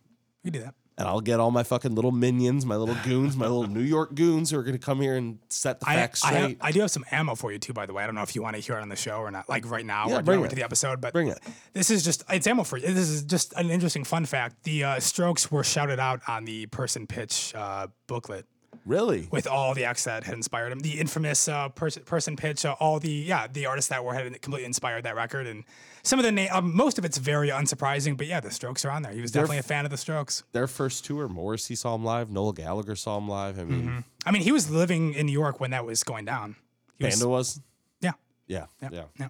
We 0.42 0.50
do 0.50 0.60
that. 0.60 0.74
And 0.96 1.06
I'll 1.06 1.20
get 1.20 1.38
all 1.38 1.52
my 1.52 1.62
fucking 1.62 1.94
little 1.94 2.10
minions, 2.10 2.66
my 2.66 2.74
little 2.74 2.96
goons, 3.04 3.36
my 3.36 3.46
little 3.46 3.66
New 3.68 3.82
York 3.82 4.14
goons 4.16 4.50
who 4.50 4.58
are 4.58 4.64
going 4.64 4.76
to 4.76 4.84
come 4.84 5.00
here 5.00 5.14
and 5.14 5.38
set 5.48 5.78
the 5.78 5.88
I, 5.88 5.94
facts 5.94 6.24
I, 6.24 6.32
have, 6.32 6.42
straight. 6.42 6.58
I 6.60 6.72
do 6.72 6.80
have 6.80 6.90
some 6.90 7.04
ammo 7.12 7.36
for 7.36 7.52
you 7.52 7.58
too, 7.60 7.72
by 7.72 7.86
the 7.86 7.92
way. 7.92 8.02
I 8.02 8.06
don't 8.06 8.16
know 8.16 8.22
if 8.22 8.34
you 8.34 8.42
want 8.42 8.56
to 8.56 8.62
hear 8.62 8.76
it 8.76 8.82
on 8.82 8.88
the 8.88 8.96
show 8.96 9.18
or 9.18 9.30
not, 9.30 9.48
like 9.48 9.70
right 9.70 9.86
now, 9.86 10.08
Yeah, 10.08 10.18
or 10.18 10.22
bring 10.22 10.42
it. 10.42 10.48
to 10.50 10.56
the 10.56 10.64
episode. 10.64 11.00
But 11.00 11.12
Bring 11.12 11.28
it. 11.28 11.38
This 11.72 11.90
is 11.90 12.02
just 12.02 12.24
it's 12.30 12.48
ammo 12.48 12.64
for 12.64 12.78
you. 12.78 12.86
This 12.88 13.10
is 13.10 13.22
just 13.22 13.52
an 13.52 13.70
interesting 13.70 14.02
fun 14.02 14.24
fact. 14.24 14.64
The 14.64 14.82
uh, 14.84 15.00
Strokes 15.00 15.52
were 15.52 15.62
shouted 15.62 16.00
out 16.00 16.22
on 16.26 16.46
the 16.46 16.66
person 16.66 17.06
pitch 17.06 17.54
uh, 17.54 17.86
booklet 18.08 18.46
really? 18.88 19.28
with 19.30 19.46
all 19.46 19.74
the 19.74 19.84
acts 19.84 20.04
that 20.04 20.24
had 20.24 20.34
inspired 20.34 20.72
him. 20.72 20.80
The 20.80 20.98
infamous 20.98 21.46
uh, 21.48 21.68
pers- 21.68 21.98
person 21.98 22.36
pitch, 22.36 22.64
uh, 22.64 22.74
all 22.80 22.98
the 22.98 23.10
yeah, 23.10 23.46
the 23.46 23.66
artists 23.66 23.88
that 23.90 24.04
were 24.04 24.14
had 24.14 24.40
completely 24.42 24.64
inspired 24.66 25.04
that 25.04 25.14
record, 25.14 25.46
and 25.46 25.64
some 26.02 26.18
of 26.18 26.24
the 26.24 26.32
name, 26.32 26.48
um, 26.52 26.74
most 26.74 26.98
of 26.98 27.04
it's 27.04 27.18
very 27.18 27.48
unsurprising. 27.50 28.16
But 28.16 28.26
yeah, 28.26 28.40
the 28.40 28.50
Strokes 28.50 28.84
are 28.84 28.90
on 28.90 29.02
there. 29.02 29.12
He 29.12 29.20
was 29.20 29.30
definitely 29.30 29.58
a 29.58 29.62
fan 29.62 29.84
of 29.84 29.90
the 29.90 29.96
Strokes. 29.96 30.42
Their 30.52 30.66
first 30.66 31.04
tour, 31.04 31.28
Morrissey 31.28 31.74
saw 31.76 31.94
him 31.94 32.04
live, 32.04 32.30
Noel 32.30 32.52
Gallagher 32.52 32.96
saw 32.96 33.18
him 33.18 33.28
live. 33.28 33.58
I 33.58 33.64
mean, 33.64 34.04
I 34.26 34.30
mean, 34.30 34.42
he 34.42 34.52
was 34.52 34.70
living 34.70 35.14
in 35.14 35.26
New 35.26 35.32
York 35.32 35.60
when 35.60 35.70
that 35.72 35.84
was 35.84 36.02
going 36.02 36.24
down. 36.24 36.56
He 36.98 37.04
was- 37.04 37.14
Panda 37.14 37.28
was. 37.28 37.60
yeah, 38.00 38.12
Yeah, 38.46 38.66
Yeah, 38.82 38.88
yeah, 38.92 39.02
yeah. 39.20 39.28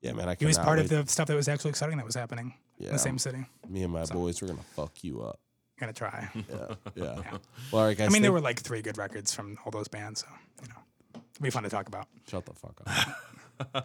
yeah, 0.00 0.12
man. 0.12 0.28
I 0.28 0.36
He 0.38 0.46
was 0.46 0.58
part 0.58 0.78
wait. 0.78 0.90
of 0.90 1.06
the 1.06 1.12
stuff 1.12 1.28
that 1.28 1.36
was 1.36 1.48
actually 1.48 1.70
exciting 1.70 1.96
that 1.98 2.06
was 2.06 2.14
happening 2.16 2.54
in 2.78 2.86
Yeah. 2.86 2.92
the 2.92 2.98
same 2.98 3.18
city. 3.18 3.44
Me 3.68 3.82
and 3.82 3.92
my 3.92 4.04
boys, 4.06 4.40
we're 4.42 4.48
gonna 4.48 4.60
fuck 4.74 5.04
you 5.04 5.22
up. 5.22 5.38
Gonna 5.78 5.92
try. 5.92 6.28
Yeah, 6.34 6.42
yeah. 6.48 6.74
yeah. 6.94 7.38
Well, 7.70 7.82
all 7.82 7.86
right, 7.86 7.96
guys. 7.96 8.08
I 8.08 8.10
mean, 8.10 8.22
there 8.22 8.32
were 8.32 8.40
like 8.40 8.60
three 8.60 8.80
good 8.82 8.96
records 8.96 9.34
from 9.34 9.58
all 9.64 9.70
those 9.70 9.88
bands, 9.88 10.20
so 10.20 10.26
you 10.62 10.68
know, 10.68 11.20
it'll 11.34 11.42
be 11.42 11.50
fun 11.50 11.64
to 11.64 11.68
talk 11.68 11.86
about. 11.88 12.06
Shut 12.28 12.46
the 12.46 12.54
fuck 12.54 12.80
up. 12.86 13.08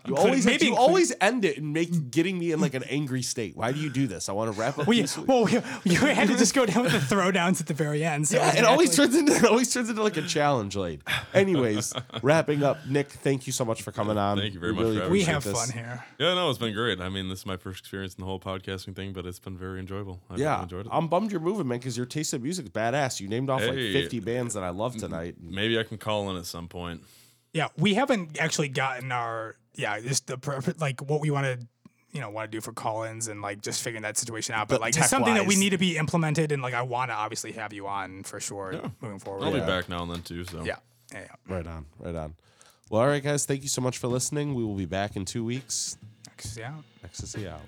You 0.07 0.17
always 0.17 0.45
maybe 0.45 0.65
you 0.65 0.71
include- 0.71 0.87
always 0.87 1.13
end 1.21 1.45
it 1.45 1.57
and 1.57 1.71
make 1.73 2.11
getting 2.11 2.37
me 2.37 2.51
in 2.51 2.59
like 2.59 2.73
an 2.73 2.83
angry 2.83 3.21
state. 3.21 3.55
Why 3.55 3.71
do 3.71 3.79
you 3.79 3.89
do 3.89 4.07
this? 4.07 4.27
I 4.29 4.33
want 4.33 4.53
to 4.53 4.59
wrap 4.59 4.77
up. 4.79 4.87
We 4.87 5.01
this 5.01 5.17
well, 5.17 5.45
we, 5.45 5.53
you 5.85 5.97
had 5.97 6.27
to 6.27 6.37
just 6.37 6.53
go 6.53 6.65
down 6.65 6.83
with 6.83 6.91
the 6.93 6.99
throwdowns 7.15 7.61
at 7.61 7.67
the 7.67 7.73
very 7.73 8.03
end. 8.03 8.27
So 8.27 8.37
Yeah, 8.37 8.47
was 8.47 8.55
it 8.55 8.63
always 8.65 8.95
turns 8.95 9.15
into 9.15 9.33
it 9.33 9.45
always 9.45 9.73
turns 9.73 9.89
into 9.89 10.03
like 10.03 10.17
a 10.17 10.21
challenge 10.23 10.75
late. 10.75 11.01
Anyways, 11.33 11.93
wrapping 12.21 12.63
up, 12.63 12.85
Nick, 12.87 13.09
thank 13.09 13.47
you 13.47 13.53
so 13.53 13.63
much 13.65 13.81
for 13.81 13.91
coming 13.91 14.17
on. 14.17 14.37
Thank 14.37 14.53
you 14.53 14.59
very 14.59 14.73
We 14.73 14.77
much 14.83 14.87
for 14.87 14.93
having 14.93 15.11
we 15.11 15.21
appreciate 15.23 15.33
have 15.33 15.43
this. 15.43 15.53
fun 15.57 15.69
here. 15.77 16.03
Yeah, 16.19 16.33
no, 16.33 16.49
it's 16.49 16.59
been 16.59 16.73
great. 16.73 16.99
I 16.99 17.09
mean, 17.09 17.29
this 17.29 17.39
is 17.39 17.45
my 17.45 17.57
first 17.57 17.79
experience 17.79 18.15
in 18.15 18.21
the 18.21 18.25
whole 18.25 18.39
podcasting 18.39 18.95
thing, 18.95 19.13
but 19.13 19.25
it's 19.25 19.39
been 19.39 19.57
very 19.57 19.79
enjoyable. 19.79 20.19
I've 20.29 20.31
really 20.37 20.43
Yeah, 20.43 20.63
enjoyed 20.63 20.85
it. 20.85 20.91
I'm 20.91 21.07
bummed 21.07 21.31
you're 21.31 21.39
moving, 21.41 21.67
man, 21.67 21.79
because 21.79 21.95
your 21.97 22.05
taste 22.05 22.33
of 22.33 22.41
music 22.43 22.65
is 22.65 22.71
badass. 22.71 23.19
You 23.19 23.27
named 23.27 23.49
off 23.49 23.61
like 23.61 23.71
Hey. 23.73 23.93
50 23.93 24.19
bands 24.19 24.53
that 24.53 24.63
I 24.63 24.69
love 24.69 24.97
tonight. 24.97 25.35
Maybe 25.41 25.79
I 25.79 25.83
can 25.83 25.97
call 25.97 26.29
in 26.29 26.37
at 26.37 26.45
some 26.45 26.67
point. 26.67 27.01
Yeah, 27.53 27.67
we 27.77 27.95
haven't 27.95 28.39
actually 28.39 28.69
gotten 28.69 29.11
our 29.11 29.55
yeah 29.75 29.99
just 29.99 30.27
the 30.27 30.37
per- 30.37 30.61
like 30.79 31.01
what 31.01 31.21
we 31.21 31.31
want 31.31 31.45
to 31.45 31.67
you 32.11 32.19
know 32.21 32.29
want 32.29 32.51
to 32.51 32.55
do 32.57 32.61
for 32.61 32.73
call-ins 32.73 33.27
and 33.29 33.41
like 33.41 33.61
just 33.61 33.81
figuring 33.81 34.03
that 34.03 34.17
situation 34.17 34.53
out. 34.55 34.67
But, 34.67 34.75
But 34.75 34.81
like 34.81 34.97
it's 34.97 35.09
something 35.09 35.33
that 35.33 35.45
we 35.47 35.55
need 35.55 35.69
to 35.69 35.77
be 35.77 35.97
implemented 35.97 36.51
and 36.51 36.61
like 36.61 36.73
I 36.73 36.81
want 36.81 37.09
to 37.11 37.15
obviously 37.15 37.53
have 37.53 37.71
you 37.73 37.87
on 37.87 38.23
for 38.23 38.39
sure 38.39 38.91
moving 39.01 39.19
forward. 39.19 39.45
I'll 39.45 39.53
Yeah. 39.53 39.61
be 39.61 39.65
back 39.65 39.87
now 39.89 40.03
and 40.03 40.11
then 40.11 40.21
too. 40.21 40.43
So 40.45 40.63
Yeah, 40.63 40.75
yeah, 41.13 41.21
yeah. 41.21 41.55
Right 41.55 41.65
on, 41.67 41.85
right 41.99 42.15
on. 42.15 42.35
Well, 42.89 43.01
all 43.01 43.07
right, 43.07 43.23
guys, 43.23 43.45
thank 43.45 43.63
you 43.63 43.69
so 43.69 43.81
much 43.81 43.97
for 43.97 44.07
listening. 44.09 44.53
We 44.53 44.63
will 44.65 44.75
be 44.75 44.85
back 44.85 45.15
in 45.15 45.23
two 45.23 45.45
weeks. 45.45 45.97
yeah. 46.57 46.73
Ecstasy 47.05 47.47
out. 47.47 47.61